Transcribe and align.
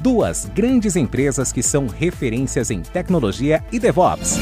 duas 0.00 0.46
grandes 0.46 0.96
empresas 0.96 1.52
que 1.52 1.62
são 1.62 1.86
referências 1.86 2.70
em 2.70 2.82
tecnologia 2.82 3.62
e 3.70 3.78
DevOps. 3.78 4.38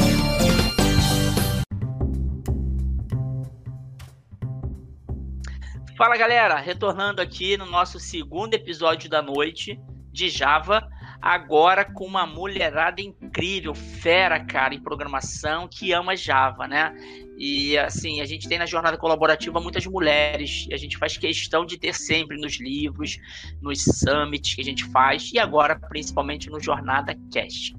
Fala 5.97 6.17
galera, 6.17 6.61
retornando 6.61 7.21
aqui 7.21 7.57
no 7.57 7.67
nosso 7.67 7.99
segundo 7.99 8.55
episódio 8.55 9.11
da 9.11 9.21
noite 9.21 9.81
de 10.13 10.29
Java 10.29 10.89
agora 11.21 11.85
com 11.85 12.05
uma 12.05 12.25
mulherada 12.25 13.01
incrível, 13.01 13.75
fera, 13.75 14.45
cara, 14.45 14.75
em 14.75 14.81
programação, 14.81 15.69
que 15.69 15.93
ama 15.93 16.17
Java, 16.17 16.67
né? 16.69 16.95
E 17.39 17.79
assim, 17.79 18.21
a 18.21 18.25
gente 18.25 18.49
tem 18.49 18.59
na 18.59 18.67
jornada 18.67 18.99
colaborativa 18.99 19.61
muitas 19.61 19.87
mulheres, 19.87 20.67
e 20.69 20.75
a 20.75 20.77
gente 20.77 20.99
faz 20.99 21.17
questão 21.17 21.65
de 21.65 21.79
ter 21.79 21.95
sempre 21.95 22.37
nos 22.37 22.59
livros, 22.59 23.17
nos 23.63 23.85
summits 23.85 24.57
que 24.57 24.61
a 24.61 24.65
gente 24.65 24.85
faz, 24.87 25.31
e 25.33 25.39
agora 25.39 25.79
principalmente 25.79 26.51
no 26.51 26.59
Jornada 26.59 27.17
Cast. 27.33 27.77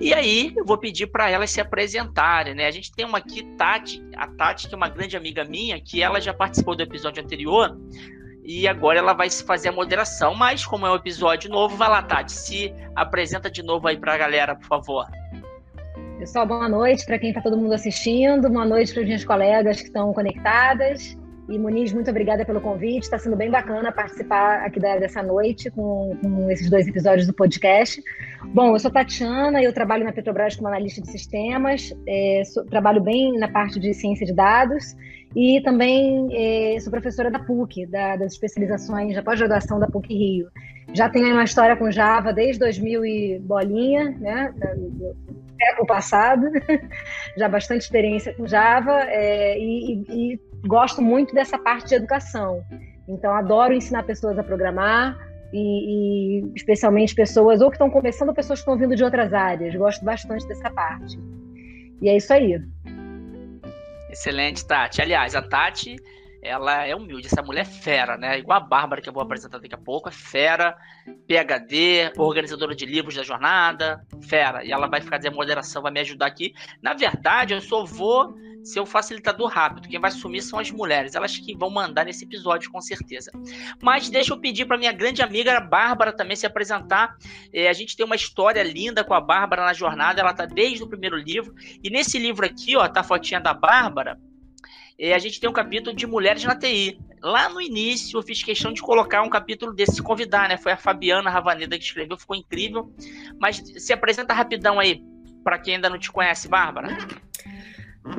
E 0.00 0.14
aí, 0.14 0.52
eu 0.56 0.64
vou 0.64 0.78
pedir 0.78 1.08
para 1.08 1.28
elas 1.28 1.50
se 1.50 1.60
apresentarem, 1.60 2.54
né? 2.54 2.66
A 2.66 2.70
gente 2.70 2.92
tem 2.92 3.04
uma 3.04 3.18
aqui, 3.18 3.42
Tati, 3.56 4.00
a 4.14 4.28
Tati, 4.28 4.68
que 4.68 4.74
é 4.74 4.76
uma 4.76 4.88
grande 4.88 5.16
amiga 5.16 5.44
minha, 5.44 5.80
que 5.80 6.00
ela 6.00 6.20
já 6.20 6.32
participou 6.32 6.76
do 6.76 6.82
episódio 6.82 7.20
anterior, 7.20 7.76
e 8.44 8.68
agora 8.68 9.00
ela 9.00 9.12
vai 9.14 9.28
fazer 9.28 9.70
a 9.70 9.72
moderação. 9.72 10.32
Mas, 10.32 10.64
como 10.64 10.86
é 10.86 10.92
um 10.92 10.94
episódio 10.94 11.50
novo, 11.50 11.76
vai 11.76 11.88
lá, 11.88 12.02
Tati, 12.04 12.30
se 12.30 12.72
apresenta 12.94 13.50
de 13.50 13.64
novo 13.64 13.88
aí 13.88 13.96
para 13.96 14.14
a 14.14 14.18
galera, 14.18 14.54
por 14.54 14.66
favor. 14.66 15.06
Pessoal, 16.20 16.46
boa 16.46 16.68
noite 16.68 17.06
para 17.06 17.18
quem 17.18 17.30
está 17.30 17.40
todo 17.40 17.56
mundo 17.56 17.72
assistindo, 17.72 18.50
boa 18.50 18.66
noite 18.66 18.92
para 18.92 19.00
as 19.00 19.06
minhas 19.06 19.24
colegas 19.24 19.80
que 19.80 19.86
estão 19.86 20.12
conectadas. 20.12 21.16
E 21.48 21.58
Muniz, 21.58 21.94
muito 21.94 22.10
obrigada 22.10 22.44
pelo 22.44 22.60
convite. 22.60 23.04
Está 23.04 23.18
sendo 23.18 23.36
bem 23.36 23.50
bacana 23.50 23.90
participar 23.90 24.62
aqui 24.66 24.78
dessa 24.78 25.22
noite 25.22 25.70
com, 25.70 26.14
com, 26.20 26.50
esses 26.50 26.68
dois 26.68 26.86
episódios 26.86 27.26
do 27.26 27.32
podcast. 27.32 28.02
Bom, 28.52 28.74
eu 28.74 28.78
sou 28.78 28.90
Tatiana, 28.90 29.62
eu 29.62 29.72
trabalho 29.72 30.04
na 30.04 30.12
Petrobras 30.12 30.56
como 30.56 30.68
analista 30.68 31.00
de 31.00 31.10
sistemas, 31.10 31.90
é, 32.06 32.42
sou, 32.44 32.66
trabalho 32.66 33.00
bem 33.00 33.38
na 33.38 33.48
parte 33.48 33.80
de 33.80 33.94
ciência 33.94 34.26
de 34.26 34.34
dados 34.34 34.94
e 35.34 35.62
também 35.62 36.28
é, 36.32 36.78
sou 36.80 36.90
professora 36.90 37.30
da 37.30 37.38
PUC, 37.38 37.86
da, 37.86 38.16
das 38.16 38.34
especializações 38.34 39.14
da 39.14 39.22
pós-graduação 39.22 39.80
da 39.80 39.86
PUC 39.86 40.12
Rio. 40.12 40.48
Já 40.92 41.08
tenho 41.08 41.32
uma 41.32 41.44
história 41.44 41.76
com 41.76 41.90
Java 41.90 42.30
desde 42.30 42.58
2000 42.58 43.04
e 43.06 43.38
bolinha, 43.38 44.10
né? 44.20 44.52
Século 45.62 45.86
passado, 45.86 46.46
já 47.36 47.48
bastante 47.48 47.82
experiência 47.82 48.34
com 48.34 48.46
Java 48.46 49.00
é, 49.08 49.58
e, 49.58 50.04
e 50.08 50.40
gosto 50.66 51.02
muito 51.02 51.34
dessa 51.34 51.58
parte 51.58 51.88
de 51.88 51.94
educação. 51.96 52.64
Então, 53.06 53.34
adoro 53.34 53.74
ensinar 53.74 54.04
pessoas 54.04 54.38
a 54.38 54.42
programar, 54.42 55.18
e, 55.52 56.42
e, 56.42 56.52
especialmente 56.54 57.14
pessoas 57.14 57.60
ou 57.60 57.70
que 57.70 57.74
estão 57.74 57.90
começando 57.90 58.28
ou 58.28 58.34
pessoas 58.34 58.60
que 58.60 58.62
estão 58.62 58.78
vindo 58.78 58.94
de 58.94 59.02
outras 59.02 59.32
áreas. 59.32 59.74
Gosto 59.74 60.04
bastante 60.04 60.46
dessa 60.46 60.70
parte. 60.70 61.18
E 62.00 62.08
é 62.08 62.16
isso 62.16 62.32
aí. 62.32 62.60
Excelente, 64.10 64.66
Tati. 64.66 65.02
Aliás, 65.02 65.34
a 65.34 65.42
Tati, 65.42 65.96
ela 66.42 66.86
é 66.86 66.94
humilde, 66.94 67.26
essa 67.26 67.42
mulher 67.42 67.62
é 67.62 67.64
fera, 67.64 68.16
né? 68.16 68.38
Igual 68.38 68.58
a 68.58 68.60
Bárbara, 68.60 69.02
que 69.02 69.08
eu 69.08 69.12
vou 69.12 69.22
apresentar 69.22 69.58
daqui 69.58 69.74
a 69.74 69.78
pouco, 69.78 70.08
é 70.08 70.12
fera, 70.12 70.76
PHD, 71.26 72.12
organizadora 72.16 72.74
de 72.74 72.86
livros 72.86 73.14
da 73.14 73.22
jornada, 73.22 74.04
fera. 74.22 74.64
E 74.64 74.72
ela 74.72 74.86
vai 74.86 75.00
fazer 75.00 75.28
a 75.28 75.30
moderação, 75.32 75.82
vai 75.82 75.92
me 75.92 76.00
ajudar 76.00 76.26
aqui. 76.26 76.54
Na 76.82 76.94
verdade, 76.94 77.52
eu 77.52 77.60
só 77.60 77.84
vou 77.84 78.34
ser 78.62 78.80
o 78.80 78.86
facilitador 78.86 79.48
rápido. 79.48 79.88
Quem 79.88 80.00
vai 80.00 80.10
sumir 80.10 80.42
são 80.42 80.58
as 80.58 80.70
mulheres, 80.70 81.14
elas 81.14 81.36
que 81.36 81.56
vão 81.56 81.70
mandar 81.70 82.04
nesse 82.04 82.24
episódio, 82.24 82.70
com 82.70 82.80
certeza. 82.80 83.30
Mas 83.82 84.08
deixa 84.08 84.32
eu 84.32 84.38
pedir 84.38 84.66
para 84.66 84.78
minha 84.78 84.92
grande 84.92 85.22
amiga 85.22 85.60
Bárbara 85.60 86.12
também 86.12 86.36
se 86.36 86.46
apresentar. 86.46 87.16
É, 87.52 87.68
a 87.68 87.72
gente 87.72 87.96
tem 87.96 88.04
uma 88.04 88.16
história 88.16 88.62
linda 88.62 89.04
com 89.04 89.14
a 89.14 89.20
Bárbara 89.20 89.64
na 89.64 89.72
jornada, 89.72 90.20
ela 90.20 90.34
tá 90.34 90.46
desde 90.46 90.82
o 90.82 90.88
primeiro 90.88 91.16
livro. 91.16 91.54
E 91.82 91.90
nesse 91.90 92.18
livro 92.18 92.44
aqui, 92.44 92.76
ó, 92.76 92.86
tá 92.88 93.00
a 93.00 93.04
fotinha 93.04 93.40
da 93.40 93.54
Bárbara. 93.54 94.18
A 95.00 95.18
gente 95.18 95.40
tem 95.40 95.48
um 95.48 95.52
capítulo 95.52 95.96
de 95.96 96.06
mulheres 96.06 96.44
na 96.44 96.54
TI. 96.54 97.00
Lá 97.22 97.48
no 97.48 97.60
início 97.60 98.18
eu 98.18 98.22
fiz 98.22 98.42
questão 98.42 98.70
de 98.72 98.82
colocar 98.82 99.22
um 99.22 99.30
capítulo 99.30 99.72
desse, 99.72 100.02
convidar, 100.02 100.48
né? 100.48 100.58
Foi 100.58 100.72
a 100.72 100.76
Fabiana 100.76 101.30
Ravaneda 101.30 101.78
que 101.78 101.84
escreveu, 101.84 102.18
ficou 102.18 102.36
incrível. 102.36 102.92
Mas 103.38 103.62
se 103.78 103.92
apresenta 103.92 104.34
rapidão 104.34 104.78
aí, 104.78 105.02
para 105.42 105.58
quem 105.58 105.76
ainda 105.76 105.88
não 105.88 105.98
te 105.98 106.12
conhece, 106.12 106.48
Bárbara. 106.48 106.88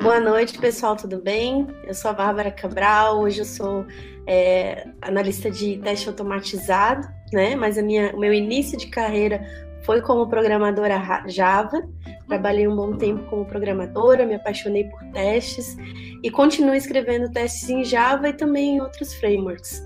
Boa 0.00 0.18
noite, 0.18 0.58
pessoal, 0.58 0.96
tudo 0.96 1.20
bem? 1.20 1.66
Eu 1.84 1.94
sou 1.94 2.10
a 2.10 2.14
Bárbara 2.14 2.50
Cabral, 2.50 3.20
hoje 3.20 3.40
eu 3.40 3.44
sou 3.44 3.86
é, 4.26 4.88
analista 5.00 5.50
de 5.50 5.78
teste 5.78 6.08
automatizado, 6.08 7.08
né? 7.32 7.54
Mas 7.54 7.78
a 7.78 7.82
minha, 7.82 8.14
o 8.14 8.18
meu 8.18 8.32
início 8.32 8.78
de 8.78 8.86
carreira 8.86 9.40
foi 9.84 10.00
como 10.00 10.28
programadora 10.28 11.24
Java. 11.26 11.82
Trabalhei 12.28 12.66
um 12.66 12.76
bom 12.76 12.96
tempo 12.96 13.28
como 13.28 13.44
programadora, 13.44 14.26
me 14.26 14.34
apaixonei 14.34 14.84
por 14.84 15.02
testes 15.12 15.76
e 16.22 16.30
continuo 16.30 16.74
escrevendo 16.74 17.30
testes 17.30 17.68
em 17.68 17.84
Java 17.84 18.28
e 18.28 18.32
também 18.32 18.76
em 18.76 18.80
outros 18.80 19.14
frameworks. 19.14 19.82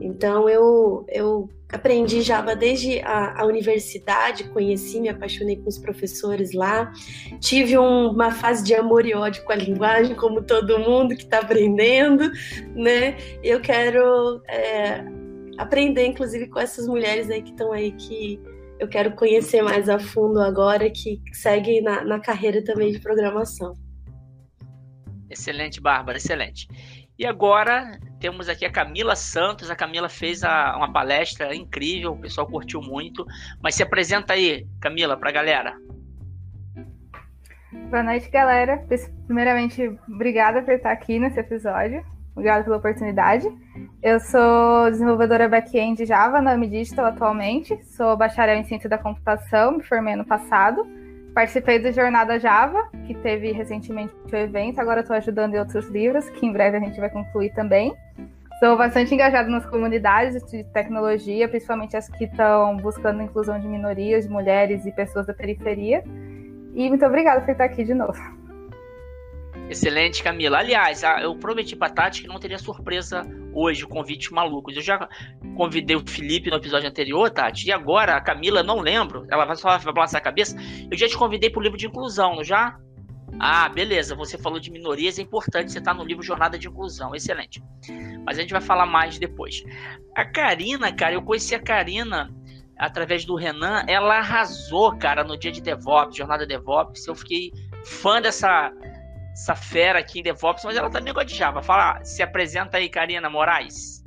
Então 0.00 0.48
eu, 0.48 1.04
eu 1.08 1.48
aprendi 1.72 2.20
Java 2.20 2.54
desde 2.56 3.00
a, 3.00 3.40
a, 3.40 3.46
universidade, 3.46 4.44
conheci, 4.44 5.00
me 5.00 5.08
apaixonei 5.08 5.56
com 5.56 5.68
os 5.68 5.78
professores 5.78 6.52
lá. 6.52 6.92
Tive 7.40 7.78
um, 7.78 8.10
uma 8.10 8.30
fase 8.30 8.64
de 8.64 8.74
amor 8.74 9.06
e 9.06 9.14
ódio 9.14 9.44
com 9.44 9.52
a 9.52 9.56
linguagem, 9.56 10.14
como 10.14 10.42
todo 10.42 10.78
mundo 10.78 11.16
que 11.16 11.22
está 11.22 11.38
aprendendo, 11.38 12.30
né? 12.74 13.16
Eu 13.42 13.60
quero 13.60 14.42
é, 14.48 15.04
aprender, 15.56 16.04
inclusive, 16.06 16.48
com 16.48 16.58
essas 16.58 16.86
mulheres 16.86 17.30
aí 17.30 17.40
que 17.40 17.50
estão 17.50 17.72
aí 17.72 17.92
que 17.92 18.40
eu 18.82 18.88
quero 18.88 19.12
conhecer 19.12 19.62
mais 19.62 19.88
a 19.88 19.96
fundo 19.96 20.40
agora, 20.40 20.90
que 20.90 21.22
seguem 21.32 21.80
na, 21.80 22.04
na 22.04 22.18
carreira 22.18 22.64
também 22.64 22.90
de 22.90 22.98
programação. 22.98 23.74
Excelente, 25.30 25.80
Bárbara, 25.80 26.18
excelente. 26.18 26.66
E 27.16 27.24
agora 27.24 27.96
temos 28.18 28.48
aqui 28.48 28.64
a 28.64 28.72
Camila 28.72 29.14
Santos. 29.14 29.70
A 29.70 29.76
Camila 29.76 30.08
fez 30.08 30.42
a, 30.42 30.76
uma 30.76 30.92
palestra 30.92 31.54
incrível, 31.54 32.12
o 32.12 32.20
pessoal 32.20 32.44
curtiu 32.44 32.80
muito. 32.82 33.24
Mas 33.62 33.76
se 33.76 33.84
apresenta 33.84 34.32
aí, 34.32 34.66
Camila, 34.80 35.16
para 35.16 35.28
a 35.30 35.32
galera. 35.32 35.76
Boa 37.88 38.02
noite, 38.02 38.28
galera. 38.30 38.84
Primeiramente, 39.26 39.96
obrigada 40.08 40.60
por 40.62 40.74
estar 40.74 40.90
aqui 40.90 41.20
nesse 41.20 41.38
episódio. 41.38 42.04
Obrigada 42.32 42.64
pela 42.64 42.78
oportunidade. 42.78 43.46
Eu 44.02 44.18
sou 44.18 44.90
desenvolvedora 44.90 45.48
back-end 45.48 46.04
Java 46.06 46.40
na 46.40 46.56
Digital 46.56 47.06
atualmente. 47.06 47.78
Sou 47.84 48.16
bacharel 48.16 48.56
em 48.56 48.64
ciência 48.64 48.88
da 48.88 48.98
computação, 48.98 49.72
me 49.76 49.82
formei 49.82 50.14
ano 50.14 50.24
passado. 50.24 50.86
Participei 51.34 51.78
do 51.78 51.92
Jornada 51.92 52.38
Java, 52.38 52.88
que 53.06 53.14
teve 53.14 53.52
recentemente 53.52 54.12
o 54.30 54.36
evento, 54.36 54.78
agora 54.80 55.00
estou 55.00 55.16
ajudando 55.16 55.54
em 55.54 55.58
outros 55.58 55.88
livros, 55.88 56.28
que 56.30 56.44
em 56.44 56.52
breve 56.52 56.76
a 56.76 56.80
gente 56.80 57.00
vai 57.00 57.08
concluir 57.08 57.54
também. 57.54 57.94
Sou 58.60 58.76
bastante 58.76 59.14
engajada 59.14 59.48
nas 59.48 59.66
comunidades 59.66 60.42
de 60.50 60.62
tecnologia, 60.64 61.48
principalmente 61.48 61.96
as 61.96 62.08
que 62.08 62.24
estão 62.24 62.76
buscando 62.76 63.20
a 63.20 63.24
inclusão 63.24 63.58
de 63.58 63.66
minorias, 63.66 64.24
de 64.24 64.30
mulheres 64.30 64.86
e 64.86 64.92
pessoas 64.92 65.26
da 65.26 65.34
periferia. 65.34 66.04
E 66.74 66.88
muito 66.88 67.04
obrigada 67.04 67.40
por 67.40 67.50
estar 67.50 67.64
aqui 67.64 67.82
de 67.82 67.94
novo. 67.94 68.41
Excelente, 69.72 70.22
Camila. 70.22 70.58
Aliás, 70.58 71.02
eu 71.22 71.34
prometi 71.34 71.74
para 71.74 71.90
Tati 71.90 72.20
que 72.20 72.28
não 72.28 72.38
teria 72.38 72.58
surpresa 72.58 73.22
hoje, 73.54 73.84
o 73.84 73.88
convite 73.88 74.30
malucos. 74.30 74.76
Eu 74.76 74.82
já 74.82 75.08
convidei 75.56 75.96
o 75.96 76.06
Felipe 76.06 76.50
no 76.50 76.56
episódio 76.56 76.90
anterior, 76.90 77.30
Tati, 77.30 77.68
e 77.68 77.72
agora 77.72 78.14
a 78.14 78.20
Camila, 78.20 78.62
não 78.62 78.80
lembro, 78.80 79.26
ela 79.30 79.46
vai 79.46 79.56
só 79.56 79.78
balançar 79.90 80.20
a 80.20 80.24
cabeça. 80.24 80.54
Eu 80.90 80.96
já 80.96 81.08
te 81.08 81.16
convidei 81.16 81.48
para 81.48 81.58
o 81.58 81.62
livro 81.62 81.78
de 81.78 81.86
inclusão, 81.86 82.36
não 82.36 82.44
já? 82.44 82.78
Ah, 83.40 83.66
beleza, 83.70 84.14
você 84.14 84.36
falou 84.36 84.60
de 84.60 84.70
minorias, 84.70 85.18
é 85.18 85.22
importante 85.22 85.72
você 85.72 85.78
estar 85.78 85.92
tá 85.92 85.96
no 85.96 86.04
livro 86.04 86.22
Jornada 86.22 86.58
de 86.58 86.68
Inclusão, 86.68 87.14
excelente. 87.14 87.62
Mas 88.26 88.36
a 88.36 88.42
gente 88.42 88.52
vai 88.52 88.60
falar 88.60 88.84
mais 88.84 89.18
depois. 89.18 89.64
A 90.14 90.22
Karina, 90.22 90.92
cara, 90.92 91.14
eu 91.14 91.22
conheci 91.22 91.54
a 91.54 91.58
Karina 91.58 92.30
através 92.78 93.24
do 93.24 93.36
Renan, 93.36 93.84
ela 93.88 94.18
arrasou, 94.18 94.94
cara, 94.98 95.24
no 95.24 95.38
dia 95.38 95.50
de 95.50 95.62
DevOps, 95.62 96.14
jornada 96.14 96.46
DevOps. 96.46 97.06
Eu 97.06 97.14
fiquei 97.14 97.50
fã 97.84 98.20
dessa 98.20 98.70
essa 99.32 99.54
fera 99.54 99.98
aqui 99.98 100.20
em 100.20 100.22
DevOps, 100.22 100.64
mas 100.64 100.76
ela 100.76 100.90
também 100.90 101.12
gosta 101.12 101.28
de 101.28 101.34
Java. 101.34 101.62
Fala, 101.62 102.04
se 102.04 102.22
apresenta 102.22 102.76
aí, 102.76 102.88
Karina 102.88 103.30
Moraes. 103.30 104.02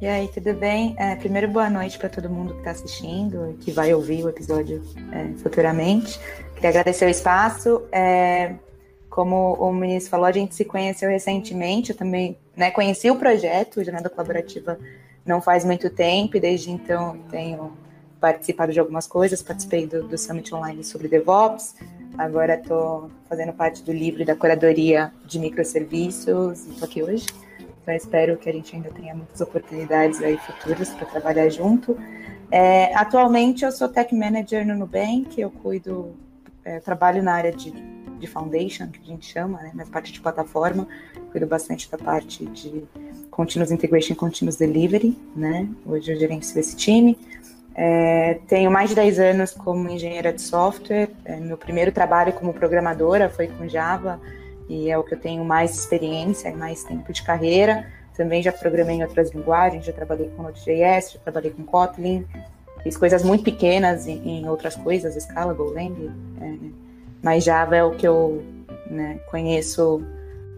E 0.00 0.06
aí, 0.06 0.28
tudo 0.28 0.52
bem? 0.54 0.96
É, 0.98 1.14
primeiro, 1.14 1.46
boa 1.48 1.70
noite 1.70 1.96
para 1.96 2.08
todo 2.08 2.28
mundo 2.28 2.54
que 2.54 2.58
está 2.58 2.72
assistindo, 2.72 3.56
que 3.60 3.70
vai 3.70 3.94
ouvir 3.94 4.24
o 4.24 4.28
episódio 4.28 4.82
é, 5.12 5.32
futuramente. 5.40 6.18
Queria 6.54 6.70
agradecer 6.70 7.06
o 7.06 7.08
espaço. 7.08 7.86
É, 7.92 8.54
como 9.08 9.54
o 9.54 9.72
ministro 9.72 10.10
falou, 10.10 10.26
a 10.26 10.32
gente 10.32 10.56
se 10.56 10.64
conheceu 10.64 11.08
recentemente. 11.08 11.90
Eu 11.90 11.96
também 11.96 12.36
né, 12.56 12.70
conheci 12.72 13.10
o 13.10 13.16
projeto 13.16 13.84
Jornada 13.84 14.10
Colaborativa 14.10 14.76
não 15.24 15.40
faz 15.40 15.64
muito 15.64 15.88
tempo, 15.88 16.36
e 16.36 16.40
desde 16.40 16.70
então 16.70 17.18
tenho 17.30 17.72
participado 18.20 18.72
de 18.72 18.80
algumas 18.80 19.06
coisas, 19.06 19.42
participei 19.42 19.86
do, 19.86 20.06
do 20.06 20.18
Summit 20.18 20.54
Online 20.54 20.84
sobre 20.84 21.08
DevOps, 21.08 21.74
agora 22.16 22.54
estou 22.54 23.10
fazendo 23.28 23.52
parte 23.52 23.82
do 23.82 23.92
livro 23.92 24.24
da 24.24 24.34
curadoria 24.34 25.12
de 25.24 25.38
microserviços 25.38 26.66
e 26.66 26.70
estou 26.70 26.86
aqui 26.86 27.02
hoje. 27.02 27.26
Então 27.82 27.94
espero 27.94 28.36
que 28.36 28.48
a 28.48 28.52
gente 28.52 28.76
ainda 28.76 28.90
tenha 28.90 29.14
muitas 29.14 29.40
oportunidades 29.40 30.22
aí 30.22 30.36
futuras 30.38 30.90
para 30.90 31.06
trabalhar 31.06 31.48
junto. 31.48 31.98
É, 32.50 32.94
atualmente 32.94 33.64
eu 33.64 33.72
sou 33.72 33.88
Tech 33.88 34.14
Manager 34.14 34.66
no 34.66 34.76
Nubank, 34.76 35.40
eu 35.40 35.50
cuido, 35.50 36.14
é, 36.64 36.78
trabalho 36.80 37.22
na 37.22 37.32
área 37.32 37.50
de, 37.50 37.72
de 38.18 38.26
Foundation, 38.26 38.88
que 38.88 39.00
a 39.00 39.04
gente 39.04 39.26
chama, 39.26 39.60
né, 39.62 39.72
mas 39.74 39.88
parte 39.88 40.12
de 40.12 40.20
plataforma, 40.20 40.86
cuido 41.32 41.46
bastante 41.46 41.90
da 41.90 41.98
parte 41.98 42.44
de 42.46 42.84
Continuous 43.30 43.72
Integration 43.72 44.14
Continuous 44.14 44.56
Delivery, 44.56 45.16
né? 45.34 45.66
Hoje 45.86 46.12
eu 46.12 46.18
gerencio 46.18 46.60
esse 46.60 46.76
time. 46.76 47.18
É, 47.74 48.38
tenho 48.46 48.70
mais 48.70 48.90
de 48.90 48.96
10 48.96 49.18
anos 49.18 49.52
como 49.52 49.88
engenheira 49.88 50.32
de 50.32 50.42
software. 50.42 51.08
É, 51.24 51.36
meu 51.36 51.56
primeiro 51.56 51.90
trabalho 51.92 52.32
como 52.32 52.52
programadora 52.52 53.28
foi 53.30 53.48
com 53.48 53.68
Java 53.68 54.20
e 54.68 54.90
é 54.90 54.98
o 54.98 55.02
que 55.02 55.14
eu 55.14 55.20
tenho 55.20 55.44
mais 55.44 55.74
experiência 55.74 56.48
e 56.48 56.54
mais 56.54 56.84
tempo 56.84 57.12
de 57.12 57.22
carreira. 57.22 57.86
Também 58.14 58.42
já 58.42 58.52
programei 58.52 58.96
em 58.96 59.02
outras 59.02 59.30
linguagens, 59.30 59.84
já 59.86 59.92
trabalhei 59.92 60.28
com 60.36 60.42
Node.js, 60.42 61.12
já 61.12 61.18
trabalhei 61.18 61.50
com 61.50 61.64
Kotlin, 61.64 62.26
fiz 62.82 62.96
coisas 62.96 63.22
muito 63.22 63.42
pequenas 63.42 64.06
em, 64.06 64.40
em 64.40 64.48
outras 64.48 64.76
coisas, 64.76 65.14
Scala, 65.22 65.54
Golang, 65.54 66.12
é, 66.40 66.54
mas 67.22 67.44
Java 67.44 67.76
é 67.76 67.82
o 67.82 67.92
que 67.92 68.06
eu 68.06 68.42
né, 68.90 69.18
conheço 69.30 70.04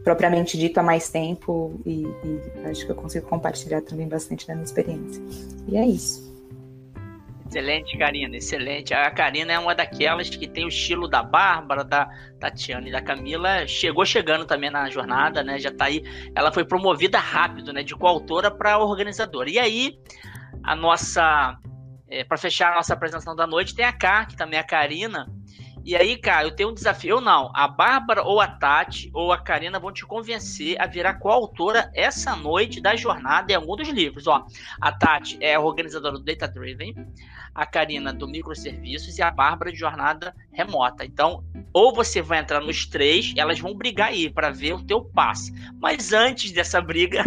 propriamente 0.03 0.59
dito 0.59 0.79
há 0.79 0.83
mais 0.83 1.09
tempo 1.09 1.81
e, 1.87 2.03
e, 2.03 2.41
acho 2.67 2.85
que 2.85 2.93
eu 2.93 2.97
consigo 2.97 3.27
compartilhar 3.27 3.81
também 3.83 4.09
bastante 4.09 4.47
da 4.47 4.55
minha 4.55 4.65
experiência. 4.65 5.23
E 5.69 5.77
é 5.77 5.87
isso. 5.87 6.34
Excelente, 7.47 7.97
Karina, 7.99 8.37
excelente. 8.37 8.95
A 8.95 9.11
Karina 9.11 9.53
é 9.53 9.59
uma 9.59 9.75
daquelas 9.75 10.31
que 10.31 10.49
tem 10.49 10.65
o 10.65 10.69
estilo 10.69 11.07
da 11.07 11.23
Bárbara, 11.23 11.85
da 11.85 12.07
Tatiana 12.41 12.89
e 12.89 12.93
da 12.93 13.03
Camila. 13.03 13.67
Chegou 13.67 14.05
chegando 14.05 14.45
também 14.45 14.71
na 14.71 14.89
jornada, 14.89 15.43
né? 15.43 15.59
Já 15.59 15.71
tá 15.71 15.85
aí. 15.85 16.03
Ela 16.35 16.51
foi 16.51 16.65
promovida 16.65 17.19
rápido, 17.19 17.73
né? 17.73 17.83
De 17.83 17.95
coautora 17.95 18.51
para 18.51 18.79
organizadora. 18.79 19.51
E 19.51 19.59
aí, 19.59 19.99
a 20.63 20.75
nossa. 20.75 21.59
É, 22.09 22.25
para 22.25 22.37
fechar 22.37 22.73
a 22.73 22.77
nossa 22.77 22.95
apresentação 22.95 23.37
da 23.37 23.47
noite, 23.47 23.75
tem 23.75 23.85
a 23.85 23.93
K, 23.93 24.27
que 24.27 24.37
também 24.37 24.59
é 24.59 24.63
a 24.63 24.67
Karina 24.67 25.27
e 25.85 25.95
aí, 25.95 26.17
cara, 26.17 26.47
eu 26.47 26.51
tenho 26.51 26.71
um 26.71 26.75
desafio. 26.75 27.17
Eu 27.17 27.21
não. 27.21 27.51
A 27.55 27.69
Bárbara 27.69 28.23
ou 28.23 28.41
a 28.41 28.49
Tati 28.49 29.11
ou 29.13 29.31
a 29.33 29.39
Karina 29.39 29.79
vão 29.79 29.93
te 29.93 30.07
convencer 30.07 30.81
a 30.81 30.87
virar 30.87 31.15
coautora 31.15 31.91
essa 31.95 32.35
noite 32.35 32.81
da 32.81 32.97
jornada 32.97 33.53
em 33.53 33.57
algum 33.57 33.77
dos 33.77 33.89
livros. 33.89 34.27
Ó, 34.27 34.47
a 34.81 34.93
Tati 34.93 35.37
é 35.43 35.55
a 35.55 35.61
organizadora 35.61 36.17
do 36.17 36.25
Data 36.25 36.49
Driven, 36.49 36.95
a 37.55 37.67
Karina 37.67 38.15
do 38.15 38.27
Microserviços 38.27 39.19
e 39.19 39.23
a 39.23 39.31
Bárbara 39.31 39.71
de 39.71 39.79
Jornada 39.79 40.35
Remota. 40.53 41.05
Então, 41.05 41.45
ou 41.71 41.95
você 41.95 42.23
vai 42.23 42.39
entrar 42.39 42.63
nos 42.63 42.87
três, 42.87 43.35
elas 43.37 43.61
vão 43.61 43.75
brigar 43.75 44.09
aí 44.09 44.31
para 44.31 44.51
ver 44.51 44.73
o 44.73 44.83
teu 44.83 45.05
passe. 45.05 45.53
Mas 45.83 46.15
antes 46.15 46.51
dessa 46.51 46.81
briga, 46.81 47.23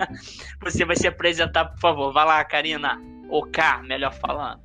você 0.60 0.84
vai 0.84 0.96
se 0.96 1.08
apresentar, 1.08 1.64
por 1.64 1.80
favor. 1.80 2.12
Vai 2.12 2.26
lá, 2.26 2.44
Karina. 2.44 3.00
Ou 3.30 3.46
K, 3.46 3.82
melhor 3.82 4.12
falando. 4.12 4.63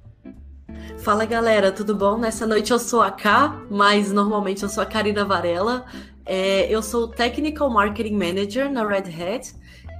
Fala 1.00 1.26
galera, 1.26 1.72
tudo 1.72 1.96
bom? 1.96 2.18
Nessa 2.18 2.46
noite 2.46 2.72
eu 2.72 2.80
sou 2.80 3.02
a 3.02 3.12
K, 3.12 3.62
mas 3.70 4.12
normalmente 4.12 4.64
eu 4.64 4.70
sou 4.70 4.84
a 4.84 4.86
Karina 4.86 5.24
Varela. 5.24 5.86
É, 6.26 6.72
eu 6.74 6.82
sou 6.82 7.08
Technical 7.08 7.70
Marketing 7.70 8.16
Manager 8.16 8.72
na 8.72 8.86
Red 8.86 9.10
Hat. 9.10 9.54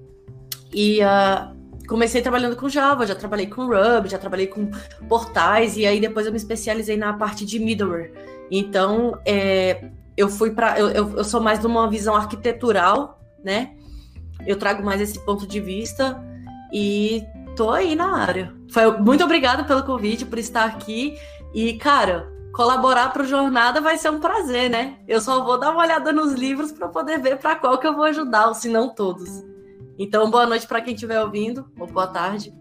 e 0.72 1.00
uh, 1.00 1.54
comecei 1.88 2.20
trabalhando 2.20 2.56
com 2.56 2.68
Java, 2.68 3.06
já 3.06 3.14
trabalhei 3.14 3.46
com 3.46 3.66
Ruby, 3.66 4.08
já 4.08 4.18
trabalhei 4.18 4.46
com 4.46 4.70
portais 5.08 5.76
e 5.76 5.86
aí 5.86 6.00
depois 6.00 6.26
eu 6.26 6.32
me 6.32 6.38
especializei 6.38 6.96
na 6.96 7.14
parte 7.14 7.46
de 7.46 7.58
middleware. 7.58 8.12
Então, 8.50 9.18
é, 9.24 9.90
eu 10.16 10.28
fui 10.28 10.50
para 10.50 10.78
eu, 10.78 10.90
eu, 10.90 11.24
sou 11.24 11.40
mais 11.40 11.58
de 11.58 11.66
uma 11.66 11.88
visão 11.88 12.14
arquitetural, 12.14 13.20
né? 13.42 13.74
Eu 14.46 14.58
trago 14.58 14.84
mais 14.84 15.00
esse 15.00 15.24
ponto 15.24 15.46
de 15.46 15.60
vista 15.60 16.22
e 16.72 17.22
tô 17.56 17.70
aí 17.70 17.94
na 17.94 18.18
área. 18.18 18.54
Foi, 18.70 18.98
muito 18.98 19.24
obrigada 19.24 19.64
pelo 19.64 19.84
convite, 19.84 20.26
por 20.26 20.38
estar 20.38 20.64
aqui. 20.64 21.16
E, 21.54 21.74
cara, 21.74 22.32
colaborar 22.52 23.12
para 23.12 23.22
o 23.22 23.26
Jornada 23.26 23.80
vai 23.80 23.96
ser 23.96 24.10
um 24.10 24.20
prazer, 24.20 24.68
né? 24.68 24.98
Eu 25.06 25.20
só 25.20 25.44
vou 25.44 25.58
dar 25.58 25.70
uma 25.70 25.82
olhada 25.82 26.12
nos 26.12 26.32
livros 26.32 26.72
para 26.72 26.88
poder 26.88 27.20
ver 27.20 27.38
para 27.38 27.56
qual 27.56 27.78
que 27.78 27.86
eu 27.86 27.94
vou 27.94 28.04
ajudar, 28.04 28.52
se 28.54 28.68
não 28.68 28.94
todos. 28.94 29.28
Então, 29.98 30.30
boa 30.30 30.46
noite 30.46 30.66
para 30.66 30.80
quem 30.80 30.94
estiver 30.94 31.20
ouvindo, 31.20 31.70
ou 31.78 31.86
boa 31.86 32.06
tarde. 32.08 32.52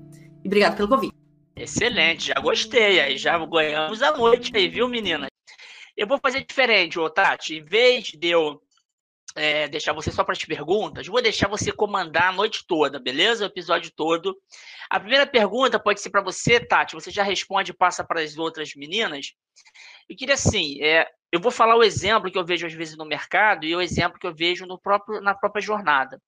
E 0.43 0.47
obrigado 0.47 0.75
pelo 0.75 0.87
convite. 0.87 1.15
Excelente, 1.55 2.27
já 2.27 2.39
gostei. 2.39 2.99
Aí 2.99 3.17
já 3.17 3.37
ganhamos 3.45 4.01
a 4.01 4.15
noite 4.15 4.51
aí, 4.55 4.67
viu, 4.67 4.87
meninas? 4.87 5.29
Eu 5.95 6.07
vou 6.07 6.17
fazer 6.17 6.43
diferente, 6.45 6.99
ô 6.99 7.09
Tati. 7.09 7.57
Em 7.57 7.63
vez 7.63 8.05
de 8.05 8.29
eu 8.29 8.61
é, 9.35 9.67
deixar 9.67 9.93
você 9.93 10.11
só 10.11 10.23
para 10.23 10.33
as 10.33 10.43
perguntas, 10.43 11.07
vou 11.07 11.21
deixar 11.21 11.47
você 11.47 11.71
comandar 11.71 12.29
a 12.29 12.31
noite 12.31 12.65
toda, 12.67 12.99
beleza? 12.99 13.43
O 13.43 13.47
episódio 13.47 13.91
todo. 13.95 14.37
A 14.89 14.99
primeira 14.99 15.25
pergunta 15.25 15.79
pode 15.79 16.01
ser 16.01 16.09
para 16.09 16.21
você, 16.21 16.59
Tati. 16.59 16.93
Você 16.93 17.11
já 17.11 17.23
responde 17.23 17.71
e 17.71 17.75
passa 17.75 18.03
para 18.03 18.21
as 18.21 18.37
outras 18.37 18.75
meninas. 18.75 19.33
Eu 20.07 20.15
queria 20.15 20.35
assim, 20.35 20.81
é, 20.83 21.07
eu 21.31 21.39
vou 21.39 21.51
falar 21.51 21.75
o 21.75 21.83
exemplo 21.83 22.31
que 22.31 22.37
eu 22.37 22.45
vejo 22.45 22.67
às 22.67 22.73
vezes 22.73 22.95
no 22.97 23.05
mercado 23.05 23.65
e 23.65 23.75
o 23.75 23.81
exemplo 23.81 24.19
que 24.19 24.27
eu 24.27 24.35
vejo 24.35 24.65
no 24.65 24.77
próprio, 24.77 25.19
na 25.21 25.33
própria 25.33 25.61
jornada. 25.61 26.21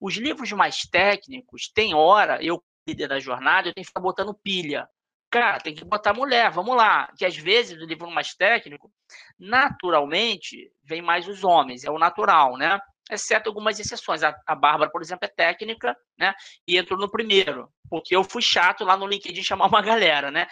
Os 0.00 0.14
livros 0.14 0.52
mais 0.52 0.82
técnicos, 0.82 1.70
tem 1.74 1.94
hora, 1.94 2.38
eu 2.42 2.62
líder 2.86 3.08
da 3.08 3.18
jornada, 3.18 3.68
eu 3.68 3.74
tenho 3.74 3.84
que 3.84 3.90
ficar 3.90 4.00
botando 4.00 4.34
pilha. 4.34 4.88
Cara, 5.32 5.58
tem 5.58 5.74
que 5.74 5.82
botar 5.82 6.12
mulher, 6.12 6.50
vamos 6.50 6.76
lá. 6.76 7.10
Que 7.16 7.24
às 7.24 7.34
vezes, 7.34 7.78
no 7.78 7.86
livro 7.86 8.10
mais 8.10 8.34
técnico, 8.34 8.92
naturalmente, 9.38 10.70
vem 10.84 11.00
mais 11.00 11.26
os 11.26 11.42
homens, 11.42 11.84
é 11.84 11.90
o 11.90 11.98
natural, 11.98 12.58
né? 12.58 12.78
Exceto 13.10 13.48
algumas 13.48 13.80
exceções. 13.80 14.22
A, 14.22 14.38
a 14.46 14.54
Bárbara, 14.54 14.90
por 14.90 15.00
exemplo, 15.00 15.24
é 15.24 15.28
técnica, 15.28 15.96
né? 16.18 16.34
E 16.68 16.76
entrou 16.76 17.00
no 17.00 17.10
primeiro, 17.10 17.66
porque 17.88 18.14
eu 18.14 18.22
fui 18.22 18.42
chato 18.42 18.84
lá 18.84 18.94
no 18.94 19.06
LinkedIn 19.06 19.42
chamar 19.42 19.68
uma 19.68 19.80
galera, 19.82 20.30
né? 20.30 20.46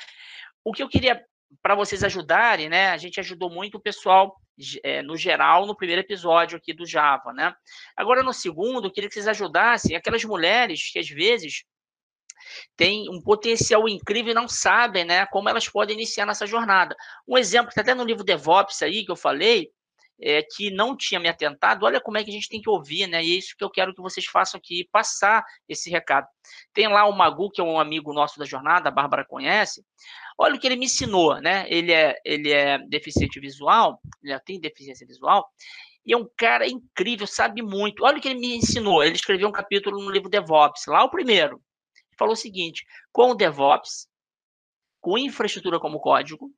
O 0.65 0.73
que 0.73 0.83
eu 0.83 0.89
queria 0.89 1.23
para 1.61 1.75
vocês 1.75 2.03
ajudarem, 2.03 2.71
né? 2.71 2.89
A 2.89 2.97
gente 2.97 3.21
ajudou 3.21 3.51
muito 3.51 3.77
o 3.77 3.83
pessoal 3.83 4.35
é, 4.83 5.03
no 5.03 5.15
geral 5.15 5.67
no 5.67 5.77
primeiro 5.77 6.01
episódio 6.01 6.57
aqui 6.57 6.73
do 6.73 6.87
Java, 6.87 7.35
né? 7.35 7.55
Agora 7.95 8.23
no 8.23 8.33
segundo, 8.33 8.87
eu 8.87 8.91
queria 8.91 9.11
que 9.11 9.15
vocês 9.15 9.29
ajudassem 9.29 9.95
aquelas 9.95 10.25
mulheres 10.25 10.91
que 10.91 10.99
às 10.99 11.09
vezes 11.09 11.65
têm 12.77 13.09
um 13.11 13.21
potencial 13.21 13.89
incrível 13.89 14.33
e 14.33 14.35
não 14.35 14.49
sabem 14.49 15.05
né, 15.05 15.27
como 15.27 15.49
elas 15.49 15.69
podem 15.69 15.97
iniciar 15.97 16.27
nessa 16.27 16.47
jornada. 16.47 16.97
Um 17.27 17.39
exemplo 17.39 17.67
que 17.67 17.73
está 17.73 17.83
até 17.83 17.95
no 17.95 18.05
livro 18.05 18.25
DevOps 18.25 18.83
aí, 18.83 19.05
que 19.05 19.11
eu 19.11 19.17
falei, 19.17 19.71
é, 20.21 20.43
que 20.43 20.71
não 20.71 20.97
tinha 20.97 21.19
me 21.19 21.29
atentado, 21.29 21.87
olha 21.87 22.01
como 22.01 22.19
é 22.19 22.25
que 22.25 22.31
a 22.31 22.33
gente 22.33 22.49
tem 22.49 22.61
que 22.61 22.69
ouvir, 22.69 23.07
né? 23.07 23.25
E 23.25 23.33
é 23.33 23.39
isso 23.39 23.55
que 23.57 23.65
eu 23.65 23.71
quero 23.71 23.95
que 23.95 24.03
vocês 24.03 24.27
façam 24.27 24.59
aqui, 24.59 24.87
passar 24.93 25.43
esse 25.69 25.91
recado. 25.91 26.27
Tem 26.75 26.89
lá 26.89 27.07
o 27.07 27.17
Magu, 27.17 27.51
que 27.51 27.61
é 27.61 27.65
um 27.65 27.81
amigo 27.81 28.13
nosso 28.13 28.39
da 28.39 28.45
jornada, 28.45 28.89
a 28.89 28.93
Bárbara 28.93 29.25
conhece. 29.25 29.83
Olha 30.39 30.55
o 30.55 30.61
que 30.61 30.67
ele 30.67 30.77
me 30.77 30.87
ensinou, 30.87 31.41
né? 31.41 31.65
Ele 31.69 31.93
é, 31.93 32.17
ele 32.25 32.51
é 32.53 32.79
deficiente 32.89 33.41
visual, 33.41 34.01
ele 34.23 34.39
tem 34.41 34.61
deficiência 34.61 35.07
visual, 35.07 35.49
e 36.05 36.13
é 36.13 36.17
um 36.17 36.29
cara 36.37 36.67
incrível, 36.67 37.27
sabe 37.27 37.63
muito. 37.63 38.05
Olha 38.05 38.19
o 38.19 38.21
que 38.21 38.29
ele 38.29 38.41
me 38.41 38.57
ensinou. 38.57 39.03
Ele 39.03 39.15
escreveu 39.15 39.49
um 39.49 39.53
capítulo 39.53 40.03
no 40.03 40.11
livro 40.11 40.31
DevOps, 40.31 40.87
lá 40.87 41.05
o 41.05 41.11
primeiro 41.11 41.61
falou 42.21 42.35
o 42.35 42.37
seguinte: 42.37 42.85
com 43.13 43.31
o 43.31 43.35
DevOps, 43.35 44.07
com 45.01 45.19
infraestrutura 45.19 45.81
como 45.81 46.01
código, 46.01 46.51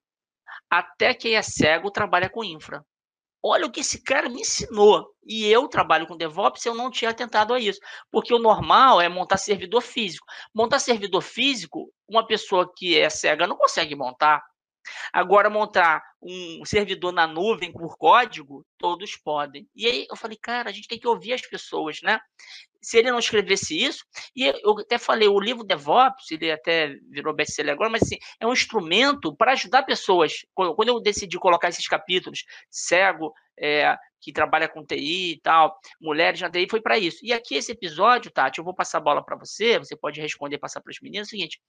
Até 0.70 1.14
quem 1.14 1.36
é 1.36 1.42
cego 1.42 1.90
trabalha 1.90 2.28
com 2.30 2.44
infra. 2.44 2.84
Olha 3.44 3.66
o 3.66 3.72
que 3.72 3.80
esse 3.80 4.02
cara 4.02 4.28
me 4.28 4.40
ensinou. 4.42 5.06
E 5.24 5.46
eu 5.46 5.68
trabalho 5.68 6.06
com 6.06 6.16
DevOps, 6.16 6.64
eu 6.66 6.74
não 6.74 6.90
tinha 6.90 7.10
atentado 7.10 7.54
a 7.54 7.60
isso. 7.60 7.80
Porque 8.10 8.34
o 8.34 8.38
normal 8.38 9.00
é 9.00 9.08
montar 9.08 9.36
servidor 9.38 9.82
físico. 9.82 10.26
Montar 10.54 10.78
servidor 10.80 11.22
físico, 11.22 11.92
uma 12.08 12.26
pessoa 12.26 12.70
que 12.76 12.98
é 12.98 13.10
cega 13.10 13.46
não 13.46 13.56
consegue 13.56 13.96
montar. 13.96 14.42
Agora, 15.12 15.50
montar 15.50 16.02
um 16.22 16.64
servidor 16.64 17.12
na 17.12 17.26
nuvem 17.26 17.72
por 17.72 17.96
código, 17.96 18.64
todos 18.78 19.16
podem. 19.16 19.68
E 19.74 19.86
aí 19.86 20.06
eu 20.08 20.16
falei, 20.16 20.36
cara, 20.40 20.70
a 20.70 20.72
gente 20.72 20.88
tem 20.88 20.98
que 20.98 21.08
ouvir 21.08 21.32
as 21.32 21.42
pessoas, 21.42 22.00
né? 22.02 22.20
Se 22.80 22.98
ele 22.98 23.10
não 23.10 23.18
escrevesse 23.18 23.80
isso, 23.80 24.04
e 24.34 24.44
eu 24.44 24.78
até 24.78 24.98
falei, 24.98 25.28
o 25.28 25.38
livro 25.38 25.62
DevOps, 25.62 26.30
ele 26.32 26.50
até 26.50 26.96
virou 27.10 27.34
best-seller 27.34 27.74
agora, 27.74 27.90
mas 27.90 28.02
assim, 28.02 28.18
é 28.40 28.46
um 28.46 28.52
instrumento 28.52 29.34
para 29.36 29.52
ajudar 29.52 29.84
pessoas. 29.84 30.44
Quando 30.54 30.88
eu 30.88 31.00
decidi 31.00 31.38
colocar 31.38 31.68
esses 31.68 31.86
capítulos, 31.86 32.44
cego, 32.68 33.32
é, 33.58 33.96
que 34.20 34.32
trabalha 34.32 34.68
com 34.68 34.84
TI 34.84 35.32
e 35.32 35.40
tal, 35.40 35.78
mulheres 36.00 36.40
na 36.40 36.50
TI, 36.50 36.68
foi 36.68 36.80
para 36.80 36.98
isso. 36.98 37.18
E 37.22 37.32
aqui 37.32 37.56
esse 37.56 37.72
episódio, 37.72 38.30
Tati, 38.30 38.58
eu 38.58 38.64
vou 38.64 38.74
passar 38.74 38.98
a 38.98 39.02
bola 39.02 39.24
para 39.24 39.36
você, 39.36 39.78
você 39.78 39.96
pode 39.96 40.20
responder, 40.20 40.58
passar 40.58 40.80
para 40.80 40.90
as 40.90 41.00
meninas, 41.00 41.26
é 41.26 41.28
o 41.28 41.30
seguinte, 41.30 41.60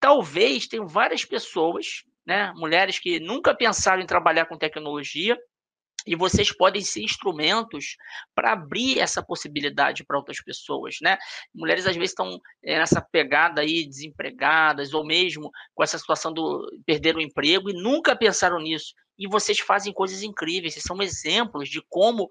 talvez 0.00 0.66
tenham 0.66 0.86
várias 0.86 1.24
pessoas 1.24 2.02
né? 2.26 2.52
Mulheres 2.54 2.98
que 2.98 3.20
nunca 3.20 3.54
pensaram 3.54 4.02
em 4.02 4.06
trabalhar 4.06 4.46
com 4.46 4.56
tecnologia 4.56 5.38
e 6.06 6.16
vocês 6.16 6.54
podem 6.54 6.82
ser 6.82 7.02
instrumentos 7.02 7.96
para 8.34 8.52
abrir 8.52 8.98
essa 8.98 9.22
possibilidade 9.22 10.04
para 10.04 10.18
outras 10.18 10.42
pessoas, 10.42 10.96
né? 11.00 11.16
Mulheres 11.54 11.86
às 11.86 11.94
vezes 11.94 12.10
estão 12.10 12.40
é, 12.64 12.78
nessa 12.78 13.00
pegada 13.00 13.60
aí 13.60 13.86
desempregadas 13.86 14.92
ou 14.94 15.06
mesmo 15.06 15.50
com 15.74 15.82
essa 15.82 15.98
situação 15.98 16.32
do 16.32 16.68
perder 16.84 17.16
o 17.16 17.20
emprego 17.20 17.70
e 17.70 17.74
nunca 17.74 18.16
pensaram 18.16 18.58
nisso. 18.58 18.94
E 19.18 19.28
vocês 19.28 19.60
fazem 19.60 19.92
coisas 19.92 20.22
incríveis, 20.22 20.74
vocês 20.74 20.84
são 20.84 21.00
exemplos 21.00 21.68
de 21.68 21.80
como 21.88 22.28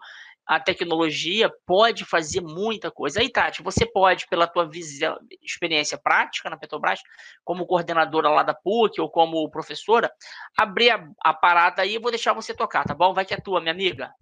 a 0.52 0.60
tecnologia 0.60 1.50
pode 1.66 2.04
fazer 2.04 2.42
muita 2.42 2.92
coisa. 2.92 3.22
Aí, 3.22 3.30
Tati, 3.30 3.64
você 3.64 3.86
pode, 3.86 4.28
pela 4.28 4.46
tua 4.46 4.68
visão, 4.70 5.18
experiência 5.42 5.98
prática 5.98 6.50
na 6.50 6.58
Petrobras, 6.58 7.00
como 7.42 7.66
coordenadora 7.66 8.28
lá 8.28 8.44
da 8.44 8.54
PUC 8.54 9.00
ou 9.00 9.10
como 9.10 9.50
professora, 9.50 10.12
abrir 10.58 10.90
a, 10.90 11.08
a 11.24 11.34
parada 11.34 11.84
aí 11.84 11.96
e 11.96 12.00
vou 12.00 12.12
deixar 12.12 12.34
você 12.34 12.54
tocar, 12.54 12.84
tá 12.84 12.94
bom? 12.94 13.14
Vai 13.14 13.24
que 13.24 13.34
é 13.34 13.38
tua, 13.38 13.62
minha 13.62 13.72
amiga. 13.72 14.14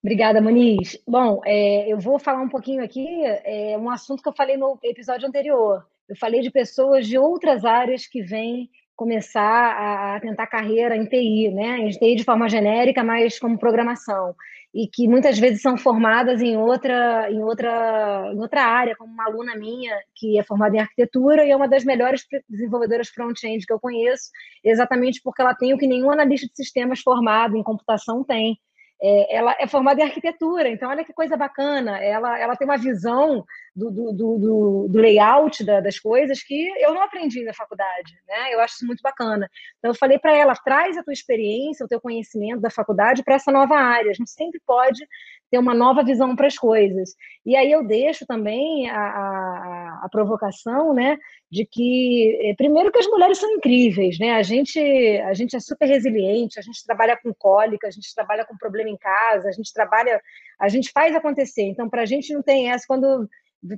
Obrigada, 0.00 0.40
Muniz. 0.40 0.96
Bom, 1.08 1.40
é, 1.44 1.92
eu 1.92 1.98
vou 1.98 2.16
falar 2.16 2.40
um 2.40 2.48
pouquinho 2.48 2.84
aqui, 2.84 3.20
é, 3.24 3.76
um 3.76 3.90
assunto 3.90 4.22
que 4.22 4.28
eu 4.28 4.36
falei 4.36 4.56
no 4.56 4.78
episódio 4.84 5.26
anterior. 5.26 5.84
Eu 6.08 6.14
falei 6.14 6.40
de 6.40 6.52
pessoas 6.52 7.08
de 7.08 7.18
outras 7.18 7.64
áreas 7.64 8.06
que 8.06 8.22
vêm 8.22 8.70
começar 8.96 10.16
a 10.16 10.20
tentar 10.20 10.46
carreira 10.46 10.96
em 10.96 11.06
TI, 11.06 11.50
né? 11.50 11.78
Em 11.78 11.90
TI 11.90 12.16
de 12.16 12.24
forma 12.24 12.48
genérica, 12.48 13.02
mas 13.02 13.38
como 13.38 13.58
programação 13.58 14.34
e 14.74 14.88
que 14.88 15.06
muitas 15.06 15.38
vezes 15.38 15.62
são 15.62 15.76
formadas 15.78 16.42
em 16.42 16.56
outra 16.56 17.30
em 17.30 17.40
outra 17.42 18.30
em 18.32 18.40
outra 18.40 18.64
área, 18.64 18.96
como 18.96 19.12
uma 19.12 19.26
aluna 19.26 19.54
minha 19.54 19.96
que 20.16 20.36
é 20.36 20.42
formada 20.42 20.76
em 20.76 20.80
arquitetura 20.80 21.44
e 21.44 21.50
é 21.50 21.56
uma 21.56 21.68
das 21.68 21.84
melhores 21.84 22.24
desenvolvedoras 22.48 23.08
front-end 23.08 23.64
que 23.64 23.72
eu 23.72 23.78
conheço, 23.78 24.30
exatamente 24.64 25.20
porque 25.22 25.40
ela 25.40 25.54
tem 25.54 25.72
o 25.72 25.78
que 25.78 25.86
nenhum 25.86 26.10
analista 26.10 26.48
de 26.48 26.56
sistemas 26.56 27.00
formado 27.00 27.56
em 27.56 27.62
computação 27.62 28.24
tem, 28.24 28.58
é, 29.00 29.36
ela 29.36 29.54
é 29.60 29.66
formada 29.66 30.00
em 30.00 30.04
arquitetura, 30.04 30.68
então 30.68 30.88
olha 30.88 31.04
que 31.04 31.12
coisa 31.12 31.36
bacana. 31.36 31.98
Ela, 32.02 32.38
ela 32.38 32.56
tem 32.56 32.66
uma 32.66 32.78
visão 32.78 33.44
do, 33.74 33.90
do, 33.90 34.12
do, 34.12 34.88
do 34.88 34.98
layout 35.00 35.64
da, 35.64 35.80
das 35.80 35.98
coisas 35.98 36.42
que 36.42 36.68
eu 36.80 36.94
não 36.94 37.02
aprendi 37.02 37.42
na 37.42 37.52
faculdade, 37.52 38.12
né? 38.28 38.54
Eu 38.54 38.60
acho 38.60 38.74
isso 38.74 38.86
muito 38.86 39.02
bacana. 39.02 39.50
Então 39.78 39.90
eu 39.90 39.94
falei 39.96 40.18
para 40.18 40.36
ela: 40.36 40.54
traz 40.54 40.96
a 40.96 41.02
tua 41.02 41.12
experiência, 41.12 41.84
o 41.84 41.88
teu 41.88 42.00
conhecimento 42.00 42.60
da 42.60 42.70
faculdade 42.70 43.24
para 43.24 43.34
essa 43.34 43.50
nova 43.50 43.76
área. 43.76 44.10
A 44.10 44.14
gente 44.14 44.30
sempre 44.30 44.60
pode 44.64 45.04
ter 45.50 45.58
uma 45.58 45.74
nova 45.74 46.04
visão 46.04 46.34
para 46.36 46.46
as 46.46 46.56
coisas. 46.56 47.14
E 47.44 47.56
aí 47.56 47.70
eu 47.70 47.84
deixo 47.86 48.24
também 48.26 48.88
a, 48.88 48.96
a, 48.96 50.00
a, 50.04 50.08
provocação, 50.10 50.94
né, 50.94 51.18
de 51.50 51.66
que 51.66 52.38
eh, 52.42 52.54
primeiro 52.56 52.90
que 52.90 52.98
as 52.98 53.06
mulheres 53.06 53.38
são 53.38 53.50
incríveis, 53.52 54.18
né? 54.18 54.32
A 54.32 54.42
gente 54.42 54.78
a 55.24 55.34
gente 55.34 55.56
é 55.56 55.60
super 55.60 55.86
resiliente, 55.86 56.58
a 56.58 56.62
gente 56.62 56.84
trabalha 56.84 57.16
com 57.16 57.34
cólica, 57.34 57.88
a 57.88 57.90
gente 57.90 58.14
trabalha 58.14 58.44
com 58.44 58.56
problema 58.56 58.90
em 58.90 58.96
casa, 58.96 59.48
a 59.48 59.52
gente 59.52 59.72
trabalha, 59.72 60.20
a 60.60 60.68
gente 60.68 60.90
faz 60.92 61.14
acontecer. 61.14 61.62
Então 61.62 61.88
para 61.88 62.02
a 62.02 62.06
gente 62.06 62.32
não 62.32 62.42
tem 62.42 62.70
essa 62.70 62.84
quando 62.86 63.28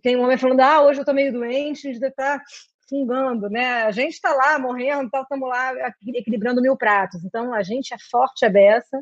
tem 0.02 0.16
um 0.16 0.22
homem 0.22 0.38
falando, 0.38 0.60
ah, 0.60 0.82
hoje 0.82 0.98
eu 0.98 1.02
estou 1.02 1.14
meio 1.14 1.32
doente, 1.32 1.82
gente 1.82 2.04
estar 2.04 2.42
fungando, 2.88 3.48
né? 3.50 3.82
A 3.82 3.90
gente 3.90 4.14
está 4.14 4.32
lá 4.32 4.58
morrendo, 4.58 5.04
estamos 5.04 5.26
então 5.26 5.48
lá 5.48 5.72
equilibrando 6.14 6.62
mil 6.62 6.76
pratos. 6.76 7.24
Então 7.24 7.52
a 7.52 7.62
gente 7.62 7.92
é 7.92 7.96
forte 8.10 8.44
a 8.44 8.50
beça 8.50 9.00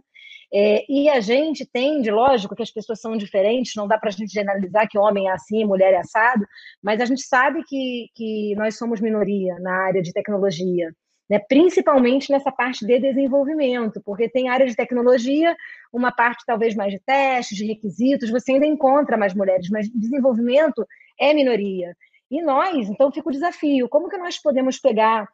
é, 0.52 0.84
e 0.88 1.08
a 1.08 1.20
gente 1.20 1.66
tende, 1.66 2.10
lógico 2.10 2.54
que 2.54 2.62
as 2.62 2.70
pessoas 2.70 3.00
são 3.00 3.16
diferentes, 3.16 3.74
não 3.76 3.88
dá 3.88 3.98
para 3.98 4.08
a 4.08 4.12
gente 4.12 4.32
generalizar 4.32 4.88
que 4.88 4.98
homem 4.98 5.28
é 5.28 5.32
assim, 5.32 5.64
mulher 5.64 5.92
é 5.92 5.98
assado, 5.98 6.46
mas 6.82 7.00
a 7.00 7.04
gente 7.04 7.22
sabe 7.22 7.62
que, 7.64 8.06
que 8.14 8.54
nós 8.56 8.76
somos 8.78 9.00
minoria 9.00 9.58
na 9.60 9.84
área 9.84 10.02
de 10.02 10.12
tecnologia, 10.12 10.92
né? 11.34 11.44
principalmente 11.48 12.30
nessa 12.30 12.50
parte 12.50 12.86
de 12.86 12.98
desenvolvimento, 12.98 14.00
porque 14.04 14.28
tem 14.28 14.48
área 14.48 14.66
de 14.66 14.76
tecnologia, 14.76 15.56
uma 15.92 16.12
parte 16.12 16.44
talvez 16.46 16.74
mais 16.74 16.92
de 16.92 17.00
testes, 17.00 17.56
de 17.56 17.66
requisitos, 17.66 18.30
você 18.30 18.52
ainda 18.52 18.66
encontra 18.66 19.16
mais 19.16 19.34
mulheres, 19.34 19.68
mas 19.70 19.88
desenvolvimento 19.90 20.86
é 21.18 21.32
minoria. 21.34 21.96
E 22.30 22.42
nós, 22.42 22.88
então 22.88 23.12
fica 23.12 23.28
o 23.28 23.32
desafio, 23.32 23.88
como 23.88 24.08
que 24.08 24.16
nós 24.16 24.38
podemos 24.38 24.78
pegar 24.78 25.28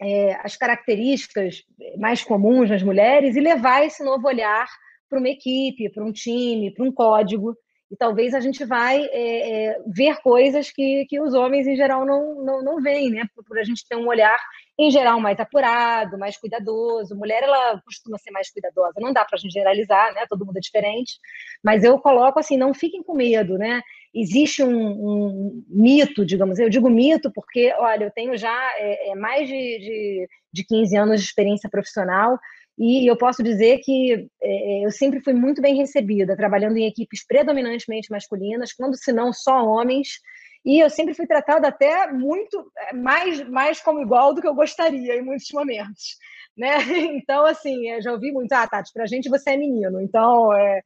é, 0.00 0.38
as 0.42 0.56
características 0.56 1.64
mais 1.98 2.22
comuns 2.22 2.70
nas 2.70 2.82
mulheres 2.82 3.34
e 3.34 3.40
levar 3.40 3.84
esse 3.84 4.04
novo 4.04 4.28
olhar 4.28 4.66
para 5.08 5.18
uma 5.18 5.28
equipe, 5.28 5.90
para 5.90 6.04
um 6.04 6.12
time, 6.12 6.72
para 6.72 6.84
um 6.84 6.92
código. 6.92 7.56
E 7.90 7.96
talvez 7.96 8.34
a 8.34 8.40
gente 8.40 8.64
vai 8.64 9.02
é, 9.02 9.50
é, 9.50 9.82
ver 9.86 10.20
coisas 10.20 10.70
que, 10.70 11.06
que 11.08 11.20
os 11.20 11.32
homens, 11.32 11.66
em 11.66 11.74
geral, 11.74 12.04
não, 12.04 12.44
não, 12.44 12.62
não 12.62 12.82
veem, 12.82 13.10
né? 13.10 13.24
Por, 13.34 13.42
por 13.44 13.58
a 13.58 13.64
gente 13.64 13.86
ter 13.88 13.96
um 13.96 14.06
olhar, 14.06 14.38
em 14.78 14.90
geral, 14.90 15.18
mais 15.20 15.40
apurado, 15.40 16.16
mais 16.16 16.36
cuidadoso. 16.36 17.16
Mulher, 17.16 17.42
ela 17.42 17.80
costuma 17.84 18.16
ser 18.18 18.30
mais 18.30 18.50
cuidadosa. 18.50 19.00
Não 19.00 19.12
dá 19.12 19.24
para 19.24 19.36
a 19.36 19.38
gente 19.38 19.52
generalizar, 19.52 20.14
né? 20.14 20.24
Todo 20.28 20.46
mundo 20.46 20.56
é 20.56 20.60
diferente. 20.60 21.18
Mas 21.64 21.82
eu 21.82 21.98
coloco 21.98 22.38
assim, 22.38 22.56
não 22.56 22.72
fiquem 22.72 23.02
com 23.02 23.14
medo, 23.14 23.58
né? 23.58 23.82
existe 24.14 24.62
um, 24.62 24.90
um, 24.90 25.64
mito, 25.68 26.24
digamos, 26.24 26.58
eu 26.58 26.68
digo 26.68 26.88
mito 26.88 27.30
porque, 27.32 27.72
olha, 27.78 28.04
eu 28.04 28.10
tenho 28.10 28.36
já 28.36 28.56
é, 28.76 29.10
é, 29.10 29.14
mais 29.14 29.46
de, 29.46 29.54
de, 29.54 30.28
de 30.52 30.64
15 30.64 30.96
anos 30.96 31.20
de 31.20 31.26
experiência 31.26 31.68
profissional 31.68 32.38
e 32.78 33.10
eu 33.10 33.16
posso 33.16 33.42
dizer 33.42 33.78
que 33.78 34.28
é, 34.42 34.86
eu 34.86 34.90
sempre 34.90 35.20
fui 35.20 35.32
muito 35.32 35.60
bem 35.60 35.76
recebida, 35.76 36.36
trabalhando 36.36 36.76
em 36.76 36.86
equipes 36.86 37.26
predominantemente 37.26 38.10
masculinas, 38.10 38.72
quando 38.72 38.96
se 38.96 39.12
não 39.12 39.32
só 39.32 39.64
homens, 39.64 40.20
e 40.64 40.80
eu 40.80 40.90
sempre 40.90 41.14
fui 41.14 41.26
tratada 41.26 41.68
até 41.68 42.10
muito 42.12 42.70
é, 42.76 42.94
mais, 42.94 43.48
mais 43.48 43.80
como 43.80 44.00
igual 44.00 44.34
do 44.34 44.40
que 44.40 44.48
eu 44.48 44.54
gostaria 44.54 45.16
em 45.16 45.22
muitos 45.22 45.50
momentos. 45.52 46.16
Né? 46.58 46.74
Então, 47.14 47.46
assim, 47.46 47.88
eu 47.88 48.02
já 48.02 48.10
ouvi 48.10 48.32
muito, 48.32 48.52
ah, 48.52 48.66
Tati, 48.66 48.92
pra 48.92 49.06
gente 49.06 49.28
você 49.28 49.50
é 49.50 49.56
menino, 49.56 50.00
então 50.00 50.52
é, 50.52 50.82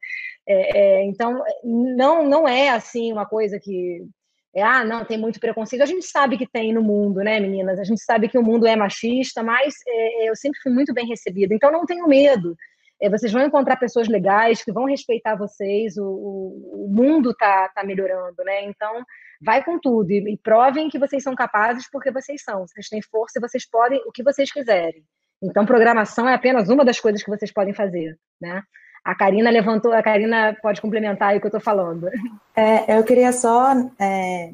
é, 0.46 0.78
é, 0.78 1.04
então, 1.06 1.42
não, 1.64 2.28
não 2.28 2.46
é 2.46 2.68
assim 2.68 3.10
uma 3.10 3.24
coisa 3.24 3.58
que 3.58 4.06
é, 4.54 4.62
ah, 4.62 4.84
não, 4.84 5.04
tem 5.04 5.16
muito 5.16 5.40
preconceito. 5.40 5.80
A 5.80 5.86
gente 5.86 6.04
sabe 6.04 6.36
que 6.36 6.46
tem 6.46 6.74
no 6.74 6.82
mundo, 6.82 7.20
né, 7.20 7.40
meninas? 7.40 7.78
A 7.78 7.84
gente 7.84 8.02
sabe 8.02 8.28
que 8.28 8.36
o 8.36 8.42
mundo 8.42 8.66
é 8.66 8.76
machista, 8.76 9.42
mas 9.42 9.74
é, 9.88 10.28
eu 10.28 10.36
sempre 10.36 10.60
fui 10.62 10.70
muito 10.70 10.92
bem 10.92 11.06
recebida. 11.06 11.54
Então, 11.54 11.72
não 11.72 11.86
tenho 11.86 12.06
medo. 12.06 12.54
É, 13.02 13.10
vocês 13.10 13.32
vão 13.32 13.42
encontrar 13.42 13.76
pessoas 13.76 14.06
legais 14.06 14.62
que 14.62 14.70
vão 14.70 14.84
respeitar 14.84 15.34
vocês. 15.34 15.96
O, 15.96 16.04
o, 16.04 16.86
o 16.86 16.88
mundo 16.88 17.32
está 17.32 17.68
tá 17.70 17.82
melhorando, 17.82 18.44
né? 18.44 18.64
Então, 18.64 19.02
vai 19.44 19.64
com 19.64 19.76
tudo 19.80 20.08
e, 20.12 20.34
e 20.34 20.36
provem 20.38 20.88
que 20.88 21.00
vocês 21.00 21.20
são 21.20 21.34
capazes 21.34 21.90
porque 21.90 22.12
vocês 22.12 22.42
são. 22.44 22.64
Vocês 22.66 22.88
têm 22.88 23.02
força 23.02 23.38
e 23.38 23.40
vocês 23.40 23.68
podem 23.68 24.00
o 24.06 24.12
que 24.12 24.22
vocês 24.22 24.52
quiserem. 24.52 25.02
Então, 25.42 25.66
programação 25.66 26.28
é 26.28 26.34
apenas 26.34 26.68
uma 26.68 26.84
das 26.84 27.00
coisas 27.00 27.24
que 27.24 27.30
vocês 27.30 27.52
podem 27.52 27.74
fazer, 27.74 28.16
né? 28.40 28.62
A 29.04 29.16
Karina 29.16 29.50
levantou, 29.50 29.92
a 29.92 30.00
Karina 30.00 30.56
pode 30.62 30.80
complementar 30.80 31.30
aí 31.30 31.38
o 31.38 31.40
que 31.40 31.46
eu 31.46 31.48
estou 31.48 31.60
falando. 31.60 32.08
É, 32.54 32.98
eu 32.98 33.02
queria 33.02 33.32
só, 33.32 33.72
é, 33.98 34.52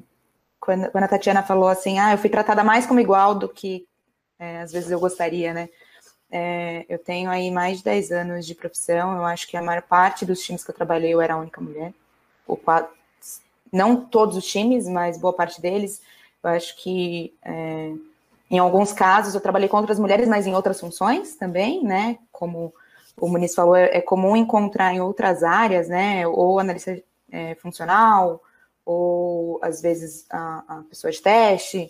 quando, 0.59 0.91
quando, 0.91 1.05
a 1.05 1.09
Tatiana 1.09 1.43
falou 1.43 1.69
assim, 1.69 1.99
ah, 1.99 2.13
eu 2.13 2.19
fui 2.19 2.31
tratada 2.31 2.65
mais 2.65 2.87
como 2.87 3.01
igual 3.01 3.35
do 3.35 3.49
que 3.49 3.87
é, 4.39 4.61
às 4.61 4.73
vezes 4.73 4.91
eu 4.91 5.01
gostaria, 5.01 5.53
né? 5.53 5.69
É, 6.31 6.85
eu 6.89 6.99
tenho 6.99 7.31
aí 7.31 7.51
mais 7.51 7.79
de 7.79 7.85
10 7.85 8.13
anos 8.13 8.47
de 8.47 8.55
profissão, 8.55 9.17
eu 9.17 9.25
acho 9.25 9.49
que 9.49 9.57
a 9.57 9.63
maior 9.63 9.83
parte 9.83 10.27
dos 10.27 10.43
times 10.43 10.63
que 10.63 10.71
eu 10.71 10.75
trabalhei 10.75 11.15
eu 11.15 11.21
era 11.21 11.35
a 11.35 11.39
única 11.39 11.61
mulher, 11.61 11.93
ou 12.47 12.61
não 13.73 13.97
todos 13.97 14.37
os 14.37 14.47
times, 14.47 14.87
mas 14.87 15.19
boa 15.19 15.33
parte 15.33 15.61
deles. 15.61 16.01
Eu 16.43 16.51
acho 16.51 16.77
que 16.77 17.35
é, 17.43 17.93
em 18.51 18.59
alguns 18.59 18.93
casos 18.93 19.35
eu 19.35 19.41
trabalhei 19.41 19.69
com 19.69 19.77
outras 19.77 19.99
mulheres, 19.99 20.29
mas 20.29 20.47
em 20.47 20.55
outras 20.55 20.81
funções 20.81 21.37
também, 21.37 21.83
né? 21.85 22.19
Como 22.33 22.73
o 23.17 23.29
Muniz 23.29 23.55
falou, 23.55 23.77
é, 23.77 23.99
é, 23.99 24.01
comum 24.01 24.37
encontrar 24.37 24.95
em 24.95 25.01
outras 25.01 25.43
áreas, 25.43 25.89
né? 25.89 26.27
Ou 26.27 26.59
analista 26.59 27.01
é, 27.31 27.55
funcional, 27.57 28.43
ou 28.85 29.59
às 29.63 29.83
vezes 29.83 30.25
a, 30.31 30.65
a, 30.69 30.83
pessoa 30.89 31.11
de 31.11 31.21
teste. 31.21 31.89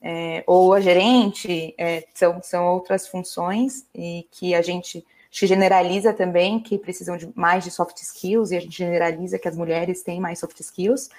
É, 0.00 0.44
ou 0.46 0.72
a 0.72 0.80
gerente, 0.80 1.74
é, 1.76 2.04
são, 2.14 2.40
são 2.42 2.66
outras 2.66 3.06
funções 3.08 3.86
e 3.94 4.26
que 4.30 4.54
a 4.54 4.62
gente 4.62 5.04
generaliza 5.30 6.12
também 6.12 6.60
que 6.60 6.78
precisam 6.78 7.16
de 7.16 7.30
mais 7.34 7.64
de 7.64 7.70
soft 7.70 7.98
skills 7.98 8.50
e 8.50 8.56
a 8.56 8.60
gente 8.60 8.76
generaliza 8.78 9.38
que 9.38 9.48
as 9.48 9.56
mulheres 9.56 10.02
têm 10.02 10.20
mais 10.20 10.38
soft 10.38 10.58
skills. 10.60 11.10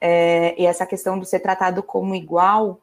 É, 0.00 0.54
e 0.60 0.66
essa 0.66 0.86
questão 0.86 1.18
do 1.18 1.24
ser 1.24 1.40
tratado 1.40 1.82
como 1.82 2.14
igual, 2.14 2.80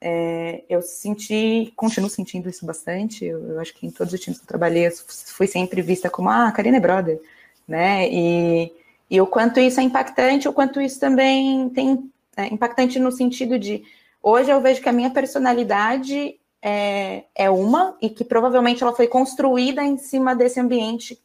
é, 0.00 0.64
eu 0.68 0.82
senti, 0.82 1.72
continuo 1.76 2.10
sentindo 2.10 2.48
isso 2.48 2.66
bastante. 2.66 3.24
Eu, 3.24 3.52
eu, 3.52 3.60
acho 3.60 3.72
que 3.74 3.86
em 3.86 3.90
todos 3.90 4.12
os 4.12 4.20
times 4.20 4.38
que 4.38 4.44
eu 4.44 4.48
trabalhei, 4.48 4.88
eu 4.88 4.92
fui 5.36 5.46
sempre 5.46 5.80
vista 5.80 6.10
como, 6.10 6.28
ah, 6.28 6.48
a 6.48 6.52
Karina 6.52 6.76
é 6.76 6.80
brother, 6.80 7.20
né? 7.66 8.08
E, 8.10 8.72
e 9.08 9.20
o 9.20 9.26
quanto 9.26 9.60
isso 9.60 9.80
é 9.80 9.82
impactante, 9.82 10.48
o 10.48 10.52
quanto 10.52 10.80
isso 10.80 11.00
também 11.00 11.70
tem 11.70 12.10
é, 12.36 12.46
impactante 12.52 12.98
no 12.98 13.12
sentido 13.12 13.58
de 13.58 13.84
hoje 14.22 14.50
eu 14.50 14.60
vejo 14.60 14.80
que 14.80 14.88
a 14.88 14.92
minha 14.92 15.10
personalidade 15.10 16.38
é, 16.62 17.24
é 17.34 17.50
uma 17.50 17.96
e 18.00 18.08
que 18.08 18.24
provavelmente 18.24 18.82
ela 18.82 18.94
foi 18.94 19.08
construída 19.08 19.82
em 19.82 19.98
cima 19.98 20.34
desse 20.34 20.60
ambiente 20.60 21.20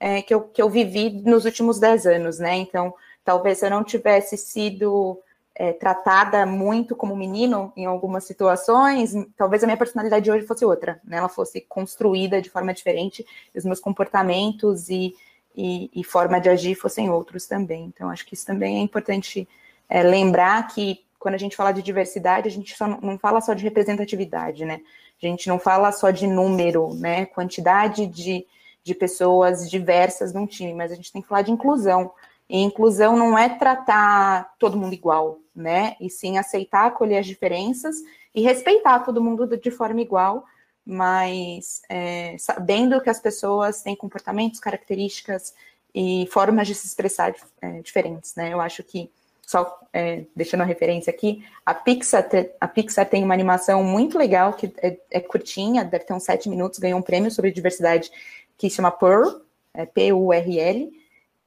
é, 0.00 0.22
que, 0.22 0.32
eu, 0.32 0.42
que 0.42 0.62
eu 0.62 0.70
vivi 0.70 1.10
nos 1.10 1.44
últimos 1.44 1.78
dez 1.78 2.06
anos, 2.06 2.38
né? 2.38 2.56
Então, 2.56 2.94
talvez 3.24 3.62
eu 3.62 3.70
não 3.70 3.84
tivesse 3.84 4.36
sido 4.36 5.20
é, 5.54 5.72
tratada 5.72 6.46
muito 6.46 6.94
como 6.94 7.16
menino 7.16 7.72
em 7.76 7.84
algumas 7.84 8.24
situações, 8.24 9.12
talvez 9.36 9.62
a 9.62 9.66
minha 9.66 9.76
personalidade 9.76 10.24
de 10.24 10.30
hoje 10.30 10.46
fosse 10.46 10.64
outra, 10.64 11.00
né? 11.04 11.18
Ela 11.18 11.28
fosse 11.28 11.60
construída 11.60 12.40
de 12.40 12.48
forma 12.48 12.72
diferente, 12.72 13.26
os 13.54 13.64
meus 13.64 13.80
comportamentos 13.80 14.88
e, 14.88 15.14
e, 15.54 15.90
e 15.92 16.04
forma 16.04 16.40
de 16.40 16.48
agir 16.48 16.76
fossem 16.76 17.10
outros 17.10 17.46
também. 17.46 17.84
Então, 17.86 18.08
acho 18.08 18.24
que 18.24 18.34
isso 18.34 18.46
também 18.46 18.78
é 18.78 18.80
importante 18.80 19.48
é, 19.88 20.02
lembrar 20.02 20.68
que 20.68 21.04
quando 21.18 21.34
a 21.34 21.38
gente 21.38 21.56
fala 21.56 21.72
de 21.72 21.82
diversidade, 21.82 22.48
a 22.48 22.50
gente 22.50 22.76
só 22.76 22.86
não, 22.86 23.18
fala 23.18 23.40
só 23.40 23.54
de 23.54 23.64
representatividade, 23.64 24.64
né? 24.64 24.80
A 25.20 25.26
gente 25.26 25.48
não 25.48 25.58
fala 25.58 25.90
só 25.90 26.10
de 26.10 26.26
número, 26.26 26.94
né? 26.94 27.26
Quantidade 27.26 28.06
de, 28.06 28.46
de 28.84 28.94
pessoas 28.94 29.68
diversas 29.68 30.32
num 30.32 30.46
time, 30.46 30.72
mas 30.74 30.92
a 30.92 30.94
gente 30.94 31.12
tem 31.12 31.20
que 31.20 31.28
falar 31.28 31.42
de 31.42 31.50
inclusão. 31.50 32.12
E 32.48 32.62
inclusão 32.62 33.16
não 33.16 33.36
é 33.36 33.48
tratar 33.48 34.54
todo 34.58 34.78
mundo 34.78 34.94
igual, 34.94 35.38
né? 35.54 35.96
E 36.00 36.08
sim 36.08 36.38
aceitar, 36.38 36.86
acolher 36.86 37.18
as 37.18 37.26
diferenças 37.26 37.96
e 38.34 38.40
respeitar 38.40 39.00
todo 39.00 39.22
mundo 39.22 39.46
de 39.56 39.70
forma 39.70 40.00
igual, 40.00 40.44
mas 40.86 41.82
é, 41.88 42.36
sabendo 42.38 43.00
que 43.00 43.10
as 43.10 43.20
pessoas 43.20 43.82
têm 43.82 43.96
comportamentos, 43.96 44.60
características 44.60 45.52
e 45.94 46.28
formas 46.30 46.66
de 46.66 46.74
se 46.74 46.86
expressar 46.86 47.34
é, 47.60 47.80
diferentes, 47.80 48.34
né? 48.36 48.52
Eu 48.52 48.60
acho 48.60 48.82
que 48.84 49.10
só 49.48 49.80
é, 49.94 50.26
deixando 50.36 50.60
a 50.60 50.66
referência 50.66 51.10
aqui, 51.10 51.42
a 51.64 51.72
Pixar, 51.72 52.28
a 52.60 52.68
Pixar 52.68 53.08
tem 53.08 53.24
uma 53.24 53.32
animação 53.32 53.82
muito 53.82 54.18
legal, 54.18 54.52
que 54.52 54.70
é, 54.76 54.98
é, 55.10 55.20
curtinha, 55.20 55.82
deve 55.86 56.04
ter 56.04 56.12
uns 56.12 56.24
sete 56.24 56.50
minutos, 56.50 56.78
ganhou 56.78 56.98
um 56.98 57.02
prêmio 57.02 57.30
sobre 57.30 57.50
diversidade 57.50 58.12
que 58.58 58.68
se 58.68 58.76
chama 58.76 58.90
Pearl, 58.90 59.40
é 59.72 59.86
P-U-R-L, 59.86 60.92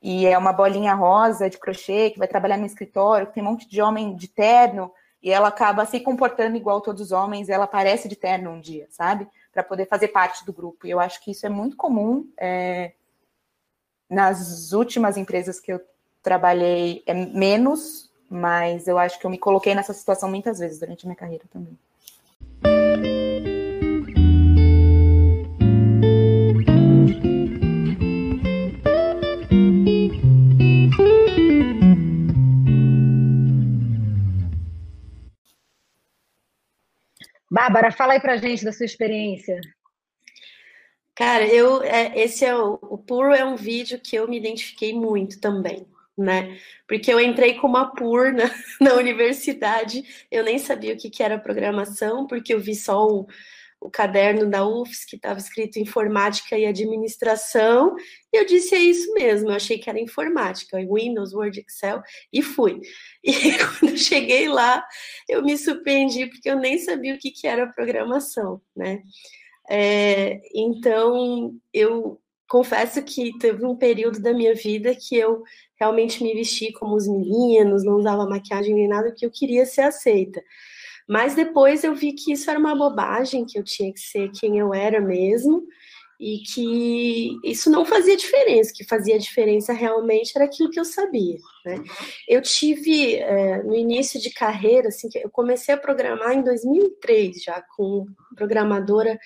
e 0.01 0.25
é 0.25 0.35
uma 0.35 0.51
bolinha 0.51 0.95
rosa 0.95 1.47
de 1.47 1.59
crochê 1.59 2.09
que 2.09 2.17
vai 2.17 2.27
trabalhar 2.27 2.57
no 2.57 2.65
escritório, 2.65 3.27
que 3.27 3.35
tem 3.35 3.43
um 3.43 3.51
monte 3.51 3.69
de 3.69 3.79
homem 3.83 4.15
de 4.15 4.27
terno, 4.27 4.91
e 5.21 5.29
ela 5.29 5.49
acaba 5.49 5.85
se 5.85 5.99
comportando 5.99 6.57
igual 6.57 6.81
todos 6.81 7.03
os 7.03 7.11
homens, 7.11 7.49
ela 7.49 7.65
aparece 7.65 8.09
de 8.09 8.15
terno 8.15 8.49
um 8.49 8.59
dia, 8.59 8.87
sabe? 8.89 9.27
Para 9.53 9.61
poder 9.61 9.85
fazer 9.85 10.07
parte 10.07 10.43
do 10.43 10.51
grupo. 10.51 10.87
E 10.87 10.89
eu 10.89 10.99
acho 10.99 11.23
que 11.23 11.29
isso 11.29 11.45
é 11.45 11.49
muito 11.49 11.77
comum 11.77 12.27
é, 12.35 12.93
nas 14.09 14.71
últimas 14.71 15.17
empresas 15.17 15.59
que 15.59 15.71
eu 15.71 15.79
trabalhei 16.21 17.03
é 17.05 17.13
menos, 17.13 18.09
mas 18.29 18.87
eu 18.87 18.97
acho 18.97 19.19
que 19.19 19.25
eu 19.25 19.29
me 19.29 19.37
coloquei 19.37 19.75
nessa 19.75 19.93
situação 19.93 20.29
muitas 20.29 20.59
vezes 20.59 20.79
durante 20.79 21.05
a 21.05 21.07
minha 21.07 21.15
carreira 21.15 21.45
também. 21.51 21.77
Bárbara, 37.49 37.91
fala 37.91 38.13
aí 38.13 38.19
pra 38.21 38.37
gente 38.37 38.63
da 38.63 38.71
sua 38.71 38.85
experiência. 38.85 39.59
Cara, 41.13 41.45
eu 41.45 41.83
é, 41.83 42.17
esse 42.17 42.45
é 42.45 42.55
o, 42.55 42.79
o 42.81 42.97
puro 42.97 43.33
é 43.33 43.43
um 43.43 43.57
vídeo 43.57 43.99
que 43.99 44.15
eu 44.15 44.27
me 44.27 44.37
identifiquei 44.37 44.93
muito 44.93 45.39
também 45.39 45.85
né? 46.17 46.57
Porque 46.87 47.11
eu 47.11 47.19
entrei 47.19 47.55
com 47.55 47.67
uma 47.67 47.93
PUR 47.93 48.33
na, 48.33 48.49
na 48.79 48.95
universidade, 48.95 50.03
eu 50.29 50.43
nem 50.43 50.57
sabia 50.57 50.93
o 50.93 50.97
que, 50.97 51.09
que 51.09 51.23
era 51.23 51.39
programação, 51.39 52.27
porque 52.27 52.53
eu 52.53 52.59
vi 52.59 52.75
só 52.75 53.07
o, 53.07 53.27
o 53.81 53.89
caderno 53.89 54.47
da 54.47 54.65
UFS 54.65 55.05
que 55.05 55.15
estava 55.15 55.39
escrito 55.39 55.79
informática 55.79 56.57
e 56.57 56.65
administração, 56.65 57.95
e 58.31 58.37
eu 58.37 58.45
disse 58.45 58.75
é 58.75 58.79
isso 58.79 59.11
mesmo, 59.13 59.49
eu 59.49 59.55
achei 59.55 59.79
que 59.79 59.89
era 59.89 59.99
informática, 59.99 60.77
Windows, 60.77 61.33
Word, 61.33 61.59
Excel, 61.59 62.01
e 62.31 62.41
fui. 62.41 62.79
E 63.23 63.53
quando 63.57 63.91
eu 63.91 63.97
cheguei 63.97 64.47
lá, 64.47 64.83
eu 65.29 65.43
me 65.43 65.55
surpreendi 65.57 66.25
porque 66.25 66.49
eu 66.49 66.57
nem 66.57 66.79
sabia 66.79 67.13
o 67.13 67.19
que, 67.19 67.29
que 67.29 67.47
era 67.47 67.67
programação, 67.67 68.59
né? 68.75 69.03
É, 69.69 70.41
então, 70.53 71.55
eu 71.71 72.19
confesso 72.51 73.01
que 73.01 73.31
teve 73.39 73.65
um 73.65 73.77
período 73.77 74.19
da 74.19 74.33
minha 74.33 74.53
vida 74.53 74.93
que 74.93 75.15
eu 75.15 75.41
realmente 75.79 76.21
me 76.21 76.33
vesti 76.33 76.73
como 76.73 76.97
os 76.97 77.07
meninos, 77.07 77.85
não 77.85 77.95
usava 77.95 78.27
maquiagem 78.27 78.75
nem 78.75 78.89
nada, 78.89 79.07
porque 79.07 79.25
eu 79.25 79.31
queria 79.31 79.65
ser 79.65 79.83
aceita. 79.83 80.43
Mas 81.07 81.33
depois 81.33 81.81
eu 81.85 81.95
vi 81.95 82.11
que 82.11 82.33
isso 82.33 82.49
era 82.49 82.59
uma 82.59 82.75
bobagem, 82.75 83.45
que 83.45 83.57
eu 83.57 83.63
tinha 83.63 83.91
que 83.93 84.01
ser 84.01 84.29
quem 84.31 84.57
eu 84.57 84.73
era 84.73 84.99
mesmo, 84.99 85.65
e 86.19 86.39
que 86.39 87.39
isso 87.43 87.71
não 87.71 87.85
fazia 87.85 88.17
diferença, 88.17 88.73
que 88.75 88.83
fazia 88.83 89.17
diferença 89.17 89.71
realmente 89.71 90.33
era 90.35 90.43
aquilo 90.43 90.69
que 90.69 90.79
eu 90.79 90.85
sabia. 90.85 91.37
Né? 91.65 91.81
Eu 92.27 92.41
tive, 92.41 93.15
é, 93.15 93.63
no 93.63 93.73
início 93.73 94.19
de 94.19 94.29
carreira, 94.29 94.89
assim, 94.89 95.07
eu 95.15 95.29
comecei 95.29 95.73
a 95.73 95.77
programar 95.77 96.33
em 96.33 96.43
2003 96.43 97.43
já, 97.43 97.63
com 97.75 98.05
programadora 98.35 99.17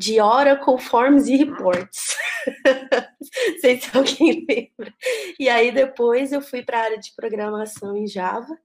de 0.00 0.18
Oracle 0.18 0.78
Forms 0.78 1.28
e 1.28 1.36
Reports. 1.36 2.16
Não 2.64 3.58
sei 3.60 3.78
se 3.78 3.94
alguém 3.94 4.46
lembra. 4.48 4.94
E 5.38 5.46
aí 5.46 5.70
depois 5.70 6.32
eu 6.32 6.40
fui 6.40 6.62
para 6.62 6.78
a 6.78 6.84
área 6.84 6.98
de 6.98 7.12
programação 7.14 7.94
em 7.94 8.06
Java 8.06 8.58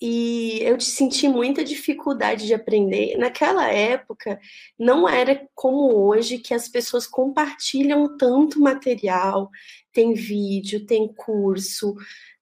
e 0.00 0.60
eu 0.62 0.80
senti 0.80 1.28
muita 1.28 1.62
dificuldade 1.62 2.46
de 2.46 2.54
aprender. 2.54 3.18
Naquela 3.18 3.70
época, 3.70 4.40
não 4.78 5.06
era 5.06 5.46
como 5.54 5.94
hoje 5.94 6.38
que 6.38 6.54
as 6.54 6.66
pessoas 6.66 7.06
compartilham 7.06 8.16
tanto 8.16 8.58
material, 8.58 9.50
tem 9.92 10.14
vídeo, 10.14 10.86
tem 10.86 11.12
curso. 11.12 11.94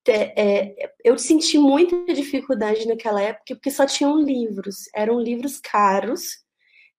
É, 0.06 0.92
eu 1.04 1.18
senti 1.18 1.58
muita 1.58 1.96
dificuldade 2.14 2.86
naquela 2.86 3.20
época 3.20 3.56
porque 3.56 3.70
só 3.70 3.84
tinham 3.84 4.20
livros, 4.20 4.84
eram 4.94 5.20
livros 5.20 5.58
caros 5.58 6.42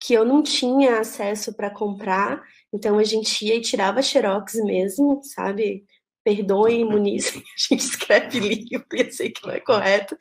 que 0.02 0.12
eu 0.12 0.24
não 0.24 0.42
tinha 0.42 0.98
acesso 0.98 1.54
para 1.54 1.70
comprar, 1.70 2.42
então 2.72 2.98
a 2.98 3.04
gente 3.04 3.46
ia 3.46 3.54
e 3.54 3.60
tirava 3.60 4.02
xerox 4.02 4.54
mesmo, 4.64 5.20
sabe? 5.22 5.84
Perdoem, 6.24 6.84
Muniz, 6.84 7.28
a 7.36 7.40
gente 7.68 7.80
escreve 7.80 8.40
livro, 8.40 8.86
eu 8.92 9.12
sei 9.12 9.30
que 9.30 9.46
não 9.46 9.54
é 9.54 9.60
correto, 9.60 10.16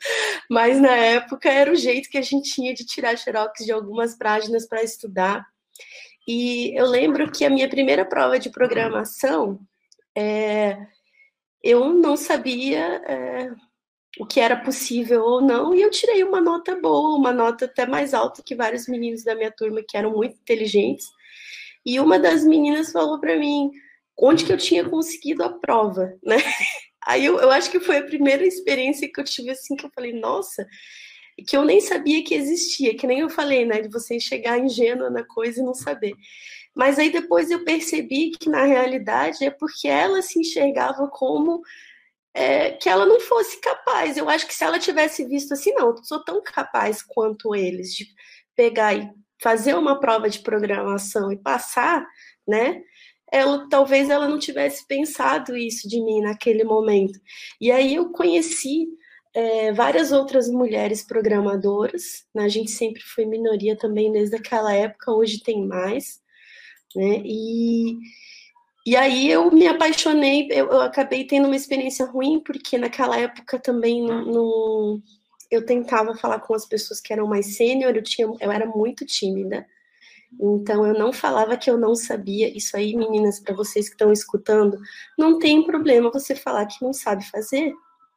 mas 0.48 0.80
na 0.80 0.94
época 0.94 1.50
era 1.50 1.72
o 1.72 1.76
jeito 1.76 2.08
que 2.08 2.18
a 2.18 2.22
gente 2.22 2.52
tinha 2.54 2.72
de 2.72 2.86
tirar 2.86 3.16
xerox 3.18 3.64
de 3.64 3.72
algumas 3.72 4.16
páginas 4.16 4.68
para 4.68 4.84
estudar. 4.84 5.44
E 6.28 6.72
eu 6.78 6.86
lembro 6.86 7.30
que 7.32 7.44
a 7.44 7.50
minha 7.50 7.68
primeira 7.68 8.04
prova 8.04 8.38
de 8.38 8.50
programação, 8.50 9.58
é, 10.16 10.78
eu 11.60 11.92
não 11.92 12.16
sabia 12.16 13.02
é, 13.04 13.50
o 14.18 14.26
que 14.26 14.40
era 14.40 14.56
possível 14.56 15.22
ou 15.22 15.40
não, 15.40 15.74
e 15.74 15.80
eu 15.80 15.90
tirei 15.90 16.22
uma 16.22 16.40
nota 16.40 16.76
boa, 16.76 17.16
uma 17.16 17.32
nota 17.32 17.64
até 17.64 17.86
mais 17.86 18.12
alta 18.12 18.42
que 18.42 18.54
vários 18.54 18.86
meninos 18.86 19.24
da 19.24 19.34
minha 19.34 19.50
turma 19.50 19.82
que 19.86 19.96
eram 19.96 20.12
muito 20.12 20.34
inteligentes. 20.34 21.06
E 21.84 21.98
uma 21.98 22.18
das 22.18 22.44
meninas 22.44 22.92
falou 22.92 23.18
para 23.18 23.36
mim 23.38 23.70
onde 24.16 24.44
que 24.44 24.52
eu 24.52 24.58
tinha 24.58 24.88
conseguido 24.88 25.42
a 25.42 25.48
prova, 25.58 26.14
né? 26.22 26.36
Aí 27.04 27.24
eu, 27.24 27.40
eu 27.40 27.50
acho 27.50 27.70
que 27.70 27.80
foi 27.80 27.98
a 27.98 28.04
primeira 28.04 28.46
experiência 28.46 29.10
que 29.12 29.20
eu 29.20 29.24
tive 29.24 29.50
assim 29.50 29.74
que 29.74 29.84
eu 29.84 29.90
falei, 29.92 30.12
nossa, 30.12 30.64
que 31.46 31.56
eu 31.56 31.64
nem 31.64 31.80
sabia 31.80 32.22
que 32.22 32.34
existia, 32.34 32.96
que 32.96 33.06
nem 33.06 33.20
eu 33.20 33.30
falei, 33.30 33.64
né, 33.64 33.80
de 33.80 33.88
você 33.88 34.20
chegar 34.20 34.58
ingênua 34.58 35.10
na 35.10 35.24
coisa 35.24 35.60
e 35.60 35.64
não 35.64 35.74
saber. 35.74 36.14
Mas 36.74 36.98
aí 36.98 37.10
depois 37.10 37.50
eu 37.50 37.64
percebi 37.64 38.30
que 38.30 38.48
na 38.48 38.64
realidade 38.64 39.44
é 39.44 39.50
porque 39.50 39.88
ela 39.88 40.22
se 40.22 40.38
enxergava 40.38 41.08
como 41.08 41.60
é, 42.34 42.72
que 42.72 42.88
ela 42.88 43.06
não 43.06 43.20
fosse 43.20 43.60
capaz. 43.60 44.16
Eu 44.16 44.28
acho 44.28 44.46
que 44.46 44.54
se 44.54 44.64
ela 44.64 44.78
tivesse 44.78 45.24
visto 45.26 45.52
assim, 45.52 45.72
não, 45.74 45.96
sou 46.02 46.22
tão 46.24 46.42
capaz 46.42 47.02
quanto 47.02 47.54
eles 47.54 47.94
de 47.94 48.06
pegar 48.56 48.94
e 48.94 49.10
fazer 49.42 49.74
uma 49.74 49.98
prova 50.00 50.30
de 50.30 50.40
programação 50.40 51.32
e 51.32 51.36
passar, 51.36 52.06
né? 52.46 52.82
Ela, 53.30 53.66
talvez 53.68 54.10
ela 54.10 54.28
não 54.28 54.38
tivesse 54.38 54.86
pensado 54.86 55.56
isso 55.56 55.88
de 55.88 56.00
mim 56.02 56.20
naquele 56.20 56.64
momento. 56.64 57.18
E 57.60 57.72
aí 57.72 57.94
eu 57.94 58.10
conheci 58.12 58.86
é, 59.34 59.72
várias 59.72 60.12
outras 60.12 60.48
mulheres 60.48 61.02
programadoras, 61.02 62.24
né? 62.34 62.44
a 62.44 62.48
gente 62.48 62.70
sempre 62.70 63.00
foi 63.02 63.24
minoria 63.24 63.76
também 63.76 64.12
desde 64.12 64.36
aquela 64.36 64.72
época, 64.74 65.12
hoje 65.12 65.42
tem 65.42 65.66
mais, 65.66 66.20
né? 66.94 67.22
E, 67.24 67.98
e 68.84 68.96
aí 68.96 69.30
eu 69.30 69.50
me 69.50 69.66
apaixonei, 69.66 70.48
eu, 70.50 70.66
eu 70.68 70.80
acabei 70.80 71.24
tendo 71.24 71.46
uma 71.46 71.56
experiência 71.56 72.04
ruim, 72.06 72.40
porque 72.40 72.76
naquela 72.76 73.18
época 73.18 73.58
também 73.58 74.02
não, 74.02 74.24
não, 74.24 75.02
eu 75.50 75.64
tentava 75.64 76.14
falar 76.16 76.40
com 76.40 76.54
as 76.54 76.66
pessoas 76.66 77.00
que 77.00 77.12
eram 77.12 77.26
mais 77.26 77.56
sênior, 77.56 77.94
eu, 77.94 78.02
tinha, 78.02 78.26
eu 78.26 78.50
era 78.50 78.66
muito 78.66 79.06
tímida, 79.06 79.66
então 80.40 80.86
eu 80.86 80.94
não 80.94 81.12
falava 81.12 81.56
que 81.56 81.70
eu 81.70 81.78
não 81.78 81.94
sabia. 81.94 82.48
Isso 82.56 82.76
aí, 82.76 82.96
meninas, 82.96 83.38
para 83.38 83.54
vocês 83.54 83.86
que 83.88 83.94
estão 83.94 84.12
escutando, 84.12 84.78
não 85.18 85.38
tem 85.38 85.64
problema 85.64 86.10
você 86.10 86.34
falar 86.34 86.66
que 86.66 86.82
não 86.82 86.92
sabe 86.92 87.24
fazer, 87.30 87.72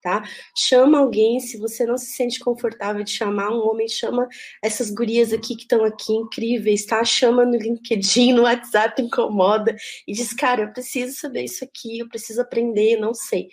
tá? 0.06 0.24
Chama 0.56 1.00
alguém, 1.00 1.40
se 1.40 1.58
você 1.58 1.84
não 1.84 1.98
se 1.98 2.06
sente 2.06 2.40
confortável 2.40 3.04
de 3.04 3.10
chamar 3.10 3.50
um 3.50 3.68
homem, 3.68 3.88
chama 3.90 4.28
essas 4.62 4.92
gurias 4.92 5.34
aqui 5.34 5.56
que 5.56 5.64
estão 5.64 5.84
aqui 5.84 6.14
incríveis, 6.14 6.86
tá? 6.86 7.04
Chama 7.04 7.44
no 7.44 7.58
LinkedIn, 7.58 8.34
no 8.34 8.44
WhatsApp, 8.44 9.02
incomoda 9.02 9.76
e 10.08 10.14
diz, 10.14 10.32
cara, 10.32 10.62
eu 10.62 10.72
preciso 10.72 11.20
saber 11.20 11.46
isso 11.46 11.64
aqui, 11.64 11.98
eu 12.00 12.08
preciso 12.08 12.40
aprender, 12.40 12.98
não 12.98 13.16
sei. 13.16 13.50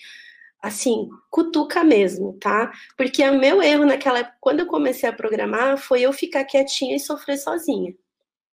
Assim, 0.61 1.09
cutuca 1.31 1.83
mesmo, 1.83 2.35
tá? 2.39 2.71
Porque 2.99 3.27
o 3.27 3.39
meu 3.39 3.63
erro 3.63 3.87
naquela 3.87 4.19
época, 4.19 4.37
quando 4.39 4.61
eu 4.61 4.67
comecei 4.67 5.09
a 5.09 5.13
programar, 5.13 5.79
foi 5.79 6.03
eu 6.03 6.13
ficar 6.13 6.45
quietinha 6.45 6.97
e 6.97 7.01
sofrer 7.01 7.39
sozinha 7.39 7.95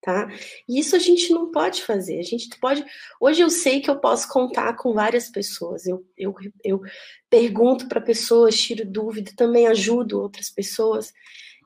tá? 0.01 0.29
E 0.67 0.79
isso 0.79 0.95
a 0.95 0.99
gente 0.99 1.31
não 1.31 1.51
pode 1.51 1.83
fazer. 1.83 2.19
A 2.19 2.23
gente 2.23 2.49
pode. 2.59 2.83
Hoje 3.19 3.41
eu 3.41 3.49
sei 3.49 3.81
que 3.81 3.89
eu 3.89 3.99
posso 3.99 4.27
contar 4.29 4.73
com 4.75 4.93
várias 4.93 5.29
pessoas. 5.29 5.85
Eu, 5.85 6.05
eu, 6.17 6.33
eu 6.63 6.81
pergunto 7.29 7.87
para 7.87 8.01
pessoas, 8.01 8.59
tiro 8.59 8.85
dúvida, 8.85 9.31
também 9.35 9.67
ajudo 9.67 10.21
outras 10.21 10.49
pessoas. 10.49 11.13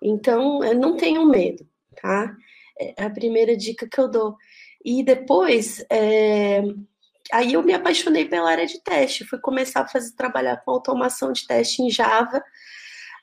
Então, 0.01 0.59
não 0.75 0.97
tenham 0.97 1.25
medo, 1.25 1.67
tá? 2.01 2.35
É 2.77 3.03
a 3.05 3.09
primeira 3.09 3.55
dica 3.55 3.87
que 3.87 3.99
eu 3.99 4.09
dou. 4.09 4.35
E 4.83 5.03
depois, 5.03 5.85
é... 5.89 6.61
aí 7.31 7.53
eu 7.53 7.63
me 7.63 7.73
apaixonei 7.73 8.25
pela 8.25 8.49
área 8.49 8.65
de 8.65 8.81
teste. 8.83 9.25
Fui 9.25 9.39
começar 9.39 9.81
a 9.81 9.87
fazer 9.87 10.13
trabalhar 10.15 10.57
com 10.57 10.71
automação 10.71 11.31
de 11.31 11.47
teste 11.47 11.81
em 11.81 11.89
Java. 11.89 12.43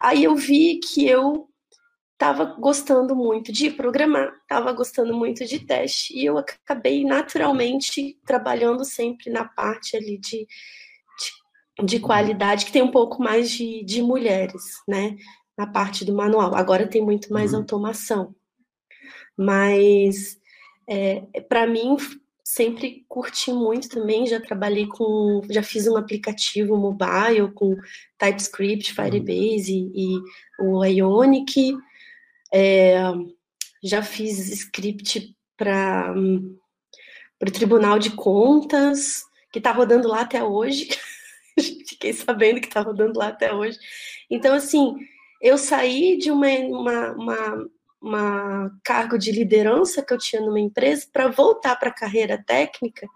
Aí 0.01 0.25
eu 0.25 0.35
vi 0.35 0.81
que 0.81 1.07
eu 1.07 1.51
estava 2.21 2.45
gostando 2.45 3.17
muito 3.17 3.51
de 3.51 3.71
programar, 3.71 4.31
estava 4.43 4.71
gostando 4.73 5.17
muito 5.17 5.47
de 5.47 5.59
teste, 5.59 6.15
e 6.15 6.27
eu 6.27 6.37
acabei 6.37 7.03
naturalmente 7.03 8.19
trabalhando 8.27 8.85
sempre 8.85 9.31
na 9.31 9.47
parte 9.47 9.97
ali 9.97 10.19
de, 10.19 10.47
de, 11.79 11.87
de 11.87 11.99
qualidade, 11.99 12.67
que 12.67 12.73
tem 12.73 12.83
um 12.83 12.91
pouco 12.91 13.23
mais 13.23 13.51
de, 13.51 13.83
de 13.85 14.03
mulheres, 14.03 14.63
né? 14.87 15.17
Na 15.57 15.67
parte 15.67 16.05
do 16.05 16.15
manual. 16.15 16.55
Agora 16.55 16.87
tem 16.87 17.03
muito 17.03 17.33
mais 17.33 17.55
uhum. 17.55 17.61
automação. 17.61 18.35
Mas, 19.35 20.39
é, 20.87 21.23
para 21.49 21.67
mim, 21.67 21.97
sempre 22.45 23.07
curti 23.09 23.51
muito 23.51 23.89
também, 23.89 24.27
já 24.27 24.39
trabalhei 24.39 24.87
com, 24.87 25.41
já 25.49 25.63
fiz 25.63 25.87
um 25.89 25.97
aplicativo 25.97 26.77
mobile 26.77 27.51
com 27.55 27.77
TypeScript, 28.19 28.93
Firebase 28.93 29.91
e, 29.95 30.17
e 30.17 30.21
o 30.61 30.85
Ionic, 30.85 31.79
é, 32.53 32.99
já 33.83 34.03
fiz 34.03 34.49
script 34.49 35.37
para 35.57 36.15
o 36.15 37.53
Tribunal 37.53 37.99
de 37.99 38.11
Contas, 38.11 39.23
que 39.53 39.59
está 39.59 39.73
rodando 39.73 40.09
lá 40.09 40.23
até 40.23 40.43
hoje. 40.43 40.89
Fiquei 41.89 42.13
sabendo 42.13 42.61
que 42.61 42.69
está 42.69 42.81
rodando 42.81 43.19
lá 43.19 43.29
até 43.29 43.53
hoje. 43.53 43.79
Então, 44.31 44.55
assim, 44.55 44.97
eu 45.41 45.57
saí 45.57 46.19
de 46.19 46.31
uma, 46.31 46.49
uma, 46.49 47.13
uma, 47.13 47.71
uma 48.01 48.81
cargo 48.85 49.19
de 49.19 49.33
liderança 49.33 50.03
que 50.03 50.13
eu 50.13 50.19
tinha 50.19 50.43
numa 50.43 50.61
empresa 50.61 51.07
para 51.13 51.29
voltar 51.29 51.77
para 51.77 51.89
a 51.89 51.95
carreira 51.95 52.43
técnica, 52.43 53.07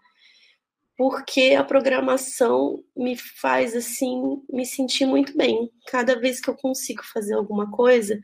porque 0.96 1.54
a 1.58 1.64
programação 1.64 2.82
me 2.96 3.16
faz 3.16 3.74
assim 3.74 4.42
me 4.50 4.64
sentir 4.64 5.06
muito 5.06 5.36
bem. 5.36 5.70
Cada 5.88 6.18
vez 6.18 6.40
que 6.40 6.48
eu 6.48 6.54
consigo 6.54 7.02
fazer 7.04 7.34
alguma 7.34 7.70
coisa, 7.70 8.20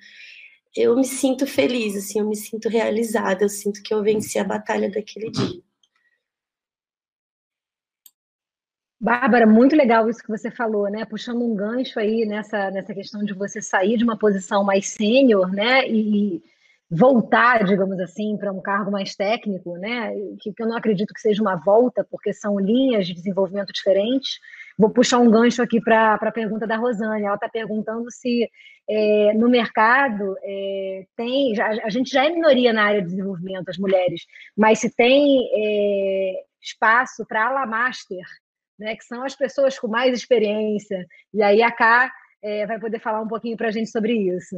eu 0.76 0.96
me 0.96 1.04
sinto 1.04 1.46
feliz, 1.46 1.96
assim, 1.96 2.20
eu 2.20 2.28
me 2.28 2.36
sinto 2.36 2.68
realizada, 2.68 3.44
eu 3.44 3.48
sinto 3.48 3.82
que 3.82 3.92
eu 3.92 4.02
venci 4.02 4.38
a 4.38 4.44
batalha 4.44 4.90
daquele 4.90 5.30
dia. 5.30 5.62
Bárbara, 9.02 9.46
muito 9.46 9.74
legal 9.74 10.08
isso 10.10 10.22
que 10.22 10.28
você 10.28 10.50
falou, 10.50 10.90
né? 10.90 11.06
Puxando 11.06 11.42
um 11.42 11.54
gancho 11.54 11.98
aí 11.98 12.26
nessa, 12.26 12.70
nessa 12.70 12.92
questão 12.94 13.24
de 13.24 13.32
você 13.32 13.62
sair 13.62 13.96
de 13.96 14.04
uma 14.04 14.18
posição 14.18 14.62
mais 14.62 14.88
sênior, 14.88 15.50
né? 15.50 15.88
E 15.88 16.42
voltar, 16.90 17.64
digamos 17.64 17.98
assim, 17.98 18.36
para 18.36 18.52
um 18.52 18.60
cargo 18.60 18.90
mais 18.90 19.16
técnico, 19.16 19.78
né? 19.78 20.12
Que, 20.40 20.52
que 20.52 20.62
eu 20.62 20.68
não 20.68 20.76
acredito 20.76 21.14
que 21.14 21.20
seja 21.20 21.40
uma 21.40 21.56
volta, 21.56 22.04
porque 22.10 22.32
são 22.34 22.58
linhas 22.58 23.06
de 23.06 23.14
desenvolvimento 23.14 23.72
diferentes 23.72 24.38
Vou 24.80 24.88
puxar 24.88 25.18
um 25.18 25.30
gancho 25.30 25.60
aqui 25.62 25.78
para 25.78 26.14
a 26.14 26.32
pergunta 26.32 26.66
da 26.66 26.76
Rosane. 26.76 27.26
Ela 27.26 27.34
está 27.34 27.50
perguntando 27.50 28.10
se 28.10 28.50
é, 28.88 29.34
no 29.34 29.46
mercado 29.46 30.34
é, 30.42 31.04
tem. 31.14 31.52
A 31.60 31.90
gente 31.90 32.10
já 32.10 32.24
é 32.24 32.30
minoria 32.30 32.72
na 32.72 32.84
área 32.84 33.02
de 33.02 33.08
desenvolvimento, 33.08 33.68
as 33.68 33.76
mulheres, 33.76 34.22
mas 34.56 34.78
se 34.78 34.90
tem 34.96 35.50
é, 35.52 36.44
espaço 36.62 37.26
para 37.26 37.48
ala 37.48 37.66
master, 37.66 38.24
né, 38.78 38.96
que 38.96 39.04
são 39.04 39.22
as 39.22 39.36
pessoas 39.36 39.78
com 39.78 39.86
mais 39.86 40.16
experiência. 40.16 41.06
E 41.34 41.42
aí 41.42 41.62
a 41.62 41.70
Ká 41.70 42.10
é, 42.42 42.66
vai 42.66 42.80
poder 42.80 43.00
falar 43.00 43.20
um 43.20 43.28
pouquinho 43.28 43.58
para 43.58 43.68
a 43.68 43.70
gente 43.70 43.90
sobre 43.90 44.14
isso. 44.14 44.56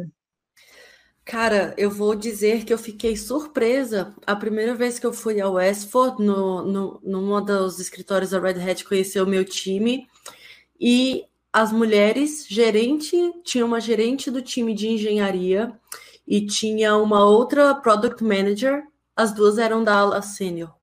Cara, 1.24 1.72
eu 1.78 1.88
vou 1.88 2.16
dizer 2.16 2.64
que 2.64 2.72
eu 2.72 2.78
fiquei 2.78 3.16
surpresa 3.16 4.14
a 4.26 4.34
primeira 4.34 4.74
vez 4.74 4.98
que 4.98 5.06
eu 5.06 5.12
fui 5.12 5.40
ao 5.40 5.54
Westford, 5.54 6.22
no, 6.22 6.62
no, 6.62 7.00
numa 7.02 7.40
dos 7.40 7.78
escritórios 7.78 8.30
da 8.30 8.40
Red 8.40 8.60
Hat, 8.60 8.84
conhecer 8.84 9.20
o 9.22 9.26
meu 9.26 9.44
time. 9.44 10.08
E 10.80 11.24
as 11.52 11.70
mulheres, 11.70 12.46
gerente, 12.48 13.16
tinha 13.44 13.64
uma 13.64 13.80
gerente 13.80 14.30
do 14.30 14.42
time 14.42 14.74
de 14.74 14.88
engenharia 14.88 15.72
e 16.26 16.44
tinha 16.44 16.96
uma 16.96 17.24
outra 17.24 17.74
product 17.74 18.22
manager, 18.24 18.82
as 19.14 19.32
duas 19.32 19.58
eram 19.58 19.84
da 19.84 19.94
ala 19.94 20.22
sênior. 20.22 20.74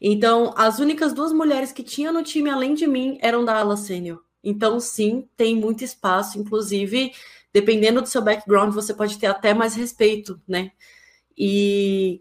Então, 0.00 0.52
as 0.56 0.78
únicas 0.78 1.14
duas 1.14 1.32
mulheres 1.32 1.72
que 1.72 1.82
tinha 1.82 2.12
no 2.12 2.22
time, 2.22 2.50
além 2.50 2.74
de 2.74 2.86
mim, 2.86 3.18
eram 3.22 3.44
da 3.44 3.58
ala 3.58 3.76
sênior. 3.76 4.22
Então, 4.44 4.78
sim, 4.78 5.28
tem 5.36 5.56
muito 5.56 5.82
espaço, 5.82 6.38
inclusive, 6.38 7.12
dependendo 7.56 8.02
do 8.02 8.06
seu 8.06 8.20
background, 8.20 8.74
você 8.74 8.92
pode 8.92 9.18
ter 9.18 9.28
até 9.28 9.54
mais 9.54 9.74
respeito, 9.74 10.38
né? 10.46 10.72
E 11.36 12.20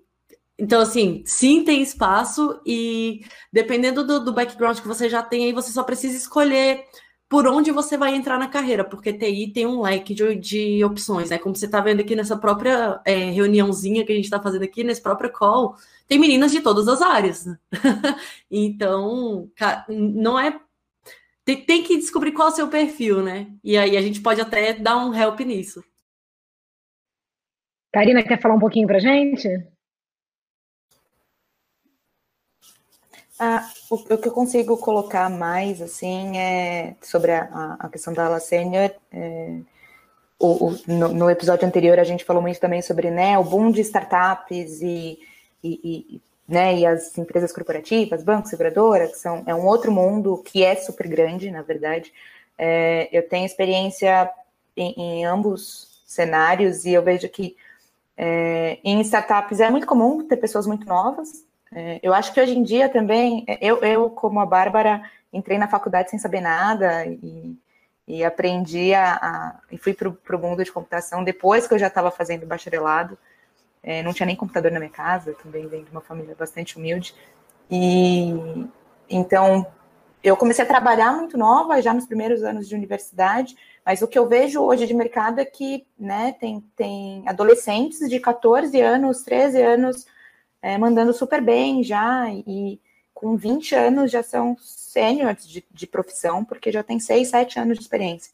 então, 0.58 0.80
assim, 0.80 1.22
sim, 1.26 1.66
tem 1.66 1.82
espaço, 1.82 2.62
e 2.66 3.26
dependendo 3.52 4.06
do, 4.08 4.24
do, 4.24 4.32
background 4.32 4.80
que 4.80 4.88
você 4.88 5.10
já 5.10 5.22
tem, 5.22 5.44
aí 5.48 5.52
você 5.52 5.70
só 5.70 5.84
precisa 5.84 6.16
escolher 6.16 6.86
por 7.28 7.46
onde 7.46 7.70
você 7.70 7.98
vai 7.98 8.16
entrar 8.16 8.40
na 8.40 8.48
carreira, 8.48 8.86
porque 8.86 9.12
TI 9.12 9.52
tem 9.54 9.66
um 9.66 9.82
leque 9.82 10.14
de, 10.14 10.36
de 10.36 10.84
opções, 10.86 11.30
né? 11.30 11.38
Como 11.38 11.54
você 11.54 11.66
está 11.66 11.82
vendo 11.82 12.00
aqui 12.00 12.16
nessa 12.16 12.38
própria 12.38 13.02
é, 13.04 13.32
reuniãozinha 13.32 14.06
que 14.06 14.14
a 14.14 14.16
gente 14.16 14.24
está 14.24 14.42
fazendo 14.42 14.64
aqui, 14.64 14.86
nesse 14.86 15.02
próprio 15.02 15.30
call, 15.30 15.76
tem 16.08 16.18
meninas 16.18 16.54
de 16.54 16.62
todas 16.62 16.88
as 16.88 17.02
áreas. 17.02 17.46
Né? 17.46 17.58
então, 18.50 19.50
não 19.90 20.40
é. 20.40 20.58
Tem, 21.46 21.64
tem 21.64 21.84
que 21.84 21.98
descobrir 21.98 22.32
qual 22.32 22.48
é 22.48 22.52
o 22.52 22.56
seu 22.56 22.68
perfil, 22.68 23.22
né? 23.22 23.48
E 23.64 23.78
aí 23.78 23.96
a 23.96 24.02
gente 24.02 24.20
pode 24.20 24.42
até 24.42 24.74
dar 24.74 24.98
um 24.98 25.14
help 25.14 25.40
nisso. 25.42 25.84
Karina, 27.94 28.24
quer 28.24 28.42
falar 28.42 28.56
um 28.56 28.60
pouquinho 28.60 28.88
para 28.88 29.00
gente? 29.00 29.48
Ah, 33.40 33.70
o, 33.92 33.96
o, 33.96 34.18
que 34.18 34.28
eu 34.28 34.32
consigo 34.32 34.78
colocar 34.78 35.30
mais, 35.30 35.82
assim, 35.82 36.38
é 36.38 36.96
sobre 37.02 37.32
a, 37.32 37.78
a 37.80 37.90
questão 37.90 38.14
da 38.14 38.26
ala 38.26 38.40
sênior. 38.40 38.92
É, 39.12 39.60
o, 40.40 40.70
o, 40.70 40.80
no, 40.88 41.10
no, 41.10 41.30
episódio 41.30 41.68
anterior 41.68 42.00
a 42.00 42.04
gente 42.04 42.26
falou 42.26 42.42
muito 42.42 42.60
também 42.60 42.82
sobre 42.82 43.12
né, 43.12 43.38
o 43.38 43.44
boom 43.44 43.72
de 43.72 43.82
startups 43.82 44.82
e, 44.82 45.20
e, 45.64 45.80
e, 45.84 46.22
né, 46.48 46.78
e 46.78 46.86
as 46.86 47.18
empresas 47.18 47.52
corporativas, 47.52 48.24
bancos, 48.24 48.50
seguradoras, 48.50 49.12
que 49.12 49.18
são, 49.18 49.44
é 49.46 49.56
um 49.56 49.66
outro 49.66 49.92
mundo 49.92 50.42
que 50.46 50.64
é 50.64 50.76
super 50.76 51.08
grande, 51.08 51.50
na 51.50 51.62
verdade. 51.62 52.14
É, 52.58 53.10
eu 53.12 53.28
tenho 53.28 53.46
experiência 53.46 54.30
em, 54.78 54.94
em, 54.98 55.26
ambos 55.26 56.02
cenários 56.06 56.86
e 56.86 56.94
eu 56.94 57.02
vejo 57.02 57.28
que 57.30 57.56
é, 58.18 58.78
em 58.84 59.02
startups 59.02 59.60
é 59.60 59.70
muito 59.70 59.88
comum 59.88 60.26
ter 60.26 60.38
pessoas 60.38 60.66
muito 60.68 60.88
novas, 60.88 61.46
é, 61.76 62.00
eu 62.02 62.14
acho 62.14 62.34
que 62.34 62.40
hoje 62.40 62.58
em 62.58 62.64
dia 62.64 62.88
também, 62.88 63.44
é, 63.48 63.58
eu, 63.62 63.82
eu 63.82 64.10
como 64.10 64.40
a 64.40 64.46
Bárbara, 64.46 65.04
entrei 65.34 65.58
na 65.58 65.68
faculdade 65.68 66.10
sem 66.10 66.18
saber 66.18 66.40
nada 66.40 67.06
e, 67.06 67.58
e 68.08 68.24
aprendi 68.24 68.94
a, 68.94 69.16
a 69.16 69.60
e 69.70 69.78
fui 69.78 69.94
para 69.94 70.08
o 70.10 70.40
mundo 70.40 70.64
de 70.64 70.72
computação 70.72 71.22
depois 71.22 71.68
que 71.68 71.74
eu 71.74 71.80
já 71.80 71.88
estava 71.88 72.10
fazendo 72.12 72.46
bacharelado. 72.46 73.18
É, 73.88 74.02
não 74.02 74.12
tinha 74.12 74.26
nem 74.26 74.36
computador 74.36 74.72
na 74.72 74.80
minha 74.80 74.92
casa, 74.92 75.36
também 75.44 75.68
venho 75.68 75.86
de 75.86 75.92
uma 75.92 76.02
família 76.02 76.36
bastante 76.38 76.76
humilde. 76.76 77.14
E 77.70 78.34
então 79.08 79.68
eu 80.24 80.36
comecei 80.36 80.66
a 80.66 80.68
trabalhar 80.68 81.14
muito 81.14 81.38
nova, 81.38 81.80
já 81.84 81.94
nos 81.94 82.08
primeiros 82.08 82.44
anos 82.44 82.68
de 82.68 82.74
universidade, 82.74 83.56
Mas 83.86 84.02
o 84.02 84.08
que 84.08 84.18
eu 84.18 84.28
vejo 84.28 84.60
hoje 84.60 84.88
de 84.88 84.94
mercado 84.96 85.40
é 85.40 85.46
que 85.46 85.86
né, 86.00 86.36
tem, 86.40 86.64
tem 86.76 87.24
adolescentes 87.28 88.10
de 88.10 88.20
14 88.20 88.82
anos, 88.82 89.22
13 89.22 89.62
anos, 89.62 90.08
é, 90.64 90.76
mandando 90.80 91.14
super 91.14 91.40
bem 91.40 91.84
já, 91.84 92.28
e 92.32 92.82
com 93.14 93.38
20 93.38 93.76
anos 93.76 94.10
já 94.10 94.24
são 94.24 94.58
sêniores 94.60 95.48
de, 95.48 95.64
de, 95.72 95.86
profissão, 95.86 96.44
porque 96.44 96.72
já 96.72 96.82
tem 96.82 97.00
6, 97.00 97.28
7 97.28 97.60
anos 97.60 97.78
de 97.78 97.84
experiência. 97.84 98.34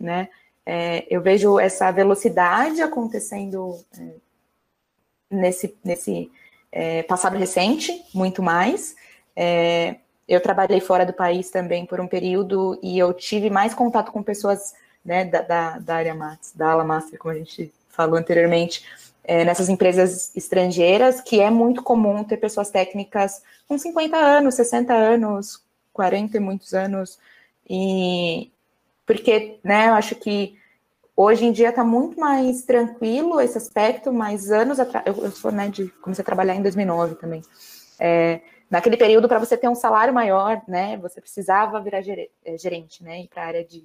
Né? 0.00 0.28
É, 0.64 1.04
eu 1.10 1.20
vejo 1.20 1.58
essa 1.58 1.90
velocidade 1.90 2.80
acontecendo 2.80 3.80
é, 3.98 4.14
nesse, 5.32 5.74
nesse 5.84 6.30
é, 6.70 7.02
passado 7.02 7.36
recente, 7.36 8.04
muito 8.14 8.42
mais. 8.42 8.94
É, 9.34 9.96
eu 10.28 10.40
trabalhei 10.40 10.80
fora 10.80 11.04
do 11.04 11.12
país 11.12 11.50
também 11.50 11.84
por 11.84 12.00
um 12.00 12.06
período 12.06 12.78
e 12.82 12.98
eu 12.98 13.12
tive 13.12 13.50
mais 13.50 13.74
contato 13.74 14.12
com 14.12 14.22
pessoas 14.22 14.74
né, 15.04 15.24
da, 15.24 15.42
da, 15.42 15.78
da 15.78 15.94
área 15.96 16.14
Max, 16.14 16.52
da 16.54 16.70
ala 16.70 16.84
Master, 16.84 17.18
como 17.18 17.34
a 17.34 17.38
gente 17.38 17.72
falou 17.88 18.16
anteriormente, 18.16 18.84
é, 19.24 19.44
nessas 19.44 19.68
empresas 19.68 20.34
estrangeiras, 20.34 21.20
que 21.20 21.40
é 21.40 21.50
muito 21.50 21.82
comum 21.82 22.24
ter 22.24 22.36
pessoas 22.38 22.70
técnicas 22.70 23.42
com 23.68 23.76
50 23.76 24.16
anos, 24.16 24.54
60 24.54 24.92
anos, 24.92 25.62
40 25.92 26.36
e 26.36 26.40
muitos 26.40 26.72
anos, 26.72 27.18
e 27.68 28.50
porque, 29.04 29.58
né, 29.62 29.88
eu 29.88 29.94
acho 29.94 30.14
que 30.14 30.58
hoje 31.16 31.44
em 31.44 31.52
dia 31.52 31.70
está 31.70 31.84
muito 31.84 32.18
mais 32.18 32.62
tranquilo 32.62 33.40
esse 33.40 33.58
aspecto, 33.58 34.12
mas 34.12 34.50
anos 34.50 34.80
atrás, 34.80 35.06
eu, 35.06 35.24
eu 35.24 35.30
sou, 35.30 35.50
né, 35.52 35.68
de, 35.68 35.88
comecei 36.02 36.22
a 36.22 36.26
trabalhar 36.26 36.54
em 36.54 36.62
2009 36.62 37.16
também, 37.16 37.42
é, 37.98 38.40
naquele 38.70 38.96
período, 38.96 39.28
para 39.28 39.38
você 39.38 39.56
ter 39.56 39.68
um 39.68 39.74
salário 39.74 40.12
maior, 40.14 40.62
né, 40.66 40.96
você 40.96 41.20
precisava 41.20 41.80
virar 41.80 42.02
é, 42.44 42.58
gerente, 42.58 43.02
né, 43.02 43.22
ir 43.22 43.28
para 43.28 43.42
a 43.42 43.46
área 43.46 43.64
de, 43.64 43.84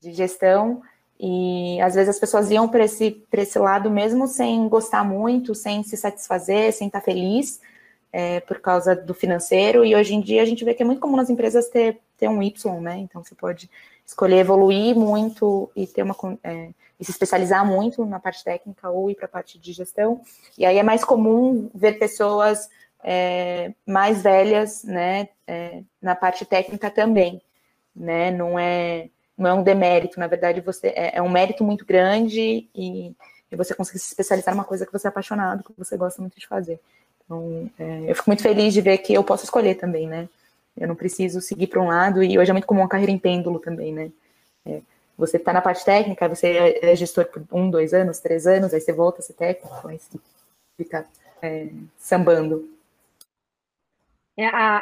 de 0.00 0.12
gestão, 0.12 0.82
e 1.18 1.80
às 1.80 1.94
vezes 1.94 2.10
as 2.10 2.18
pessoas 2.18 2.50
iam 2.50 2.68
para 2.68 2.84
esse, 2.84 3.24
esse 3.32 3.58
lado 3.58 3.90
mesmo 3.90 4.26
sem 4.26 4.68
gostar 4.68 5.04
muito, 5.04 5.54
sem 5.54 5.82
se 5.82 5.96
satisfazer, 5.96 6.72
sem 6.72 6.88
estar 6.88 7.00
tá 7.00 7.04
feliz 7.04 7.60
é, 8.12 8.40
por 8.40 8.60
causa 8.60 8.94
do 8.96 9.14
financeiro. 9.14 9.84
E 9.84 9.94
hoje 9.94 10.14
em 10.14 10.20
dia 10.20 10.42
a 10.42 10.44
gente 10.44 10.64
vê 10.64 10.74
que 10.74 10.82
é 10.82 10.86
muito 10.86 11.00
comum 11.00 11.16
nas 11.16 11.30
empresas 11.30 11.68
ter, 11.68 12.00
ter 12.18 12.28
um 12.28 12.42
Y, 12.42 12.80
né? 12.80 12.98
Então 12.98 13.22
você 13.22 13.34
pode 13.34 13.70
escolher 14.06 14.38
evoluir 14.38 14.94
muito 14.94 15.70
e 15.74 15.86
ter 15.86 16.02
uma 16.02 16.16
é, 16.42 16.70
e 16.98 17.04
se 17.04 17.10
especializar 17.10 17.66
muito 17.66 18.04
na 18.04 18.20
parte 18.20 18.44
técnica 18.44 18.88
ou 18.88 19.10
ir 19.10 19.14
para 19.14 19.26
a 19.26 19.28
parte 19.28 19.58
de 19.58 19.72
gestão. 19.72 20.20
E 20.56 20.64
aí 20.64 20.78
é 20.78 20.82
mais 20.82 21.04
comum 21.04 21.70
ver 21.74 21.98
pessoas 21.98 22.68
é, 23.02 23.72
mais 23.86 24.22
velhas, 24.22 24.84
né, 24.84 25.28
é, 25.46 25.82
na 26.00 26.14
parte 26.14 26.44
técnica 26.44 26.90
também, 26.90 27.42
né? 27.94 28.30
Não 28.30 28.58
é 28.58 29.08
não 29.36 29.50
é 29.50 29.52
um 29.52 29.64
demérito, 29.64 30.20
na 30.20 30.28
verdade 30.28 30.60
você 30.60 30.88
é, 30.88 31.18
é 31.18 31.22
um 31.22 31.28
mérito 31.28 31.64
muito 31.64 31.84
grande 31.84 32.68
e, 32.72 33.12
e, 33.50 33.56
você 33.56 33.74
conseguir 33.74 33.98
se 33.98 34.06
especializar 34.08 34.54
numa 34.54 34.64
coisa 34.64 34.86
que 34.86 34.92
você 34.92 35.08
é 35.08 35.10
apaixonado, 35.10 35.64
que 35.64 35.72
você 35.76 35.96
gosta 35.96 36.20
muito 36.20 36.38
de 36.38 36.46
fazer. 36.46 36.78
Então, 37.24 37.68
é, 37.78 38.10
eu 38.10 38.14
fico 38.14 38.30
muito 38.30 38.42
feliz 38.42 38.72
de 38.72 38.80
ver 38.80 38.98
que 38.98 39.12
eu 39.12 39.24
posso 39.24 39.44
escolher 39.44 39.74
também, 39.74 40.06
né? 40.06 40.28
Eu 40.76 40.88
não 40.88 40.96
preciso 40.96 41.40
seguir 41.40 41.68
para 41.68 41.80
um 41.80 41.86
lado 41.86 42.22
e 42.22 42.38
hoje 42.38 42.50
é 42.50 42.52
muito 42.52 42.66
comum 42.66 42.80
uma 42.80 42.88
carreira 42.88 43.12
em 43.12 43.18
pêndulo 43.18 43.58
também, 43.60 43.92
né? 43.92 44.10
É, 44.66 44.80
você 45.16 45.36
está 45.36 45.52
na 45.52 45.62
parte 45.62 45.84
técnica, 45.84 46.28
você 46.28 46.48
é, 46.48 46.92
é 46.92 46.96
gestor 46.96 47.26
por 47.26 47.44
um, 47.52 47.70
dois 47.70 47.94
anos, 47.94 48.18
três 48.18 48.46
anos, 48.46 48.74
aí 48.74 48.80
você 48.80 48.92
volta 48.92 49.20
a 49.20 49.22
ser 49.22 49.34
técnico, 49.34 49.86
aí 49.86 49.98
você 49.98 50.18
fica 50.76 51.06
é, 51.40 51.68
sambando. 51.96 52.68
É, 54.36 54.46
a, 54.46 54.78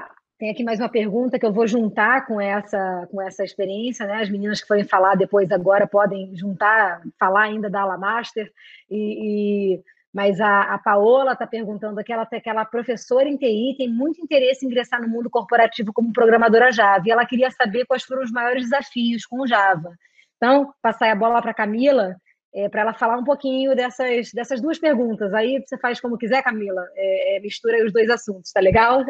a, 0.00 0.10
tem 0.38 0.50
aqui 0.50 0.64
mais 0.64 0.80
uma 0.80 0.88
pergunta 0.88 1.38
que 1.38 1.44
eu 1.44 1.52
vou 1.52 1.66
juntar 1.66 2.26
com 2.26 2.40
essa, 2.40 3.06
com 3.10 3.20
essa 3.20 3.44
experiência, 3.44 4.06
né? 4.06 4.22
As 4.22 4.30
meninas 4.30 4.62
que 4.62 4.66
forem 4.66 4.84
falar 4.84 5.14
depois 5.14 5.52
agora 5.52 5.86
podem 5.86 6.34
juntar, 6.34 7.02
falar 7.18 7.42
ainda 7.42 7.68
da 7.68 7.82
Ala 7.82 7.98
Master. 7.98 8.50
E, 8.90 9.76
e 9.76 9.82
mas 10.12 10.40
a, 10.40 10.74
a 10.74 10.78
Paola 10.78 11.32
está 11.32 11.46
perguntando 11.46 11.98
aqui, 11.98 12.12
ela, 12.12 12.26
que 12.26 12.48
ela 12.48 12.64
professora 12.64 13.28
em 13.28 13.36
TI, 13.36 13.76
tem 13.78 13.88
muito 13.88 14.20
interesse 14.20 14.64
em 14.64 14.68
ingressar 14.68 15.00
no 15.00 15.08
mundo 15.08 15.30
corporativo 15.30 15.92
como 15.92 16.12
programadora 16.12 16.70
Java. 16.70 17.02
E 17.06 17.10
ela 17.10 17.24
queria 17.24 17.50
saber 17.50 17.86
quais 17.86 18.02
foram 18.02 18.22
os 18.22 18.30
maiores 18.30 18.64
desafios 18.64 19.24
com 19.24 19.40
o 19.40 19.46
Java. 19.46 19.96
Então, 20.36 20.74
passar 20.82 21.10
a 21.10 21.16
bola 21.16 21.40
para 21.40 21.52
a 21.52 21.54
Camila, 21.54 22.14
é, 22.54 22.68
para 22.68 22.82
ela 22.82 22.92
falar 22.92 23.16
um 23.16 23.24
pouquinho 23.24 23.74
dessas, 23.74 24.30
dessas 24.32 24.60
duas 24.60 24.78
perguntas. 24.78 25.32
Aí 25.32 25.62
você 25.64 25.78
faz 25.78 25.98
como 25.98 26.18
quiser, 26.18 26.42
Camila. 26.42 26.84
É, 26.94 27.36
é, 27.36 27.40
mistura 27.40 27.82
os 27.84 27.92
dois 27.92 28.10
assuntos, 28.10 28.52
tá 28.52 28.60
legal? 28.60 29.04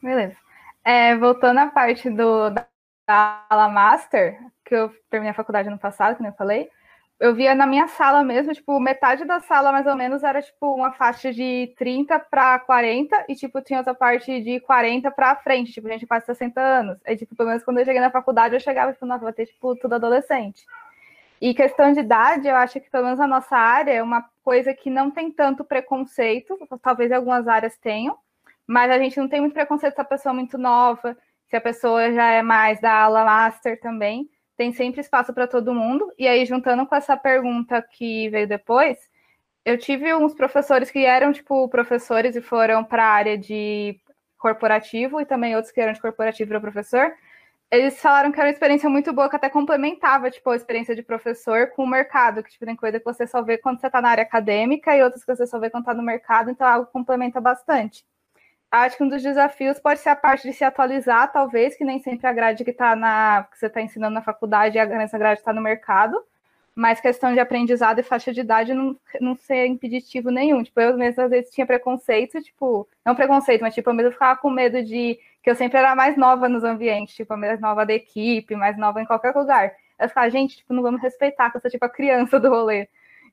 Beleza. 0.00 0.36
É, 0.84 1.16
voltando 1.16 1.58
à 1.58 1.66
parte 1.66 2.08
do, 2.08 2.50
da 2.50 3.44
aula 3.50 3.68
master, 3.68 4.38
que 4.64 4.76
eu 4.76 4.94
terminei 5.10 5.32
a 5.32 5.34
faculdade 5.34 5.68
ano 5.68 5.78
passado, 5.78 6.16
como 6.16 6.28
eu 6.28 6.34
falei, 6.34 6.70
eu 7.20 7.34
via 7.34 7.54
na 7.54 7.66
minha 7.66 7.88
sala 7.88 8.22
mesmo, 8.22 8.54
tipo, 8.54 8.78
metade 8.78 9.24
da 9.24 9.40
sala 9.40 9.72
mais 9.72 9.86
ou 9.86 9.96
menos 9.96 10.22
era 10.22 10.40
tipo 10.40 10.72
uma 10.72 10.92
faixa 10.92 11.32
de 11.32 11.72
30 11.76 12.18
para 12.18 12.58
40 12.60 13.24
e 13.28 13.34
tipo 13.34 13.60
tinha 13.60 13.80
outra 13.80 13.94
parte 13.94 14.40
de 14.40 14.60
40 14.60 15.10
para 15.10 15.34
frente, 15.36 15.72
tipo, 15.72 15.88
gente 15.88 16.06
quase 16.06 16.26
60 16.26 16.60
anos. 16.60 16.98
Aí 17.04 17.16
tipo, 17.16 17.34
pelo 17.34 17.48
menos 17.48 17.64
quando 17.64 17.78
eu 17.78 17.84
cheguei 17.84 18.00
na 18.00 18.10
faculdade, 18.10 18.54
eu 18.54 18.60
chegava 18.60 18.92
tipo, 18.92 19.04
nossa, 19.04 19.24
vai 19.24 19.32
ter 19.32 19.46
tipo 19.46 19.74
tudo 19.76 19.94
adolescente. 19.96 20.64
E 21.40 21.54
questão 21.54 21.92
de 21.92 22.00
idade, 22.00 22.48
eu 22.48 22.56
acho 22.56 22.80
que 22.80 22.90
pelo 22.90 23.04
menos 23.04 23.20
a 23.20 23.26
nossa 23.26 23.56
área 23.56 23.92
é 23.92 24.02
uma 24.02 24.24
coisa 24.44 24.72
que 24.72 24.90
não 24.90 25.10
tem 25.10 25.30
tanto 25.30 25.64
preconceito, 25.64 26.56
talvez 26.82 27.10
algumas 27.10 27.48
áreas 27.48 27.76
tenham, 27.78 28.16
mas 28.66 28.90
a 28.90 28.98
gente 28.98 29.18
não 29.18 29.28
tem 29.28 29.40
muito 29.40 29.54
preconceito 29.54 29.94
se 29.94 30.00
a 30.00 30.04
pessoa 30.04 30.32
é 30.32 30.36
muito 30.36 30.58
nova, 30.58 31.16
se 31.48 31.56
a 31.56 31.60
pessoa 31.60 32.12
já 32.12 32.30
é 32.30 32.42
mais 32.42 32.80
da 32.80 32.92
aula 32.92 33.24
master 33.24 33.80
também, 33.80 34.28
tem 34.58 34.72
sempre 34.72 35.00
espaço 35.00 35.32
para 35.32 35.46
todo 35.46 35.72
mundo. 35.72 36.12
E 36.18 36.26
aí, 36.28 36.44
juntando 36.44 36.84
com 36.86 36.94
essa 36.96 37.16
pergunta 37.16 37.80
que 37.80 38.28
veio 38.28 38.48
depois, 38.48 38.98
eu 39.64 39.78
tive 39.78 40.12
uns 40.14 40.34
professores 40.34 40.90
que 40.90 41.04
eram, 41.06 41.32
tipo, 41.32 41.68
professores 41.68 42.36
e 42.36 42.42
foram 42.42 42.84
para 42.84 43.04
a 43.04 43.10
área 43.12 43.38
de 43.38 44.00
corporativo, 44.36 45.20
e 45.20 45.26
também 45.26 45.54
outros 45.56 45.72
que 45.72 45.80
eram 45.80 45.92
de 45.92 46.00
corporativo 46.00 46.50
para 46.50 46.60
professor. 46.60 47.12
Eles 47.70 48.00
falaram 48.00 48.32
que 48.32 48.40
era 48.40 48.48
uma 48.48 48.52
experiência 48.52 48.90
muito 48.90 49.12
boa, 49.12 49.30
que 49.30 49.36
até 49.36 49.48
complementava, 49.48 50.30
tipo, 50.30 50.50
a 50.50 50.56
experiência 50.56 50.94
de 50.96 51.02
professor 51.02 51.68
com 51.68 51.84
o 51.84 51.86
mercado, 51.86 52.42
que, 52.42 52.50
tipo, 52.50 52.66
tem 52.66 52.76
coisa 52.76 52.98
que 52.98 53.04
você 53.04 53.26
só 53.26 53.42
vê 53.42 53.58
quando 53.58 53.80
você 53.80 53.86
está 53.86 54.00
na 54.02 54.10
área 54.10 54.22
acadêmica 54.22 54.96
e 54.96 55.02
outras 55.02 55.24
que 55.24 55.34
você 55.34 55.46
só 55.46 55.58
vê 55.60 55.70
quando 55.70 55.84
está 55.84 55.94
no 55.94 56.02
mercado, 56.02 56.50
então 56.50 56.66
é 56.66 56.70
algo 56.72 56.90
complementa 56.90 57.40
bastante 57.40 58.04
acho 58.70 58.96
que 58.96 59.04
um 59.04 59.08
dos 59.08 59.22
desafios 59.22 59.78
pode 59.78 60.00
ser 60.00 60.10
a 60.10 60.16
parte 60.16 60.46
de 60.48 60.52
se 60.54 60.64
atualizar, 60.64 61.32
talvez, 61.32 61.76
que 61.76 61.84
nem 61.84 61.98
sempre 62.00 62.26
a 62.26 62.32
grade 62.32 62.64
que 62.64 62.72
tá 62.72 62.94
na 62.94 63.46
que 63.50 63.58
você 63.58 63.66
está 63.66 63.80
ensinando 63.80 64.14
na 64.14 64.22
faculdade, 64.22 64.78
essa 64.78 65.18
grade 65.18 65.40
está 65.40 65.52
no 65.52 65.60
mercado, 65.60 66.22
mas 66.74 67.00
questão 67.00 67.32
de 67.34 67.40
aprendizado 67.40 67.98
e 67.98 68.02
faixa 68.02 68.32
de 68.32 68.40
idade 68.40 68.74
não, 68.74 68.96
não 69.20 69.34
ser 69.34 69.66
impeditivo 69.66 70.30
nenhum. 70.30 70.62
Tipo, 70.62 70.80
eu 70.80 70.96
mesmo 70.96 71.22
às 71.22 71.30
vezes 71.30 71.50
tinha 71.50 71.66
preconceito, 71.66 72.40
tipo, 72.42 72.88
não 73.04 73.14
preconceito, 73.14 73.62
mas 73.62 73.74
tipo, 73.74 73.90
eu 73.90 73.94
mesmo 73.94 74.12
ficava 74.12 74.38
com 74.38 74.50
medo 74.50 74.82
de 74.84 75.18
que 75.42 75.50
eu 75.50 75.56
sempre 75.56 75.78
era 75.78 75.94
mais 75.96 76.16
nova 76.16 76.48
nos 76.48 76.64
ambientes, 76.64 77.14
tipo, 77.14 77.32
a 77.32 77.36
mais 77.36 77.60
nova 77.60 77.84
da 77.86 77.94
equipe, 77.94 78.54
mais 78.54 78.76
nova 78.78 79.00
em 79.00 79.06
qualquer 79.06 79.34
lugar. 79.34 79.72
Eu 79.98 80.08
ficava, 80.08 80.30
gente, 80.30 80.58
tipo, 80.58 80.72
não 80.72 80.82
vamos 80.82 81.00
respeitar, 81.02 81.50
que 81.50 81.56
eu 81.56 81.60
sou 81.60 81.70
tipo 81.70 81.84
a 81.84 81.88
criança 81.88 82.38
do 82.38 82.48
rolê. 82.48 82.88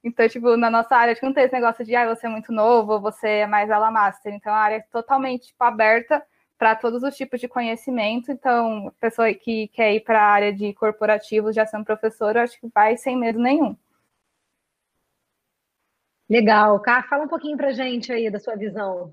Então, 0.05 0.29
tipo, 0.29 0.55
na 0.55 0.69
nossa 0.69 0.95
área, 0.95 1.15
tipo, 1.15 1.25
não 1.25 1.33
tem 1.33 1.45
esse 1.45 1.53
negócio 1.53 1.83
de, 1.83 1.95
ah, 1.95 2.13
você 2.15 2.27
é 2.27 2.29
muito 2.29 2.51
novo, 2.51 2.99
você 3.01 3.27
é 3.27 3.47
mais 3.47 3.71
ala 3.71 3.89
master. 3.89 4.31
Então, 4.35 4.53
a 4.53 4.57
área 4.57 4.75
é 4.75 4.81
totalmente 4.91 5.47
tipo, 5.47 5.63
aberta 5.63 6.23
para 6.59 6.75
todos 6.75 7.01
os 7.01 7.17
tipos 7.17 7.41
de 7.41 7.47
conhecimento. 7.47 8.31
Então, 8.31 8.89
a 8.89 8.91
pessoa 8.91 9.33
que 9.33 9.67
quer 9.69 9.95
ir 9.95 10.01
para 10.01 10.21
a 10.21 10.27
área 10.31 10.53
de 10.53 10.73
corporativo, 10.75 11.51
já 11.51 11.65
sendo 11.65 11.83
professor, 11.83 12.35
eu 12.35 12.43
acho 12.43 12.59
que 12.59 12.67
vai 12.73 12.95
sem 12.97 13.17
medo 13.17 13.39
nenhum. 13.39 13.75
Legal. 16.29 16.79
Cá, 16.81 17.01
fala 17.09 17.23
um 17.23 17.27
pouquinho 17.27 17.57
para 17.57 17.71
gente 17.71 18.11
aí 18.11 18.29
da 18.29 18.39
sua 18.39 18.55
visão. 18.55 19.11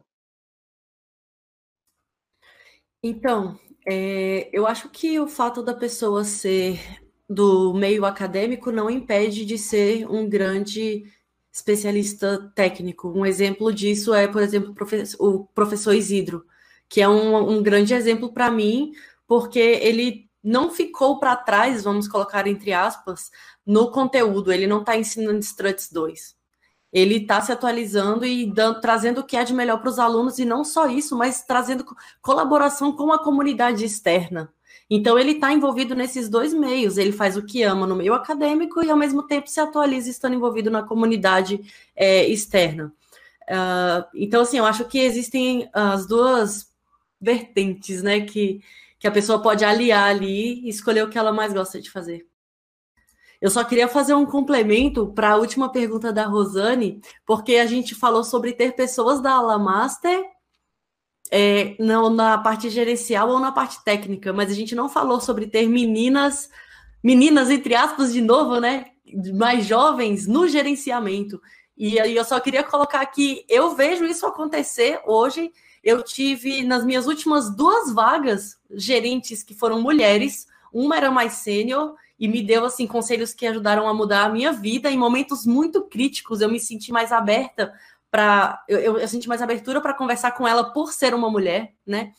Então, 3.02 3.58
é, 3.86 4.50
eu 4.52 4.66
acho 4.66 4.90
que 4.90 5.18
o 5.18 5.26
fato 5.26 5.62
da 5.62 5.72
pessoa 5.74 6.22
ser 6.22 6.78
do 7.28 7.72
meio 7.74 8.04
acadêmico 8.04 8.70
não 8.70 8.90
impede 8.90 9.44
de 9.44 9.56
ser 9.56 10.06
um 10.10 10.28
grande 10.28 11.04
especialista 11.52 12.50
técnico. 12.54 13.08
Um 13.08 13.26
exemplo 13.26 13.72
disso 13.72 14.14
é, 14.14 14.26
por 14.26 14.42
exemplo, 14.42 14.74
o 15.18 15.44
professor 15.46 15.94
Isidro, 15.94 16.44
que 16.88 17.00
é 17.00 17.08
um, 17.08 17.58
um 17.58 17.62
grande 17.62 17.94
exemplo 17.94 18.32
para 18.32 18.50
mim, 18.50 18.92
porque 19.26 19.58
ele 19.58 20.30
não 20.42 20.70
ficou 20.70 21.18
para 21.18 21.36
trás, 21.36 21.84
vamos 21.84 22.08
colocar 22.08 22.46
entre 22.46 22.72
aspas, 22.72 23.30
no 23.64 23.90
conteúdo, 23.90 24.52
ele 24.52 24.66
não 24.66 24.80
está 24.80 24.96
ensinando 24.96 25.38
Struts 25.38 25.90
2. 25.92 26.34
Ele 26.92 27.16
está 27.16 27.40
se 27.40 27.52
atualizando 27.52 28.26
e 28.26 28.52
dando, 28.52 28.80
trazendo 28.80 29.20
o 29.20 29.24
que 29.24 29.36
é 29.36 29.44
de 29.44 29.54
melhor 29.54 29.78
para 29.78 29.88
os 29.88 29.98
alunos, 29.98 30.38
e 30.38 30.44
não 30.44 30.64
só 30.64 30.86
isso, 30.86 31.16
mas 31.16 31.42
trazendo 31.42 31.86
colaboração 32.20 32.94
com 32.94 33.12
a 33.12 33.22
comunidade 33.22 33.84
externa. 33.84 34.52
Então, 34.88 35.18
ele 35.18 35.32
está 35.32 35.52
envolvido 35.52 35.94
nesses 35.94 36.28
dois 36.28 36.52
meios. 36.52 36.98
Ele 36.98 37.12
faz 37.12 37.36
o 37.36 37.44
que 37.44 37.62
ama 37.62 37.86
no 37.86 37.96
meio 37.96 38.14
acadêmico 38.14 38.82
e, 38.82 38.90
ao 38.90 38.96
mesmo 38.96 39.22
tempo, 39.22 39.48
se 39.48 39.60
atualiza 39.60 40.10
estando 40.10 40.34
envolvido 40.34 40.70
na 40.70 40.82
comunidade 40.82 41.60
é, 41.96 42.26
externa. 42.28 42.92
Uh, 43.42 44.04
então, 44.14 44.42
assim, 44.42 44.58
eu 44.58 44.64
acho 44.64 44.84
que 44.84 44.98
existem 44.98 45.68
as 45.72 46.06
duas 46.06 46.70
vertentes, 47.20 48.02
né, 48.02 48.20
que, 48.20 48.60
que 48.98 49.06
a 49.06 49.10
pessoa 49.10 49.40
pode 49.40 49.64
aliar 49.64 50.10
ali 50.10 50.60
e 50.64 50.68
escolher 50.68 51.04
o 51.04 51.08
que 51.08 51.18
ela 51.18 51.32
mais 51.32 51.52
gosta 51.52 51.80
de 51.80 51.90
fazer. 51.90 52.26
Eu 53.40 53.50
só 53.50 53.64
queria 53.64 53.88
fazer 53.88 54.14
um 54.14 54.24
complemento 54.24 55.08
para 55.08 55.32
a 55.32 55.36
última 55.36 55.68
pergunta 55.68 56.12
da 56.12 56.26
Rosane, 56.26 57.00
porque 57.26 57.56
a 57.56 57.66
gente 57.66 57.94
falou 57.94 58.22
sobre 58.22 58.52
ter 58.52 58.74
pessoas 58.76 59.20
da 59.20 59.32
ala 59.32 59.58
master 59.58 60.22
é, 61.34 61.74
não 61.78 62.10
na 62.10 62.36
parte 62.36 62.68
gerencial 62.68 63.30
ou 63.30 63.40
na 63.40 63.50
parte 63.50 63.82
técnica, 63.82 64.34
mas 64.34 64.50
a 64.50 64.54
gente 64.54 64.74
não 64.74 64.86
falou 64.86 65.18
sobre 65.18 65.46
ter 65.46 65.66
meninas, 65.66 66.50
meninas, 67.02 67.48
entre 67.48 67.74
aspas, 67.74 68.12
de 68.12 68.20
novo, 68.20 68.60
né? 68.60 68.88
Mais 69.34 69.64
jovens 69.64 70.26
no 70.26 70.46
gerenciamento. 70.46 71.40
E 71.74 71.98
aí 71.98 72.14
eu 72.14 72.24
só 72.24 72.38
queria 72.38 72.62
colocar 72.62 73.04
que 73.06 73.46
eu 73.48 73.74
vejo 73.74 74.04
isso 74.04 74.26
acontecer 74.26 75.00
hoje. 75.06 75.50
Eu 75.82 76.02
tive 76.02 76.62
nas 76.64 76.84
minhas 76.84 77.06
últimas 77.06 77.48
duas 77.48 77.90
vagas 77.90 78.58
gerentes 78.70 79.42
que 79.42 79.54
foram 79.54 79.80
mulheres, 79.80 80.46
uma 80.70 80.98
era 80.98 81.10
mais 81.10 81.32
sênior 81.32 81.94
e 82.20 82.28
me 82.28 82.42
deu 82.42 82.66
assim 82.66 82.86
conselhos 82.86 83.32
que 83.32 83.46
ajudaram 83.46 83.88
a 83.88 83.94
mudar 83.94 84.26
a 84.26 84.28
minha 84.28 84.52
vida 84.52 84.90
em 84.90 84.98
momentos 84.98 85.46
muito 85.46 85.82
críticos. 85.82 86.42
Eu 86.42 86.50
me 86.50 86.60
senti 86.60 86.92
mais 86.92 87.10
aberta 87.10 87.72
para 88.12 88.62
eu, 88.68 88.78
eu, 88.78 88.98
eu, 88.98 89.08
senti 89.08 89.26
mais 89.26 89.40
abertura 89.40 89.80
para 89.80 89.94
conversar 89.94 90.32
com 90.32 90.46
ela 90.46 90.70
por 90.70 90.92
ser 90.92 91.14
uma 91.14 91.30
mulher, 91.30 91.72
né? 91.84 92.12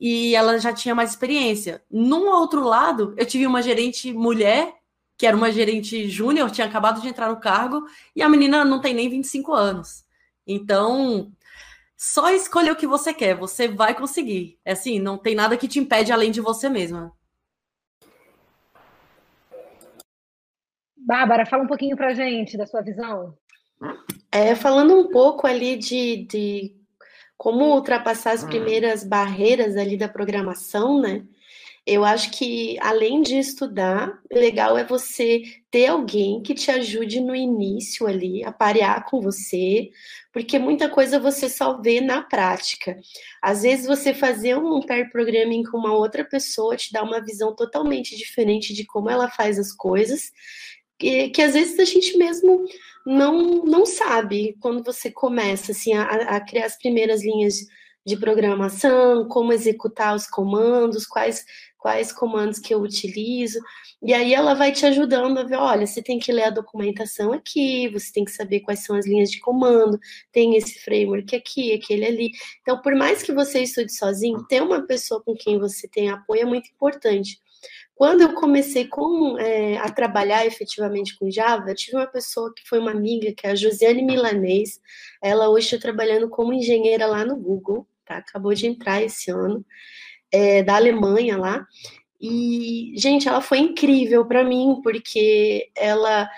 E 0.00 0.34
ela 0.34 0.58
já 0.58 0.72
tinha 0.72 0.94
mais 0.94 1.10
experiência. 1.10 1.84
Num 1.90 2.28
outro 2.28 2.64
lado, 2.64 3.14
eu 3.18 3.26
tive 3.26 3.46
uma 3.46 3.60
gerente 3.60 4.10
mulher, 4.10 4.72
que 5.18 5.26
era 5.26 5.36
uma 5.36 5.52
gerente 5.52 6.08
júnior, 6.08 6.50
tinha 6.50 6.66
acabado 6.66 7.02
de 7.02 7.08
entrar 7.08 7.28
no 7.28 7.38
cargo, 7.38 7.84
e 8.16 8.22
a 8.22 8.28
menina 8.28 8.64
não 8.64 8.80
tem 8.80 8.94
nem 8.94 9.10
25 9.10 9.52
anos. 9.52 10.02
Então, 10.46 11.30
só 11.94 12.30
escolher 12.30 12.70
o 12.70 12.76
que 12.76 12.86
você 12.86 13.12
quer, 13.12 13.34
você 13.36 13.68
vai 13.68 13.94
conseguir. 13.94 14.58
É 14.64 14.72
assim, 14.72 14.98
não 14.98 15.18
tem 15.18 15.34
nada 15.34 15.58
que 15.58 15.68
te 15.68 15.78
impede 15.78 16.10
além 16.10 16.30
de 16.30 16.40
você 16.40 16.70
mesma. 16.70 17.12
Bárbara, 20.96 21.44
fala 21.44 21.64
um 21.64 21.68
pouquinho 21.68 21.96
pra 21.96 22.14
gente 22.14 22.56
da 22.56 22.66
sua 22.66 22.80
visão. 22.80 23.36
É, 24.30 24.54
falando 24.54 24.94
um 24.94 25.08
pouco 25.08 25.46
ali 25.46 25.76
de, 25.76 26.26
de 26.26 26.74
como 27.36 27.74
ultrapassar 27.74 28.32
as 28.32 28.44
primeiras 28.44 29.04
barreiras 29.04 29.76
ali 29.76 29.96
da 29.96 30.08
programação, 30.08 31.00
né? 31.00 31.24
Eu 31.86 32.04
acho 32.04 32.32
que 32.32 32.76
além 32.82 33.22
de 33.22 33.38
estudar, 33.38 34.20
legal 34.30 34.76
é 34.76 34.84
você 34.84 35.42
ter 35.70 35.86
alguém 35.86 36.42
que 36.42 36.52
te 36.52 36.70
ajude 36.70 37.18
no 37.18 37.34
início 37.34 38.06
ali, 38.06 38.44
a 38.44 38.52
parear 38.52 39.06
com 39.06 39.22
você, 39.22 39.88
porque 40.30 40.58
muita 40.58 40.90
coisa 40.90 41.18
você 41.18 41.48
só 41.48 41.80
vê 41.80 42.02
na 42.02 42.20
prática. 42.20 42.98
Às 43.40 43.62
vezes 43.62 43.86
você 43.86 44.12
fazer 44.12 44.58
um 44.58 44.82
pair 44.82 45.10
programming 45.10 45.62
com 45.62 45.78
uma 45.78 45.94
outra 45.94 46.22
pessoa 46.22 46.76
te 46.76 46.92
dá 46.92 47.02
uma 47.02 47.24
visão 47.24 47.56
totalmente 47.56 48.14
diferente 48.18 48.74
de 48.74 48.84
como 48.84 49.08
ela 49.08 49.30
faz 49.30 49.58
as 49.58 49.72
coisas, 49.72 50.30
que, 50.98 51.30
que 51.30 51.40
às 51.40 51.54
vezes 51.54 51.78
a 51.78 51.84
gente 51.86 52.18
mesmo 52.18 52.66
não, 53.08 53.64
não 53.64 53.86
sabe 53.86 54.54
quando 54.60 54.84
você 54.84 55.10
começa 55.10 55.72
assim, 55.72 55.94
a, 55.94 56.04
a 56.04 56.40
criar 56.40 56.66
as 56.66 56.76
primeiras 56.76 57.24
linhas 57.24 57.56
de 58.06 58.16
programação, 58.16 59.26
como 59.28 59.52
executar 59.52 60.14
os 60.14 60.26
comandos, 60.26 61.06
quais 61.06 61.44
quais 61.78 62.12
comandos 62.12 62.58
que 62.58 62.74
eu 62.74 62.80
utilizo, 62.80 63.60
e 64.02 64.12
aí 64.12 64.34
ela 64.34 64.52
vai 64.52 64.72
te 64.72 64.84
ajudando 64.84 65.38
a 65.38 65.44
ver, 65.44 65.56
olha, 65.56 65.86
você 65.86 66.02
tem 66.02 66.18
que 66.18 66.32
ler 66.32 66.44
a 66.44 66.50
documentação 66.50 67.32
aqui, 67.32 67.88
você 67.88 68.12
tem 68.12 68.24
que 68.24 68.32
saber 68.32 68.60
quais 68.60 68.80
são 68.84 68.96
as 68.96 69.06
linhas 69.06 69.30
de 69.30 69.38
comando, 69.38 69.96
tem 70.32 70.56
esse 70.56 70.80
framework 70.80 71.36
aqui, 71.36 71.72
aquele 71.72 72.04
ali. 72.04 72.30
Então, 72.62 72.82
por 72.82 72.96
mais 72.96 73.22
que 73.22 73.32
você 73.32 73.62
estude 73.62 73.92
sozinho, 73.92 74.44
ter 74.48 74.60
uma 74.60 74.86
pessoa 74.86 75.22
com 75.22 75.34
quem 75.36 75.58
você 75.58 75.86
tem 75.88 76.10
apoio 76.10 76.42
é 76.42 76.44
muito 76.44 76.68
importante. 76.68 77.40
Quando 77.94 78.20
eu 78.20 78.32
comecei 78.34 78.86
com, 78.86 79.36
é, 79.38 79.76
a 79.78 79.90
trabalhar 79.90 80.46
efetivamente 80.46 81.18
com 81.18 81.30
Java, 81.30 81.74
tive 81.74 81.96
uma 81.96 82.06
pessoa 82.06 82.52
que 82.54 82.62
foi 82.68 82.78
uma 82.78 82.92
amiga, 82.92 83.34
que 83.36 83.44
é 83.44 83.50
a 83.50 83.54
Josiane 83.56 84.04
Milanês. 84.04 84.80
Ela 85.20 85.48
hoje 85.48 85.66
está 85.66 85.78
trabalhando 85.78 86.28
como 86.28 86.52
engenheira 86.52 87.06
lá 87.06 87.24
no 87.24 87.34
Google, 87.36 87.88
tá? 88.04 88.18
Acabou 88.18 88.54
de 88.54 88.68
entrar 88.68 89.02
esse 89.02 89.32
ano, 89.32 89.66
é, 90.30 90.62
da 90.62 90.76
Alemanha 90.76 91.36
lá. 91.36 91.66
E, 92.20 92.92
gente, 92.96 93.28
ela 93.28 93.40
foi 93.40 93.58
incrível 93.58 94.24
para 94.24 94.44
mim, 94.44 94.80
porque 94.82 95.70
ela 95.76 96.28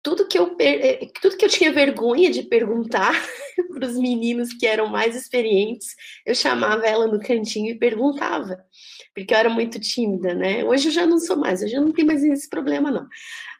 tudo 0.00 0.28
que 0.28 0.38
eu 0.38 0.54
é, 0.60 1.08
tudo 1.20 1.36
que 1.36 1.44
eu 1.44 1.48
tinha 1.48 1.72
vergonha 1.72 2.30
de 2.30 2.42
perguntar 2.42 3.14
para 3.72 3.86
os 3.86 3.96
meninos 3.96 4.52
que 4.52 4.66
eram 4.66 4.86
mais 4.86 5.16
experientes, 5.16 5.96
eu 6.26 6.34
chamava 6.34 6.86
ela 6.86 7.08
no 7.08 7.18
cantinho 7.18 7.70
e 7.70 7.78
perguntava 7.78 8.62
porque 9.14 9.32
eu 9.32 9.38
era 9.38 9.48
muito 9.48 9.78
tímida, 9.78 10.34
né? 10.34 10.64
Hoje 10.64 10.88
eu 10.88 10.92
já 10.92 11.06
não 11.06 11.18
sou 11.18 11.36
mais, 11.36 11.62
eu 11.62 11.80
não 11.80 11.92
tenho 11.92 12.06
mais 12.08 12.22
esse 12.24 12.48
problema, 12.48 12.90
não. 12.90 13.06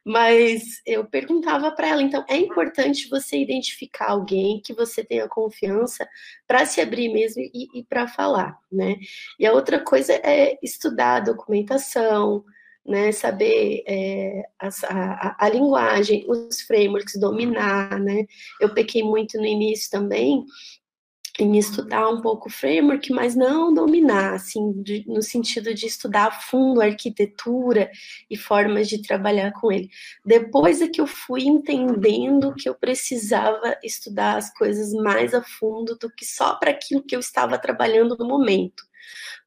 Mas 0.05 0.83
eu 0.85 1.07
perguntava 1.07 1.71
para 1.71 1.88
ela, 1.88 2.03
então 2.03 2.25
é 2.29 2.37
importante 2.37 3.09
você 3.09 3.38
identificar 3.38 4.11
alguém 4.11 4.61
que 4.62 4.75
você 4.75 5.05
tenha 5.05 5.29
confiança 5.29 6.07
para 6.47 6.67
se 6.67 6.81
abrir 6.81 7.09
mesmo 7.12 7.40
e, 7.43 7.69
e 7.81 7.85
para 7.85 8.09
falar, 8.09 8.59
né? 8.71 8.97
E 9.38 9.47
a 9.47 9.53
outra 9.53 9.79
coisa 9.79 10.12
é 10.14 10.59
estudar 10.62 11.17
a 11.17 11.21
documentação, 11.21 12.45
né, 12.87 13.12
saber 13.12 13.83
é, 13.87 14.43
a, 14.61 14.69
a, 14.90 15.47
a, 15.47 15.49
linguagem, 15.49 16.27
os 16.29 16.61
frameworks, 16.62 17.19
dominar, 17.19 17.99
né? 17.99 18.27
Eu 18.61 18.75
pequei 18.75 19.03
muito 19.03 19.38
no 19.38 19.47
início 19.47 19.90
também 19.90 20.45
em 21.38 21.59
estudar 21.59 22.09
um 22.09 22.20
pouco 22.20 22.49
o 22.49 22.53
framework, 22.53 23.12
mas 23.12 23.35
não 23.35 23.75
dominar, 23.75 24.35
assim, 24.35 24.73
de, 24.83 25.05
no 25.07 25.20
sentido 25.20 25.75
de 25.75 25.87
estudar 25.87 26.27
a 26.27 26.31
fundo 26.31 26.81
a 26.81 26.85
arquitetura 26.85 27.90
e 28.31 28.37
formas 28.37 28.88
de 28.88 29.03
trabalhar 29.03 29.53
com 29.53 29.73
ele. 29.73 29.90
Depois 30.25 30.81
é 30.81 30.88
que 30.88 31.01
eu 31.01 31.07
fui 31.07 31.42
entendendo 31.42 32.55
que 32.55 32.68
eu 32.68 32.75
precisava 32.75 33.77
estudar 33.83 34.37
as 34.37 34.53
coisas 34.55 34.92
mais 34.92 35.35
a 35.35 35.42
fundo 35.42 35.97
do 35.99 36.09
que 36.09 36.25
só 36.25 36.55
para 36.55 36.70
aquilo 36.70 37.03
que 37.03 37.16
eu 37.16 37.20
estava 37.20 37.59
trabalhando 37.59 38.16
no 38.16 38.29
momento. 38.29 38.85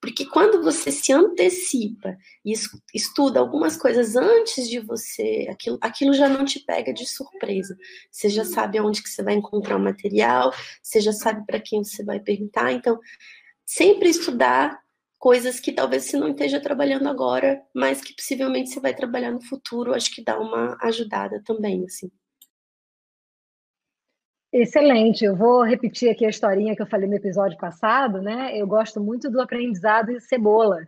Porque 0.02 0.26
quando 0.26 0.62
você 0.62 0.92
se 0.92 1.12
antecipa 1.12 2.16
e 2.46 2.54
estuda 2.94 3.40
algumas 3.40 3.76
coisas 3.78 4.16
antes 4.16 4.70
de 4.70 4.80
você, 4.80 5.48
aquilo, 5.50 5.78
aquilo 5.82 6.14
já 6.14 6.30
não 6.30 6.46
te 6.46 6.60
pega 6.60 6.94
de 6.94 7.06
surpresa. 7.06 7.76
Você 8.12 8.30
já 8.30 8.46
sabe 8.46 8.78
aonde 8.78 9.02
que 9.02 9.10
você 9.10 9.24
vai 9.24 9.34
encontrar 9.34 9.78
o 9.78 9.84
material, 9.84 10.54
você 10.82 11.02
já 11.02 11.12
sabe 11.12 11.46
para 11.46 11.60
quem 11.60 11.84
você 11.84 12.04
vai 12.04 12.20
perguntar. 12.20 12.72
Então, 12.72 13.00
sempre 13.66 14.10
estudar 14.10 14.80
coisas 15.18 15.60
que 15.60 15.72
talvez 15.72 16.04
você 16.04 16.18
não 16.18 16.30
esteja 16.30 16.60
trabalhando 16.60 17.10
agora, 17.10 17.62
mas 17.74 18.02
que 18.02 18.16
possivelmente 18.16 18.70
você 18.70 18.80
vai 18.80 18.94
trabalhar 18.94 19.32
no 19.32 19.42
futuro, 19.42 19.94
acho 19.94 20.14
que 20.14 20.24
dá 20.24 20.40
uma 20.40 20.78
ajudada 20.82 21.42
também, 21.44 21.84
assim. 21.86 22.12
Excelente. 24.52 25.26
Eu 25.26 25.36
vou 25.36 25.64
repetir 25.64 26.10
aqui 26.10 26.26
a 26.26 26.30
historinha 26.30 26.76
que 26.76 26.82
eu 26.82 26.88
falei 26.88 27.08
no 27.08 27.16
episódio 27.16 27.58
passado, 27.58 28.22
né? 28.22 28.58
Eu 28.58 28.66
gosto 28.66 29.02
muito 29.02 29.30
do 29.30 29.42
aprendizado 29.42 30.10
em 30.12 30.20
cebola, 30.20 30.88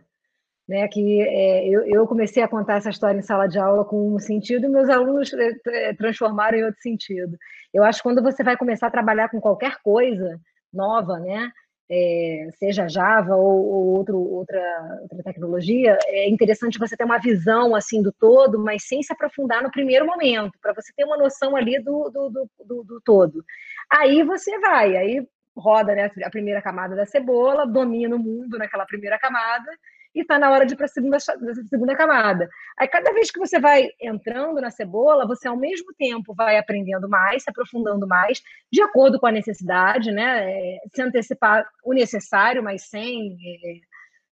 né? 0.68 0.88
Que 0.88 1.20
é, 1.22 1.68
eu, 1.68 1.82
eu, 1.86 2.06
comecei 2.06 2.42
a 2.42 2.48
contar 2.48 2.76
essa 2.76 2.90
história 2.90 3.18
em 3.18 3.22
sala 3.22 3.46
de 3.46 3.58
aula 3.58 3.84
com 3.84 4.14
um 4.14 4.18
sentido 4.18 4.66
e 4.66 4.68
meus 4.68 4.88
alunos 4.88 5.32
é, 5.34 5.92
transformaram 5.94 6.58
em 6.58 6.64
outro 6.64 6.80
sentido. 6.80 7.36
Eu 7.72 7.84
acho 7.84 7.98
que 7.98 8.04
quando 8.04 8.22
você 8.22 8.42
vai 8.42 8.56
começar 8.56 8.86
a 8.88 8.90
trabalhar 8.90 9.28
com 9.28 9.40
qualquer 9.40 9.76
coisa 9.82 10.40
nova, 10.72 11.18
né? 11.20 11.52
É, 11.90 12.48
seja 12.56 12.88
Java 12.88 13.34
ou, 13.34 13.66
ou 13.66 13.86
outro, 13.98 14.16
outra, 14.16 14.98
outra 15.02 15.22
tecnologia, 15.24 15.98
é 16.06 16.28
interessante 16.28 16.78
você 16.78 16.96
ter 16.96 17.04
uma 17.04 17.18
visão 17.18 17.74
assim 17.74 18.00
do 18.00 18.12
todo, 18.12 18.60
mas 18.60 18.86
sem 18.86 19.02
se 19.02 19.12
aprofundar 19.12 19.60
no 19.60 19.72
primeiro 19.72 20.06
momento, 20.06 20.52
para 20.62 20.72
você 20.72 20.92
ter 20.96 21.04
uma 21.04 21.18
noção 21.18 21.56
ali 21.56 21.82
do, 21.82 22.08
do, 22.10 22.30
do, 22.30 22.50
do, 22.64 22.84
do 22.84 23.00
todo. 23.04 23.44
Aí 23.90 24.22
você 24.22 24.56
vai, 24.60 24.96
aí 24.96 25.26
roda 25.56 25.92
né, 25.94 26.10
a 26.24 26.30
primeira 26.30 26.62
camada 26.62 26.94
da 26.94 27.04
cebola, 27.04 27.66
domina 27.66 28.14
o 28.14 28.18
mundo 28.20 28.56
naquela 28.56 28.86
primeira 28.86 29.18
camada, 29.18 29.70
e 30.14 30.22
está 30.22 30.38
na 30.38 30.50
hora 30.50 30.66
de 30.66 30.74
ir 30.74 30.76
para 30.76 30.86
a 30.86 30.88
segunda, 30.88 31.18
segunda 31.20 31.96
camada. 31.96 32.48
Aí, 32.78 32.88
cada 32.88 33.12
vez 33.12 33.30
que 33.30 33.38
você 33.38 33.60
vai 33.60 33.88
entrando 34.00 34.60
na 34.60 34.70
cebola, 34.70 35.26
você 35.26 35.46
ao 35.46 35.56
mesmo 35.56 35.92
tempo 35.96 36.34
vai 36.34 36.58
aprendendo 36.58 37.08
mais, 37.08 37.42
se 37.42 37.50
aprofundando 37.50 38.06
mais, 38.06 38.42
de 38.72 38.82
acordo 38.82 39.20
com 39.20 39.26
a 39.26 39.32
necessidade, 39.32 40.10
né? 40.10 40.50
É, 40.50 40.78
se 40.92 41.00
antecipar 41.02 41.66
o 41.84 41.92
necessário, 41.92 42.62
mas 42.62 42.88
sem 42.88 43.36
é, 43.36 43.80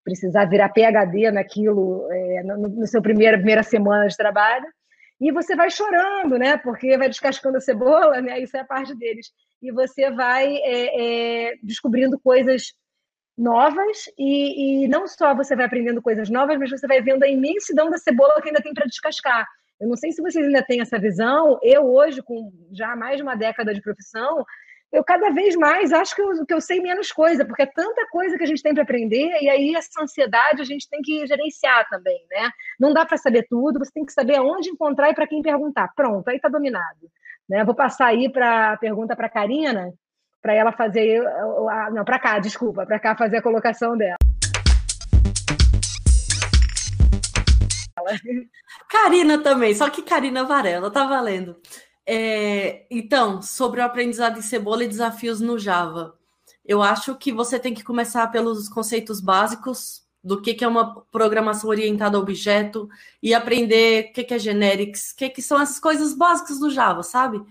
precisar 0.05 0.47
virar 0.47 0.71
PHD 0.71 1.31
naquilo 1.31 2.09
é, 2.11 2.43
no, 2.43 2.69
no 2.69 2.87
seu 2.87 3.01
primeira, 3.01 3.37
primeira 3.37 3.63
semana 3.63 4.09
de 4.09 4.17
trabalho. 4.17 4.67
E 5.21 5.33
você 5.33 5.57
vai 5.57 5.71
chorando, 5.71 6.39
né? 6.39 6.57
Porque 6.57 6.97
vai 6.97 7.09
descascando 7.09 7.57
a 7.57 7.61
cebola, 7.61 8.21
né? 8.21 8.41
Isso 8.41 8.57
é 8.57 8.61
a 8.61 8.65
parte 8.65 8.95
deles. 8.97 9.31
E 9.61 9.73
você 9.73 10.11
vai 10.11 10.57
é, 10.57 11.51
é, 11.51 11.55
descobrindo 11.63 12.19
coisas 12.21 12.73
novas 13.39 14.11
e, 14.19 14.85
e, 14.85 14.89
não 14.89 15.07
só 15.07 15.35
você 15.35 15.55
vai 15.55 15.67
aprendendo 15.67 16.03
coisas 16.03 16.29
novas, 16.29 16.59
mas 16.59 16.71
você 16.71 16.87
vai 16.87 17.01
vendo 17.01 17.23
a 17.23 17.29
imensidão 17.29 17.89
da 17.89 17.97
cebola 17.97 18.43
que 18.43 18.49
ainda 18.49 18.61
tem 18.61 18.75
para 18.75 18.87
descascar. 18.87 19.47
Eu 19.81 19.89
não 19.89 19.97
sei 19.97 20.11
se 20.11 20.21
vocês 20.21 20.45
ainda 20.45 20.63
têm 20.63 20.81
essa 20.81 20.99
visão. 20.99 21.59
Eu 21.63 21.87
hoje, 21.87 22.21
com 22.21 22.53
já 22.73 22.97
mais 22.97 23.17
de 23.17 23.23
uma 23.23 23.37
década 23.37 23.73
de 23.73 23.81
profissão, 23.81 24.45
eu 24.91 25.05
cada 25.05 25.31
vez 25.31 25.55
mais 25.55 25.93
acho 25.93 26.17
que 26.17 26.23
eu, 26.23 26.47
que 26.47 26.53
eu 26.55 26.61
sei 26.61 26.81
menos 26.81 27.13
coisa, 27.13 27.45
porque 27.45 27.63
é 27.63 27.67
tanta 27.67 28.07
coisa 28.11 28.37
que 28.37 28.43
a 28.43 28.47
gente 28.47 28.63
tem 28.63 28.75
para 28.75 28.83
aprender, 28.83 29.31
e 29.41 29.49
aí 29.49 29.75
essa 29.77 30.03
ansiedade 30.03 30.63
a 30.63 30.65
gente 30.65 30.89
tem 30.89 31.01
que 31.03 31.27
gerenciar 31.27 31.87
também, 31.89 32.19
né? 32.31 32.51
Não 32.81 32.93
dá 32.93 33.05
para 33.05 33.19
saber 33.19 33.47
tudo, 33.49 33.79
você 33.79 33.93
tem 33.93 34.05
que 34.05 34.13
saber 34.13 34.37
aonde 34.37 34.71
encontrar 34.71 35.11
e 35.11 35.15
para 35.15 35.27
quem 35.27 35.43
perguntar. 35.43 35.93
Pronto, 35.95 36.27
aí 36.29 36.37
está 36.37 36.49
dominado. 36.49 37.11
Né? 37.49 37.65
Vou 37.65 37.75
passar 37.75 38.07
aí 38.07 38.31
para 38.31 38.73
a 38.73 38.77
pergunta 38.77 39.15
para 39.15 39.27
a 39.27 39.31
Karina, 39.31 39.93
para 40.43 40.55
ela 40.55 40.73
fazer. 40.73 41.23
Não, 41.93 42.05
para 42.05 42.19
cá, 42.19 42.39
desculpa, 42.39 42.87
para 42.87 42.99
cá 42.99 43.17
fazer 43.17 43.39
a 43.39 43.43
colocação 43.43 43.97
dela. 43.97 44.17
Karina 48.89 49.39
também, 49.43 49.75
só 49.75 49.91
que 49.91 50.03
Karina 50.03 50.45
Varela, 50.45 50.91
tá 50.91 51.05
valendo. 51.05 51.57
É, 52.07 52.87
então, 52.91 53.43
sobre 53.43 53.81
o 53.81 53.85
aprendizado 53.85 54.39
em 54.39 54.43
cebola 54.43 54.85
e 54.85 54.89
desafios 54.89 55.41
no 55.41 55.59
Java. 55.59 56.17
Eu 56.65 56.83
acho 56.83 57.15
que 57.17 57.33
você 57.33 57.59
tem 57.59 57.75
que 57.75 57.85
começar 57.85 58.27
pelos 58.29 58.69
conceitos 58.69 59.21
básicos 59.21 60.03
do 60.23 60.41
que, 60.41 60.55
que 60.55 60.65
é 60.65 60.69
uma 60.69 61.01
programação 61.13 61.71
orientada 61.71 62.17
a 62.17 62.21
objeto 62.21 62.89
e 63.23 63.35
aprender 63.35 64.07
o 64.07 64.13
que, 64.13 64.25
que 64.25 64.35
é 64.35 64.39
generics, 64.39 65.13
o 65.13 65.17
que, 65.17 65.29
que 65.31 65.43
são 65.43 65.59
as 65.59 65.79
coisas 65.79 66.15
básicas 66.15 66.59
do 66.59 66.71
Java, 66.71 67.03
sabe? 67.03 67.43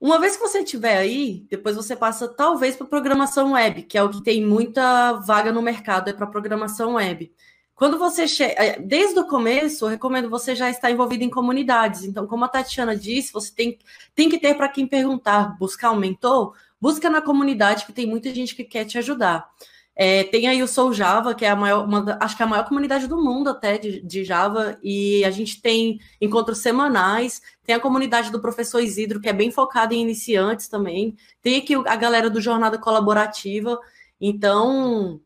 Uma 0.00 0.18
vez 0.18 0.34
que 0.34 0.42
você 0.42 0.64
tiver 0.64 0.96
aí, 0.96 1.44
depois 1.50 1.76
você 1.76 1.94
passa 1.94 2.26
talvez 2.26 2.74
para 2.74 2.86
programação 2.86 3.52
web, 3.52 3.82
que 3.82 3.98
é 3.98 4.02
o 4.02 4.08
que 4.08 4.22
tem 4.22 4.42
muita 4.42 5.12
vaga 5.12 5.52
no 5.52 5.60
mercado, 5.60 6.08
é 6.08 6.12
para 6.14 6.26
programação 6.26 6.94
web. 6.94 7.30
Quando 7.74 7.98
você 7.98 8.26
chega, 8.26 8.54
é, 8.62 8.78
desde 8.80 9.18
o 9.18 9.26
começo, 9.26 9.84
eu 9.84 9.88
recomendo 9.90 10.30
você 10.30 10.54
já 10.54 10.70
estar 10.70 10.90
envolvido 10.90 11.24
em 11.24 11.30
comunidades. 11.30 12.04
Então, 12.04 12.26
como 12.26 12.44
a 12.44 12.48
Tatiana 12.48 12.96
disse, 12.96 13.32
você 13.32 13.52
tem, 13.54 13.78
tem 14.14 14.28
que 14.30 14.38
ter 14.38 14.54
para 14.54 14.68
quem 14.68 14.86
perguntar, 14.86 15.58
buscar 15.58 15.90
um 15.90 15.96
mentor, 15.96 16.54
busca 16.80 17.10
na 17.10 17.20
comunidade 17.20 17.84
que 17.84 17.92
tem 17.92 18.06
muita 18.06 18.34
gente 18.34 18.54
que 18.54 18.64
quer 18.64 18.86
te 18.86 18.96
ajudar. 18.96 19.50
É, 19.96 20.24
tem 20.24 20.48
aí 20.48 20.62
o 20.62 20.68
Soul 20.68 20.92
Java, 20.92 21.34
que 21.34 21.44
é 21.44 21.50
a 21.50 21.56
maior, 21.56 21.84
uma, 21.84 22.16
acho 22.20 22.36
que 22.36 22.42
é 22.42 22.46
a 22.46 22.48
maior 22.48 22.66
comunidade 22.66 23.06
do 23.06 23.22
mundo 23.22 23.50
até 23.50 23.76
de, 23.76 24.00
de, 24.00 24.24
Java, 24.24 24.78
e 24.82 25.24
a 25.24 25.30
gente 25.30 25.60
tem 25.60 26.00
encontros 26.20 26.58
semanais, 26.58 27.42
tem 27.64 27.74
a 27.74 27.80
comunidade 27.80 28.30
do 28.30 28.40
professor 28.40 28.80
Isidro, 28.80 29.20
que 29.20 29.28
é 29.28 29.32
bem 29.32 29.50
focada 29.50 29.92
em 29.92 30.00
iniciantes 30.00 30.68
também, 30.68 31.16
tem 31.42 31.56
aqui 31.56 31.74
a 31.74 31.96
galera 31.96 32.30
do 32.30 32.40
Jornada 32.40 32.78
Colaborativa, 32.78 33.78
então 34.20 35.20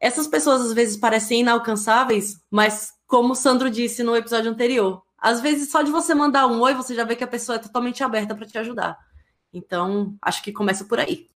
essas 0.00 0.26
pessoas 0.26 0.62
às 0.62 0.72
vezes 0.72 0.96
parecem 0.96 1.40
inalcançáveis, 1.40 2.40
mas 2.50 2.92
como 3.06 3.32
o 3.32 3.36
Sandro 3.36 3.70
disse 3.70 4.02
no 4.02 4.16
episódio 4.16 4.50
anterior, 4.50 5.02
às 5.16 5.40
vezes 5.40 5.70
só 5.70 5.82
de 5.82 5.90
você 5.90 6.14
mandar 6.14 6.46
um 6.46 6.60
oi, 6.60 6.74
você 6.74 6.94
já 6.94 7.04
vê 7.04 7.16
que 7.16 7.24
a 7.24 7.28
pessoa 7.28 7.56
é 7.56 7.58
totalmente 7.58 8.02
aberta 8.04 8.34
para 8.34 8.46
te 8.46 8.58
ajudar. 8.58 8.98
Então, 9.52 10.16
acho 10.22 10.42
que 10.42 10.52
começa 10.52 10.84
por 10.84 11.00
aí. 11.00 11.28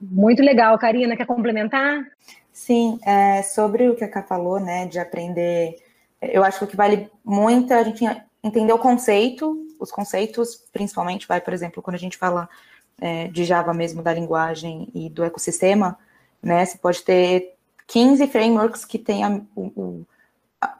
Muito 0.00 0.42
legal, 0.42 0.78
Karina, 0.78 1.16
quer 1.16 1.26
complementar? 1.26 2.04
Sim, 2.52 2.98
é, 3.04 3.42
sobre 3.42 3.88
o 3.88 3.94
que 3.94 4.04
a 4.04 4.08
Ká 4.08 4.22
falou, 4.22 4.58
né, 4.58 4.86
de 4.86 4.98
aprender, 4.98 5.76
eu 6.20 6.42
acho 6.42 6.58
que 6.58 6.64
o 6.64 6.68
que 6.68 6.76
vale 6.76 7.10
muito 7.24 7.72
é 7.72 7.78
a 7.78 7.82
gente 7.82 8.04
entender 8.42 8.72
o 8.72 8.78
conceito, 8.78 9.66
os 9.78 9.90
conceitos, 9.90 10.56
principalmente, 10.72 11.26
vai, 11.26 11.40
por 11.40 11.52
exemplo, 11.52 11.82
quando 11.82 11.96
a 11.96 11.98
gente 11.98 12.16
fala 12.16 12.48
é, 13.00 13.28
de 13.28 13.44
Java 13.44 13.72
mesmo, 13.72 14.02
da 14.02 14.12
linguagem 14.12 14.88
e 14.94 15.08
do 15.08 15.24
ecossistema, 15.24 15.98
né? 16.42 16.64
Você 16.64 16.78
pode 16.78 17.02
ter 17.02 17.54
15 17.86 18.26
frameworks 18.28 18.84
que 18.84 18.98
tenham 18.98 19.46
o, 19.54 19.62
o, 19.62 20.06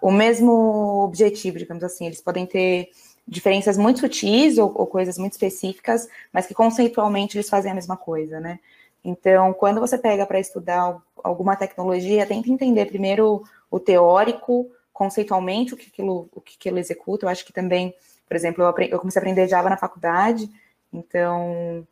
o 0.03 0.11
mesmo 0.11 1.03
objetivo, 1.03 1.59
digamos 1.59 1.83
assim. 1.83 2.07
Eles 2.07 2.21
podem 2.21 2.47
ter 2.47 2.91
diferenças 3.27 3.77
muito 3.79 4.01
sutis 4.01 4.59
ou, 4.59 4.73
ou, 4.75 4.87
coisas 4.87 5.17
muito 5.17 5.33
específicas, 5.33 6.09
mas 6.33 6.47
que 6.47 6.55
conceitualmente 6.55 7.37
eles 7.37 7.49
fazem 7.49 7.73
a 7.73 7.75
mesma 7.75 7.97
coisa, 7.97 8.41
né? 8.41 8.59
Então, 9.05 9.53
quando 9.53 9.81
você 9.81 9.97
pega 9.97 10.27
para 10.27 10.41
estudar 10.41 11.01
alguma 11.23 11.57
tecnologia, 11.57 12.27
tenta 12.27 12.51
entender 12.51 12.87
primeiro 12.87 13.43
o 13.71 13.81
teórico, 13.81 14.71
conceitualmente, 14.93 15.73
o 15.73 15.77
que 15.77 15.89
aquilo, 15.89 16.29
o 16.35 16.41
que 16.41 16.57
aquilo 16.59 16.79
executa. 16.79 17.25
Eu 17.25 17.31
acho 17.31 17.45
que 17.45 17.53
também, 17.53 17.95
por 18.29 18.37
exemplo, 18.37 18.63
eu, 18.63 18.99
comecei 18.99 19.19
a 19.19 19.23
aprender 19.23 19.49
Java 19.49 19.71
na 19.71 19.77
faculdade, 19.77 20.51
então 20.93 21.87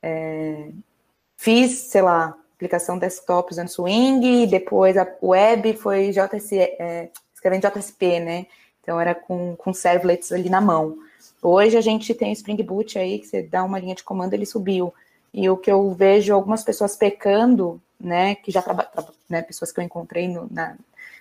é, 0.00 0.68
fiz, 1.36 1.72
sei 1.90 2.02
lá, 2.02 2.36
aplicação 2.54 2.98
desktop 2.98 3.52
usando 3.52 3.68
Swing, 3.68 4.46
depois 4.46 4.96
a 4.96 5.06
web 5.20 5.76
foi 5.76 6.10
JS, 6.10 6.52
é, 6.52 7.10
escrevendo 7.34 7.68
JSP, 7.68 8.20
né? 8.20 8.46
Então 8.80 9.00
era 9.00 9.14
com, 9.14 9.56
com 9.56 9.72
servlets 9.72 10.30
ali 10.30 10.48
na 10.48 10.60
mão. 10.60 10.96
Hoje 11.42 11.76
a 11.76 11.80
gente 11.80 12.14
tem 12.14 12.30
o 12.30 12.32
Spring 12.32 12.62
Boot 12.62 12.96
aí, 12.96 13.18
que 13.18 13.26
você 13.26 13.42
dá 13.42 13.64
uma 13.64 13.80
linha 13.80 13.96
de 13.96 14.04
comando, 14.04 14.34
ele 14.34 14.46
subiu. 14.46 14.94
E 15.32 15.48
o 15.48 15.56
que 15.56 15.70
eu 15.70 15.92
vejo 15.92 16.34
algumas 16.34 16.62
pessoas 16.62 16.96
pecando, 16.96 17.80
né, 17.98 18.34
que 18.34 18.50
já 18.50 18.60
trabalham, 18.60 18.90
né, 19.28 19.42
pessoas 19.42 19.72
que 19.72 19.80
eu 19.80 19.84
encontrei 19.84 20.28
no, 20.28 20.46
na, 20.50 20.76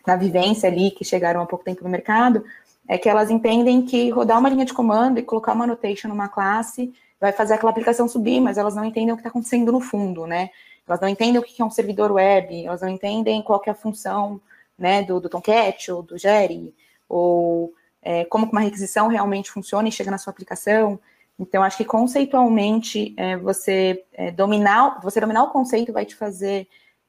na 0.05 0.15
vivência 0.15 0.67
ali, 0.67 0.91
que 0.91 1.05
chegaram 1.05 1.41
há 1.41 1.45
pouco 1.45 1.63
tempo 1.63 1.83
no 1.83 1.89
mercado, 1.89 2.43
é 2.87 2.97
que 2.97 3.07
elas 3.07 3.29
entendem 3.29 3.85
que 3.85 4.09
rodar 4.09 4.39
uma 4.39 4.49
linha 4.49 4.65
de 4.65 4.73
comando 4.73 5.19
e 5.19 5.23
colocar 5.23 5.53
uma 5.53 5.63
annotation 5.63 6.07
numa 6.07 6.27
classe 6.27 6.93
vai 7.19 7.31
fazer 7.31 7.53
aquela 7.53 7.71
aplicação 7.71 8.07
subir, 8.07 8.41
mas 8.41 8.57
elas 8.57 8.75
não 8.75 8.83
entendem 8.83 9.13
o 9.13 9.15
que 9.15 9.21
está 9.21 9.29
acontecendo 9.29 9.71
no 9.71 9.79
fundo, 9.79 10.25
né? 10.25 10.49
Elas 10.87 10.99
não 10.99 11.07
entendem 11.07 11.37
o 11.37 11.43
que 11.43 11.61
é 11.61 11.65
um 11.65 11.69
servidor 11.69 12.11
web, 12.11 12.65
elas 12.65 12.81
não 12.81 12.89
entendem 12.89 13.41
qual 13.43 13.61
é 13.65 13.69
a 13.69 13.75
função 13.75 14.41
né, 14.77 15.03
do, 15.03 15.19
do 15.19 15.29
Tomcat 15.29 15.91
ou 15.91 16.01
do 16.01 16.17
Jerry, 16.17 16.73
ou 17.07 17.71
é, 18.01 18.25
como 18.25 18.47
uma 18.47 18.61
requisição 18.61 19.07
realmente 19.07 19.51
funciona 19.51 19.87
e 19.87 19.91
chega 19.91 20.09
na 20.09 20.17
sua 20.17 20.31
aplicação. 20.31 20.99
Então, 21.41 21.63
acho 21.63 21.77
que 21.77 21.85
conceitualmente 21.85 23.15
é, 23.17 23.35
você 23.35 24.05
é, 24.13 24.29
dominar, 24.29 25.01
você 25.01 25.19
dominar 25.19 25.41
o 25.41 25.49
conceito 25.49 25.91
vai 25.91 26.05
te 26.05 26.15
fazer 26.15 26.67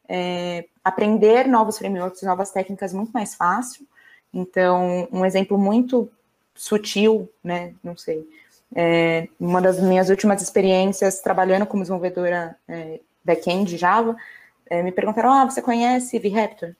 é, 0.08 0.64
aprender 0.82 1.46
novos 1.46 1.76
frameworks, 1.76 2.22
novas 2.22 2.50
técnicas 2.50 2.94
muito 2.94 3.12
mais 3.12 3.34
fácil. 3.34 3.86
Então, 4.32 5.06
um 5.12 5.22
exemplo 5.26 5.58
muito 5.58 6.10
sutil, 6.54 7.30
né? 7.44 7.74
Não 7.84 7.94
sei, 7.94 8.26
é, 8.74 9.28
uma 9.38 9.60
das 9.60 9.78
minhas 9.78 10.08
últimas 10.08 10.40
experiências 10.40 11.20
trabalhando 11.20 11.66
como 11.66 11.82
desenvolvedora 11.82 12.56
é, 12.66 13.00
back-end 13.22 13.76
Java, 13.76 14.16
é, 14.64 14.82
me 14.82 14.92
perguntaram: 14.92 15.30
ah, 15.30 15.44
você 15.44 15.60
conhece 15.60 16.18
VRaptor? 16.18 16.74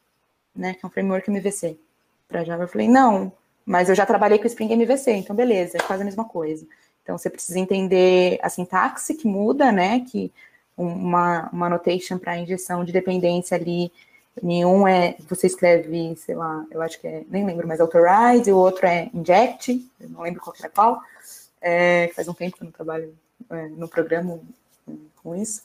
Né, 0.57 0.73
que 0.73 0.85
é 0.85 0.87
um 0.87 0.91
framework 0.91 1.31
MVC 1.31 1.79
para 2.27 2.45
Java. 2.45 2.65
Eu 2.65 2.69
falei: 2.69 2.89
não, 2.89 3.31
mas 3.67 3.91
eu 3.91 3.95
já 3.95 4.07
trabalhei 4.07 4.39
com 4.39 4.47
Spring 4.47 4.73
MVC, 4.73 5.13
então 5.13 5.37
beleza, 5.37 5.77
é 5.77 5.83
quase 5.83 6.01
a 6.01 6.05
mesma 6.07 6.25
coisa. 6.25 6.67
Então 7.03 7.19
você 7.19 7.29
precisa 7.29 7.59
entender 7.59 8.39
a 8.43 8.49
sintaxe 8.49 9.15
que 9.15 9.27
muda, 9.27 9.73
né? 9.73 10.01
Que 10.01 10.33
uma, 10.77 11.49
uma 11.53 11.69
notation 11.69 12.19
para 12.19 12.39
injeção 12.39 12.85
de 12.85 12.93
dependência 12.93 13.57
ali. 13.57 13.93
Nenhum 14.43 14.89
é, 14.89 15.17
você 15.29 15.47
escreve, 15.47 16.17
sei 16.17 16.35
lá, 16.35 16.65
eu 16.71 16.81
acho 16.81 16.99
que 16.99 17.07
é, 17.07 17.23
nem 17.29 17.45
lembro, 17.45 17.69
mas 17.69 17.81
authorize, 17.81 18.51
o 18.51 18.57
outro 18.57 18.87
é 18.87 19.11
inject, 19.13 19.87
eu 20.01 20.09
não 20.09 20.23
lembro 20.23 20.41
qual 20.41 20.57
era 20.59 20.71
qual 20.71 21.03
é, 21.61 22.11
faz 22.15 22.29
um 22.29 22.33
tempo 22.33 22.57
que 22.57 22.63
eu 22.63 22.65
não 22.65 22.73
trabalho 22.73 23.15
é, 23.51 23.69
no 23.69 23.87
programa 23.87 24.41
com 25.23 25.37
isso, 25.37 25.63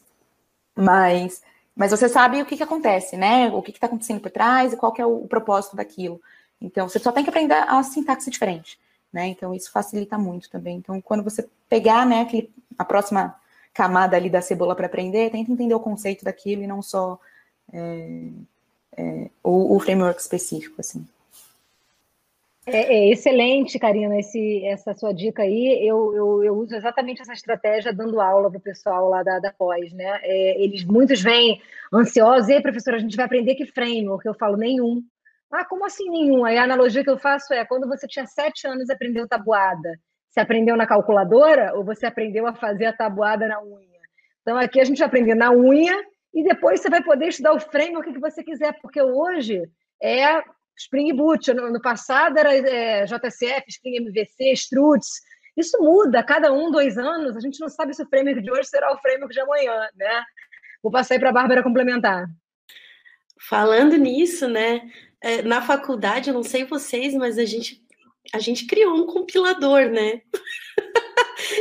mas, 0.76 1.42
mas 1.74 1.92
você 1.92 2.10
sabe 2.10 2.42
o 2.42 2.46
que, 2.46 2.58
que 2.58 2.64
acontece, 2.64 3.16
né? 3.16 3.50
O 3.50 3.62
que 3.62 3.72
está 3.72 3.88
acontecendo 3.88 4.20
por 4.20 4.32
trás 4.32 4.74
e 4.74 4.78
qual 4.78 4.92
que 4.92 5.02
é 5.02 5.06
o, 5.06 5.24
o, 5.24 5.28
propósito 5.28 5.76
daquilo. 5.76 6.22
Então, 6.62 6.90
você 6.90 7.00
só 7.00 7.12
tem 7.12 7.24
que 7.24 7.30
aprender 7.30 7.56
a 7.56 7.82
sintaxe 7.84 8.30
diferente, 8.30 8.78
né? 9.12 9.28
Então, 9.28 9.54
isso 9.54 9.72
facilita 9.72 10.18
muito 10.18 10.50
também. 10.50 10.78
Então, 10.78 11.02
quando 11.02 11.24
você 11.24 11.48
pegar, 11.70 12.06
né, 12.06 12.22
aquele, 12.22 12.52
a 12.78 12.86
próxima 12.86 13.36
camada 13.74 14.18
ali 14.18 14.30
da 14.30 14.42
cebola 14.42 14.76
para 14.76 14.88
aprender, 14.88 15.32
tenta 15.32 15.52
entender 15.52 15.74
o 15.74 15.80
conceito 15.80 16.26
daquilo 16.26 16.64
e 16.64 16.68
não 16.68 16.82
só 16.82 17.20
é, 17.72 18.30
é, 18.98 19.30
o, 19.44 19.76
o 19.76 19.80
framework 19.80 20.20
específico, 20.20 20.76
assim. 20.80 21.06
É, 22.66 22.96
é, 22.96 23.12
excelente, 23.12 23.80
Karina, 23.80 24.20
esse, 24.20 24.66
essa 24.66 24.94
sua 24.94 25.14
dica 25.14 25.44
aí. 25.44 25.88
Eu, 25.88 26.14
eu, 26.14 26.44
eu, 26.44 26.58
uso 26.58 26.76
exatamente 26.76 27.22
essa 27.22 27.32
estratégia 27.32 27.94
dando 27.94 28.20
aula 28.20 28.50
para 28.50 28.58
o 28.58 28.62
pessoal 28.62 29.08
lá 29.10 29.24
da, 29.24 29.40
da 29.40 29.54
pós, 29.54 29.94
né? 29.94 30.20
É, 30.22 30.62
eles, 30.62 30.84
muitos 30.84 31.22
vêm 31.22 31.62
ansiosos, 31.94 32.50
e 32.50 32.60
professora, 32.60 32.98
a 32.98 33.00
gente 33.00 33.16
vai 33.16 33.26
aprender 33.26 33.56
que 33.56 33.66
framework? 33.66 34.26
Eu 34.26 34.34
falo, 34.34 34.58
nenhum. 34.58 35.02
Ah, 35.52 35.66
como 35.66 35.86
assim 35.86 36.10
nenhum? 36.10 36.44
Aí 36.46 36.58
a 36.58 36.64
analogia 36.64 37.04
que 37.04 37.10
eu 37.10 37.18
faço 37.18 37.54
é, 37.54 37.66
quando 37.66 37.88
você 37.88 38.08
tinha 38.08 38.26
sete 38.26 38.68
anos 38.68 38.90
e 38.90 38.94
aprendeu 38.94 39.28
tabuada, 39.28 39.98
você 40.30 40.42
aprendeu 40.42 40.76
na 40.76 40.86
calculadora 40.86 41.74
ou 41.76 41.84
você 41.84 42.06
aprendeu 42.06 42.46
a 42.46 42.54
fazer 42.54 42.86
a 42.86 42.94
tabuada 42.94 43.48
na 43.48 43.62
unha? 43.64 43.98
Então, 44.42 44.58
aqui 44.58 44.80
a 44.80 44.84
gente 44.84 45.00
vai 45.00 45.08
aprender 45.08 45.36
na 45.36 45.52
unha 45.52 45.96
e 46.34 46.44
depois 46.44 46.82
você 46.82 46.90
vai 46.90 47.02
poder 47.02 47.30
estudar 47.30 47.54
o 47.54 47.60
framework 47.60 48.12
que 48.12 48.20
você 48.20 48.44
quiser, 48.44 48.78
porque 48.82 49.02
hoje 49.02 49.64
é 50.02 50.44
Spring 50.78 51.14
Boot, 51.14 51.52
no, 51.54 51.72
no 51.72 51.82
passado 51.82 52.38
era 52.38 52.56
é, 52.56 53.06
JCF, 53.06 53.64
Spring 53.68 53.98
MVC, 53.98 54.52
Struts. 54.54 55.22
Isso 55.56 55.78
muda, 55.82 56.22
cada 56.22 56.54
um, 56.54 56.70
dois 56.70 56.98
anos, 56.98 57.36
a 57.36 57.40
gente 57.40 57.60
não 57.60 57.68
sabe 57.68 57.94
se 57.94 58.04
o 58.04 58.08
framework 58.08 58.42
de 58.42 58.52
hoje 58.52 58.70
será 58.70 58.94
o 58.94 59.00
framework 59.00 59.34
de 59.34 59.40
amanhã, 59.40 59.90
né? 59.96 60.24
Vou 60.84 60.92
passar 60.92 61.16
aí 61.16 61.20
para 61.20 61.30
a 61.30 61.34
Bárbara 61.34 61.64
complementar. 61.64 62.28
Falando 63.50 63.98
nisso, 63.98 64.48
né? 64.48 64.82
É, 65.22 65.42
na 65.42 65.62
faculdade, 65.62 66.30
eu 66.30 66.34
não 66.34 66.44
sei 66.44 66.66
vocês, 66.66 67.14
mas 67.14 67.38
a 67.38 67.46
gente, 67.46 67.82
a 68.34 68.40
gente 68.40 68.66
criou 68.66 68.96
um 68.96 69.06
compilador, 69.06 69.90
né? 69.90 70.22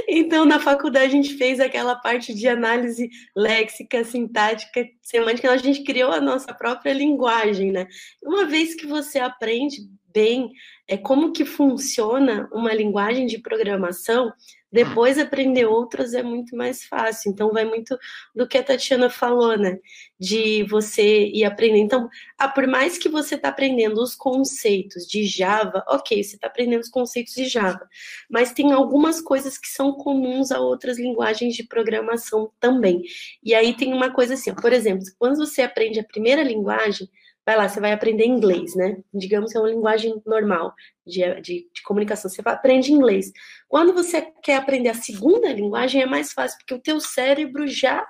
Então, 0.09 0.45
na 0.45 0.59
faculdade, 0.59 1.07
a 1.07 1.11
gente 1.11 1.35
fez 1.35 1.61
aquela 1.61 1.95
parte 1.97 2.33
de 2.33 2.49
análise 2.49 3.11
léxica, 3.35 4.03
sintática, 4.05 4.89
semântica, 5.03 5.51
a 5.51 5.57
gente 5.57 5.83
criou 5.83 6.13
a 6.13 6.21
nossa 6.21 6.53
própria 6.55 6.93
linguagem, 6.93 7.73
né? 7.73 7.87
Uma 8.23 8.47
vez 8.47 8.75
que 8.75 8.87
você 8.87 9.19
aprende 9.19 9.83
bem 10.13 10.51
é, 10.89 10.97
como 10.97 11.33
que 11.33 11.45
funciona 11.45 12.49
uma 12.53 12.73
linguagem 12.73 13.27
de 13.27 13.39
programação, 13.39 14.33
depois 14.77 15.19
aprender 15.19 15.65
outras 15.65 16.13
é 16.13 16.23
muito 16.23 16.55
mais 16.55 16.85
fácil. 16.85 17.31
Então, 17.33 17.51
vai 17.51 17.65
muito 17.65 17.99
do 18.35 18.47
que 18.47 18.59
a 18.59 18.63
Tatiana 18.63 19.09
falou, 19.09 19.57
né? 19.57 19.79
De 20.21 20.65
você 20.65 21.29
ir 21.29 21.45
aprendendo. 21.45 21.85
Então, 21.85 22.09
ah, 22.39 22.47
por 22.47 22.67
mais 22.67 22.99
que 22.99 23.09
você 23.09 23.37
está 23.37 23.49
aprendendo 23.49 24.03
os 24.03 24.15
conceitos 24.15 25.07
de 25.07 25.25
Java, 25.25 25.83
ok, 25.89 26.23
você 26.23 26.37
está 26.37 26.47
aprendendo 26.47 26.83
os 26.83 26.91
conceitos 26.91 27.35
de 27.35 27.47
Java, 27.47 27.89
mas 28.29 28.53
tem 28.53 28.71
algumas 28.73 29.21
coisas 29.21 29.57
que 29.57 29.69
são 29.69 29.93
comuns 29.93 30.53
a 30.53 30.61
outras 30.61 30.99
linguagens 30.99 31.55
de 31.57 31.65
programação 31.65 32.53
também. 32.61 33.03
E 33.43 33.55
aí 33.55 33.75
tem 33.75 33.95
uma 33.95 34.13
coisa 34.13 34.35
assim, 34.35 34.51
ó, 34.51 34.55
por 34.55 34.75
exemplo, 34.75 35.07
quando 35.19 35.37
você 35.37 35.63
aprende 35.63 35.99
a 35.99 36.05
primeira 36.05 36.43
linguagem, 36.43 37.09
vai 37.47 37.57
lá, 37.57 37.69
você 37.69 37.81
vai 37.81 37.93
aprender 37.93 38.27
inglês, 38.27 38.75
né? 38.75 38.99
Digamos 39.15 39.53
que 39.53 39.59
é 39.59 39.61
uma 39.61 39.71
linguagem 39.71 40.21
normal 40.27 40.75
de, 41.07 41.41
de, 41.41 41.71
de, 41.73 41.83
comunicação, 41.85 42.29
você 42.29 42.43
aprende 42.45 42.93
inglês. 42.93 43.33
Quando 43.69 43.95
você 43.95 44.21
quer 44.43 44.57
aprender 44.57 44.89
a 44.89 44.95
segunda 44.95 45.53
linguagem, 45.53 46.03
é 46.03 46.07
mais 46.07 46.33
fácil, 46.33 46.59
porque 46.59 46.75
o 46.75 46.83
teu 46.83 47.01
cérebro 47.01 47.67
já 47.69 48.07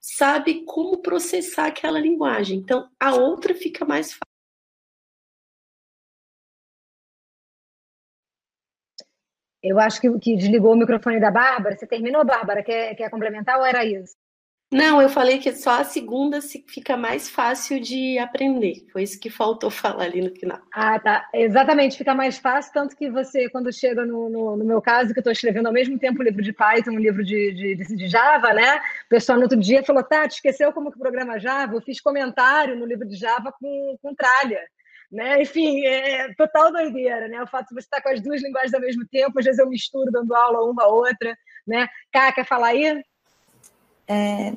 sabe 0.00 0.64
como 0.66 0.98
processar 1.02 1.66
aquela 1.66 1.98
linguagem. 1.98 2.58
Então, 2.58 2.88
a 3.00 3.14
outra 3.14 3.54
fica 3.54 3.84
mais 3.86 4.12
fácil. 4.12 4.28
Eu 9.62 9.78
acho 9.80 10.00
que, 10.00 10.18
que 10.20 10.36
desligou 10.36 10.72
o 10.72 10.76
microfone 10.76 11.20
da 11.20 11.30
Bárbara. 11.30 11.76
Você 11.76 11.86
terminou, 11.86 12.24
Bárbara? 12.24 12.62
Quer, 12.62 12.94
quer 12.94 13.10
complementar 13.10 13.58
ou 13.58 13.66
era 13.66 13.84
isso? 13.84 14.14
Não, 14.70 15.00
eu 15.00 15.08
falei 15.08 15.38
que 15.38 15.50
só 15.52 15.80
a 15.80 15.84
segunda 15.84 16.40
fica 16.42 16.94
mais 16.94 17.26
fácil 17.26 17.80
de 17.80 18.18
aprender. 18.18 18.86
Foi 18.92 19.02
isso 19.02 19.18
que 19.18 19.30
faltou 19.30 19.70
falar 19.72 20.04
ali 20.04 20.20
no 20.20 20.34
final. 20.34 20.60
Ah, 20.70 21.00
tá. 21.00 21.26
Exatamente, 21.32 21.96
fica 21.96 22.14
mais 22.14 22.36
fácil, 22.36 22.72
tanto 22.74 22.94
que 22.94 23.10
você, 23.10 23.48
quando 23.48 23.72
chega 23.72 24.04
no, 24.04 24.28
no, 24.28 24.56
no 24.58 24.64
meu 24.64 24.82
caso, 24.82 25.14
que 25.14 25.18
eu 25.18 25.22
estou 25.22 25.32
escrevendo 25.32 25.68
ao 25.68 25.72
mesmo 25.72 25.98
tempo 25.98 26.20
um 26.20 26.24
livro 26.24 26.42
de 26.42 26.52
Python, 26.52 26.90
um 26.90 26.98
livro 26.98 27.24
de, 27.24 27.52
de, 27.54 27.96
de, 27.96 28.08
Java, 28.08 28.52
né? 28.52 28.76
O 29.06 29.08
pessoal 29.08 29.38
no 29.38 29.44
outro 29.44 29.58
dia 29.58 29.82
falou, 29.82 30.02
Tati, 30.02 30.34
esqueceu 30.34 30.70
como 30.70 30.92
que 30.92 30.98
programa 30.98 31.38
Java? 31.38 31.74
Eu 31.74 31.80
fiz 31.80 31.98
comentário 31.98 32.76
no 32.76 32.84
livro 32.84 33.08
de 33.08 33.16
Java 33.16 33.50
com, 33.58 33.96
com 34.02 34.14
tralha. 34.14 34.60
Né? 35.10 35.40
Enfim, 35.40 35.86
é 35.86 36.34
total 36.34 36.70
doideira, 36.70 37.26
né? 37.28 37.42
O 37.42 37.46
fato 37.46 37.68
de 37.68 37.74
você 37.74 37.86
estar 37.86 38.02
com 38.02 38.10
as 38.10 38.20
duas 38.20 38.42
linguagens 38.42 38.74
ao 38.74 38.80
mesmo 38.82 39.06
tempo, 39.08 39.38
às 39.38 39.44
vezes 39.46 39.58
eu 39.58 39.66
misturo 39.66 40.12
dando 40.12 40.34
aula 40.34 40.70
uma 40.70 40.84
a 40.84 40.88
outra, 40.88 41.34
né? 41.66 41.88
Cá, 42.12 42.30
quer 42.30 42.44
falar 42.44 42.68
aí? 42.68 43.02
É... 44.08 44.54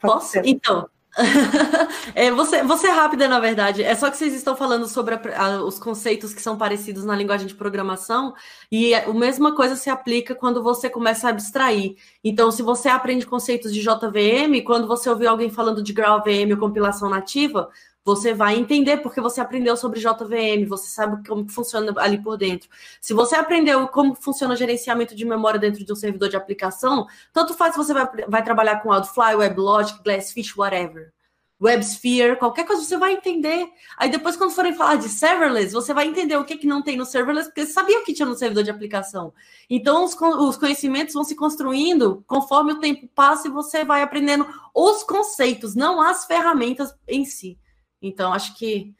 Posso? 0.00 0.38
Então. 0.44 0.88
é, 2.14 2.30
você, 2.30 2.62
você 2.62 2.86
é 2.86 2.90
rápida, 2.90 3.26
na 3.26 3.40
verdade. 3.40 3.82
É 3.82 3.94
só 3.94 4.10
que 4.10 4.16
vocês 4.16 4.34
estão 4.34 4.54
falando 4.54 4.86
sobre 4.86 5.14
a, 5.14 5.20
a, 5.36 5.64
os 5.64 5.78
conceitos 5.78 6.32
que 6.32 6.40
são 6.40 6.56
parecidos 6.56 7.04
na 7.04 7.16
linguagem 7.16 7.46
de 7.46 7.54
programação, 7.54 8.34
e 8.70 8.94
a, 8.94 9.06
a 9.06 9.14
mesma 9.14 9.54
coisa 9.54 9.74
se 9.74 9.90
aplica 9.90 10.34
quando 10.34 10.62
você 10.62 10.88
começa 10.88 11.26
a 11.26 11.30
abstrair. 11.30 11.96
Então, 12.22 12.50
se 12.52 12.62
você 12.62 12.88
aprende 12.88 13.26
conceitos 13.26 13.72
de 13.72 13.80
JVM, 13.80 14.62
quando 14.64 14.86
você 14.86 15.10
ouvir 15.10 15.26
alguém 15.26 15.50
falando 15.50 15.82
de 15.82 15.92
GraalVM 15.92 16.52
ou 16.52 16.58
compilação 16.58 17.10
nativa, 17.10 17.68
você 18.08 18.32
vai 18.32 18.56
entender 18.56 18.96
porque 18.98 19.20
você 19.20 19.38
aprendeu 19.38 19.76
sobre 19.76 20.00
JVM, 20.00 20.66
você 20.66 20.88
sabe 20.88 21.28
como 21.28 21.46
funciona 21.46 21.92
ali 21.98 22.16
por 22.16 22.38
dentro. 22.38 22.66
Se 23.02 23.12
você 23.12 23.34
aprendeu 23.36 23.86
como 23.88 24.14
funciona 24.14 24.54
o 24.54 24.56
gerenciamento 24.56 25.14
de 25.14 25.26
memória 25.26 25.60
dentro 25.60 25.84
de 25.84 25.92
um 25.92 25.96
servidor 25.96 26.30
de 26.30 26.36
aplicação, 26.36 27.06
tanto 27.34 27.52
faz 27.52 27.74
se 27.74 27.78
você 27.78 27.92
vai, 27.92 28.08
vai 28.26 28.42
trabalhar 28.42 28.80
com 28.80 28.90
Outfly, 28.90 29.34
WebLogic, 29.34 30.02
Glassfish, 30.02 30.56
whatever. 30.56 31.12
WebSphere, 31.60 32.36
qualquer 32.36 32.64
coisa 32.64 32.82
você 32.82 32.96
vai 32.96 33.12
entender. 33.12 33.68
Aí 33.98 34.10
depois, 34.10 34.36
quando 34.36 34.52
forem 34.52 34.72
falar 34.74 34.94
de 34.94 35.10
serverless, 35.10 35.74
você 35.74 35.92
vai 35.92 36.06
entender 36.06 36.36
o 36.36 36.44
que, 36.44 36.56
que 36.56 36.66
não 36.66 36.80
tem 36.80 36.96
no 36.96 37.04
serverless, 37.04 37.50
porque 37.50 37.66
você 37.66 37.72
sabia 37.72 37.98
o 37.98 38.04
que 38.04 38.14
tinha 38.14 38.26
no 38.26 38.36
servidor 38.36 38.64
de 38.64 38.70
aplicação. 38.70 39.34
Então, 39.68 40.04
os, 40.04 40.16
os 40.18 40.56
conhecimentos 40.56 41.12
vão 41.12 41.24
se 41.24 41.34
construindo 41.34 42.24
conforme 42.26 42.72
o 42.72 42.80
tempo 42.80 43.06
passa 43.14 43.48
e 43.48 43.50
você 43.50 43.84
vai 43.84 44.00
aprendendo 44.00 44.46
os 44.74 45.02
conceitos, 45.02 45.74
não 45.74 46.00
as 46.00 46.24
ferramentas 46.24 46.94
em 47.06 47.26
si. 47.26 47.58
Então, 48.00 48.32
acho 48.32 48.56
que 48.56 48.94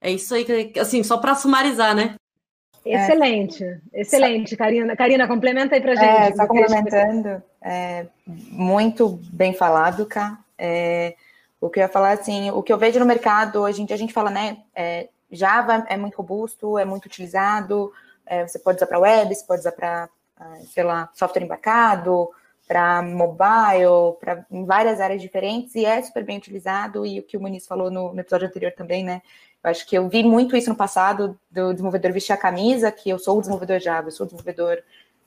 é 0.00 0.10
isso 0.10 0.34
aí, 0.34 0.44
que, 0.44 0.78
assim, 0.78 1.02
só 1.02 1.18
para 1.18 1.34
sumarizar, 1.34 1.94
né? 1.94 2.16
Excelente, 2.84 3.64
é. 3.64 3.80
excelente, 3.94 4.54
Karina. 4.56 4.94
Karina, 4.94 5.26
complementa 5.26 5.74
aí 5.74 5.80
para 5.80 5.94
gente. 5.94 6.04
É, 6.04 6.36
só 6.36 6.46
complementando, 6.46 7.42
é, 7.62 8.06
muito 8.26 9.18
bem 9.32 9.54
falado, 9.54 10.04
Cá. 10.04 10.38
É, 10.58 11.14
o 11.58 11.70
que 11.70 11.80
eu 11.80 11.82
ia 11.82 11.88
falar, 11.88 12.12
assim, 12.12 12.50
o 12.50 12.62
que 12.62 12.70
eu 12.70 12.76
vejo 12.76 13.00
no 13.00 13.06
mercado, 13.06 13.62
hoje 13.62 13.80
em 13.80 13.86
dia 13.86 13.96
a 13.96 13.98
gente 13.98 14.12
fala, 14.12 14.28
né, 14.30 14.58
é, 14.74 15.08
Java 15.30 15.86
é 15.88 15.96
muito 15.96 16.16
robusto, 16.16 16.78
é 16.78 16.84
muito 16.84 17.06
utilizado, 17.06 17.90
é, 18.26 18.46
você 18.46 18.58
pode 18.58 18.76
usar 18.76 18.86
para 18.86 18.98
web, 18.98 19.34
você 19.34 19.44
pode 19.46 19.60
usar 19.60 19.72
para, 19.72 20.08
ah, 20.36 20.58
sei 20.72 20.84
lá, 20.84 21.08
software 21.14 21.42
embarcado, 21.42 22.30
para 22.66 23.02
mobile, 23.02 24.16
para 24.20 24.46
várias 24.50 25.00
áreas 25.00 25.20
diferentes, 25.20 25.74
e 25.74 25.84
é 25.84 26.00
super 26.02 26.24
bem 26.24 26.38
utilizado, 26.38 27.04
e 27.04 27.20
o 27.20 27.22
que 27.22 27.36
o 27.36 27.40
Muniz 27.40 27.66
falou 27.66 27.90
no, 27.90 28.12
no, 28.14 28.20
episódio 28.20 28.46
anterior 28.46 28.72
também, 28.72 29.04
né? 29.04 29.22
Eu 29.62 29.70
acho 29.70 29.86
que 29.86 29.96
eu 29.96 30.08
vi 30.08 30.22
muito 30.22 30.56
isso 30.56 30.70
no 30.70 30.76
passado, 30.76 31.38
do 31.50 31.72
desenvolvedor 31.72 32.12
vestir 32.12 32.32
a 32.32 32.36
camisa, 32.36 32.90
que 32.90 33.08
eu 33.10 33.18
sou 33.18 33.36
o 33.36 33.40
desenvolvedor 33.40 33.80
Java, 33.80 34.08
eu 34.08 34.12
sou 34.12 34.24
o 34.24 34.26
desenvolvedor 34.26 34.82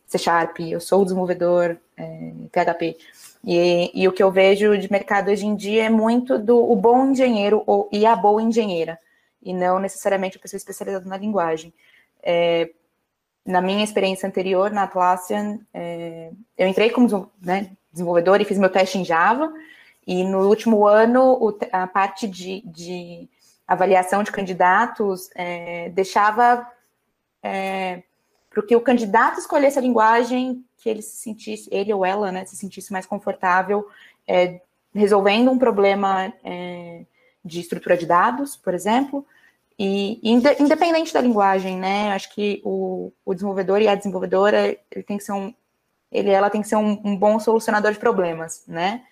C 0.06 0.18
Sharp, 0.18 0.60
eu 0.60 0.80
sou 0.80 1.02
o 1.02 1.04
desenvolvedor 1.04 1.78
é, 1.96 2.32
PHP. 2.52 2.98
E, 3.44 3.92
e, 3.94 4.08
o 4.08 4.12
que 4.12 4.24
eu 4.24 4.32
vejo 4.32 4.78
de 4.78 4.92
mercado 4.92 5.30
hoje 5.30 5.46
em 5.46 5.56
dia 5.56 5.86
é 5.86 5.90
muito 5.90 6.38
do 6.40 6.72
o 6.72 6.76
bom 6.76 7.12
engenheiro 7.12 7.64
ou, 7.66 7.90
e 7.92 8.06
a 8.06 8.16
boa 8.16 8.42
engenheira, 8.42 9.00
e 9.42 9.54
não 9.54 9.80
necessariamente 9.80 10.38
a 10.38 10.40
pessoa 10.40 10.58
especializada 10.58 11.08
na 11.08 11.18
linguagem. 11.18 11.74
É, 12.24 12.70
na 13.48 13.62
minha 13.62 13.84
experiência 13.84 14.28
anterior 14.28 14.72
na 14.72 14.84
Atlassian, 14.84 15.60
é, 15.74 16.32
eu 16.58 16.68
entrei 16.68 16.90
como 16.90 17.32
né, 17.42 17.72
desenvolvedor 17.92 18.42
e 18.42 18.46
fiz 18.46 18.58
meu 18.58 18.70
teste 18.70 18.98
em 18.98 19.06
Java, 19.06 19.52
e 20.06 20.24
no 20.26 20.50
último 20.50 20.86
ano 20.86 21.34
o, 21.42 21.58
a 21.72 21.88
parte 21.88 22.28
de, 22.28 22.62
de, 22.66 23.30
avaliação 23.66 24.22
de 24.22 24.32
candidatos 24.32 25.30
é, 25.34 25.90
deixava 25.90 26.70
é, 27.42 28.04
para 28.50 28.64
que 28.64 28.76
o 28.76 28.82
candidato 28.82 29.40
escolhesse 29.40 29.80
a 29.80 29.82
linguagem 29.82 30.64
que 30.78 30.90
ele 30.90 31.02
se 31.02 31.16
sentisse, 31.18 31.70
ele 31.72 31.94
ou 31.94 32.06
ela, 32.06 32.32
né, 32.32 32.46
se 32.46 32.56
sentisse 32.56 32.92
mais 32.92 33.06
confortável 33.06 33.88
é, 34.28 34.60
resolvendo 34.94 35.52
um 35.52 35.58
problema 35.58 36.34
é, 36.44 37.06
de 37.44 37.62
estrutura 37.62 37.96
de 37.96 38.06
dados, 38.06 38.58
por 38.58 38.74
exemplo, 38.74 39.26
e 39.80 40.20
independente 40.24 41.14
da 41.14 41.22
linguagem, 41.22 41.78
né? 41.78 42.12
Acho 42.12 42.34
que 42.34 42.62
o, 42.66 43.12
o 43.24 43.34
desenvolvedor 43.34 43.82
e 43.82 43.88
a 43.88 43.94
desenvolvedora 43.94 44.76
ele 44.92 45.04
tem 45.04 45.18
que 45.18 45.24
ser 45.24 45.34
um, 45.34 45.54
ele, 46.12 46.30
ela 46.30 46.50
tem 46.50 46.62
que 46.62 46.68
ser 46.68 46.78
um, 46.78 47.00
um 47.04 47.16
bom 47.16 47.40
solucionador 47.40 47.92
de 47.92 48.00
problemas, 48.00 48.64
né? 48.68 49.04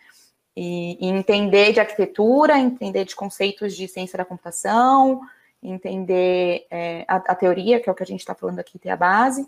E, 0.56 0.98
e, 1.06 1.10
entender 1.10 1.74
de 1.74 1.82
arquitetura, 1.82 2.58
entender 2.58 3.04
de 3.04 3.16
conceitos 3.16 3.76
de 3.76 3.88
ciência 3.88 4.18
da 4.18 4.26
computação, 4.26 5.22
entender 5.62 6.66
é, 6.72 7.04
a, 7.08 7.18
a, 7.18 7.36
teoria, 7.36 7.80
que 7.80 7.90
é 7.90 7.92
o 7.92 7.96
que 7.96 8.04
a 8.04 8.06
gente 8.06 8.22
está 8.22 8.34
falando 8.34 8.60
aqui, 8.60 8.80
ter 8.80 8.90
a 8.90 8.96
base, 8.96 9.46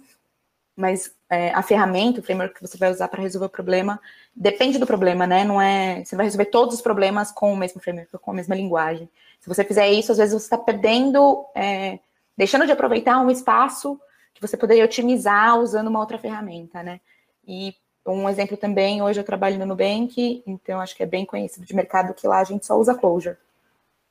mas 0.77 1.11
é, 1.27 1.49
a 1.53 1.63
ferramenta, 1.63 2.19
o 2.19 2.23
framework 2.23 2.53
que 2.53 2.61
você 2.61 2.77
vai 2.77 2.91
usar 2.91 3.07
para 3.07 3.21
resolver 3.21 3.47
o 3.47 3.49
problema, 3.49 3.99
depende 4.35 4.77
do 4.77 4.85
problema, 4.85 5.25
né? 5.25 5.43
Não 5.43 5.59
é. 5.59 6.05
Você 6.05 6.15
vai 6.15 6.25
resolver 6.25 6.45
todos 6.45 6.75
os 6.75 6.81
problemas 6.81 7.31
com 7.31 7.51
o 7.51 7.57
mesmo 7.57 7.81
framework, 7.81 8.15
com 8.19 8.31
a 8.31 8.33
mesma 8.35 8.55
linguagem. 8.55 9.09
Se 9.41 9.49
você 9.49 9.63
fizer 9.63 9.89
isso, 9.89 10.11
às 10.11 10.19
vezes 10.19 10.33
você 10.33 10.45
está 10.45 10.57
perdendo, 10.57 11.43
é, 11.55 11.97
deixando 12.37 12.65
de 12.67 12.71
aproveitar 12.71 13.19
um 13.19 13.31
espaço 13.31 13.99
que 14.35 14.41
você 14.41 14.55
poderia 14.55 14.85
otimizar 14.85 15.59
usando 15.59 15.87
uma 15.87 15.99
outra 15.99 16.19
ferramenta, 16.19 16.83
né? 16.83 17.01
E 17.47 17.73
um 18.05 18.29
exemplo 18.29 18.55
também, 18.55 19.01
hoje 19.01 19.19
eu 19.19 19.23
trabalho 19.23 19.57
no 19.57 19.65
Nubank, 19.65 20.43
então 20.45 20.79
acho 20.79 20.95
que 20.95 21.03
é 21.03 21.07
bem 21.07 21.25
conhecido 21.25 21.65
de 21.65 21.75
mercado 21.75 22.13
que 22.13 22.27
lá 22.27 22.39
a 22.39 22.43
gente 22.43 22.65
só 22.65 22.77
usa 22.77 22.93
Clojure, 22.93 23.35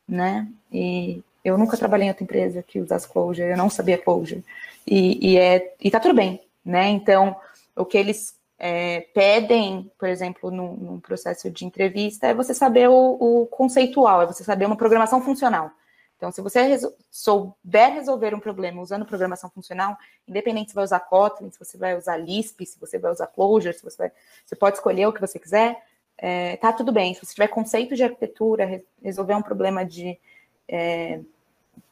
né? 0.06 0.48
E 0.72 1.22
eu 1.44 1.56
nunca 1.56 1.76
trabalhei 1.76 2.06
em 2.06 2.10
outra 2.10 2.24
empresa 2.24 2.62
que 2.62 2.80
usasse 2.80 3.08
Clojure, 3.08 3.50
eu 3.50 3.56
não 3.56 3.70
sabia 3.70 3.96
Clojure. 3.96 4.44
E, 4.86 5.32
e, 5.32 5.38
é, 5.38 5.74
e 5.80 5.90
tá 5.90 6.00
tudo 6.00 6.14
bem, 6.14 6.40
né? 6.66 6.88
Então, 6.88 7.36
o 7.76 7.84
que 7.84 7.96
eles 7.96 8.36
é, 8.58 9.02
pedem, 9.14 9.90
por 9.98 10.08
exemplo, 10.08 10.50
num, 10.50 10.74
num, 10.74 11.00
processo 11.00 11.50
de 11.50 11.64
entrevista, 11.64 12.26
é 12.26 12.34
você 12.34 12.52
saber 12.52 12.88
o, 12.88 13.16
o, 13.20 13.46
conceitual, 13.46 14.22
é 14.22 14.26
você 14.26 14.42
saber 14.42 14.66
uma 14.66 14.76
programação 14.76 15.22
funcional. 15.22 15.70
Então, 16.16 16.32
se 16.32 16.40
você 16.40 16.62
resol 16.62 16.94
souber 17.10 17.92
resolver 17.92 18.34
um 18.34 18.40
problema 18.40 18.80
usando 18.80 19.04
programação 19.04 19.50
funcional, 19.50 19.96
independente 20.26 20.70
se 20.70 20.74
vai 20.74 20.84
usar 20.84 21.00
Kotlin, 21.00 21.50
se 21.50 21.58
você 21.58 21.76
vai 21.76 21.96
usar 21.96 22.16
Lisp, 22.16 22.64
se 22.64 22.80
você 22.80 22.98
vai 22.98 23.12
usar 23.12 23.26
Clojure, 23.26 23.74
se 23.74 23.84
você 23.84 23.96
vai, 23.98 24.12
você 24.44 24.56
pode 24.56 24.76
escolher 24.76 25.06
o 25.06 25.12
que 25.12 25.20
você 25.20 25.38
quiser, 25.38 25.78
é, 26.16 26.56
tá 26.56 26.72
tudo 26.72 26.90
bem. 26.90 27.12
Se 27.12 27.24
você 27.24 27.34
tiver 27.34 27.48
conceito 27.48 27.94
de 27.94 28.02
arquitetura, 28.02 28.82
resolver 29.02 29.34
um 29.34 29.42
problema 29.42 29.84
de 29.84 30.18
é, 30.66 31.20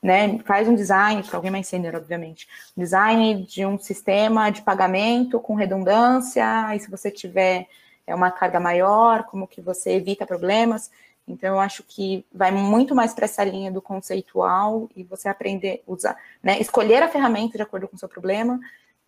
né, 0.02 0.38
faz 0.44 0.68
um 0.68 0.74
design, 0.74 1.22
para 1.22 1.36
alguém 1.36 1.50
mais 1.50 1.66
sênior, 1.66 1.94
obviamente, 1.94 2.46
design 2.76 3.42
de 3.44 3.64
um 3.64 3.78
sistema 3.78 4.50
de 4.50 4.62
pagamento 4.62 5.40
com 5.40 5.54
redundância, 5.54 6.44
e 6.74 6.80
se 6.80 6.90
você 6.90 7.10
tiver 7.10 7.66
é, 8.06 8.14
uma 8.14 8.30
carga 8.30 8.60
maior, 8.60 9.24
como 9.24 9.48
que 9.48 9.60
você 9.60 9.92
evita 9.92 10.26
problemas. 10.26 10.90
Então, 11.26 11.54
eu 11.54 11.60
acho 11.60 11.82
que 11.84 12.24
vai 12.32 12.50
muito 12.50 12.94
mais 12.94 13.14
para 13.14 13.24
essa 13.24 13.42
linha 13.42 13.72
do 13.72 13.80
conceitual 13.80 14.90
e 14.94 15.02
você 15.02 15.28
aprender, 15.28 15.82
usar, 15.86 16.16
né, 16.42 16.60
escolher 16.60 17.02
a 17.02 17.08
ferramenta 17.08 17.56
de 17.56 17.62
acordo 17.62 17.88
com 17.88 17.96
o 17.96 17.98
seu 17.98 18.08
problema 18.08 18.60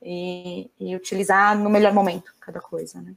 e, 0.03 0.70
e 0.81 0.97
utilizar 0.97 1.59
no 1.59 1.68
melhor 1.68 1.93
momento 1.93 2.33
cada 2.41 2.61
coisa, 2.61 3.03
né? 3.03 3.12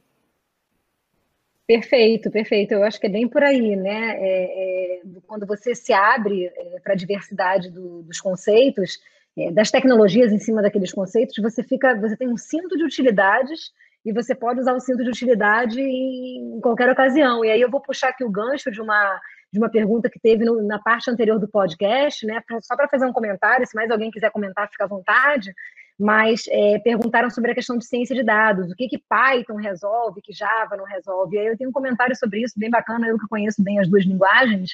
Perfeito, 1.70 2.32
perfeito. 2.32 2.74
Eu 2.74 2.82
acho 2.82 2.98
que 2.98 3.06
é 3.06 3.08
bem 3.08 3.28
por 3.28 3.44
aí, 3.44 3.76
né? 3.76 4.16
É, 4.18 4.96
é, 4.96 5.02
quando 5.24 5.46
você 5.46 5.72
se 5.72 5.92
abre 5.92 6.46
é, 6.46 6.80
para 6.82 6.94
a 6.94 6.96
diversidade 6.96 7.70
do, 7.70 8.02
dos 8.02 8.20
conceitos, 8.20 8.98
é, 9.38 9.52
das 9.52 9.70
tecnologias 9.70 10.32
em 10.32 10.38
cima 10.40 10.62
daqueles 10.62 10.92
conceitos, 10.92 11.36
você 11.40 11.62
fica, 11.62 11.94
você 11.94 12.16
tem 12.16 12.26
um 12.26 12.36
cinto 12.36 12.76
de 12.76 12.82
utilidades 12.82 13.70
e 14.04 14.12
você 14.12 14.34
pode 14.34 14.58
usar 14.58 14.72
o 14.74 14.80
cinto 14.80 15.04
de 15.04 15.10
utilidade 15.10 15.80
em, 15.80 16.58
qualquer 16.60 16.90
ocasião. 16.90 17.44
E 17.44 17.52
aí 17.52 17.60
eu 17.60 17.70
vou 17.70 17.80
puxar 17.80 18.08
aqui 18.08 18.24
o 18.24 18.30
gancho 18.30 18.68
de 18.72 18.80
uma 18.80 19.20
de 19.52 19.58
uma 19.58 19.68
pergunta 19.68 20.08
que 20.08 20.18
teve 20.18 20.44
no, 20.44 20.62
na 20.62 20.78
parte 20.80 21.08
anterior 21.08 21.38
do 21.38 21.48
podcast, 21.48 22.26
né? 22.26 22.42
Só 22.62 22.74
para 22.76 22.88
fazer 22.88 23.06
um 23.06 23.12
comentário, 23.12 23.66
se 23.66 23.76
mais 23.76 23.90
alguém 23.90 24.10
quiser 24.10 24.30
comentar, 24.30 24.68
fica 24.68 24.84
à 24.84 24.88
vontade 24.88 25.52
mas 26.00 26.44
é, 26.48 26.78
perguntaram 26.78 27.28
sobre 27.28 27.52
a 27.52 27.54
questão 27.54 27.76
de 27.76 27.84
ciência 27.84 28.16
de 28.16 28.22
dados, 28.22 28.70
o 28.70 28.74
que, 28.74 28.88
que 28.88 28.98
Python 28.98 29.56
resolve, 29.56 30.22
que 30.22 30.32
Java 30.32 30.74
não 30.74 30.84
resolve. 30.84 31.36
E 31.36 31.38
aí 31.38 31.46
eu 31.48 31.58
tenho 31.58 31.68
um 31.68 31.72
comentário 31.72 32.16
sobre 32.16 32.40
isso, 32.42 32.58
bem 32.58 32.70
bacana, 32.70 33.06
eu 33.06 33.18
que 33.18 33.28
conheço 33.28 33.62
bem 33.62 33.78
as 33.78 33.86
duas 33.86 34.06
linguagens. 34.06 34.70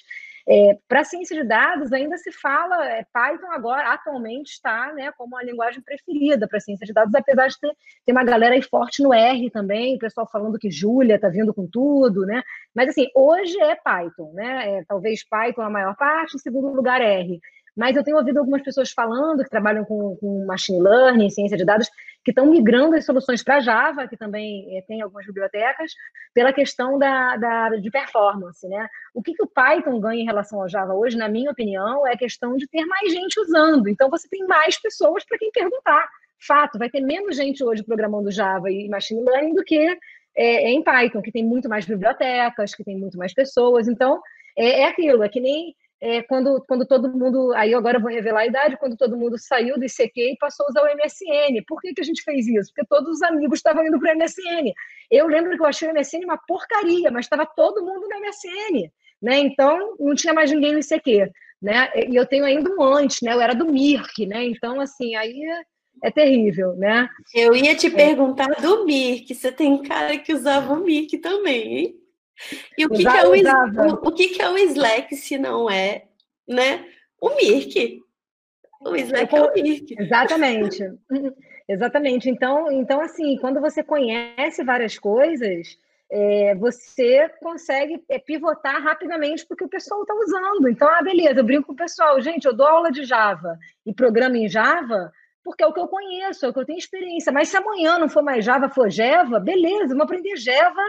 É, 0.48 0.78
Para 0.86 1.02
ciência 1.02 1.36
de 1.36 1.42
dados, 1.42 1.92
ainda 1.92 2.16
se 2.16 2.30
fala, 2.30 2.88
é, 2.88 3.04
Python 3.12 3.50
agora, 3.50 3.92
atualmente, 3.92 4.52
está 4.52 4.92
né, 4.92 5.10
como 5.18 5.36
a 5.36 5.42
linguagem 5.42 5.82
preferida 5.82 6.46
para 6.46 6.60
ciência 6.60 6.86
de 6.86 6.92
dados, 6.92 7.12
apesar 7.12 7.48
de 7.48 7.58
ter, 7.58 7.72
ter 8.06 8.12
uma 8.12 8.22
galera 8.22 8.54
aí 8.54 8.62
forte 8.62 9.02
no 9.02 9.12
R 9.12 9.50
também, 9.50 9.96
o 9.96 9.98
pessoal 9.98 10.28
falando 10.30 10.60
que 10.60 10.70
Julia 10.70 11.16
está 11.16 11.28
vindo 11.28 11.52
com 11.52 11.66
tudo, 11.66 12.24
né? 12.24 12.40
Mas, 12.72 12.90
assim, 12.90 13.08
hoje 13.16 13.60
é 13.60 13.74
Python, 13.74 14.32
né? 14.32 14.78
É, 14.78 14.84
talvez 14.84 15.28
Python 15.28 15.62
a 15.62 15.70
maior 15.70 15.96
parte, 15.96 16.36
em 16.36 16.38
segundo 16.38 16.68
lugar 16.72 17.00
R. 17.00 17.40
Mas 17.76 17.94
eu 17.94 18.02
tenho 18.02 18.16
ouvido 18.16 18.38
algumas 18.38 18.62
pessoas 18.62 18.90
falando 18.90 19.44
que 19.44 19.50
trabalham 19.50 19.84
com, 19.84 20.16
com 20.16 20.46
machine 20.46 20.80
learning, 20.80 21.28
ciência 21.28 21.58
de 21.58 21.64
dados, 21.64 21.88
que 22.24 22.30
estão 22.30 22.46
migrando 22.46 22.96
as 22.96 23.04
soluções 23.04 23.44
para 23.44 23.60
Java, 23.60 24.08
que 24.08 24.16
também 24.16 24.76
é, 24.76 24.82
tem 24.82 25.02
algumas 25.02 25.26
bibliotecas, 25.26 25.92
pela 26.34 26.52
questão 26.52 26.98
da, 26.98 27.36
da, 27.36 27.68
de 27.76 27.90
performance. 27.90 28.66
Né? 28.66 28.88
O 29.14 29.22
que, 29.22 29.34
que 29.34 29.42
o 29.42 29.46
Python 29.46 30.00
ganha 30.00 30.22
em 30.22 30.26
relação 30.26 30.60
ao 30.60 30.68
Java 30.68 30.94
hoje, 30.94 31.16
na 31.16 31.28
minha 31.28 31.50
opinião, 31.50 32.06
é 32.06 32.14
a 32.14 32.18
questão 32.18 32.56
de 32.56 32.66
ter 32.66 32.84
mais 32.86 33.12
gente 33.12 33.38
usando. 33.38 33.88
Então, 33.88 34.08
você 34.10 34.26
tem 34.28 34.44
mais 34.46 34.80
pessoas 34.80 35.24
para 35.24 35.38
quem 35.38 35.52
perguntar. 35.52 36.08
Fato, 36.44 36.78
vai 36.78 36.90
ter 36.90 37.00
menos 37.00 37.36
gente 37.36 37.62
hoje 37.62 37.84
programando 37.84 38.30
Java 38.30 38.70
e 38.70 38.88
machine 38.88 39.22
learning 39.22 39.54
do 39.54 39.62
que 39.62 39.96
é, 40.36 40.70
em 40.70 40.82
Python, 40.82 41.22
que 41.22 41.32
tem 41.32 41.44
muito 41.44 41.68
mais 41.68 41.86
bibliotecas, 41.86 42.74
que 42.74 42.84
tem 42.84 42.98
muito 42.98 43.16
mais 43.16 43.32
pessoas. 43.32 43.86
Então, 43.86 44.20
é, 44.56 44.80
é 44.80 44.84
aquilo, 44.86 45.22
é 45.22 45.28
que 45.28 45.40
nem 45.40 45.74
é, 46.06 46.22
quando, 46.22 46.64
quando 46.68 46.86
todo 46.86 47.10
mundo, 47.10 47.52
aí 47.54 47.74
agora 47.74 47.96
eu 47.96 48.00
vou 48.00 48.10
revelar 48.10 48.42
a 48.42 48.46
idade, 48.46 48.76
quando 48.76 48.96
todo 48.96 49.16
mundo 49.16 49.36
saiu 49.36 49.76
do 49.76 49.84
ICQ 49.84 50.12
e 50.14 50.38
passou 50.38 50.64
a 50.64 50.70
usar 50.70 50.82
o 50.82 50.96
MSN. 50.96 51.64
Por 51.66 51.80
que, 51.80 51.92
que 51.92 52.00
a 52.00 52.04
gente 52.04 52.22
fez 52.22 52.46
isso? 52.46 52.72
Porque 52.72 52.86
todos 52.88 53.16
os 53.16 53.22
amigos 53.22 53.58
estavam 53.58 53.84
indo 53.84 53.98
para 53.98 54.14
o 54.14 54.16
MSN. 54.16 54.72
Eu 55.10 55.26
lembro 55.26 55.56
que 55.56 55.60
eu 55.60 55.66
achei 55.66 55.88
o 55.88 55.92
MSN 55.92 56.24
uma 56.24 56.38
porcaria, 56.38 57.10
mas 57.10 57.24
estava 57.24 57.44
todo 57.44 57.84
mundo 57.84 58.08
no 58.08 58.20
MSN. 58.20 58.88
Né? 59.20 59.38
Então, 59.40 59.96
não 59.98 60.14
tinha 60.14 60.32
mais 60.32 60.52
ninguém 60.52 60.74
no 60.74 60.78
ICQ. 60.78 61.28
Né? 61.60 61.90
E 62.08 62.14
eu 62.14 62.24
tenho 62.24 62.44
ainda 62.44 62.70
um 62.70 62.80
antes, 62.80 63.20
né? 63.22 63.32
eu 63.32 63.40
era 63.40 63.54
do 63.54 63.66
Mirk, 63.66 64.26
né? 64.26 64.44
então, 64.44 64.80
assim, 64.80 65.16
aí 65.16 65.42
é, 66.04 66.10
terrível. 66.12 66.76
Né? 66.76 67.08
Eu 67.34 67.56
ia 67.56 67.74
te 67.74 67.88
é. 67.88 67.90
perguntar 67.90 68.60
do 68.62 68.84
Mirk, 68.84 69.34
você 69.34 69.50
tem 69.50 69.82
cara 69.82 70.16
que 70.18 70.32
usava 70.32 70.72
o 70.72 70.84
Mirk 70.84 71.18
também, 71.18 71.78
hein? 71.78 72.05
E 72.76 72.84
o 72.86 72.90
que, 72.90 73.02
que 73.02 73.08
é 73.08 73.26
o, 73.26 73.30
o, 73.30 73.92
o, 74.08 74.12
que, 74.12 74.28
que 74.28 74.42
é 74.42 74.50
o 74.50 74.58
Slack 74.58 75.14
se 75.16 75.38
não 75.38 75.70
é, 75.70 76.04
né? 76.46 76.86
O 77.20 77.30
Mirk. 77.30 78.00
O 78.80 78.94
Slack 78.94 79.34
é 79.34 79.42
o 79.42 79.52
Mirk. 79.52 79.96
Exatamente. 79.98 80.84
Exatamente. 81.68 82.30
Então, 82.30 82.70
então, 82.70 83.00
assim, 83.00 83.36
quando 83.38 83.60
você 83.60 83.82
conhece 83.82 84.62
várias 84.62 84.98
coisas, 84.98 85.76
é, 86.10 86.54
você 86.54 87.28
consegue 87.40 88.02
é, 88.08 88.18
pivotar 88.18 88.80
rapidamente 88.82 89.44
porque 89.46 89.64
o 89.64 89.68
pessoal 89.68 90.02
está 90.02 90.14
usando. 90.14 90.68
Então, 90.68 90.88
ah, 90.88 91.02
beleza, 91.02 91.40
eu 91.40 91.44
brinco 91.44 91.66
com 91.66 91.72
o 91.72 91.76
pessoal, 91.76 92.20
gente, 92.20 92.44
eu 92.44 92.54
dou 92.54 92.66
aula 92.66 92.92
de 92.92 93.04
Java 93.04 93.58
e 93.84 93.92
programa 93.92 94.38
em 94.38 94.48
Java 94.48 95.12
porque 95.42 95.62
é 95.62 95.66
o 95.66 95.72
que 95.72 95.78
eu 95.78 95.86
conheço, 95.86 96.44
é 96.44 96.48
o 96.48 96.52
que 96.52 96.58
eu 96.58 96.64
tenho 96.64 96.78
experiência. 96.78 97.32
Mas 97.32 97.48
se 97.48 97.56
amanhã 97.56 97.98
não 97.98 98.08
for 98.08 98.22
mais 98.22 98.44
Java, 98.44 98.68
for 98.68 98.90
Java, 98.90 99.38
beleza, 99.38 99.88
vamos 99.88 100.02
aprender 100.02 100.36
Java 100.36 100.82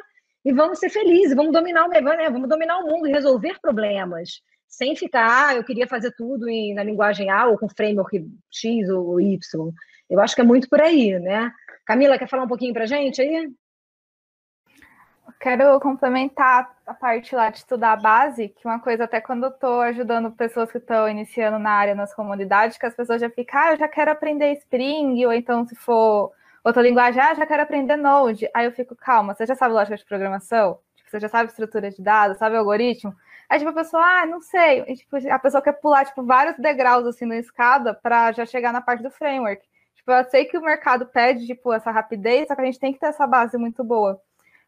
e 0.44 0.54
vamos 0.54 0.80
ser 0.80 0.90
felizes, 0.90 1.36
vamos 1.36 1.52
dominar 1.52 1.86
o 1.86 1.90
né? 1.90 2.30
vamos 2.30 2.48
dominar 2.48 2.80
o 2.80 2.88
mundo 2.88 3.08
e 3.08 3.12
resolver 3.12 3.60
problemas, 3.62 4.42
sem 4.68 4.96
ficar, 4.96 5.50
ah, 5.50 5.56
eu 5.56 5.64
queria 5.64 5.88
fazer 5.88 6.12
tudo 6.16 6.50
em, 6.50 6.74
na 6.74 6.84
linguagem 6.84 7.30
A 7.30 7.48
ou 7.48 7.58
com 7.58 7.70
framework 7.70 8.26
X 8.52 8.90
ou 8.90 9.20
Y. 9.20 9.40
Eu 10.10 10.20
acho 10.20 10.36
que 10.36 10.42
é 10.42 10.44
muito 10.44 10.70
por 10.70 10.82
aí, 10.82 11.20
né? 11.20 11.52
Camila, 11.86 12.18
quer 12.18 12.28
falar 12.28 12.44
um 12.44 12.48
pouquinho 12.48 12.74
para 12.74 12.86
gente 12.86 13.22
aí? 13.22 13.50
Quero 15.40 15.80
complementar 15.80 16.76
a 16.86 16.94
parte 16.94 17.36
lá 17.36 17.50
de 17.50 17.60
estudar 17.60 17.94
a 17.94 17.98
base, 17.98 18.50
que 18.50 18.66
uma 18.66 18.80
coisa 18.80 19.04
até 19.04 19.22
quando 19.22 19.44
eu 19.44 19.50
estou 19.50 19.82
ajudando 19.82 20.32
pessoas 20.32 20.72
que 20.72 20.78
estão 20.78 21.08
iniciando 21.08 21.60
na 21.60 21.72
área, 21.72 21.94
nas 21.94 22.14
comunidades, 22.14 22.78
que 22.78 22.86
as 22.86 22.96
pessoas 22.96 23.22
já 23.22 23.30
ficam, 23.30 23.60
ah, 23.60 23.72
eu 23.72 23.78
já 23.78 23.88
quero 23.88 24.12
aprender 24.12 24.54
Spring, 24.54 25.26
ou 25.26 25.34
então 25.34 25.66
se 25.68 25.76
for 25.76 26.32
outra 26.68 26.82
linguagem, 26.82 27.22
ah, 27.22 27.34
já 27.34 27.46
quero 27.46 27.64
aprender 27.64 27.96
Node. 27.96 28.50
Aí 28.54 28.66
eu 28.66 28.72
fico, 28.72 28.96
calma, 28.96 29.34
você 29.34 29.46
já 29.46 29.56
sabe 29.56 29.74
lógica 29.74 29.98
de 29.98 30.06
programação? 30.06 30.80
Tipo, 30.96 31.10
você 31.10 31.20
já 31.20 31.30
sabe 31.30 31.50
estrutura 31.50 31.90
de 31.90 32.02
dados, 32.02 32.38
sabe 32.38 32.58
algoritmo? 32.58 33.16
Aí, 33.50 33.60
tipo, 33.60 33.72
a 33.72 33.74
pessoa, 33.74 34.04
ah, 34.04 34.26
não 34.26 34.42
sei. 34.42 34.84
E, 34.88 34.96
tipo, 34.96 35.16
a 35.32 35.40
pessoa 35.40 35.62
quer 35.62 35.74
pular, 35.74 36.06
tipo, 36.06 36.24
vários 36.24 36.58
degraus, 36.58 37.06
assim, 37.06 37.26
na 37.26 37.38
escada 37.38 37.94
para 37.94 38.32
já 38.34 38.46
chegar 38.46 38.74
na 38.74 38.82
parte 38.82 39.02
do 39.02 39.10
framework. 39.10 39.64
Tipo, 39.96 40.12
eu 40.12 40.24
sei 40.26 40.46
que 40.46 40.58
o 40.58 40.62
mercado 40.62 41.06
pede, 41.06 41.46
tipo, 41.48 41.72
essa 41.72 41.92
rapidez, 41.92 42.48
só 42.48 42.56
que 42.56 42.62
a 42.62 42.66
gente 42.66 42.80
tem 42.80 42.94
que 42.94 43.00
ter 43.00 43.08
essa 43.08 43.26
base 43.26 43.58
muito 43.58 43.84
boa. 43.84 44.22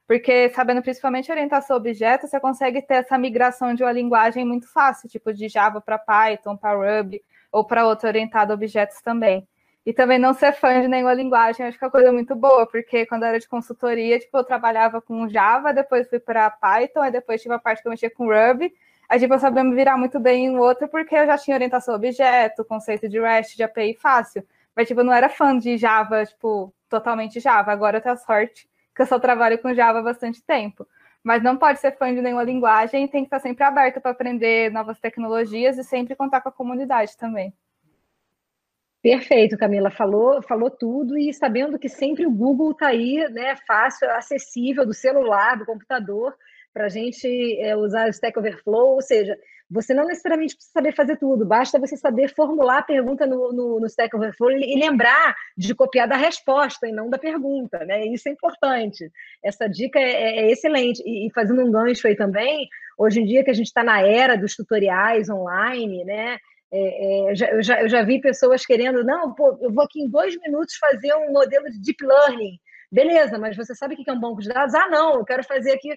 Porque, 0.08 0.50
sabendo 0.50 0.82
principalmente 0.82 1.32
orientação 1.32 1.76
a 1.76 1.80
objetos, 1.80 2.30
você 2.30 2.40
consegue 2.40 2.82
ter 2.82 2.96
essa 2.96 3.18
migração 3.18 3.74
de 3.74 3.84
uma 3.84 3.92
linguagem 3.92 4.46
muito 4.46 4.72
fácil, 4.72 5.10
tipo, 5.10 5.34
de 5.34 5.50
Java 5.50 5.82
para 5.82 6.00
Python, 6.00 6.56
para 6.58 7.00
Ruby, 7.00 7.22
ou 7.52 7.66
para 7.66 7.86
outra 7.86 8.10
orientada 8.10 8.54
a 8.54 8.56
objetos 8.56 9.02
também. 9.02 9.48
E 9.90 9.94
também 9.94 10.20
não 10.20 10.36
ser 10.36 10.54
fã 10.54 10.80
de 10.80 10.88
nenhuma 10.88 11.16
linguagem, 11.16 11.66
acho 11.66 11.76
que 11.76 11.84
é 11.84 11.88
uma 11.88 11.92
coisa 11.92 12.12
muito 12.12 12.36
boa, 12.36 12.68
porque 12.68 13.08
quando 13.08 13.24
eu 13.24 13.30
era 13.30 13.40
de 13.40 13.48
consultoria, 13.48 14.20
tipo, 14.20 14.38
eu 14.38 14.44
trabalhava 14.44 15.02
com 15.02 15.28
Java, 15.28 15.74
depois 15.74 16.08
fui 16.08 16.20
para 16.20 16.48
Python, 16.52 17.02
aí 17.02 17.12
depois 17.12 17.42
tive 17.42 17.56
a 17.56 17.58
parte 17.58 17.82
que 17.82 17.88
eu 17.88 17.90
mexia 17.90 18.12
com 18.12 18.28
Ruby. 18.28 18.72
Aí, 19.10 19.20
tipo, 19.20 19.34
eu 19.34 19.40
sabia 19.40 19.64
me 19.64 19.74
virar 19.74 19.98
muito 19.98 20.20
bem 20.20 20.46
em 20.46 20.60
outro, 20.60 20.88
porque 20.88 21.16
eu 21.16 21.26
já 21.26 21.40
tinha 21.40 21.56
orientação 21.56 21.96
a 21.96 21.98
objeto, 21.98 22.64
conceito 22.66 23.10
de 23.10 23.20
REST, 23.20 23.56
de 23.58 23.64
API 23.64 23.96
fácil. 23.96 24.46
Mas, 24.76 24.88
tipo, 24.88 25.00
eu 25.00 25.04
não 25.04 25.12
era 25.12 25.28
fã 25.28 25.58
de 25.58 25.76
Java, 25.76 26.24
tipo, 26.24 26.72
totalmente 26.88 27.40
Java. 27.40 27.72
Agora 27.72 27.98
eu 27.98 28.02
tenho 28.02 28.14
a 28.14 28.18
sorte 28.18 28.70
que 28.96 29.02
eu 29.02 29.08
só 29.08 29.18
trabalho 29.18 29.58
com 29.58 29.74
Java 29.74 30.00
há 30.00 30.04
bastante 30.04 30.44
tempo. 30.44 30.88
Mas 31.24 31.42
não 31.42 31.58
pode 31.58 31.80
ser 31.80 31.98
fã 31.98 32.14
de 32.14 32.22
nenhuma 32.22 32.44
linguagem, 32.44 33.08
tem 33.08 33.24
que 33.24 33.28
estar 33.28 33.40
sempre 33.40 33.64
aberto 33.64 34.00
para 34.00 34.12
aprender 34.12 34.72
novas 34.72 35.00
tecnologias 35.00 35.80
e 35.80 35.84
sempre 35.84 36.16
contar 36.16 36.42
com 36.42 36.50
a 36.50 36.52
comunidade 36.52 37.18
também. 37.18 37.52
Perfeito, 39.02 39.58
Camila, 39.58 39.90
falou, 39.90 40.42
falou 40.42 40.70
tudo 40.70 41.18
e 41.18 41.34
sabendo 41.34 41.80
que 41.80 41.88
sempre 41.88 42.26
o 42.26 42.32
Google 42.32 42.72
está 42.72 42.88
aí, 42.88 43.26
né, 43.30 43.56
fácil, 43.66 44.10
acessível 44.12 44.86
do 44.86 44.94
celular, 44.94 45.58
do 45.58 45.66
computador, 45.66 46.36
para 46.74 46.86
a 46.86 46.90
gente 46.90 47.28
é, 47.62 47.78
usar 47.78 48.08
o 48.08 48.10
Stack 48.10 48.38
Overflow, 48.38 48.96
ou 48.96 49.02
seja, 49.02 49.38
você 49.70 49.94
não 49.94 50.06
necessariamente 50.06 50.56
precisa 50.56 50.74
saber 50.74 50.96
fazer 50.96 51.18
tudo, 51.18 51.46
basta 51.46 51.80
você 51.80 51.96
saber 51.96 52.34
formular 52.34 52.80
a 52.80 52.84
pergunta 52.84 53.26
no, 53.28 53.54
no, 53.54 53.80
no 53.80 53.86
Stack 53.86 54.16
Overflow 54.16 54.52
e 54.52 54.80
lembrar 54.80 55.36
de 55.56 55.76
copiar 55.76 56.08
da 56.08 56.18
resposta 56.18 56.88
e 56.88 56.92
não 56.92 57.10
da 57.10 57.20
pergunta, 57.20 57.86
né? 57.86 58.06
Isso 58.08 58.28
é 58.28 58.32
importante. 58.32 59.12
Essa 59.44 59.68
dica 59.70 60.00
é, 60.00 60.12
é, 60.12 60.40
é 60.42 60.52
excelente. 60.52 61.04
E, 61.06 61.28
e, 61.28 61.32
fazendo 61.32 61.64
um 61.64 61.72
gancho 61.72 62.08
aí 62.08 62.16
também, 62.16 62.68
hoje 62.98 63.22
em 63.22 63.26
dia 63.26 63.44
que 63.44 63.52
a 63.52 63.54
gente 63.54 63.68
está 63.68 63.84
na 63.84 64.02
era 64.02 64.36
dos 64.36 64.56
tutoriais 64.56 65.30
online, 65.30 66.04
né? 66.04 66.40
É, 66.72 67.32
é, 67.32 67.36
já, 67.36 67.48
eu, 67.48 67.64
já, 67.64 67.82
eu 67.82 67.90
já 67.90 68.04
vi 68.04 68.22
pessoas 68.22 68.66
querendo, 68.66 69.04
não, 69.04 69.34
pô, 69.34 69.58
eu 69.62 69.74
vou 69.74 69.84
aqui 69.84 70.02
em 70.02 70.10
dois 70.10 70.38
minutos 70.40 70.76
fazer 70.76 71.14
um 71.16 71.32
modelo 71.32 71.66
de 71.66 71.82
deep 71.82 72.06
learning. 72.06 72.60
Beleza, 72.92 73.38
mas 73.38 73.56
você 73.56 73.76
sabe 73.76 73.94
o 73.96 73.98
que 73.98 74.10
é 74.10 74.14
um 74.14 74.20
banco 74.20 74.42
de 74.42 74.50
dados? 74.50 74.74
Ah, 74.76 74.88
não, 74.88 75.16
eu 75.16 75.26
quero 75.26 75.44
fazer 75.44 75.72
aqui. 75.74 75.90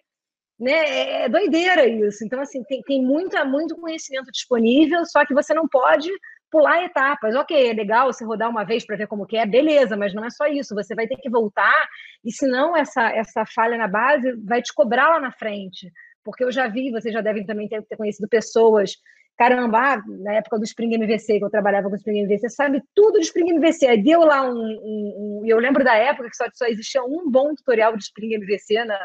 Né? 0.59 0.73
É, 0.73 1.23
é 1.25 1.29
doideira 1.29 1.87
isso. 1.87 2.25
Então, 2.25 2.41
assim, 2.41 2.62
tem, 2.64 2.83
tem 2.83 3.03
muita, 3.03 3.45
muito 3.45 3.77
conhecimento 3.77 4.31
disponível, 4.31 5.05
só 5.07 5.25
que 5.27 5.35
você 5.35 5.55
não 5.55 5.66
pode 5.68 6.09
pular 6.51 6.85
etapas. 6.85 7.35
Ok, 7.35 7.70
é 7.70 7.73
legal 7.73 8.12
você 8.12 8.25
rodar 8.25 8.51
uma 8.51 8.64
vez 8.64 8.85
para 8.85 8.97
ver 8.97 9.07
como 9.07 9.27
que 9.27 9.37
é, 9.37 9.47
beleza, 9.47 9.97
mas 9.97 10.14
não 10.14 10.25
é 10.25 10.31
só 10.31 10.47
isso. 10.47 10.75
Você 10.75 10.95
vai 10.95 11.07
ter 11.07 11.16
que 11.16 11.31
voltar, 11.31 11.89
e 12.25 12.31
senão 12.31 12.77
essa, 12.77 13.11
essa 13.11 13.45
falha 13.47 13.79
na 13.79 13.89
base 13.89 14.33
vai 14.45 14.62
te 14.62 14.73
cobrar 14.75 15.09
lá 15.09 15.20
na 15.20 15.33
frente. 15.33 15.91
Porque 16.23 16.45
eu 16.45 16.53
já 16.53 16.68
vi, 16.68 16.91
vocês 16.91 17.12
já 17.12 17.20
devem 17.23 17.45
também 17.45 17.68
ter, 17.68 17.83
ter 17.83 17.97
conhecido 17.97 18.29
pessoas 18.29 18.93
caramba, 19.37 19.95
ah, 19.95 20.03
na 20.20 20.35
época 20.35 20.59
do 20.59 20.64
Spring 20.64 20.95
MVC, 20.95 21.39
que 21.39 21.45
eu 21.45 21.51
trabalhava 21.51 21.89
com 21.89 21.95
o 21.95 21.97
Spring 21.97 22.20
MVC, 22.20 22.49
sabe 22.51 22.83
tudo 22.95 23.18
de 23.18 23.26
Spring 23.26 23.51
MVC. 23.51 23.87
Aí 23.87 24.03
deu 24.03 24.20
lá 24.20 24.43
um, 24.43 24.55
um, 24.55 25.41
um, 25.43 25.43
eu 25.47 25.59
lembro 25.59 25.83
da 25.85 25.95
época 25.95 26.28
que 26.28 26.37
só, 26.37 26.45
só 26.55 26.66
existia 26.66 27.03
um 27.03 27.30
bom 27.30 27.55
tutorial 27.55 27.97
de 27.97 28.05
Spring 28.05 28.35
MVC 28.35 28.85
na, 28.85 28.99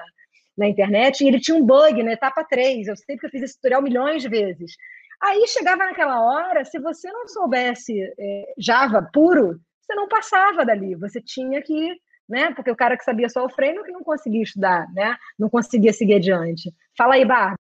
na 0.57 0.67
internet, 0.67 1.21
e 1.21 1.27
ele 1.27 1.39
tinha 1.39 1.55
um 1.55 1.65
bug 1.65 2.01
na 2.03 2.13
etapa 2.13 2.43
3. 2.43 2.87
Eu 2.87 2.95
sei 2.95 3.17
que 3.17 3.25
eu 3.25 3.29
fiz 3.29 3.43
esse 3.43 3.55
tutorial 3.55 3.81
milhões 3.81 4.21
de 4.21 4.29
vezes. 4.29 4.73
Aí 5.21 5.47
chegava 5.47 5.85
naquela 5.85 6.21
hora, 6.21 6.63
se 6.63 6.79
você 6.79 7.11
não 7.11 7.27
soubesse 7.27 7.99
é, 8.19 8.53
Java 8.57 9.07
puro, 9.11 9.59
você 9.81 9.95
não 9.95 10.07
passava 10.07 10.65
dali. 10.65 10.95
Você 10.95 11.21
tinha 11.21 11.61
que, 11.61 11.95
né? 12.29 12.53
Porque 12.53 12.69
o 12.69 12.75
cara 12.75 12.97
que 12.97 13.03
sabia 13.03 13.29
só 13.29 13.45
o 13.45 13.49
frame 13.49 13.83
que 13.83 13.91
não 13.91 14.03
conseguia 14.03 14.43
estudar, 14.43 14.87
né? 14.93 15.15
Não 15.37 15.49
conseguia 15.49 15.93
seguir 15.93 16.15
adiante. 16.15 16.71
Fala 16.95 17.15
aí, 17.15 17.25
Bárbara. 17.25 17.57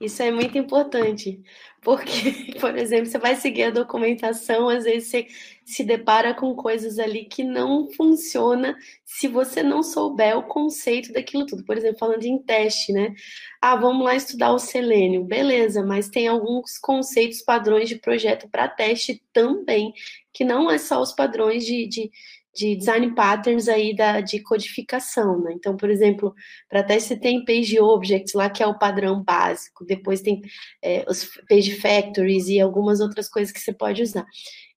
Isso 0.00 0.22
é 0.22 0.30
muito 0.30 0.56
importante, 0.56 1.42
porque, 1.82 2.54
por 2.60 2.76
exemplo, 2.78 3.06
você 3.06 3.18
vai 3.18 3.34
seguir 3.34 3.64
a 3.64 3.70
documentação, 3.70 4.68
às 4.68 4.84
vezes 4.84 5.08
você 5.08 5.26
se 5.64 5.82
depara 5.82 6.32
com 6.32 6.54
coisas 6.54 7.00
ali 7.00 7.24
que 7.24 7.42
não 7.42 7.90
funciona 7.90 8.76
se 9.04 9.26
você 9.26 9.60
não 9.60 9.82
souber 9.82 10.38
o 10.38 10.44
conceito 10.44 11.12
daquilo 11.12 11.46
tudo. 11.46 11.64
Por 11.64 11.76
exemplo, 11.76 11.98
falando 11.98 12.22
em 12.24 12.38
teste, 12.38 12.92
né? 12.92 13.12
Ah, 13.60 13.74
vamos 13.74 14.04
lá 14.04 14.14
estudar 14.14 14.52
o 14.52 14.58
selênio. 14.58 15.24
Beleza, 15.24 15.84
mas 15.84 16.08
tem 16.08 16.28
alguns 16.28 16.78
conceitos, 16.78 17.42
padrões 17.42 17.88
de 17.88 17.96
projeto 17.96 18.48
para 18.48 18.68
teste 18.68 19.20
também, 19.32 19.92
que 20.32 20.44
não 20.44 20.70
é 20.70 20.78
só 20.78 21.02
os 21.02 21.12
padrões 21.12 21.66
de, 21.66 21.88
de 21.88 22.10
de 22.58 22.74
design 22.74 23.14
patterns 23.14 23.68
aí 23.68 23.94
da, 23.94 24.20
de 24.20 24.40
codificação, 24.40 25.40
né? 25.40 25.52
Então, 25.54 25.76
por 25.76 25.88
exemplo, 25.88 26.34
para 26.68 26.82
teste 26.82 27.14
tem 27.16 27.44
page 27.44 27.78
objects 27.78 28.34
lá, 28.34 28.50
que 28.50 28.62
é 28.62 28.66
o 28.66 28.78
padrão 28.78 29.22
básico, 29.22 29.84
depois 29.84 30.20
tem 30.20 30.42
é, 30.82 31.04
os 31.08 31.30
page 31.48 31.76
factories 31.76 32.48
e 32.48 32.60
algumas 32.60 33.00
outras 33.00 33.28
coisas 33.28 33.52
que 33.52 33.60
você 33.60 33.72
pode 33.72 34.02
usar. 34.02 34.26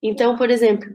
Então, 0.00 0.36
por 0.36 0.48
exemplo, 0.48 0.88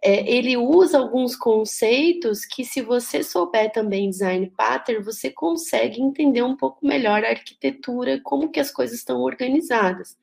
é, 0.00 0.32
ele 0.32 0.56
usa 0.56 0.98
alguns 0.98 1.34
conceitos 1.34 2.44
que, 2.44 2.64
se 2.64 2.80
você 2.82 3.24
souber 3.24 3.72
também 3.72 4.08
design 4.08 4.48
pattern, 4.56 5.02
você 5.02 5.30
consegue 5.30 6.00
entender 6.00 6.42
um 6.42 6.56
pouco 6.56 6.86
melhor 6.86 7.24
a 7.24 7.30
arquitetura, 7.30 8.20
como 8.22 8.48
que 8.48 8.60
as 8.60 8.70
coisas 8.70 8.98
estão 8.98 9.20
organizadas. 9.20 10.16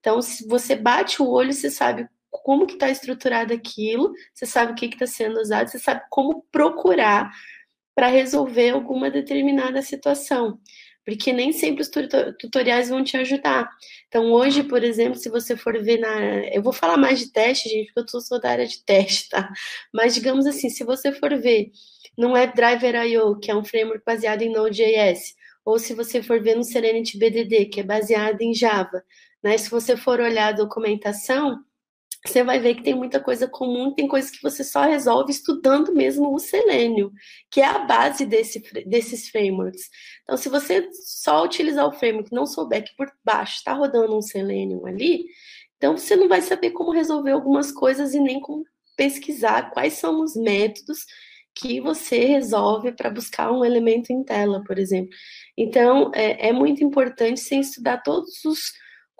Então, 0.00 0.22
se 0.22 0.48
você 0.48 0.74
bate 0.74 1.20
o 1.20 1.28
olho, 1.28 1.52
você 1.52 1.70
sabe 1.70 2.08
como 2.32 2.66
que 2.66 2.74
está 2.74 2.90
estruturado 2.90 3.52
aquilo, 3.52 4.12
você 4.32 4.46
sabe 4.46 4.72
o 4.72 4.74
que 4.74 4.86
está 4.86 5.06
sendo 5.06 5.38
usado, 5.38 5.68
você 5.68 5.78
sabe 5.78 6.02
como 6.10 6.44
procurar 6.50 7.30
para 7.94 8.08
resolver 8.08 8.70
alguma 8.70 9.10
determinada 9.10 9.82
situação. 9.82 10.58
Porque 11.04 11.32
nem 11.32 11.52
sempre 11.52 11.82
os 11.82 11.90
tutoriais 12.38 12.88
vão 12.88 13.02
te 13.02 13.16
ajudar. 13.16 13.68
Então, 14.06 14.30
hoje, 14.30 14.62
por 14.62 14.84
exemplo, 14.84 15.18
se 15.18 15.28
você 15.28 15.56
for 15.56 15.82
ver 15.82 15.98
na. 15.98 16.46
Eu 16.46 16.62
vou 16.62 16.72
falar 16.72 16.96
mais 16.96 17.18
de 17.18 17.32
teste, 17.32 17.68
gente, 17.68 17.92
porque 17.92 18.16
eu 18.16 18.20
sou 18.20 18.40
da 18.40 18.50
área 18.50 18.66
de 18.66 18.84
teste, 18.84 19.28
tá? 19.28 19.52
Mas, 19.92 20.14
digamos 20.14 20.46
assim, 20.46 20.70
se 20.70 20.84
você 20.84 21.12
for 21.12 21.36
ver 21.40 21.72
no 22.16 22.32
WebDriver.io, 22.32 23.38
que 23.40 23.50
é 23.50 23.56
um 23.56 23.64
framework 23.64 24.04
baseado 24.06 24.42
em 24.42 24.52
Node.js, 24.52 25.34
ou 25.64 25.78
se 25.78 25.92
você 25.92 26.22
for 26.22 26.40
ver 26.40 26.54
no 26.56 26.62
Serenity 26.62 27.18
BDD, 27.18 27.66
que 27.66 27.80
é 27.80 27.82
baseado 27.82 28.40
em 28.40 28.54
Java, 28.54 29.02
né? 29.42 29.58
Se 29.58 29.68
você 29.70 29.96
for 29.96 30.20
olhar 30.20 30.48
a 30.48 30.52
documentação, 30.52 31.64
você 32.24 32.44
vai 32.44 32.60
ver 32.60 32.76
que 32.76 32.82
tem 32.82 32.94
muita 32.94 33.18
coisa 33.18 33.48
comum, 33.48 33.92
tem 33.92 34.06
coisas 34.06 34.30
que 34.30 34.42
você 34.42 34.62
só 34.62 34.82
resolve 34.82 35.32
estudando 35.32 35.92
mesmo 35.92 36.32
o 36.32 36.38
Selenium, 36.38 37.10
que 37.50 37.60
é 37.60 37.66
a 37.66 37.80
base 37.80 38.24
desse, 38.24 38.60
desses 38.86 39.28
frameworks. 39.28 39.88
Então, 40.22 40.36
se 40.36 40.48
você 40.48 40.88
só 41.04 41.44
utilizar 41.44 41.86
o 41.86 41.92
framework 41.92 42.32
não 42.32 42.46
souber 42.46 42.84
que 42.84 42.94
por 42.96 43.10
baixo 43.24 43.56
está 43.56 43.72
rodando 43.72 44.16
um 44.16 44.22
Selenium 44.22 44.86
ali, 44.86 45.26
então 45.76 45.96
você 45.96 46.14
não 46.14 46.28
vai 46.28 46.40
saber 46.42 46.70
como 46.70 46.92
resolver 46.92 47.32
algumas 47.32 47.72
coisas 47.72 48.14
e 48.14 48.20
nem 48.20 48.38
como 48.38 48.64
pesquisar 48.96 49.70
quais 49.72 49.94
são 49.94 50.22
os 50.22 50.36
métodos 50.36 51.04
que 51.54 51.80
você 51.80 52.24
resolve 52.24 52.92
para 52.92 53.10
buscar 53.10 53.50
um 53.50 53.64
elemento 53.64 54.12
em 54.12 54.22
tela, 54.22 54.62
por 54.64 54.78
exemplo. 54.78 55.10
Então, 55.56 56.10
é, 56.14 56.48
é 56.48 56.52
muito 56.52 56.84
importante 56.84 57.40
você 57.40 57.56
estudar 57.56 57.98
todos 57.98 58.44
os 58.44 58.72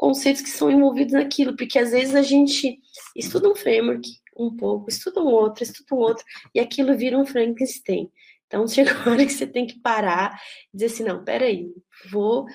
conceitos 0.03 0.43
que 0.43 0.51
são 0.51 0.69
envolvidos 0.69 1.13
naquilo, 1.13 1.57
porque 1.57 1.79
às 1.79 1.93
vezes 1.93 2.17
a 2.17 2.23
gente 2.23 2.77
estuda 3.15 3.49
um 3.49 3.55
framework 3.55 4.11
um 4.37 4.57
pouco, 4.57 4.91
estuda 4.91 5.21
um 5.21 5.29
outro, 5.29 5.63
estuda 5.63 5.95
um 5.95 5.99
outro, 5.99 6.25
e 6.53 6.59
aquilo 6.59 6.97
vira 6.97 7.17
um 7.17 7.25
Frankenstein. 7.25 8.11
Então 8.49 8.67
chega 8.67 8.91
a 8.93 9.09
hora 9.09 9.25
que 9.25 9.33
você 9.33 9.47
tem 9.47 9.65
que 9.65 9.79
parar 9.79 10.37
e 10.75 10.77
dizer 10.77 10.93
assim, 10.93 11.05
não, 11.05 11.23
peraí, 11.23 11.73
vou 12.11 12.47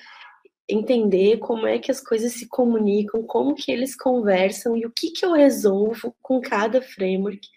entender 0.68 1.38
como 1.38 1.66
é 1.66 1.80
que 1.80 1.90
as 1.90 2.02
coisas 2.02 2.34
se 2.34 2.50
comunicam, 2.50 3.24
como 3.24 3.56
que 3.56 3.72
eles 3.72 3.96
conversam 3.96 4.76
e 4.76 4.86
o 4.86 4.92
que 4.92 5.12
que 5.12 5.26
eu 5.26 5.32
resolvo 5.32 6.14
com 6.22 6.42
cada 6.42 6.82
framework 6.82 7.48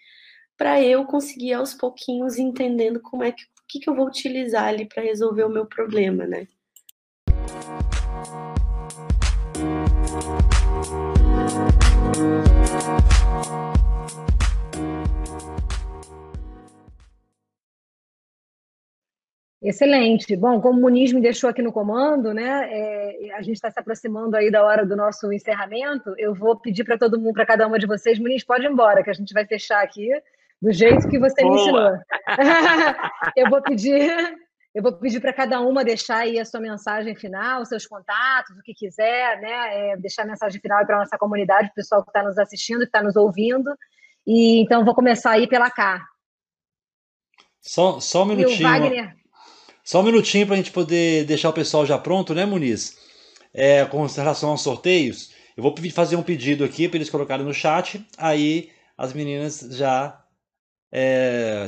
para 0.55 0.81
eu 0.81 1.03
conseguir 1.03 1.51
aos 1.51 1.73
pouquinhos 1.73 2.37
entendendo 2.37 3.01
como 3.01 3.25
é 3.25 3.33
que 3.33 3.43
o 3.43 3.67
que, 3.67 3.79
que 3.79 3.89
eu 3.89 3.95
vou 3.95 4.07
utilizar 4.07 4.67
ali 4.69 4.85
para 4.85 5.03
resolver 5.03 5.43
o 5.43 5.49
meu 5.49 5.65
problema, 5.65 6.25
né? 6.25 6.47
Excelente. 19.63 20.35
Bom, 20.35 20.59
como 20.59 20.79
o 20.79 20.81
Muniz 20.81 21.13
me 21.13 21.21
deixou 21.21 21.49
aqui 21.49 21.61
no 21.61 21.71
comando, 21.71 22.33
né? 22.33 22.67
É, 22.69 23.33
a 23.35 23.41
gente 23.41 23.55
está 23.55 23.69
se 23.69 23.79
aproximando 23.79 24.35
aí 24.35 24.51
da 24.51 24.65
hora 24.65 24.85
do 24.85 24.95
nosso 24.95 25.31
encerramento. 25.31 26.13
Eu 26.17 26.33
vou 26.33 26.59
pedir 26.59 26.83
para 26.83 26.97
todo 26.97 27.19
mundo, 27.19 27.33
para 27.33 27.45
cada 27.45 27.67
uma 27.67 27.77
de 27.77 27.85
vocês, 27.85 28.19
Muniz, 28.19 28.43
pode 28.43 28.65
ir 28.65 28.71
embora, 28.71 29.03
que 29.03 29.09
a 29.09 29.13
gente 29.13 29.33
vai 29.33 29.45
fechar 29.45 29.83
aqui 29.83 30.09
do 30.61 30.71
jeito 30.71 31.07
que 31.07 31.19
você 31.19 31.41
Boa. 31.41 31.53
me 31.53 31.61
ensinou. 31.61 31.99
eu 33.37 33.49
vou 33.49 33.61
pedir 33.61 34.35
eu 34.73 34.81
vou 34.81 34.93
pedir 34.93 35.19
para 35.19 35.33
cada 35.33 35.59
uma 35.59 35.83
deixar 35.83 36.19
aí 36.19 36.39
a 36.39 36.45
sua 36.45 36.61
mensagem 36.61 37.13
final, 37.15 37.65
seus 37.65 37.85
contatos, 37.85 38.57
o 38.57 38.61
que 38.61 38.73
quiser, 38.73 39.41
né? 39.41 39.91
É, 39.91 39.97
deixar 39.97 40.23
a 40.23 40.27
mensagem 40.27 40.61
final 40.61 40.85
para 40.85 40.95
a 40.95 40.99
nossa 40.99 41.17
comunidade, 41.17 41.69
o 41.69 41.73
pessoal 41.73 42.01
que 42.03 42.09
está 42.09 42.23
nos 42.23 42.37
assistindo, 42.37 42.79
que 42.79 42.85
está 42.85 43.03
nos 43.03 43.15
ouvindo. 43.15 43.69
E 44.25 44.61
então 44.61 44.85
vou 44.85 44.95
começar 44.95 45.31
aí 45.31 45.47
pela 45.47 45.69
Cá. 45.69 46.05
Só, 47.59 47.99
só 47.99 48.23
um 48.23 48.27
minutinho. 48.27 49.13
Só 49.83 49.99
um 49.99 50.03
minutinho 50.03 50.45
para 50.45 50.55
a 50.55 50.57
gente 50.57 50.71
poder 50.71 51.25
deixar 51.25 51.49
o 51.49 51.53
pessoal 51.53 51.85
já 51.85 51.97
pronto, 51.97 52.33
né, 52.33 52.45
Muniz? 52.45 52.97
É, 53.53 53.83
com 53.85 54.05
relação 54.05 54.51
aos 54.51 54.61
sorteios, 54.61 55.33
eu 55.57 55.63
vou 55.63 55.75
fazer 55.93 56.15
um 56.15 56.23
pedido 56.23 56.63
aqui 56.63 56.87
para 56.87 56.97
eles 56.97 57.09
colocarem 57.09 57.45
no 57.45 57.53
chat, 57.53 58.07
aí 58.17 58.71
as 58.97 59.11
meninas 59.11 59.59
já 59.71 60.23
é, 60.91 61.67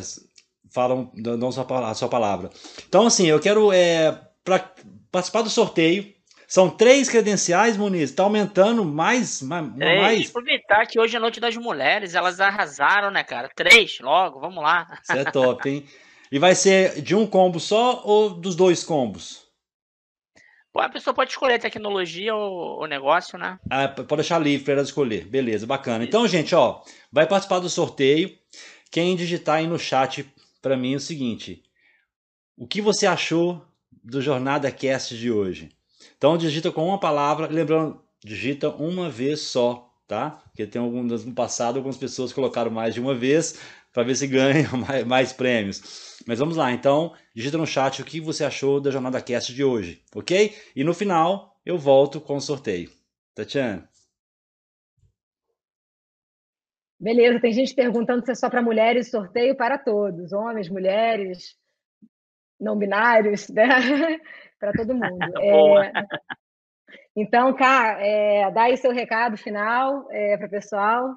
falam, 0.74 1.12
dão 1.14 1.50
a 1.50 1.94
sua 1.94 2.10
palavra. 2.10 2.50
Então, 2.88 3.06
assim, 3.06 3.28
eu 3.28 3.40
quero 3.40 3.72
é, 3.72 4.20
para 4.44 4.72
participar 5.12 5.44
do 5.44 5.50
sorteio. 5.50 6.12
São 6.48 6.70
três 6.70 7.10
credenciais, 7.10 7.78
Muniz. 7.78 8.10
Está 8.10 8.24
aumentando 8.24 8.84
mais, 8.84 9.42
mais, 9.42 9.74
três. 9.74 10.02
mais. 10.02 10.30
Aproveitar 10.30 10.86
que 10.86 11.00
hoje 11.00 11.16
é 11.16 11.20
Noite 11.20 11.40
das 11.40 11.56
Mulheres, 11.56 12.16
elas 12.16 12.40
arrasaram, 12.40 13.10
né, 13.10 13.24
cara? 13.24 13.50
Três, 13.56 14.00
logo, 14.02 14.40
vamos 14.40 14.62
lá. 14.62 14.88
Isso 15.02 15.14
é 15.14 15.24
top, 15.26 15.70
hein? 15.70 15.86
E 16.32 16.40
vai 16.40 16.56
ser 16.56 17.02
de 17.02 17.16
um 17.16 17.26
combo 17.26 17.60
só 17.60 18.02
ou 18.04 18.32
dos 18.32 18.56
dois 18.56 18.84
combos? 18.84 19.44
A 20.76 20.90
pessoa 20.90 21.14
pode 21.14 21.30
escolher 21.30 21.60
tecnologia 21.60 22.34
ou, 22.34 22.80
ou 22.80 22.88
negócio, 22.88 23.38
né? 23.38 23.60
Ah, 23.70 23.88
pode 23.88 24.16
deixar 24.16 24.40
livre 24.40 24.66
para 24.66 24.74
ela 24.74 24.82
escolher. 24.82 25.26
Beleza, 25.26 25.68
bacana. 25.68 26.04
Então, 26.04 26.28
gente, 26.28 26.56
ó, 26.56 26.82
vai 27.12 27.28
participar 27.28 27.60
do 27.60 27.70
sorteio. 27.70 28.36
Quem 28.92 29.16
digitar 29.16 29.58
aí 29.58 29.68
no 29.68 29.78
chat 29.78 30.26
para 30.64 30.78
mim 30.78 30.96
o 30.96 31.00
seguinte: 31.00 31.62
o 32.58 32.66
que 32.66 32.82
você 32.82 33.06
achou 33.06 33.64
do 34.04 34.22
Jornada 34.22 34.72
Cast 34.72 35.16
de 35.16 35.30
hoje? 35.30 35.70
Então 36.18 36.36
digita 36.38 36.72
com 36.72 36.88
uma 36.88 37.00
palavra, 37.00 37.48
lembrando, 37.48 38.02
digita 38.24 38.70
uma 38.70 39.10
vez 39.10 39.42
só, 39.42 39.94
tá? 40.08 40.32
Porque 40.46 40.66
tem 40.66 40.82
alguns 40.82 41.26
no 41.26 41.34
passado 41.34 41.76
algumas 41.76 41.98
pessoas 41.98 42.34
colocaram 42.34 42.72
mais 42.72 42.94
de 42.94 43.02
uma 43.02 43.14
vez 43.14 43.60
para 43.92 44.04
ver 44.04 44.16
se 44.16 44.26
ganham 44.26 44.78
mais, 44.88 45.06
mais, 45.06 45.34
prêmios. 45.34 46.18
Mas 46.26 46.40
vamos 46.40 46.56
lá, 46.56 46.72
então 46.72 47.14
digita 47.36 47.58
no 47.58 47.68
chat 47.68 48.02
o 48.02 48.06
que 48.06 48.22
você 48.22 48.46
achou 48.46 48.80
da 48.80 48.90
Jornada 48.90 49.22
Cast 49.22 49.54
de 49.54 49.64
hoje, 49.64 50.02
ok? 50.16 50.56
E 50.76 50.84
no 50.84 50.94
final 50.94 51.60
eu 51.66 51.78
volto 51.78 52.22
com 52.22 52.38
o 52.38 52.42
sorteio. 52.42 52.90
Tatiana. 53.36 53.90
Beleza, 57.04 57.38
tem 57.38 57.52
gente 57.52 57.76
perguntando 57.76 58.24
se 58.24 58.32
é 58.32 58.36
só 58.36 58.50
para 58.50 58.62
mulheres, 58.62 59.12
sorteio 59.12 59.58
para 59.58 59.78
todos, 59.78 60.32
homens, 60.32 60.70
mulheres, 60.70 61.58
não 62.58 62.78
binários, 62.78 63.50
né? 63.50 63.68
para 64.58 64.72
todo 64.72 64.96
mundo. 64.96 65.18
é, 65.44 65.92
então, 67.14 67.54
cá, 67.54 67.98
é, 68.00 68.50
dá 68.52 68.64
aí 68.64 68.78
seu 68.78 68.94
recado 68.94 69.36
final 69.36 70.08
é, 70.12 70.38
para 70.38 70.48
o 70.48 70.50
pessoal. 70.50 71.14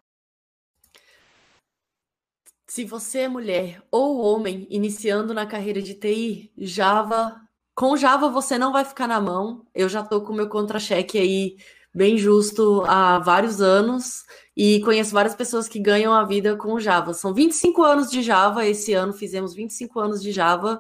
Se 2.66 2.84
você 2.84 3.20
é 3.20 3.28
mulher 3.28 3.80
ou 3.89 4.18
homem 4.18 4.66
iniciando 4.68 5.32
na 5.32 5.47
carreira 5.47 5.80
de 5.80 5.95
TI, 5.95 6.53
Java, 6.59 7.41
com 7.76 7.97
Java 7.97 8.28
você 8.28 8.59
não 8.59 8.72
vai 8.72 8.84
ficar 8.84 9.07
na 9.07 9.20
mão. 9.20 9.64
Eu 9.72 9.89
já 9.89 10.01
estou 10.01 10.20
com 10.24 10.32
o 10.32 10.37
meu 10.37 10.49
contra-cheque 10.49 11.16
aí 11.16 11.57
bem 11.97 12.18
justo 12.18 12.82
há 12.86 13.18
vários 13.18 13.62
anos 13.62 14.26
e 14.55 14.80
conheço 14.80 15.14
várias 15.14 15.34
pessoas 15.34 15.66
que 15.66 15.78
ganham 15.78 16.12
a 16.12 16.24
vida 16.24 16.55
com 16.55 16.78
Java. 16.78 17.14
São 17.14 17.32
25 17.32 17.82
anos 17.82 18.11
de 18.11 18.20
Java, 18.20 18.66
esse 18.66 18.92
ano 18.92 19.14
fizemos 19.14 19.55
25 19.55 19.99
anos 19.99 20.20
de 20.20 20.30
Java 20.30 20.78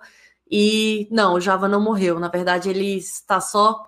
e 0.50 1.08
não, 1.10 1.32
o 1.34 1.40
Java 1.40 1.68
não 1.68 1.80
morreu. 1.80 2.20
Na 2.20 2.28
verdade, 2.28 2.68
ele 2.68 2.98
está 2.98 3.40
só 3.40 3.82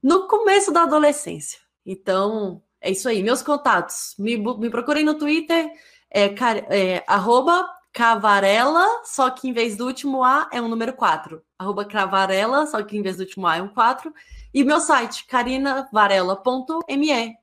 no 0.00 0.28
começo 0.28 0.70
da 0.70 0.84
adolescência. 0.84 1.58
Então, 1.84 2.62
é 2.80 2.92
isso 2.92 3.08
aí. 3.08 3.24
Meus 3.24 3.42
contatos, 3.42 4.14
me, 4.16 4.36
me 4.36 4.70
procurem 4.70 5.04
no 5.04 5.14
Twitter, 5.14 5.68
é, 6.08 6.32
é 6.70 7.04
arroba 7.08 7.68
Cavarela, 7.92 8.86
só 9.04 9.30
que 9.30 9.48
em 9.48 9.52
vez 9.52 9.76
do 9.76 9.84
último 9.84 10.22
A 10.22 10.48
é 10.52 10.62
um 10.62 10.68
número 10.68 10.92
4. 10.92 11.42
Arroba 11.58 11.84
Cavarela, 11.84 12.66
só 12.66 12.80
que 12.84 12.96
em 12.96 13.02
vez 13.02 13.16
do 13.16 13.20
último 13.20 13.48
A 13.48 13.56
é 13.56 13.62
um 13.62 13.68
4. 13.68 14.14
E 14.56 14.64
meu 14.64 14.80
site, 14.80 15.26
carinavarela.me. 15.26 17.36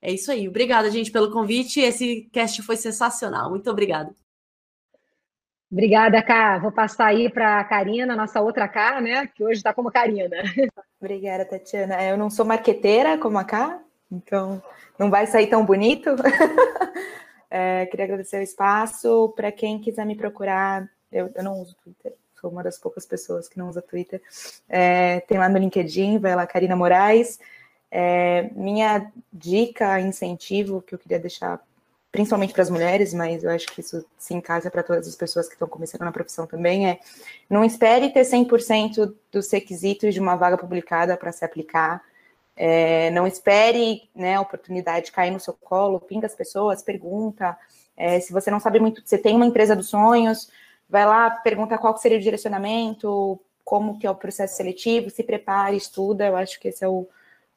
É 0.00 0.12
isso 0.12 0.30
aí. 0.30 0.46
Obrigada, 0.46 0.88
gente, 0.88 1.10
pelo 1.10 1.32
convite. 1.32 1.80
Esse 1.80 2.30
cast 2.32 2.62
foi 2.62 2.76
sensacional. 2.76 3.50
Muito 3.50 3.68
obrigada. 3.68 4.14
Obrigada, 5.68 6.22
Ká. 6.22 6.58
Vou 6.58 6.70
passar 6.70 7.06
aí 7.06 7.28
para 7.28 7.58
a 7.58 7.64
Karina, 7.64 8.14
nossa 8.14 8.40
outra 8.40 8.68
Ká, 8.68 9.00
né? 9.00 9.26
Que 9.26 9.42
hoje 9.42 9.56
está 9.56 9.74
como 9.74 9.90
Karina. 9.90 10.36
Obrigada, 11.02 11.44
Tatiana. 11.44 12.00
Eu 12.00 12.16
não 12.16 12.30
sou 12.30 12.46
marqueteira 12.46 13.18
como 13.18 13.36
a 13.36 13.42
Ká, 13.42 13.82
então 14.08 14.62
não 14.96 15.10
vai 15.10 15.26
sair 15.26 15.48
tão 15.48 15.66
bonito. 15.66 16.14
é, 17.50 17.86
queria 17.86 18.04
agradecer 18.04 18.38
o 18.38 18.42
espaço. 18.42 19.32
Para 19.34 19.50
quem 19.50 19.80
quiser 19.80 20.06
me 20.06 20.14
procurar, 20.14 20.88
eu, 21.10 21.28
eu, 21.34 21.42
não 21.42 21.60
uso 21.60 21.74
Twitter, 21.82 22.14
sou 22.40 22.50
uma 22.50 22.62
das 22.62 22.78
poucas 22.78 23.04
pessoas 23.04 23.48
que 23.48 23.58
não 23.58 23.68
usa 23.68 23.82
Twitter. 23.82 24.22
É, 24.68 25.20
tem 25.20 25.38
lá 25.38 25.48
no 25.48 25.58
LinkedIn, 25.58 26.18
vai 26.18 26.34
lá, 26.34 26.46
Karina 26.46 26.74
Moraes. 26.74 27.38
É, 27.90 28.50
minha 28.54 29.10
dica, 29.32 30.00
incentivo 30.00 30.80
que 30.80 30.94
eu 30.94 30.98
queria 30.98 31.18
deixar 31.18 31.60
principalmente 32.12 32.52
para 32.52 32.62
as 32.62 32.70
mulheres, 32.70 33.14
mas 33.14 33.44
eu 33.44 33.50
acho 33.50 33.68
que 33.68 33.80
isso 33.80 34.04
se 34.18 34.34
encaixa 34.34 34.70
para 34.70 34.82
todas 34.82 35.06
as 35.06 35.14
pessoas 35.14 35.46
que 35.46 35.54
estão 35.54 35.68
começando 35.68 36.02
na 36.02 36.10
profissão 36.10 36.46
também, 36.46 36.88
é 36.88 36.98
não 37.48 37.64
espere 37.64 38.10
ter 38.10 38.22
100% 38.22 39.14
dos 39.30 39.50
requisitos 39.52 40.12
de 40.12 40.18
uma 40.18 40.34
vaga 40.34 40.58
publicada 40.58 41.16
para 41.16 41.30
se 41.30 41.44
aplicar, 41.44 42.02
é, 42.56 43.10
não 43.12 43.26
espere 43.26 44.08
né, 44.14 44.34
a 44.34 44.40
oportunidade 44.40 45.12
cair 45.12 45.30
no 45.30 45.38
seu 45.38 45.54
colo, 45.54 46.00
pinga 46.00 46.26
as 46.26 46.34
pessoas, 46.34 46.82
pergunta, 46.82 47.56
é, 47.96 48.18
se 48.18 48.32
você 48.32 48.50
não 48.50 48.58
sabe 48.58 48.80
muito, 48.80 49.02
você 49.04 49.16
tem 49.16 49.36
uma 49.36 49.46
empresa 49.46 49.76
dos 49.76 49.88
sonhos, 49.88 50.50
vai 50.90 51.06
lá, 51.06 51.30
pergunta 51.30 51.78
qual 51.78 51.96
seria 51.96 52.18
o 52.18 52.20
direcionamento, 52.20 53.38
como 53.64 53.98
que 53.98 54.06
é 54.06 54.10
o 54.10 54.14
processo 54.14 54.56
seletivo, 54.56 55.08
se 55.10 55.22
prepare, 55.22 55.76
estuda, 55.76 56.26
eu 56.26 56.36
acho 56.36 56.58
que 56.58 56.68
esse 56.68 56.84
é 56.84 56.88
o, 56.88 57.06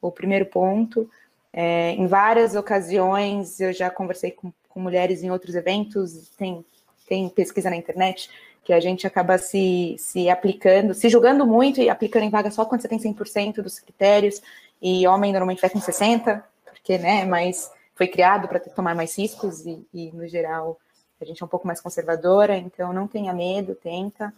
o 0.00 0.12
primeiro 0.12 0.46
ponto, 0.46 1.10
é, 1.52 1.90
em 1.90 2.06
várias 2.06 2.54
ocasiões, 2.54 3.60
eu 3.60 3.72
já 3.72 3.90
conversei 3.90 4.30
com, 4.30 4.52
com, 4.68 4.80
mulheres 4.80 5.22
em 5.22 5.30
outros 5.30 5.56
eventos, 5.56 6.30
tem, 6.38 6.64
tem 7.08 7.28
pesquisa 7.28 7.68
na 7.68 7.76
internet, 7.76 8.30
que 8.62 8.72
a 8.72 8.80
gente 8.80 9.06
acaba 9.06 9.36
se, 9.38 9.96
se 9.98 10.30
aplicando, 10.30 10.94
se 10.94 11.08
julgando 11.08 11.44
muito 11.44 11.80
e 11.80 11.90
aplicando 11.90 12.24
em 12.24 12.30
vaga 12.30 12.50
só 12.50 12.64
quando 12.64 12.80
você 12.80 12.88
tem 12.88 12.98
100% 12.98 13.56
dos 13.56 13.80
critérios, 13.80 14.40
e 14.80 15.06
homem 15.06 15.32
normalmente 15.32 15.60
vai 15.60 15.70
com 15.70 15.80
60%, 15.80 16.42
porque, 16.64 16.98
né, 16.98 17.24
mas 17.24 17.70
foi 17.94 18.06
criado 18.06 18.46
para 18.46 18.60
tomar 18.60 18.94
mais 18.94 19.18
riscos, 19.18 19.66
e, 19.66 19.84
e, 19.92 20.12
no 20.12 20.26
geral 20.28 20.78
a 21.24 21.26
gente 21.26 21.42
é 21.42 21.46
um 21.46 21.48
pouco 21.48 21.66
mais 21.66 21.80
conservadora, 21.80 22.56
então 22.56 22.92
não 22.92 23.08
tenha 23.08 23.32
medo, 23.32 23.74
tenta. 23.74 24.32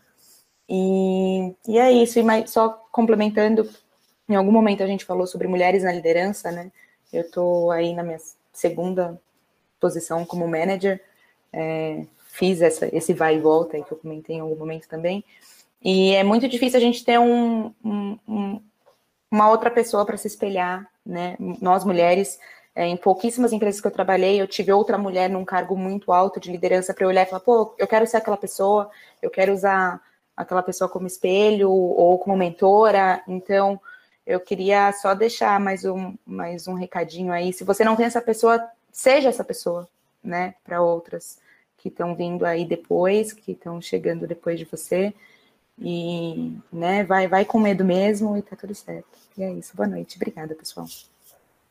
E, 0.68 1.54
e 1.68 1.78
é 1.78 1.92
isso, 1.92 2.18
e 2.18 2.22
mais, 2.22 2.50
só 2.50 2.70
complementando, 2.90 3.68
em 4.28 4.34
algum 4.34 4.50
momento 4.50 4.82
a 4.82 4.86
gente 4.86 5.04
falou 5.04 5.26
sobre 5.26 5.46
mulheres 5.46 5.84
na 5.84 5.92
liderança, 5.92 6.50
né? 6.50 6.72
Eu 7.12 7.22
estou 7.22 7.70
aí 7.70 7.94
na 7.94 8.02
minha 8.02 8.18
segunda 8.52 9.20
posição 9.78 10.24
como 10.24 10.48
manager, 10.48 11.00
é, 11.52 12.04
fiz 12.28 12.60
essa, 12.60 12.88
esse 12.94 13.12
vai 13.12 13.36
e 13.36 13.40
volta 13.40 13.76
aí 13.76 13.84
que 13.84 13.92
eu 13.92 13.98
comentei 13.98 14.36
em 14.36 14.40
algum 14.40 14.56
momento 14.56 14.88
também, 14.88 15.24
e 15.82 16.14
é 16.14 16.24
muito 16.24 16.48
difícil 16.48 16.78
a 16.78 16.82
gente 16.82 17.04
ter 17.04 17.18
um, 17.18 17.72
um, 17.84 18.18
um, 18.26 18.60
uma 19.30 19.50
outra 19.50 19.70
pessoa 19.70 20.04
para 20.04 20.16
se 20.16 20.26
espelhar, 20.26 20.90
né? 21.04 21.36
Nós 21.60 21.84
mulheres, 21.84 22.40
é, 22.76 22.86
em 22.86 22.96
pouquíssimas 22.96 23.54
empresas 23.54 23.80
que 23.80 23.86
eu 23.86 23.90
trabalhei, 23.90 24.38
eu 24.38 24.46
tive 24.46 24.70
outra 24.70 24.98
mulher 24.98 25.30
num 25.30 25.46
cargo 25.46 25.74
muito 25.74 26.12
alto 26.12 26.38
de 26.38 26.52
liderança 26.52 26.92
para 26.92 27.06
eu 27.06 27.08
olhar 27.08 27.22
e 27.22 27.30
falar, 27.30 27.40
pô, 27.40 27.74
eu 27.78 27.88
quero 27.88 28.06
ser 28.06 28.18
aquela 28.18 28.36
pessoa, 28.36 28.90
eu 29.22 29.30
quero 29.30 29.54
usar 29.54 29.98
aquela 30.36 30.62
pessoa 30.62 30.86
como 30.86 31.06
espelho 31.06 31.70
ou 31.70 32.18
como 32.18 32.36
mentora, 32.36 33.22
então 33.26 33.80
eu 34.26 34.38
queria 34.38 34.92
só 34.92 35.14
deixar 35.14 35.58
mais 35.58 35.86
um, 35.86 36.14
mais 36.26 36.68
um 36.68 36.74
recadinho 36.74 37.32
aí. 37.32 37.50
Se 37.50 37.64
você 37.64 37.82
não 37.82 37.96
tem 37.96 38.04
essa 38.04 38.20
pessoa, 38.20 38.62
seja 38.92 39.30
essa 39.30 39.42
pessoa, 39.42 39.88
né, 40.22 40.54
para 40.62 40.82
outras 40.82 41.38
que 41.78 41.88
estão 41.88 42.14
vindo 42.14 42.44
aí 42.44 42.66
depois, 42.66 43.32
que 43.32 43.52
estão 43.52 43.80
chegando 43.80 44.26
depois 44.26 44.58
de 44.58 44.66
você. 44.66 45.14
E, 45.78 46.52
né, 46.70 47.04
vai, 47.04 47.26
vai 47.26 47.44
com 47.46 47.58
medo 47.58 47.84
mesmo 47.84 48.36
e 48.36 48.42
tá 48.42 48.54
tudo 48.54 48.74
certo. 48.74 49.08
E 49.38 49.42
é 49.42 49.50
isso. 49.52 49.74
Boa 49.74 49.88
noite. 49.88 50.16
Obrigada, 50.16 50.54
pessoal. 50.54 50.86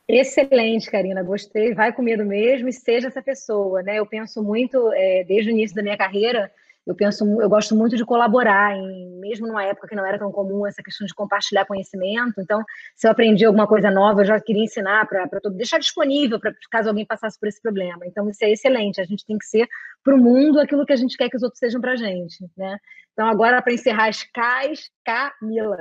Excelente, 0.08 0.90
Karina. 0.90 1.22
Gostei. 1.22 1.74
Vai 1.74 1.92
com 1.92 2.02
medo 2.02 2.24
mesmo 2.24 2.68
e 2.68 2.72
seja 2.72 3.08
essa 3.08 3.22
pessoa, 3.22 3.82
né? 3.82 3.98
Eu 3.98 4.06
penso 4.06 4.42
muito, 4.42 4.92
é, 4.92 5.24
desde 5.24 5.50
o 5.50 5.52
início 5.52 5.74
da 5.74 5.82
minha 5.82 5.96
carreira, 5.96 6.50
eu 6.86 6.94
penso, 6.94 7.24
eu 7.42 7.48
gosto 7.48 7.74
muito 7.74 7.96
de 7.96 8.04
colaborar, 8.04 8.76
em, 8.76 9.18
mesmo 9.18 9.48
numa 9.48 9.64
época 9.64 9.88
que 9.88 9.96
não 9.96 10.06
era 10.06 10.18
tão 10.20 10.30
comum 10.30 10.64
essa 10.64 10.80
questão 10.80 11.04
de 11.04 11.12
compartilhar 11.12 11.64
conhecimento. 11.64 12.40
Então, 12.40 12.62
se 12.94 13.08
eu 13.08 13.10
aprendi 13.10 13.44
alguma 13.44 13.66
coisa 13.66 13.90
nova, 13.90 14.20
eu 14.20 14.26
já 14.26 14.40
queria 14.40 14.62
ensinar 14.62 15.04
para 15.08 15.28
todo, 15.40 15.56
deixar 15.56 15.78
disponível 15.80 16.38
para 16.38 16.54
caso 16.70 16.88
alguém 16.88 17.04
passasse 17.04 17.38
por 17.40 17.48
esse 17.48 17.60
problema. 17.60 18.06
Então, 18.06 18.30
isso 18.30 18.44
é 18.44 18.52
excelente. 18.52 19.00
A 19.00 19.04
gente 19.04 19.26
tem 19.26 19.36
que 19.36 19.44
ser 19.46 19.66
para 20.04 20.14
o 20.14 20.18
mundo 20.18 20.60
aquilo 20.60 20.86
que 20.86 20.92
a 20.92 20.96
gente 20.96 21.16
quer 21.16 21.28
que 21.28 21.36
os 21.36 21.42
outros 21.42 21.58
sejam 21.58 21.80
para 21.80 21.92
a 21.92 21.96
gente, 21.96 22.48
né? 22.56 22.78
Então, 23.12 23.26
agora 23.26 23.60
para 23.60 23.72
encerrar 23.72 24.08
as 24.08 24.22
CAIs, 24.22 24.88
Camila. 25.04 25.78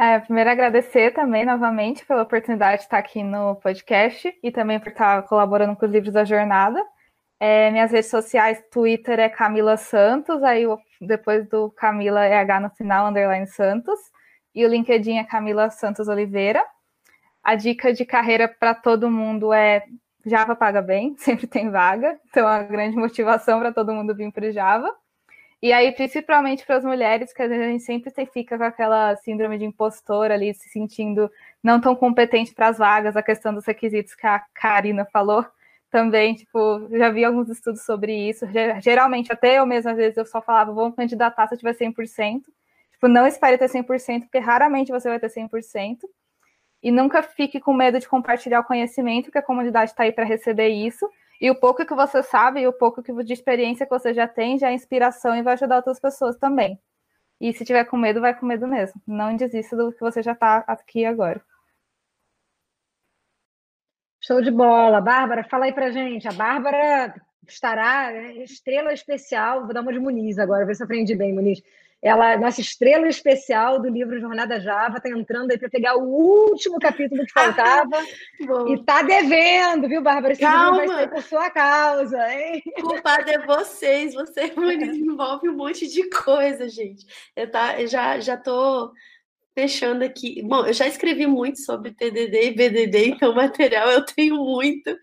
É, 0.00 0.20
primeiro 0.20 0.48
agradecer 0.48 1.12
também 1.12 1.44
novamente 1.44 2.06
pela 2.06 2.22
oportunidade 2.22 2.76
de 2.76 2.82
estar 2.84 2.98
aqui 2.98 3.24
no 3.24 3.56
podcast 3.56 4.32
e 4.40 4.52
também 4.52 4.78
por 4.78 4.90
estar 4.90 5.24
colaborando 5.24 5.74
com 5.74 5.84
os 5.84 5.90
livros 5.90 6.12
da 6.12 6.24
jornada. 6.24 6.80
É, 7.40 7.68
minhas 7.72 7.90
redes 7.90 8.08
sociais, 8.08 8.62
Twitter 8.70 9.18
é 9.18 9.28
Camila 9.28 9.76
Santos, 9.76 10.40
aí 10.44 10.64
depois 11.00 11.48
do 11.48 11.70
Camila 11.72 12.24
é 12.24 12.38
H 12.38 12.60
no 12.60 12.70
final, 12.70 13.08
underline 13.08 13.48
Santos, 13.48 13.98
e 14.54 14.64
o 14.64 14.68
LinkedIn 14.68 15.18
é 15.18 15.24
Camila 15.24 15.68
Santos 15.68 16.06
Oliveira. 16.06 16.64
A 17.42 17.56
dica 17.56 17.92
de 17.92 18.04
carreira 18.04 18.46
para 18.46 18.74
todo 18.74 19.10
mundo 19.10 19.52
é 19.52 19.84
Java 20.24 20.54
paga 20.54 20.80
bem, 20.80 21.14
sempre 21.18 21.48
tem 21.48 21.70
vaga, 21.70 22.20
então 22.28 22.48
é 22.48 22.58
uma 22.60 22.62
grande 22.62 22.96
motivação 22.96 23.58
para 23.58 23.72
todo 23.72 23.92
mundo 23.92 24.14
vir 24.14 24.30
para 24.32 24.46
o 24.46 24.52
Java. 24.52 24.94
E 25.60 25.72
aí, 25.72 25.90
principalmente 25.92 26.64
para 26.64 26.76
as 26.76 26.84
mulheres, 26.84 27.32
que 27.32 27.42
a 27.42 27.48
gente 27.48 27.82
sempre 27.82 28.12
fica 28.26 28.56
com 28.56 28.64
aquela 28.64 29.16
síndrome 29.16 29.58
de 29.58 29.64
impostor 29.64 30.30
ali, 30.30 30.54
se 30.54 30.68
sentindo 30.68 31.30
não 31.62 31.80
tão 31.80 31.96
competente 31.96 32.54
para 32.54 32.68
as 32.68 32.78
vagas, 32.78 33.16
a 33.16 33.22
questão 33.22 33.52
dos 33.52 33.66
requisitos 33.66 34.14
que 34.14 34.26
a 34.26 34.38
Karina 34.54 35.04
falou 35.06 35.44
também, 35.90 36.34
tipo, 36.34 36.86
já 36.90 37.10
vi 37.10 37.24
alguns 37.24 37.48
estudos 37.48 37.82
sobre 37.82 38.12
isso. 38.12 38.46
Geralmente, 38.80 39.32
até 39.32 39.58
eu 39.58 39.66
mesma, 39.66 39.92
às 39.92 39.96
vezes, 39.96 40.16
eu 40.16 40.26
só 40.26 40.40
falava, 40.40 40.72
vamos 40.72 40.94
candidatar 40.94 41.48
se 41.48 41.54
eu 41.54 41.58
tiver 41.58 41.74
100%. 41.74 42.42
Tipo, 42.92 43.08
não 43.08 43.26
espere 43.26 43.58
ter 43.58 43.68
100%, 43.68 44.22
porque 44.22 44.38
raramente 44.38 44.92
você 44.92 45.08
vai 45.08 45.18
ter 45.18 45.30
100%. 45.30 46.00
E 46.82 46.92
nunca 46.92 47.22
fique 47.22 47.58
com 47.58 47.72
medo 47.72 47.98
de 47.98 48.08
compartilhar 48.08 48.60
o 48.60 48.64
conhecimento, 48.64 49.32
que 49.32 49.38
a 49.38 49.42
comunidade 49.42 49.90
está 49.90 50.04
aí 50.04 50.12
para 50.12 50.24
receber 50.24 50.68
isso. 50.68 51.08
E 51.40 51.50
o 51.50 51.54
pouco 51.54 51.86
que 51.86 51.94
você 51.94 52.22
sabe 52.22 52.60
e 52.60 52.66
o 52.66 52.72
pouco 52.72 53.02
de 53.22 53.32
experiência 53.32 53.86
que 53.86 53.92
você 53.96 54.12
já 54.12 54.26
tem 54.26 54.58
já 54.58 54.70
é 54.70 54.74
inspiração 54.74 55.36
e 55.36 55.42
vai 55.42 55.54
ajudar 55.54 55.76
outras 55.76 56.00
pessoas 56.00 56.36
também. 56.36 56.80
E 57.40 57.52
se 57.52 57.64
tiver 57.64 57.84
com 57.84 57.96
medo, 57.96 58.20
vai 58.20 58.38
com 58.38 58.46
medo 58.46 58.66
mesmo. 58.66 59.00
Não 59.06 59.36
desista 59.36 59.76
do 59.76 59.92
que 59.92 60.00
você 60.00 60.22
já 60.22 60.32
está 60.32 60.58
aqui 60.66 61.04
agora. 61.04 61.40
Show 64.20 64.42
de 64.42 64.50
bola. 64.50 65.00
Bárbara, 65.00 65.44
fala 65.44 65.66
aí 65.66 65.72
pra 65.72 65.90
gente. 65.90 66.26
A 66.26 66.32
Bárbara 66.32 67.14
estará 67.46 68.10
né, 68.12 68.32
estrela 68.42 68.92
especial, 68.92 69.64
vou 69.64 69.72
dar 69.72 69.80
uma 69.80 69.92
de 69.92 69.98
Muniz 69.98 70.38
agora, 70.38 70.66
ver 70.66 70.74
se 70.74 70.82
aprendi 70.82 71.14
bem, 71.14 71.32
Muniz. 71.32 71.62
Ela, 72.00 72.36
nossa 72.36 72.60
estrela 72.60 73.08
especial 73.08 73.82
do 73.82 73.88
livro 73.88 74.20
Jornada 74.20 74.60
Java, 74.60 74.98
está 74.98 75.08
entrando 75.08 75.50
aí 75.50 75.58
para 75.58 75.68
pegar 75.68 75.96
o 75.96 76.04
último 76.04 76.78
capítulo 76.78 77.26
que 77.26 77.32
faltava 77.32 78.04
e 78.68 78.74
está 78.74 79.02
devendo, 79.02 79.88
viu, 79.88 80.00
Bárbara? 80.00 80.32
Esse 80.32 80.42
Calma. 80.42 80.76
vai 80.76 80.86
sair 80.86 81.10
por 81.10 81.22
sua 81.22 81.50
causa, 81.50 82.32
hein? 82.32 82.62
Culpado 82.80 83.28
é 83.28 83.44
vocês, 83.44 84.14
você, 84.14 84.52
Muniz, 84.56 84.96
envolve 84.96 85.48
um 85.48 85.56
monte 85.56 85.88
de 85.88 86.08
coisa, 86.08 86.68
gente. 86.68 87.04
Eu, 87.34 87.50
tá, 87.50 87.80
eu 87.80 87.88
já, 87.88 88.20
já 88.20 88.36
tô 88.36 88.92
fechando 89.58 90.04
aqui. 90.04 90.40
Bom, 90.40 90.66
eu 90.66 90.72
já 90.72 90.86
escrevi 90.86 91.26
muito 91.26 91.60
sobre 91.62 91.92
TDD 91.92 92.50
e 92.50 92.54
BDD, 92.54 93.08
então 93.08 93.34
material 93.34 93.90
eu 93.90 94.04
tenho 94.04 94.36
muito, 94.36 94.96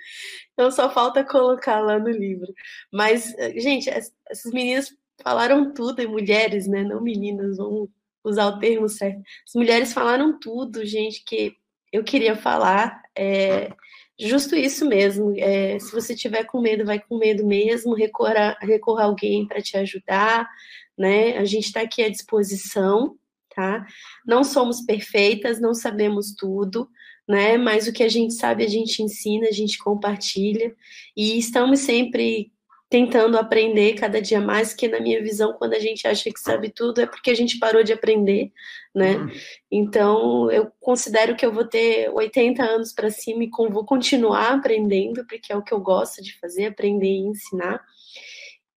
então 0.54 0.72
só 0.72 0.89
falta 0.89 1.26
colocar 1.26 1.82
lá 1.82 2.00
no 2.00 2.10
livro. 2.10 2.54
Mas, 2.89 3.36
gente, 3.58 3.89
essas 3.89 4.54
meninas 4.54 4.96
falaram 5.22 5.74
tudo, 5.74 6.01
e 6.01 6.07
mulheres, 6.07 6.68
né? 6.68 6.84
Não 6.84 7.01
meninas, 7.01 7.57
vamos 7.57 7.89
usar 8.24 8.47
o 8.47 8.59
termo 8.59 8.89
certo. 8.89 9.22
As 9.47 9.53
mulheres 9.55 9.93
falaram 9.93 10.39
tudo, 10.39 10.86
gente, 10.86 11.24
que 11.24 11.53
eu 11.91 12.03
queria 12.03 12.36
falar. 12.36 13.01
É, 13.18 13.72
justo 14.20 14.55
isso 14.55 14.86
mesmo. 14.86 15.34
É, 15.38 15.80
se 15.80 15.91
você 15.91 16.16
tiver 16.16 16.45
com 16.45 16.59
medo, 16.59 16.86
vai 16.86 16.99
com 16.99 17.18
medo 17.18 17.45
mesmo, 17.45 17.93
recorra, 17.93 18.57
recorra 18.61 19.03
a 19.03 19.05
alguém 19.05 19.47
para 19.47 19.61
te 19.61 19.78
ajudar, 19.78 20.49
né? 20.97 21.38
A 21.38 21.45
gente 21.45 21.66
está 21.66 21.82
aqui 21.82 22.03
à 22.03 22.09
disposição, 22.09 23.18
tá? 23.55 23.86
Não 24.26 24.43
somos 24.43 24.82
perfeitas, 24.82 25.61
não 25.61 25.74
sabemos 25.74 26.34
tudo, 26.34 26.89
né? 27.28 27.57
Mas 27.57 27.88
o 27.88 27.93
que 27.93 28.03
a 28.03 28.09
gente 28.09 28.34
sabe, 28.34 28.63
a 28.63 28.70
gente 28.70 29.01
ensina, 29.01 29.47
a 29.47 29.51
gente 29.51 29.78
compartilha, 29.78 30.76
e 31.16 31.38
estamos 31.38 31.80
sempre 31.80 32.51
tentando 32.90 33.38
aprender 33.38 33.94
cada 33.94 34.22
dia 34.22 34.40
mais, 34.40 34.74
que 34.74 34.88
na 34.88 35.00
minha 35.00 35.22
visão, 35.22 35.54
quando 35.54 35.74
a 35.74 35.80
gente 35.80 36.08
acha 36.08 36.32
que 36.32 36.40
sabe 36.40 36.70
tudo, 36.70 37.02
é 37.02 37.06
porque 37.06 37.32
a 37.32 37.36
gente 37.36 37.58
parou 37.58 37.84
de 37.84 37.92
aprender, 37.92 38.52
né? 38.94 39.18
Uhum. 39.18 39.32
Então, 39.72 40.52
eu 40.52 40.72
considero 40.80 41.36
que 41.36 41.46
eu 41.46 41.52
vou 41.52 41.66
ter 41.66 42.10
80 42.12 42.64
anos 42.64 42.94
para 42.94 43.10
cima 43.10 43.44
e 43.44 43.50
vou 43.50 43.86
continuar 43.86 44.54
aprendendo, 44.54 45.26
porque 45.26 45.52
é 45.52 45.58
o 45.58 45.64
que 45.64 45.74
eu 45.74 45.80
gosto 45.80 46.22
de 46.22 46.38
fazer, 46.40 46.68
aprender 46.68 47.10
e 47.10 47.28
ensinar. 47.28 47.82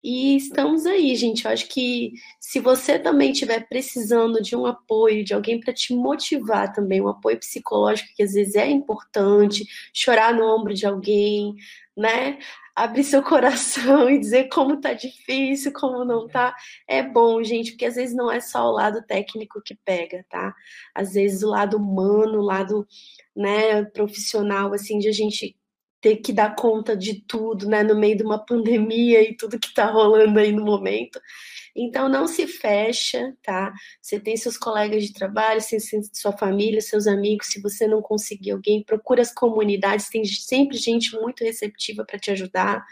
E 0.02 0.36
estamos 0.36 0.86
aí, 0.86 1.14
gente. 1.16 1.44
Eu 1.44 1.50
acho 1.50 1.68
que 1.68 2.12
se 2.40 2.60
você 2.60 2.98
também 2.98 3.32
estiver 3.32 3.68
precisando 3.68 4.40
de 4.40 4.54
um 4.56 4.64
apoio, 4.64 5.24
de 5.24 5.34
alguém 5.34 5.60
para 5.60 5.74
te 5.74 5.92
motivar 5.92 6.72
também, 6.72 7.00
um 7.00 7.08
apoio 7.08 7.38
psicológico 7.38 8.08
que 8.16 8.22
às 8.22 8.32
vezes 8.32 8.54
é 8.54 8.70
importante, 8.70 9.66
chorar 9.92 10.32
no 10.32 10.44
ombro 10.44 10.72
de 10.72 10.86
alguém, 10.86 11.54
né? 11.96 12.38
Abrir 12.78 13.02
seu 13.02 13.22
coração 13.22 14.08
e 14.10 14.18
dizer 14.20 14.48
como 14.48 14.80
tá 14.80 14.92
difícil, 14.92 15.72
como 15.72 16.04
não 16.04 16.28
tá, 16.28 16.54
é 16.86 17.02
bom, 17.02 17.42
gente, 17.42 17.72
porque 17.72 17.86
às 17.86 17.96
vezes 17.96 18.14
não 18.14 18.30
é 18.30 18.40
só 18.40 18.68
o 18.68 18.72
lado 18.72 19.02
técnico 19.04 19.60
que 19.60 19.74
pega, 19.84 20.24
tá? 20.30 20.54
Às 20.94 21.14
vezes 21.14 21.42
o 21.42 21.48
lado 21.48 21.76
humano, 21.76 22.38
o 22.38 22.44
lado, 22.44 22.86
né, 23.34 23.84
profissional, 23.86 24.72
assim, 24.72 24.98
de 25.00 25.08
a 25.08 25.12
gente 25.12 25.57
ter 26.00 26.16
que 26.16 26.32
dar 26.32 26.54
conta 26.54 26.96
de 26.96 27.22
tudo, 27.26 27.68
né, 27.68 27.82
no 27.82 27.96
meio 27.96 28.16
de 28.16 28.22
uma 28.22 28.44
pandemia 28.44 29.22
e 29.22 29.36
tudo 29.36 29.58
que 29.58 29.74
tá 29.74 29.90
rolando 29.90 30.38
aí 30.38 30.52
no 30.52 30.64
momento. 30.64 31.20
Então, 31.74 32.08
não 32.08 32.26
se 32.26 32.46
fecha, 32.46 33.36
tá? 33.42 33.72
Você 34.02 34.18
tem 34.18 34.36
seus 34.36 34.56
colegas 34.56 35.04
de 35.04 35.12
trabalho, 35.12 35.60
sua 36.12 36.32
família, 36.32 36.80
seus 36.80 37.06
amigos. 37.06 37.48
Se 37.48 37.60
você 37.60 37.86
não 37.86 38.02
conseguir 38.02 38.50
alguém, 38.50 38.82
procura 38.82 39.22
as 39.22 39.32
comunidades. 39.32 40.08
Tem 40.08 40.24
sempre 40.24 40.76
gente 40.76 41.14
muito 41.14 41.44
receptiva 41.44 42.04
para 42.04 42.18
te 42.18 42.32
ajudar. 42.32 42.84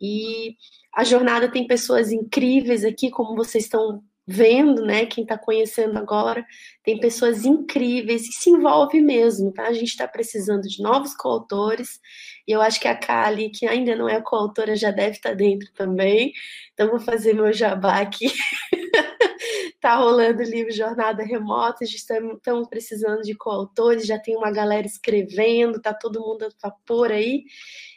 E 0.00 0.54
a 0.94 1.02
jornada 1.02 1.50
tem 1.50 1.66
pessoas 1.66 2.12
incríveis 2.12 2.84
aqui, 2.84 3.10
como 3.10 3.34
vocês 3.34 3.64
estão 3.64 4.02
vendo, 4.30 4.84
né? 4.84 5.06
Quem 5.06 5.22
está 5.22 5.38
conhecendo 5.38 5.98
agora, 5.98 6.44
tem 6.84 7.00
pessoas 7.00 7.46
incríveis 7.46 8.28
e 8.28 8.32
se 8.32 8.50
envolve 8.50 9.00
mesmo, 9.00 9.50
tá? 9.50 9.66
A 9.66 9.72
gente 9.72 9.88
está 9.88 10.06
precisando 10.06 10.68
de 10.68 10.82
novos 10.82 11.14
coautores 11.14 11.98
e 12.46 12.52
eu 12.52 12.60
acho 12.60 12.78
que 12.78 12.86
a 12.86 12.94
Kali, 12.94 13.48
que 13.48 13.66
ainda 13.66 13.96
não 13.96 14.06
é 14.06 14.20
coautora, 14.20 14.76
já 14.76 14.90
deve 14.90 15.16
estar 15.16 15.30
tá 15.30 15.34
dentro 15.34 15.72
também. 15.72 16.34
Então, 16.74 16.90
vou 16.90 17.00
fazer 17.00 17.32
meu 17.32 17.50
jabá 17.54 18.00
aqui. 18.00 18.26
tá 19.80 19.96
rolando 19.96 20.42
o 20.42 20.44
livro 20.44 20.72
Jornada 20.72 21.22
Remota, 21.24 21.84
estamos 21.84 22.68
precisando 22.68 23.22
de 23.22 23.34
coautores, 23.34 24.06
já 24.06 24.18
tem 24.18 24.36
uma 24.36 24.50
galera 24.50 24.86
escrevendo, 24.86 25.80
tá 25.80 25.94
todo 25.94 26.20
mundo 26.20 26.44
a 26.44 26.68
vapor 26.68 27.10
aí. 27.10 27.44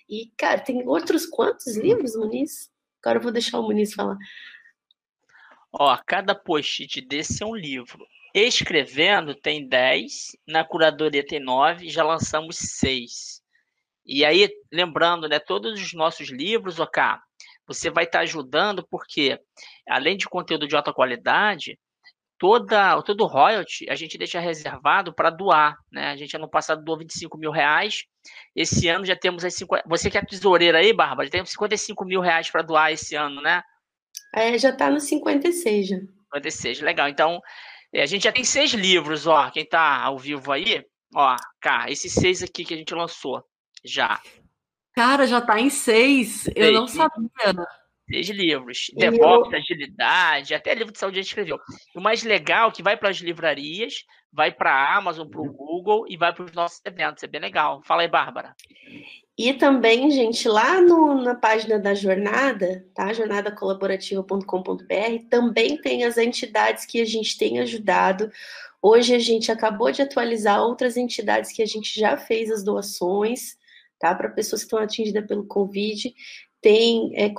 E, 0.09 0.31
cara, 0.37 0.61
tem 0.61 0.87
outros 0.87 1.25
quantos 1.25 1.75
livros, 1.75 2.15
Muniz? 2.15 2.71
Agora 3.03 3.19
eu 3.19 3.23
vou 3.23 3.31
deixar 3.33 3.59
o 3.59 3.63
Muniz 3.63 3.93
falar. 3.93 4.17
Ó, 5.71 5.97
cada 6.05 6.35
post-it 6.35 7.01
desse 7.01 7.43
é 7.43 7.45
um 7.45 7.55
livro. 7.55 8.05
Escrevendo 8.33 9.35
tem 9.35 9.67
10, 9.67 10.37
na 10.47 10.63
curadoria 10.63 11.25
tem 11.25 11.39
9, 11.39 11.89
já 11.89 12.03
lançamos 12.03 12.57
6. 12.57 13.41
E 14.05 14.25
aí, 14.25 14.49
lembrando, 14.71 15.27
né, 15.27 15.39
todos 15.39 15.79
os 15.79 15.93
nossos 15.93 16.29
livros, 16.29 16.79
ok, 16.79 17.03
você 17.67 17.89
vai 17.89 18.05
estar 18.05 18.19
tá 18.19 18.23
ajudando, 18.23 18.85
porque 18.89 19.39
além 19.87 20.17
de 20.17 20.27
conteúdo 20.27 20.67
de 20.67 20.75
alta 20.75 20.93
qualidade, 20.93 21.77
toda, 22.37 23.01
todo 23.03 23.27
royalty 23.27 23.87
a 23.89 23.95
gente 23.95 24.17
deixa 24.17 24.39
reservado 24.39 25.13
para 25.13 25.29
doar. 25.29 25.77
Né? 25.91 26.07
A 26.07 26.15
gente 26.15 26.35
ano 26.35 26.49
passado 26.49 26.83
doou 26.83 26.97
25 26.97 27.37
mil 27.37 27.51
reais, 27.51 28.05
esse 28.55 28.87
ano 28.87 29.05
já 29.05 29.15
temos 29.15 29.45
as 29.45 29.53
50. 29.55 29.83
Você 29.87 30.09
que 30.09 30.17
é 30.17 30.25
tesoureira 30.25 30.79
aí, 30.79 30.91
Bárbara, 30.91 31.27
já 31.27 31.31
temos 31.31 31.51
55 31.51 32.03
mil 32.03 32.19
reais 32.19 32.49
para 32.49 32.61
doar 32.61 32.91
esse 32.91 33.15
ano, 33.15 33.41
né? 33.41 33.61
É, 34.33 34.57
já 34.57 34.69
está 34.69 34.89
no 34.89 34.99
56 34.99 35.87
já. 35.87 35.97
56, 35.97 36.81
legal. 36.81 37.09
Então, 37.09 37.41
é, 37.93 38.01
a 38.01 38.05
gente 38.05 38.23
já 38.23 38.31
tem 38.31 38.43
seis 38.43 38.71
livros, 38.71 39.27
ó. 39.27 39.49
Quem 39.51 39.63
está 39.63 40.01
ao 40.01 40.17
vivo 40.17 40.51
aí, 40.51 40.83
ó, 41.13 41.35
cá, 41.59 41.89
esses 41.89 42.13
seis 42.13 42.41
aqui 42.41 42.63
que 42.63 42.73
a 42.73 42.77
gente 42.77 42.93
lançou 42.95 43.43
já. 43.83 44.21
Cara, 44.93 45.27
já 45.27 45.39
está 45.39 45.59
em 45.59 45.69
seis. 45.69 46.43
seis 46.43 46.55
Eu 46.55 46.73
não 46.73 46.87
sabia. 46.87 47.27
Seis 48.09 48.29
livros. 48.29 48.87
DevOps, 48.97 49.53
agilidade, 49.53 50.53
até 50.53 50.73
livro 50.73 50.91
de 50.91 50.99
saúde 50.99 51.19
a 51.19 51.21
gente 51.21 51.29
escreveu. 51.29 51.57
O 51.95 52.01
mais 52.01 52.23
legal 52.23 52.69
é 52.69 52.71
que 52.71 52.83
vai 52.83 52.97
para 52.97 53.09
as 53.09 53.17
livrarias, 53.17 54.03
vai 54.31 54.51
para 54.51 54.71
a 54.71 54.97
Amazon, 54.97 55.29
para 55.29 55.41
o 55.41 55.53
Google 55.53 56.05
e 56.09 56.17
vai 56.17 56.33
para 56.33 56.43
os 56.43 56.51
nossos 56.51 56.81
eventos. 56.85 57.23
É 57.23 57.27
bem 57.27 57.39
legal. 57.39 57.81
Fala 57.83 58.01
aí, 58.01 58.09
Bárbara. 58.09 58.53
E 59.37 59.53
também, 59.53 60.11
gente, 60.11 60.47
lá 60.47 60.81
no, 60.81 61.23
na 61.23 61.33
página 61.33 61.79
da 61.79 61.93
jornada, 61.93 62.85
tá? 62.93 63.13
jornadacolaborativa.com.br, 63.13 65.25
também 65.29 65.77
tem 65.77 66.03
as 66.03 66.17
entidades 66.17 66.85
que 66.85 67.01
a 67.01 67.05
gente 67.05 67.37
tem 67.37 67.59
ajudado. 67.59 68.29
Hoje 68.81 69.15
a 69.15 69.19
gente 69.19 69.51
acabou 69.51 69.91
de 69.91 70.01
atualizar 70.01 70.61
outras 70.61 70.97
entidades 70.97 71.51
que 71.51 71.61
a 71.61 71.65
gente 71.65 71.99
já 71.99 72.17
fez 72.17 72.51
as 72.51 72.63
doações, 72.63 73.57
tá? 73.99 74.13
Para 74.13 74.29
pessoas 74.29 74.61
que 74.61 74.67
estão 74.67 74.79
atingidas 74.79 75.25
pelo 75.25 75.45
Covid. 75.45 76.13
Tem, 76.61 77.11
é, 77.15 77.33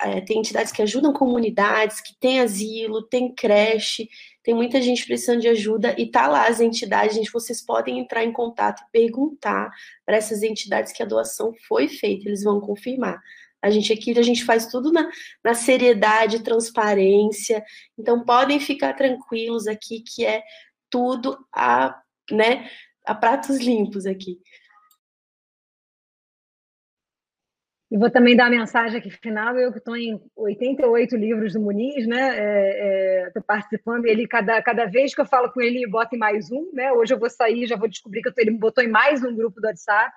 é, 0.00 0.20
tem 0.20 0.38
entidades 0.38 0.70
que 0.70 0.82
ajudam 0.82 1.12
comunidades, 1.12 2.00
que 2.00 2.14
tem 2.20 2.40
asilo, 2.40 3.02
tem 3.02 3.34
creche, 3.34 4.08
tem 4.42 4.54
muita 4.54 4.80
gente 4.82 5.04
precisando 5.06 5.40
de 5.40 5.48
ajuda 5.48 5.94
e 5.98 6.10
tá 6.10 6.28
lá 6.28 6.46
as 6.46 6.60
entidades, 6.60 7.16
gente, 7.16 7.32
vocês 7.32 7.60
podem 7.60 7.98
entrar 7.98 8.22
em 8.22 8.32
contato 8.32 8.82
e 8.82 8.92
perguntar 8.92 9.70
para 10.04 10.16
essas 10.16 10.42
entidades 10.42 10.92
que 10.92 11.02
a 11.02 11.06
doação 11.06 11.52
foi 11.66 11.88
feita, 11.88 12.28
eles 12.28 12.44
vão 12.44 12.60
confirmar. 12.60 13.20
A 13.60 13.70
gente 13.70 13.92
aqui, 13.92 14.16
a 14.16 14.22
gente 14.22 14.44
faz 14.44 14.66
tudo 14.66 14.92
na, 14.92 15.10
na 15.42 15.54
seriedade, 15.54 16.44
transparência, 16.44 17.64
então 17.98 18.24
podem 18.24 18.60
ficar 18.60 18.92
tranquilos 18.92 19.66
aqui 19.66 20.00
que 20.00 20.24
é 20.24 20.44
tudo 20.88 21.36
a, 21.52 21.98
né, 22.30 22.70
a 23.04 23.14
pratos 23.14 23.58
limpos 23.58 24.06
aqui. 24.06 24.38
E 27.90 27.96
vou 27.96 28.10
também 28.10 28.34
dar 28.34 28.46
a 28.46 28.50
mensagem 28.50 28.98
aqui 28.98 29.10
final, 29.10 29.56
eu 29.56 29.70
que 29.70 29.78
estou 29.78 29.96
em 29.96 30.20
88 30.34 31.16
livros 31.16 31.52
do 31.52 31.60
Muniz, 31.60 32.04
né? 32.06 33.26
Estou 33.28 33.42
é, 33.42 33.44
é, 33.44 33.46
participando, 33.46 34.06
ele 34.06 34.26
cada, 34.26 34.60
cada 34.60 34.86
vez 34.86 35.14
que 35.14 35.20
eu 35.20 35.26
falo 35.26 35.52
com 35.52 35.60
ele, 35.60 35.86
bota 35.86 36.16
em 36.16 36.18
mais 36.18 36.50
um, 36.50 36.68
né? 36.72 36.92
Hoje 36.92 37.14
eu 37.14 37.18
vou 37.18 37.30
sair, 37.30 37.66
já 37.66 37.76
vou 37.76 37.88
descobrir 37.88 38.22
que 38.22 38.32
tô, 38.32 38.40
ele 38.40 38.50
me 38.50 38.58
botou 38.58 38.82
em 38.82 38.88
mais 38.88 39.22
um 39.22 39.34
grupo 39.34 39.60
do 39.60 39.68
WhatsApp. 39.68 40.12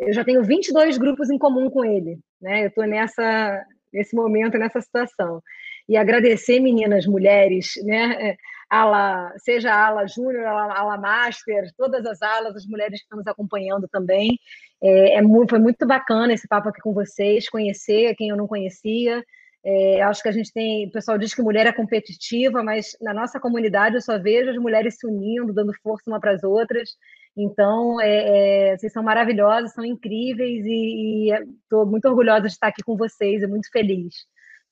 Eu 0.00 0.12
já 0.12 0.24
tenho 0.24 0.42
22 0.42 0.98
grupos 0.98 1.30
em 1.30 1.38
comum 1.38 1.70
com 1.70 1.84
ele, 1.84 2.18
né? 2.42 2.64
Eu 2.64 2.68
estou 2.68 2.84
nessa, 2.84 3.64
nesse 3.92 4.16
momento, 4.16 4.58
nessa 4.58 4.80
situação. 4.80 5.40
E 5.88 5.96
agradecer, 5.96 6.58
meninas, 6.58 7.06
mulheres, 7.06 7.74
né? 7.84 8.36
É, 8.74 8.76
ala, 8.76 9.32
seja 9.38 9.72
a 9.72 9.86
ala 9.86 10.06
júnior, 10.06 10.46
a 10.46 10.80
ala 10.80 10.98
master, 10.98 11.70
todas 11.76 12.04
as 12.06 12.20
alas, 12.22 12.56
as 12.56 12.66
mulheres 12.66 12.98
que 12.98 13.04
estão 13.04 13.18
nos 13.18 13.26
acompanhando 13.26 13.88
também. 13.88 14.38
É, 14.82 15.16
é 15.16 15.22
muito, 15.22 15.50
foi 15.50 15.58
muito 15.60 15.86
bacana 15.86 16.32
esse 16.34 16.48
papo 16.48 16.68
aqui 16.68 16.80
com 16.80 16.92
vocês, 16.92 17.48
conhecer 17.48 18.14
quem 18.16 18.28
eu 18.30 18.36
não 18.36 18.46
conhecia. 18.46 19.22
É, 19.64 20.02
acho 20.02 20.22
que 20.22 20.28
a 20.28 20.32
gente 20.32 20.52
tem. 20.52 20.88
O 20.88 20.90
pessoal 20.90 21.16
diz 21.16 21.34
que 21.34 21.40
mulher 21.42 21.66
é 21.66 21.72
competitiva, 21.72 22.62
mas 22.62 22.96
na 23.00 23.14
nossa 23.14 23.40
comunidade 23.40 23.94
eu 23.94 24.02
só 24.02 24.18
vejo 24.18 24.50
as 24.50 24.58
mulheres 24.58 24.96
se 24.98 25.06
unindo, 25.06 25.54
dando 25.54 25.72
força 25.82 26.10
uma 26.10 26.20
para 26.20 26.32
as 26.32 26.44
outras. 26.44 26.90
Então, 27.36 28.00
é, 28.00 28.72
é, 28.72 28.76
vocês 28.76 28.92
são 28.92 29.02
maravilhosas, 29.02 29.72
são 29.72 29.84
incríveis 29.84 30.64
e 30.66 31.30
estou 31.62 31.86
muito 31.86 32.06
orgulhosa 32.06 32.42
de 32.42 32.48
estar 32.48 32.68
aqui 32.68 32.82
com 32.82 32.96
vocês 32.96 33.42
e 33.42 33.46
muito 33.46 33.70
feliz. 33.72 34.14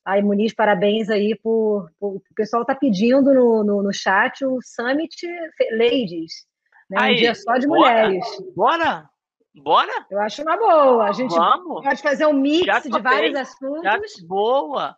Aí, 0.05 0.21
Muniz, 0.21 0.53
parabéns 0.53 1.09
aí 1.09 1.35
por, 1.41 1.89
por 1.99 2.15
o 2.17 2.35
pessoal 2.35 2.63
está 2.63 2.75
pedindo 2.75 3.33
no, 3.33 3.63
no, 3.63 3.83
no, 3.83 3.93
chat 3.93 4.43
o 4.45 4.59
Summit 4.61 5.25
Ladies, 5.71 6.45
né? 6.89 6.97
Aí, 6.99 7.13
um 7.13 7.17
dia 7.17 7.35
só 7.35 7.57
de 7.57 7.67
bora, 7.67 7.79
mulheres. 7.79 8.25
Bora? 8.53 9.09
Bora? 9.55 10.05
Eu 10.09 10.19
acho 10.19 10.41
uma 10.41 10.57
boa. 10.57 11.05
A 11.05 11.11
gente 11.13 11.33
Vamos. 11.33 11.83
pode 11.83 12.01
fazer 12.01 12.25
um 12.25 12.33
mix 12.33 12.65
de 12.83 13.01
vários 13.01 13.35
assuntos. 13.35 13.83
Já, 13.83 13.99
boa. 14.27 14.95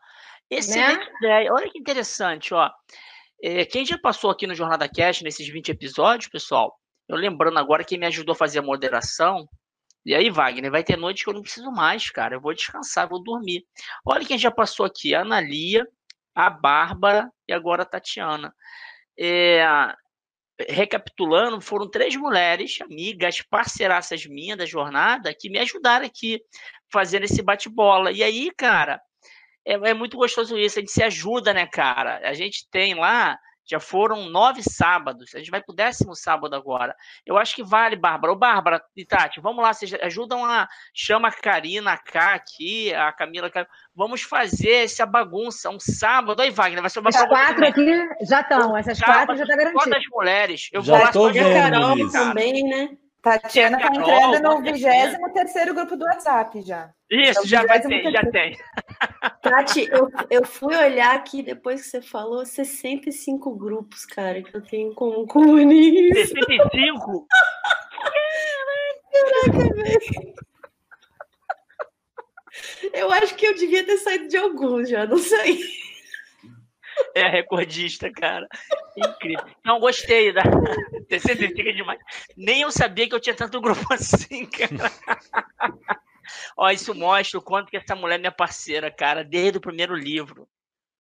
Excelente 0.50 1.00
né? 1.00 1.12
ideia. 1.22 1.54
Olha 1.54 1.70
que 1.70 1.78
interessante, 1.78 2.54
ó. 2.54 2.72
É, 3.44 3.66
quem 3.66 3.86
já 3.86 3.98
passou 3.98 4.30
aqui 4.30 4.48
no 4.48 4.56
Jornada 4.56 4.88
Cast, 4.88 5.24
nesses 5.24 5.48
20 5.48 5.70
episódios, 5.70 6.30
pessoal, 6.30 6.74
eu 7.08 7.18
lembrando 7.18 7.60
agora 7.60 7.84
quem 7.84 8.00
me 8.00 8.06
ajudou 8.06 8.34
a 8.34 8.38
fazer 8.38 8.60
a 8.60 8.64
moderação. 8.64 9.48
E 10.06 10.14
aí, 10.14 10.30
Wagner, 10.30 10.70
vai 10.72 10.84
ter 10.84 10.98
noite 10.98 11.24
que 11.24 11.30
eu 11.30 11.34
não 11.34 11.42
preciso 11.42 11.72
mais, 11.72 12.10
cara. 12.10 12.36
Eu 12.36 12.42
vou 12.42 12.54
descansar, 12.54 13.10
vou 13.10 13.24
dormir. 13.24 13.66
Olha 14.06 14.26
quem 14.26 14.38
já 14.38 14.52
passou 14.52 14.86
aqui: 14.86 15.16
a 15.16 15.22
Analia, 15.22 15.88
a 16.36 16.50
Bárbara 16.50 17.32
e 17.48 17.54
agora 17.54 17.84
a 17.84 17.86
Tatiana. 17.86 18.54
é, 19.20 19.66
recapitulando, 20.70 21.60
foram 21.62 21.90
três 21.90 22.16
mulheres, 22.16 22.80
amigas, 22.82 23.42
parceiraças 23.42 24.26
minhas 24.26 24.58
da 24.58 24.66
jornada, 24.66 25.34
que 25.38 25.50
me 25.50 25.60
ajudaram 25.60 26.06
aqui 26.06 26.42
fazendo 26.92 27.24
esse 27.24 27.42
bate-bola. 27.42 28.12
E 28.12 28.24
aí, 28.24 28.52
cara, 28.58 29.02
é, 29.66 29.74
é, 29.74 29.94
muito 29.94 30.18
gostoso 30.18 30.58
isso, 30.58 30.80
a 30.80 30.82
gente 30.82 30.92
se 30.92 31.04
ajuda, 31.04 31.54
né, 31.54 31.66
cara? 31.68 32.22
A 32.24 32.34
gente 32.34 32.68
tem 32.72 32.94
lá 32.96 33.38
já 33.68 33.80
foram 33.80 34.30
nove 34.30 34.62
sábados. 34.64 35.34
A 35.34 35.40
gente 35.40 35.52
vai 35.52 35.62
pro 35.62 35.74
décimo 35.74 36.16
sábado 36.16 36.56
agora. 36.56 36.96
Eu 37.26 37.38
acho 37.38 37.56
que 37.56 37.64
vale, 37.64 37.96
Bárbara. 37.96 38.32
Ô, 38.34 38.36
Bárbara 38.36 38.82
e 38.96 39.04
Tati, 39.06 39.42
vamos 39.42 39.64
lá, 39.64 39.74
vocês 39.74 39.94
ajudam 39.96 40.46
a. 40.46 40.68
Chama 40.94 41.30
a 41.30 41.32
Karina, 41.32 41.94
a 41.94 41.98
Cá 41.98 42.34
aqui, 42.36 42.94
a 42.94 43.12
Camila. 43.12 43.52
Vamos 43.96 44.22
fazer 44.22 44.84
essa 44.84 45.06
bagunça. 45.06 45.70
Um 45.70 45.80
sábado. 45.80 46.42
Aí, 46.42 46.52
Wagner, 46.52 46.82
vai 46.82 46.90
ser 46.90 47.00
uma 47.00 47.10
As 47.10 47.26
quatro 47.26 47.66
aqui 47.66 48.08
já 48.22 48.42
estão. 48.42 48.78
Essas 48.78 49.00
quatro 49.00 49.36
já 49.36 49.46
tá 49.46 49.56
garantido. 49.56 49.84
Todas 49.84 49.98
as 50.00 50.06
mulheres. 50.12 50.70
Eu 50.72 50.82
Já 50.82 50.94
vou 50.96 51.04
lá 51.04 51.12
tô 51.12 51.32
vendo 51.32 51.54
Carol 51.54 51.98
isso. 51.98 52.12
também, 52.12 52.64
né? 52.64 52.90
Tatiana 53.22 53.80
tá 53.80 53.90
Carol, 53.92 54.36
entrando 54.36 54.60
no 54.60 54.64
Tatiana. 54.64 55.18
23 55.34 55.74
grupo 55.74 55.96
do 55.98 56.06
WhatsApp 56.06 56.62
já. 56.62 56.92
Isso, 57.10 57.32
Então, 57.32 57.46
já 57.46 57.66
vai 57.66 57.82
ter, 57.82 58.04
já 58.12 58.22
terceiro. 58.22 58.32
tem. 58.32 58.58
Tati, 59.42 59.88
eu, 59.92 60.10
eu 60.30 60.46
fui 60.46 60.76
olhar 60.76 61.16
aqui 61.16 61.44
depois 61.44 61.84
que 61.84 61.88
você 61.88 62.02
falou 62.02 62.46
65 62.46 63.56
grupos, 63.56 64.06
cara, 64.06 64.42
que 64.42 64.56
eu 64.56 64.62
tenho 64.62 64.94
como 64.94 65.28
comunista. 65.28 66.26
65? 66.26 67.28
Eu 72.94 73.12
acho 73.12 73.36
que 73.36 73.46
eu 73.46 73.56
devia 73.56 73.86
ter 73.86 73.98
saído 73.98 74.28
de 74.28 74.38
alguns 74.38 74.90
já, 74.90 75.06
não 75.06 75.18
sei. 75.18 75.60
É 77.14 77.28
recordista, 77.28 78.10
cara. 78.12 78.48
Incrível. 78.98 79.46
Não, 79.64 79.80
gostei 79.80 80.32
da 80.32 80.44
65 81.10 81.70
é 81.70 81.72
demais. 81.74 82.00
Nem 82.38 82.62
eu 82.62 82.72
sabia 82.72 83.08
que 83.08 83.16
eu 83.16 83.20
tinha 83.20 83.36
tanto 83.36 83.62
grupo 83.62 83.86
assim, 83.94 84.46
cara. 84.46 84.92
Ó, 86.58 86.70
isso 86.70 86.94
mostra 86.94 87.40
o 87.40 87.44
quanto 87.44 87.70
que 87.70 87.78
essa 87.78 87.96
mulher 87.96 88.16
é 88.16 88.20
minha 88.20 88.32
parceira, 88.32 88.92
cara, 88.92 89.24
desde 89.24 89.58
o 89.58 89.62
primeiro 89.62 89.96
livro. 89.96 90.48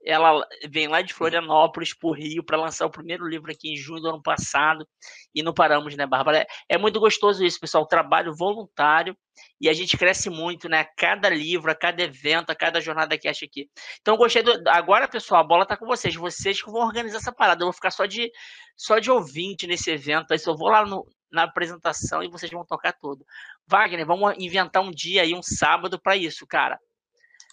Ela 0.06 0.48
vem 0.70 0.88
lá 0.88 1.02
de 1.02 1.14
Florianópolis 1.14 1.92
pro 1.98 2.12
Rio 2.12 2.44
para 2.44 2.62
lançar 2.62 2.86
o 2.86 2.92
primeiro 2.92 3.28
livro 3.28 3.52
aqui 3.52 3.74
em 3.74 3.76
junho 3.76 4.02
do 4.02 4.10
ano 4.10 4.22
passado 4.22 4.88
e 5.34 5.42
não 5.42 5.52
paramos, 5.52 5.96
né, 5.96 6.06
Bárbara? 6.06 6.46
É, 6.70 6.78
muito 6.78 7.00
gostoso 7.00 7.44
isso, 7.44 7.60
pessoal. 7.60 7.88
Trabalho 7.88 8.32
voluntário 8.36 9.18
e 9.60 9.68
a 9.68 9.74
gente 9.74 9.98
cresce 9.98 10.30
muito, 10.30 10.70
né? 10.70 10.82
A 10.82 10.86
cada 10.86 11.28
livro, 11.28 11.72
a 11.72 11.76
cada 11.76 12.04
evento, 12.04 12.52
a 12.52 12.56
cada 12.56 12.80
jornada 12.80 13.18
que 13.18 13.28
acha 13.28 13.46
aqui. 13.46 13.68
Então, 14.00 14.16
gostei 14.16 14.44
do. 14.44 14.52
Agora, 14.70 15.08
pessoal, 15.08 15.42
a 15.42 15.48
bola 15.48 15.66
tá 15.66 15.76
com 15.76 15.88
vocês. 15.88 16.16
Vocês 16.16 16.62
que 16.62 16.70
vão 16.70 16.86
organizar 16.86 17.18
essa 17.18 17.34
parada. 17.34 17.64
Eu 17.64 17.68
vou 17.68 17.74
ficar 17.74 17.92
só 17.92 18.06
de, 18.06 18.32
só 18.78 19.00
de 19.00 19.10
ouvinte 19.10 19.66
nesse 19.66 19.90
evento. 19.90 20.32
Aí, 20.32 20.40
eu 20.46 20.56
vou 20.56 20.70
lá 20.70 20.86
no, 20.86 21.04
na 21.36 21.44
apresentação 21.44 22.24
e 22.24 22.30
vocês 22.30 22.52
vão 22.52 22.66
tocar 22.66 22.94
tudo. 22.94 23.26
Wagner, 23.68 24.06
vamos 24.06 24.34
inventar 24.40 24.82
um 24.82 24.92
dia 24.92 25.22
aí, 25.22 25.36
um 25.36 25.44
sábado 25.44 26.00
para 26.02 26.16
isso, 26.16 26.48
cara. 26.48 26.80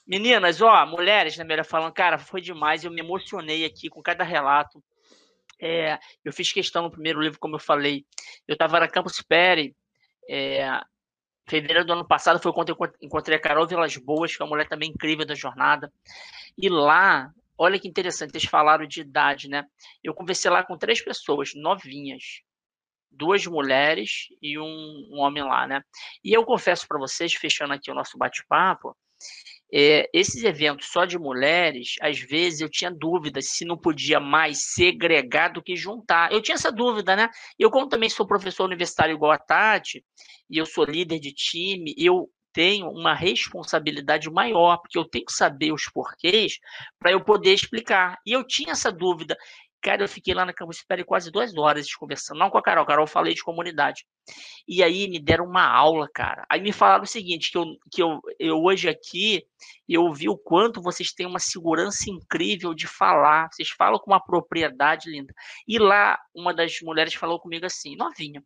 Meninas, 0.07 0.61
ó, 0.61 0.87
mulheres, 0.87 1.37
né, 1.37 1.45
melhor 1.45 1.64
falando, 1.64 1.93
cara, 1.93 2.18
foi 2.18 2.41
demais. 2.41 2.85
Eu 2.85 2.91
me 2.91 3.01
emocionei 3.01 3.64
aqui 3.64 3.89
com 3.89 4.03
cada 4.03 4.24
relato. 4.24 4.83
É, 5.61 5.99
eu 6.24 6.33
fiz 6.33 6.53
questão 6.53 6.83
no 6.83 6.91
primeiro 6.91 7.20
livro, 7.20 7.39
como 7.39 7.57
eu 7.57 7.61
falei. 7.61 8.05
Eu 8.49 8.55
estava 8.55 8.80
na 8.80 8.89
Campus 8.89 9.20
Peri, 9.20 9.76
é, 10.28 10.80
fevereiro 11.49 11.85
do 11.85 11.93
ano 11.93 12.07
passado, 12.07 12.43
foi 12.43 12.53
quando 12.53 12.70
eu 12.70 12.76
encontrei 13.01 13.37
a 13.37 13.41
Carol 13.41 13.66
Vilas 13.66 13.97
Boas, 13.97 14.35
que 14.35 14.43
é 14.43 14.45
uma 14.45 14.51
mulher 14.51 14.68
também 14.68 14.91
incrível 14.91 15.26
da 15.26 15.35
jornada. 15.35 15.93
E 16.59 16.68
lá, 16.68 17.30
olha 17.57 17.78
que 17.78 17.89
interessante, 17.89 18.33
eles 18.33 18.49
falaram 18.49 18.87
de 18.87 19.01
idade, 19.01 19.49
né? 19.49 19.64
Eu 20.03 20.14
conversei 20.14 20.51
lá 20.51 20.64
com 20.64 20.76
três 20.76 21.03
pessoas, 21.03 21.53
novinhas, 21.55 22.43
duas 23.13 23.47
mulheres 23.47 24.27
e 24.41 24.59
um, 24.59 25.09
um 25.11 25.19
homem 25.19 25.43
lá, 25.43 25.67
né? 25.67 25.83
E 26.25 26.33
eu 26.33 26.45
confesso 26.45 26.87
para 26.89 26.99
vocês, 26.99 27.35
fechando 27.35 27.73
aqui 27.73 27.91
o 27.91 27.95
nosso 27.95 28.17
bate-papo, 28.19 28.97
é, 29.75 30.09
esses 30.13 30.45
eventos 30.45 30.89
só 30.89 31.07
de 31.07 31.19
mulheres, 31.19 31.95
às 32.03 32.19
vezes 32.19 32.61
eu 32.61 32.69
tinha 32.69 32.91
dúvidas 32.91 33.51
se 33.51 33.65
não 33.65 33.79
podia 33.79 34.21
mais 34.21 34.65
segregar 34.75 35.49
do 35.49 35.63
que 35.63 35.75
juntar. 35.75 36.31
Eu 36.31 36.43
tinha 36.43 36.57
essa 36.57 36.71
dúvida, 36.71 37.17
né? 37.17 37.29
Eu, 37.59 37.71
como 37.71 37.89
também 37.89 38.11
sou 38.11 38.27
professor 38.27 38.65
universitário 38.65 39.15
igual 39.15 39.33
a 39.33 39.39
Tati, 39.39 40.05
e 40.51 40.59
eu 40.59 40.67
sou 40.67 40.85
líder 40.85 41.19
de 41.19 41.33
time, 41.33 41.95
eu 41.97 42.29
tenho 42.53 42.91
uma 42.91 43.15
responsabilidade 43.15 44.31
maior, 44.31 44.77
porque 44.77 44.99
eu 44.99 45.07
tenho 45.07 45.25
que 45.25 45.33
saber 45.33 45.73
os 45.73 45.89
porquês 45.89 46.59
para 46.99 47.13
eu 47.13 47.25
poder 47.25 47.55
explicar. 47.55 48.19
E 48.27 48.33
eu 48.33 48.47
tinha 48.47 48.73
essa 48.73 48.93
dúvida. 48.93 49.37
Cara, 49.83 50.05
eu 50.05 50.09
fiquei 50.09 50.33
lá 50.33 50.45
na 50.47 50.53
Campus 50.53 50.76
Espere 50.76 51.05
quase 51.05 51.30
duas 51.30 51.57
horas 51.57 51.93
conversando, 51.93 52.39
não 52.39 52.49
com 52.49 52.57
a 52.57 52.62
Carol, 52.62 52.87
Carol 52.87 53.03
eu 53.03 53.09
falei 53.09 53.35
de 53.35 53.43
comunidade. 53.43 54.07
E 54.66 54.80
aí 54.83 55.09
me 55.09 55.18
deram 55.18 55.45
uma 55.45 55.66
aula, 55.66 56.09
cara. 56.14 56.47
Aí 56.49 56.61
me 56.61 56.72
falaram 56.72 57.03
o 57.03 57.07
seguinte, 57.07 57.51
que 57.51 57.59
eu, 57.59 57.64
que 57.91 58.03
eu, 58.03 58.20
eu 58.39 58.62
hoje 58.62 58.89
aqui, 58.89 59.45
eu 59.89 60.12
vi 60.12 60.28
o 60.28 60.39
quanto 60.39 60.80
vocês 60.80 61.12
têm 61.12 61.26
uma 61.26 61.41
segurança 61.41 62.09
incrível 62.09 62.72
de 62.72 62.87
falar, 62.87 63.49
vocês 63.51 63.70
falam 63.70 63.99
com 63.99 64.12
uma 64.12 64.22
propriedade 64.22 65.11
linda. 65.11 65.35
E 65.66 65.78
lá, 65.78 66.16
uma 66.33 66.55
das 66.55 66.80
mulheres 66.80 67.14
falou 67.14 67.41
comigo 67.41 67.66
assim, 67.66 67.97
novinha, 67.97 68.41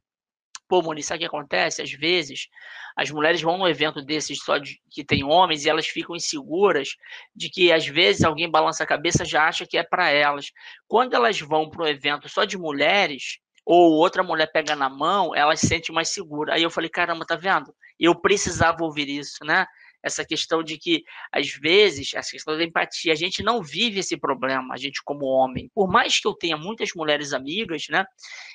Pô, 0.68 0.82
Moni, 0.82 1.02
sabe 1.02 1.18
o 1.18 1.20
que 1.20 1.26
acontece? 1.26 1.80
Às 1.80 1.92
vezes, 1.92 2.48
as 2.96 3.10
mulheres 3.10 3.40
vão 3.40 3.56
num 3.58 3.68
evento 3.68 4.02
desses 4.02 4.38
só 4.42 4.58
de, 4.58 4.80
que 4.90 5.04
tem 5.04 5.22
homens 5.24 5.64
e 5.64 5.70
elas 5.70 5.86
ficam 5.86 6.16
inseguras 6.16 6.88
de 7.34 7.48
que, 7.48 7.72
às 7.72 7.86
vezes, 7.86 8.24
alguém 8.24 8.50
balança 8.50 8.82
a 8.82 8.86
cabeça 8.86 9.24
já 9.24 9.46
acha 9.46 9.66
que 9.66 9.78
é 9.78 9.82
para 9.84 10.10
elas. 10.10 10.50
Quando 10.88 11.14
elas 11.14 11.38
vão 11.40 11.70
para 11.70 11.84
um 11.84 11.88
evento 11.88 12.28
só 12.28 12.44
de 12.44 12.58
mulheres, 12.58 13.38
ou 13.66 13.92
outra 13.94 14.22
mulher 14.22 14.50
pega 14.52 14.76
na 14.76 14.88
mão, 14.88 15.34
elas 15.34 15.58
se 15.58 15.66
sentem 15.66 15.92
mais 15.94 16.08
seguras. 16.08 16.54
Aí 16.54 16.62
eu 16.62 16.70
falei, 16.70 16.88
caramba, 16.88 17.26
tá 17.26 17.34
vendo? 17.34 17.74
Eu 17.98 18.14
precisava 18.14 18.84
ouvir 18.84 19.08
isso, 19.08 19.44
né? 19.44 19.66
Essa 20.06 20.24
questão 20.24 20.62
de 20.62 20.78
que, 20.78 21.02
às 21.32 21.50
vezes, 21.50 22.14
essa 22.14 22.30
questão 22.30 22.56
da 22.56 22.62
empatia, 22.62 23.12
a 23.12 23.16
gente 23.16 23.42
não 23.42 23.62
vive 23.62 24.00
esse 24.00 24.16
problema, 24.16 24.72
a 24.72 24.76
gente 24.76 25.02
como 25.02 25.26
homem. 25.26 25.70
Por 25.74 25.88
mais 25.88 26.20
que 26.20 26.28
eu 26.28 26.34
tenha 26.34 26.56
muitas 26.56 26.90
mulheres 26.94 27.32
amigas, 27.32 27.86
né? 27.90 28.04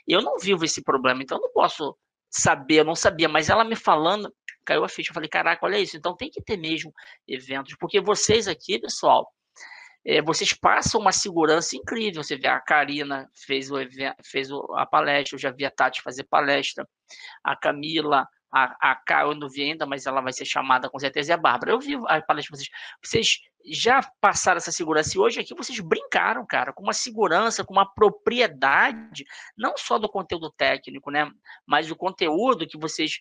Eu 0.07 0.21
não 0.21 0.39
vivo 0.39 0.63
esse 0.63 0.81
problema, 0.81 1.21
então 1.21 1.37
eu 1.37 1.41
não 1.41 1.51
posso 1.51 1.97
saber, 2.29 2.75
eu 2.75 2.85
não 2.85 2.95
sabia, 2.95 3.27
mas 3.27 3.49
ela 3.49 3.65
me 3.65 3.75
falando, 3.75 4.33
caiu 4.65 4.85
a 4.85 4.89
ficha, 4.89 5.09
eu 5.09 5.13
falei, 5.13 5.27
caraca, 5.27 5.65
olha 5.65 5.77
isso, 5.77 5.97
então 5.97 6.15
tem 6.15 6.29
que 6.29 6.41
ter 6.41 6.55
mesmo 6.55 6.93
eventos, 7.27 7.75
porque 7.77 7.99
vocês 7.99 8.47
aqui, 8.47 8.79
pessoal, 8.79 9.29
é, 10.05 10.21
vocês 10.21 10.53
passam 10.53 10.99
uma 10.99 11.11
segurança 11.11 11.75
incrível. 11.75 12.23
Você 12.23 12.35
vê 12.35 12.47
a 12.47 12.59
Karina 12.59 13.29
fez, 13.33 13.69
o 13.69 13.79
evento, 13.79 14.15
fez 14.23 14.49
a 14.75 14.85
palestra, 14.85 15.35
eu 15.35 15.39
já 15.39 15.51
vi 15.51 15.65
a 15.65 15.71
Tati 15.71 16.01
fazer 16.01 16.23
palestra, 16.23 16.87
a 17.43 17.55
Camila, 17.55 18.27
a, 18.51 18.75
a 18.81 19.21
eu 19.21 19.35
não 19.35 19.49
vi 19.49 19.63
ainda, 19.63 19.85
mas 19.85 20.05
ela 20.05 20.21
vai 20.21 20.33
ser 20.33 20.45
chamada 20.45 20.89
com 20.89 20.99
certeza, 20.99 21.31
e 21.31 21.33
a 21.33 21.37
Bárbara. 21.37 21.71
Eu 21.71 21.79
vi 21.79 21.95
a 22.07 22.21
palestra 22.21 22.57
de 22.57 22.63
vocês. 22.63 22.69
Vocês 23.03 23.39
já 23.65 24.01
passaram 24.19 24.57
essa 24.57 24.71
segurança, 24.71 25.15
e 25.15 25.19
hoje 25.19 25.39
aqui 25.39 25.53
vocês 25.53 25.79
brincaram, 25.79 26.45
cara, 26.45 26.73
com 26.73 26.83
uma 26.83 26.93
segurança, 26.93 27.63
com 27.63 27.73
uma 27.73 27.85
propriedade, 27.93 29.23
não 29.55 29.75
só 29.77 29.99
do 29.99 30.09
conteúdo 30.09 30.51
técnico, 30.51 31.11
né, 31.11 31.29
mas 31.65 31.91
o 31.91 31.95
conteúdo 31.95 32.67
que 32.67 32.77
vocês, 32.77 33.19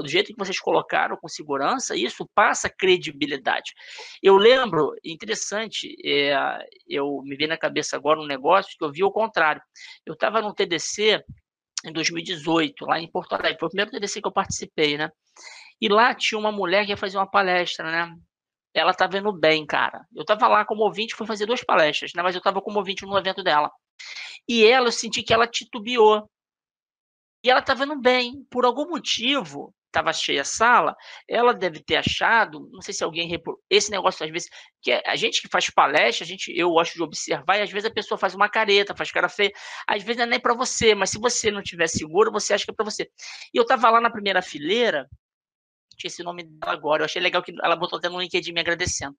do 0.00 0.08
jeito 0.08 0.32
que 0.32 0.38
vocês 0.38 0.58
colocaram 0.58 1.18
com 1.18 1.28
segurança, 1.28 1.94
isso 1.94 2.26
passa 2.34 2.70
credibilidade. 2.70 3.74
Eu 4.22 4.36
lembro, 4.36 4.94
interessante, 5.04 5.94
é, 6.02 6.34
eu 6.88 7.20
me 7.22 7.36
vi 7.36 7.46
na 7.46 7.58
cabeça 7.58 7.94
agora 7.94 8.20
um 8.20 8.26
negócio 8.26 8.74
que 8.78 8.84
eu 8.84 8.90
vi 8.90 9.04
o 9.04 9.12
contrário. 9.12 9.60
Eu 10.06 10.14
estava 10.14 10.40
no 10.40 10.54
TDC 10.54 11.22
em 11.84 11.92
2018, 11.92 12.84
lá 12.86 12.98
em 12.98 13.10
Porto 13.10 13.34
Alegre. 13.34 13.58
Foi 13.58 13.66
o 13.66 13.70
primeiro 13.70 13.90
TDC 13.90 14.20
que 14.20 14.28
eu 14.28 14.32
participei, 14.32 14.96
né? 14.96 15.10
E 15.80 15.88
lá 15.88 16.14
tinha 16.14 16.38
uma 16.38 16.52
mulher 16.52 16.84
que 16.84 16.92
ia 16.92 16.96
fazer 16.96 17.18
uma 17.18 17.30
palestra, 17.30 17.90
né? 17.90 18.16
Ela 18.72 18.94
tá 18.94 19.06
vendo 19.06 19.32
bem, 19.32 19.66
cara. 19.66 20.04
Eu 20.14 20.24
tava 20.24 20.48
lá 20.48 20.64
como 20.64 20.82
ouvinte, 20.82 21.14
fui 21.14 21.26
fazer 21.26 21.46
duas 21.46 21.62
palestras, 21.62 22.12
né? 22.14 22.22
Mas 22.22 22.34
eu 22.34 22.40
tava 22.42 22.60
como 22.60 22.78
ouvinte 22.78 23.04
no 23.04 23.16
evento 23.18 23.42
dela. 23.42 23.70
E 24.48 24.64
ela, 24.66 24.88
eu 24.88 24.92
senti 24.92 25.22
que 25.22 25.32
ela 25.32 25.46
titubeou. 25.46 26.28
E 27.44 27.50
ela 27.50 27.62
tá 27.62 27.74
vendo 27.74 28.00
bem. 28.00 28.44
Por 28.50 28.64
algum 28.64 28.88
motivo, 28.88 29.72
estava 29.94 30.12
cheia 30.12 30.42
a 30.42 30.44
sala, 30.44 30.96
ela 31.28 31.54
deve 31.54 31.80
ter 31.80 31.96
achado, 31.96 32.68
não 32.72 32.82
sei 32.82 32.92
se 32.92 33.04
alguém 33.04 33.30
esse 33.70 33.90
negócio 33.90 34.24
às 34.24 34.30
vezes 34.30 34.48
que 34.82 34.92
a 34.92 35.14
gente 35.14 35.40
que 35.40 35.48
faz 35.48 35.70
palestra, 35.70 36.24
a 36.24 36.26
gente 36.26 36.52
eu 36.56 36.70
gosto 36.70 36.94
de 36.94 37.02
observar 37.02 37.58
e 37.58 37.62
às 37.62 37.70
vezes 37.70 37.88
a 37.88 37.94
pessoa 37.94 38.18
faz 38.18 38.34
uma 38.34 38.48
careta, 38.48 38.96
faz 38.96 39.12
cara 39.12 39.28
feia, 39.28 39.52
às 39.86 40.02
vezes 40.02 40.16
não 40.16 40.24
é 40.24 40.28
nem 40.30 40.40
para 40.40 40.52
você, 40.54 40.94
mas 40.94 41.10
se 41.10 41.18
você 41.18 41.50
não 41.50 41.62
tiver 41.62 41.86
seguro, 41.86 42.32
você 42.32 42.52
acha 42.52 42.64
que 42.64 42.72
é 42.72 42.74
para 42.74 42.84
você. 42.84 43.08
E 43.52 43.56
eu 43.56 43.62
estava 43.62 43.88
lá 43.88 44.00
na 44.00 44.10
primeira 44.10 44.42
fileira, 44.42 45.08
tinha 45.96 46.08
esse 46.08 46.24
nome 46.24 46.42
dela 46.42 46.72
agora, 46.72 47.02
eu 47.02 47.04
achei 47.04 47.22
legal 47.22 47.42
que 47.42 47.54
ela 47.62 47.76
botou 47.76 47.98
até 47.98 48.08
no 48.08 48.20
LinkedIn 48.20 48.52
me 48.52 48.60
agradecendo. 48.60 49.16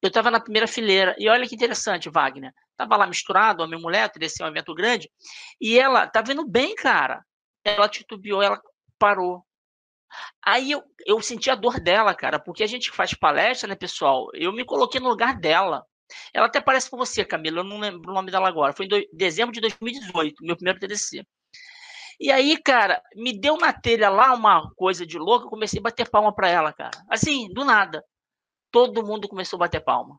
Eu 0.00 0.08
estava 0.08 0.30
na 0.30 0.38
primeira 0.38 0.68
fileira, 0.68 1.16
e 1.18 1.28
olha 1.28 1.46
que 1.48 1.56
interessante, 1.56 2.08
Wagner. 2.08 2.52
Tava 2.76 2.96
lá 2.96 3.04
misturado, 3.04 3.64
a 3.64 3.66
minha 3.66 3.80
mulher, 3.80 4.08
desse 4.16 4.40
um 4.44 4.46
evento 4.46 4.72
grande, 4.72 5.10
e 5.60 5.76
ela 5.76 6.06
tá 6.06 6.22
vendo 6.22 6.46
bem, 6.46 6.72
cara. 6.76 7.24
Ela 7.64 7.88
titubeou, 7.88 8.40
ela 8.40 8.60
parou, 8.96 9.44
Aí 10.44 10.70
eu, 10.70 10.82
eu 11.06 11.20
senti 11.20 11.50
a 11.50 11.54
dor 11.54 11.80
dela, 11.80 12.14
cara, 12.14 12.38
porque 12.38 12.62
a 12.62 12.66
gente 12.66 12.90
faz 12.90 13.14
palestra, 13.14 13.68
né, 13.68 13.74
pessoal? 13.74 14.28
Eu 14.34 14.52
me 14.52 14.64
coloquei 14.64 15.00
no 15.00 15.08
lugar 15.08 15.38
dela. 15.38 15.84
Ela 16.32 16.46
até 16.46 16.60
parece 16.60 16.90
com 16.90 16.96
você, 16.96 17.24
Camila, 17.24 17.60
eu 17.60 17.64
não 17.64 17.78
lembro 17.78 18.10
o 18.10 18.14
nome 18.14 18.30
dela 18.30 18.48
agora. 18.48 18.72
Foi 18.72 18.86
em 18.86 18.88
do, 18.88 19.02
dezembro 19.12 19.52
de 19.52 19.60
2018, 19.60 20.44
meu 20.44 20.56
primeiro 20.56 20.80
TDC. 20.80 21.24
E 22.20 22.32
aí, 22.32 22.56
cara, 22.60 23.00
me 23.14 23.38
deu 23.38 23.56
na 23.56 23.72
telha 23.72 24.08
lá 24.08 24.34
uma 24.34 24.72
coisa 24.74 25.06
de 25.06 25.18
louco, 25.18 25.46
eu 25.46 25.50
comecei 25.50 25.78
a 25.78 25.82
bater 25.82 26.08
palma 26.10 26.34
pra 26.34 26.48
ela, 26.48 26.72
cara. 26.72 26.98
Assim, 27.08 27.48
do 27.52 27.64
nada. 27.64 28.04
Todo 28.72 29.06
mundo 29.06 29.28
começou 29.28 29.56
a 29.56 29.60
bater 29.60 29.80
palma. 29.80 30.18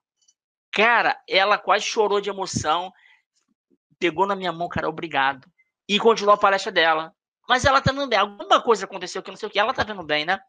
Cara, 0.72 1.20
ela 1.28 1.58
quase 1.58 1.86
chorou 1.86 2.22
de 2.22 2.30
emoção, 2.30 2.92
pegou 4.00 4.26
na 4.26 4.36
minha 4.36 4.52
mão, 4.52 4.70
cara, 4.70 4.88
obrigado. 4.88 5.46
E 5.88 6.00
continuou 6.00 6.36
a 6.36 6.38
palestra 6.38 6.72
dela. 6.72 7.14
Mas 7.50 7.66
ela 7.66 7.82
tá 7.82 7.92
vendo 7.92 8.08
bem. 8.08 8.20
Alguma 8.20 8.62
coisa 8.62 8.86
aconteceu 8.86 9.24
que 9.24 9.32
não 9.32 9.36
sei 9.36 9.48
o 9.48 9.52
que, 9.52 9.58
ela 9.58 9.74
tá 9.74 9.84
vendo 9.84 10.04
bem, 10.04 10.24
né? 10.24 10.40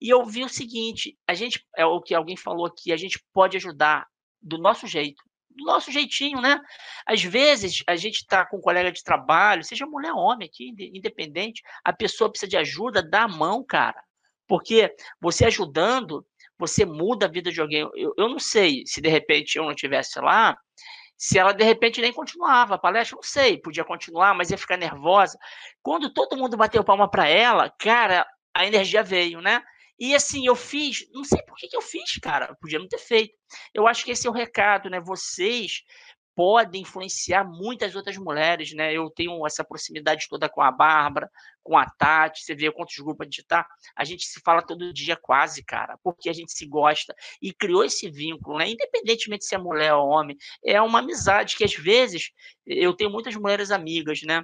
E 0.00 0.10
eu 0.10 0.24
vi 0.26 0.42
o 0.42 0.48
seguinte: 0.48 1.16
a 1.24 1.34
gente, 1.34 1.64
é 1.76 1.86
o 1.86 2.02
que 2.02 2.16
alguém 2.16 2.36
falou 2.36 2.66
aqui, 2.66 2.92
a 2.92 2.96
gente 2.96 3.24
pode 3.32 3.56
ajudar 3.56 4.08
do 4.42 4.58
nosso 4.58 4.88
jeito, 4.88 5.22
do 5.48 5.64
nosso 5.64 5.92
jeitinho, 5.92 6.40
né? 6.40 6.60
Às 7.06 7.22
vezes 7.22 7.84
a 7.86 7.94
gente 7.94 8.16
está 8.16 8.44
com 8.44 8.56
um 8.56 8.60
colega 8.60 8.90
de 8.90 9.04
trabalho, 9.04 9.62
seja 9.62 9.86
mulher 9.86 10.12
ou 10.12 10.18
homem 10.18 10.48
aqui, 10.48 10.74
independente, 10.92 11.62
a 11.84 11.92
pessoa 11.92 12.28
precisa 12.28 12.50
de 12.50 12.56
ajuda, 12.56 13.08
dá 13.08 13.22
a 13.22 13.28
mão, 13.28 13.64
cara. 13.64 14.02
Porque 14.48 14.92
você 15.20 15.44
ajudando, 15.44 16.26
você 16.58 16.84
muda 16.84 17.26
a 17.26 17.30
vida 17.30 17.52
de 17.52 17.60
alguém. 17.60 17.88
Eu, 17.94 18.12
eu 18.18 18.28
não 18.28 18.40
sei 18.40 18.82
se 18.84 19.00
de 19.00 19.08
repente 19.08 19.56
eu 19.56 19.64
não 19.64 19.76
tivesse 19.76 20.18
lá, 20.18 20.58
se 21.22 21.38
ela 21.38 21.54
de 21.54 21.62
repente 21.62 22.00
nem 22.00 22.12
continuava 22.12 22.74
a 22.74 22.78
palestra, 22.78 23.14
não 23.14 23.22
sei, 23.22 23.56
podia 23.56 23.84
continuar, 23.84 24.34
mas 24.34 24.50
ia 24.50 24.58
ficar 24.58 24.76
nervosa. 24.76 25.38
Quando 25.80 26.12
todo 26.12 26.36
mundo 26.36 26.56
bateu 26.56 26.82
palma 26.82 27.08
para 27.08 27.28
ela, 27.28 27.70
cara, 27.78 28.26
a 28.52 28.66
energia 28.66 29.04
veio, 29.04 29.40
né? 29.40 29.62
E 29.96 30.16
assim, 30.16 30.44
eu 30.44 30.56
fiz, 30.56 31.08
não 31.12 31.22
sei 31.22 31.40
por 31.42 31.56
que, 31.56 31.68
que 31.68 31.76
eu 31.76 31.80
fiz, 31.80 32.18
cara, 32.20 32.56
podia 32.60 32.80
não 32.80 32.88
ter 32.88 32.98
feito. 32.98 33.32
Eu 33.72 33.86
acho 33.86 34.04
que 34.04 34.10
esse 34.10 34.26
é 34.26 34.30
o 34.30 34.32
recado, 34.32 34.90
né? 34.90 35.00
Vocês 35.00 35.84
podem 36.34 36.82
influenciar 36.82 37.44
muitas 37.44 37.94
outras 37.94 38.16
mulheres, 38.16 38.72
né? 38.72 38.92
Eu 38.92 39.10
tenho 39.10 39.46
essa 39.46 39.64
proximidade 39.64 40.26
toda 40.28 40.48
com 40.48 40.62
a 40.62 40.70
Bárbara, 40.70 41.30
com 41.62 41.76
a 41.76 41.84
Tati, 41.86 42.42
você 42.42 42.54
vê 42.54 42.70
quantos 42.72 42.96
grupos 42.98 43.22
a 43.22 43.24
gente 43.24 43.44
tá, 43.44 43.66
a 43.96 44.04
gente 44.04 44.24
se 44.26 44.40
fala 44.40 44.62
todo 44.62 44.92
dia 44.92 45.16
quase, 45.16 45.62
cara, 45.64 45.98
porque 46.02 46.28
a 46.28 46.32
gente 46.32 46.52
se 46.52 46.66
gosta 46.66 47.14
e 47.40 47.52
criou 47.52 47.84
esse 47.84 48.10
vínculo, 48.10 48.58
né? 48.58 48.70
Independentemente 48.70 49.44
se 49.44 49.54
é 49.54 49.58
mulher 49.58 49.94
ou 49.94 50.08
homem, 50.08 50.36
é 50.64 50.80
uma 50.80 50.98
amizade 51.00 51.56
que 51.56 51.64
às 51.64 51.74
vezes 51.74 52.30
eu 52.66 52.94
tenho 52.94 53.10
muitas 53.10 53.34
mulheres 53.36 53.70
amigas, 53.70 54.22
né? 54.22 54.42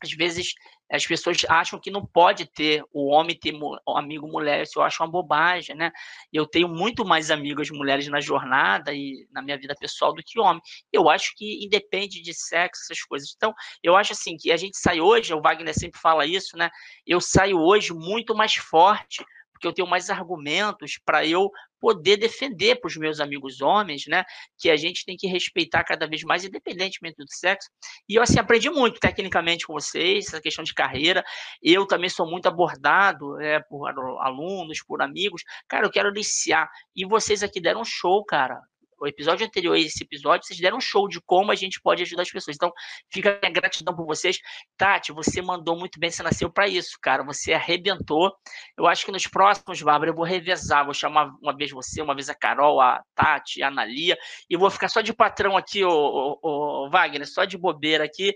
Às 0.00 0.12
vezes 0.12 0.54
as 0.90 1.06
pessoas 1.06 1.38
acham 1.48 1.80
que 1.80 1.90
não 1.90 2.04
pode 2.04 2.44
ter 2.44 2.84
o 2.92 3.06
homem 3.08 3.38
ter 3.38 3.54
um 3.54 3.96
amigo 3.96 4.28
mulher, 4.28 4.62
isso 4.62 4.78
eu 4.78 4.82
acho 4.82 5.02
uma 5.02 5.10
bobagem, 5.10 5.74
né? 5.74 5.90
Eu 6.30 6.46
tenho 6.46 6.68
muito 6.68 7.02
mais 7.02 7.30
amigas 7.30 7.70
mulheres 7.70 8.06
na 8.08 8.20
jornada 8.20 8.92
e 8.92 9.26
na 9.32 9.40
minha 9.40 9.56
vida 9.56 9.74
pessoal 9.78 10.12
do 10.12 10.22
que 10.22 10.38
homem. 10.38 10.60
Eu 10.92 11.08
acho 11.08 11.32
que 11.34 11.64
independe 11.64 12.20
de 12.20 12.34
sexo, 12.34 12.82
essas 12.84 13.02
coisas. 13.04 13.32
Então, 13.34 13.54
eu 13.82 13.96
acho 13.96 14.12
assim 14.12 14.36
que 14.36 14.52
a 14.52 14.56
gente 14.56 14.76
sai 14.76 15.00
hoje, 15.00 15.32
o 15.32 15.40
Wagner 15.40 15.72
sempre 15.72 15.98
fala 15.98 16.26
isso, 16.26 16.58
né? 16.58 16.68
Eu 17.06 17.20
saio 17.20 17.58
hoje 17.58 17.94
muito 17.94 18.34
mais 18.34 18.54
forte 18.54 19.24
porque 19.62 19.68
eu 19.68 19.72
tenho 19.72 19.88
mais 19.88 20.10
argumentos 20.10 20.98
para 21.04 21.24
eu 21.24 21.48
poder 21.80 22.16
defender 22.16 22.80
para 22.80 22.88
os 22.88 22.96
meus 22.96 23.20
amigos 23.20 23.60
homens, 23.60 24.04
né, 24.08 24.24
que 24.58 24.68
a 24.68 24.76
gente 24.76 25.04
tem 25.04 25.16
que 25.16 25.28
respeitar 25.28 25.84
cada 25.84 26.06
vez 26.06 26.22
mais, 26.24 26.44
independentemente 26.44 27.16
do 27.16 27.32
sexo. 27.32 27.68
E 28.08 28.16
eu, 28.16 28.22
assim, 28.22 28.38
aprendi 28.40 28.68
muito 28.68 28.98
tecnicamente 28.98 29.64
com 29.64 29.72
vocês, 29.72 30.26
essa 30.26 30.40
questão 30.40 30.64
de 30.64 30.74
carreira. 30.74 31.24
Eu 31.62 31.86
também 31.86 32.10
sou 32.10 32.28
muito 32.28 32.46
abordado 32.46 33.40
é, 33.40 33.60
por 33.60 33.88
alunos, 34.20 34.82
por 34.84 35.00
amigos. 35.00 35.42
Cara, 35.68 35.86
eu 35.86 35.90
quero 35.90 36.10
iniciar. 36.10 36.68
E 36.94 37.04
vocês 37.06 37.42
aqui 37.42 37.60
deram 37.60 37.82
um 37.82 37.84
show, 37.84 38.24
cara 38.24 38.60
o 39.02 39.06
episódio 39.08 39.44
anterior 39.44 39.74
a 39.74 39.78
esse 39.78 40.04
episódio, 40.04 40.46
vocês 40.46 40.60
deram 40.60 40.78
um 40.78 40.80
show 40.80 41.08
de 41.08 41.20
como 41.20 41.50
a 41.50 41.54
gente 41.56 41.80
pode 41.82 42.02
ajudar 42.02 42.22
as 42.22 42.30
pessoas. 42.30 42.56
Então, 42.56 42.72
fica 43.12 43.38
a 43.42 43.50
gratidão 43.50 43.94
por 43.94 44.06
vocês. 44.06 44.38
Tati, 44.76 45.12
você 45.12 45.42
mandou 45.42 45.76
muito 45.76 45.98
bem, 45.98 46.10
você 46.10 46.22
nasceu 46.22 46.48
para 46.48 46.68
isso, 46.68 46.96
cara. 47.02 47.24
Você 47.24 47.52
arrebentou. 47.52 48.32
Eu 48.78 48.86
acho 48.86 49.04
que 49.04 49.10
nos 49.10 49.26
próximos, 49.26 49.82
Bárbara, 49.82 50.12
eu 50.12 50.14
vou 50.14 50.24
revezar. 50.24 50.84
Vou 50.84 50.94
chamar 50.94 51.32
uma 51.42 51.56
vez 51.56 51.72
você, 51.72 52.00
uma 52.00 52.14
vez 52.14 52.28
a 52.28 52.34
Carol, 52.34 52.80
a 52.80 53.02
Tati, 53.14 53.62
a 53.62 53.68
Analia, 53.68 54.16
e 54.48 54.56
vou 54.56 54.70
ficar 54.70 54.88
só 54.88 55.00
de 55.00 55.12
patrão 55.12 55.56
aqui, 55.56 55.84
o, 55.84 56.38
o 56.42 56.88
Wagner, 56.90 57.26
só 57.26 57.44
de 57.44 57.58
bobeira 57.58 58.04
aqui. 58.04 58.32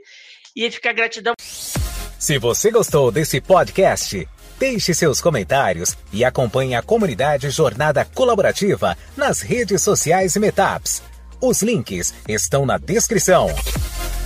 E 0.56 0.68
fica 0.70 0.90
a 0.90 0.92
gratidão. 0.92 1.34
Se 1.38 2.38
você 2.38 2.70
gostou 2.70 3.12
desse 3.12 3.40
podcast, 3.40 4.26
Deixe 4.58 4.94
seus 4.94 5.20
comentários 5.20 5.96
e 6.12 6.24
acompanhe 6.24 6.74
a 6.74 6.82
comunidade 6.82 7.50
Jornada 7.50 8.04
Colaborativa 8.04 8.96
nas 9.16 9.40
redes 9.40 9.82
sociais 9.82 10.34
e 10.34 10.40
Metaps. 10.40 11.02
Os 11.40 11.62
links 11.62 12.14
estão 12.26 12.64
na 12.64 12.78
descrição. 12.78 13.48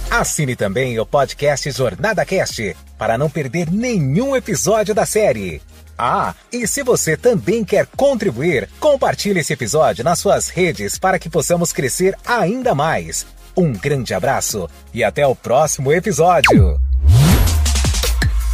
Assine 0.08 0.54
também 0.54 0.98
o 0.98 1.06
podcast 1.06 1.70
Jornada 1.72 2.24
Cast 2.24 2.76
para 2.96 3.18
não 3.18 3.28
perder 3.28 3.70
nenhum 3.70 4.36
episódio 4.36 4.94
da 4.94 5.04
série. 5.04 5.60
Ah, 5.98 6.34
e 6.52 6.66
se 6.66 6.82
você 6.82 7.16
também 7.16 7.64
quer 7.64 7.86
contribuir, 7.96 8.68
compartilhe 8.78 9.40
esse 9.40 9.52
episódio 9.52 10.02
nas 10.02 10.18
suas 10.18 10.48
redes 10.48 10.98
para 10.98 11.18
que 11.18 11.28
possamos 11.28 11.72
crescer 11.72 12.16
ainda 12.24 12.74
mais. 12.74 13.26
Um 13.56 13.72
grande 13.72 14.14
abraço 14.14 14.68
e 14.94 15.04
até 15.04 15.26
o 15.26 15.34
próximo 15.34 15.92
episódio. 15.92 16.79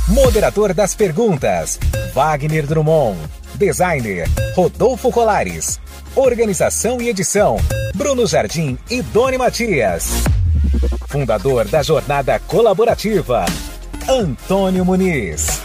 Moderador 0.09 0.73
das 0.73 0.95
perguntas: 0.95 1.81
Wagner 2.15 2.65
Drummond. 2.65 3.19
Designer: 3.55 4.29
Rodolfo 4.55 5.11
Colares. 5.11 5.81
Organização 6.15 7.01
e 7.01 7.09
edição: 7.09 7.57
Bruno 7.93 8.25
Jardim 8.25 8.79
e 8.89 9.03
Doni 9.03 9.37
Matias. 9.37 10.09
Fundador 11.09 11.67
da 11.67 11.83
Jornada 11.83 12.39
Colaborativa: 12.39 13.45
Antônio 14.09 14.85
Muniz. 14.85 15.61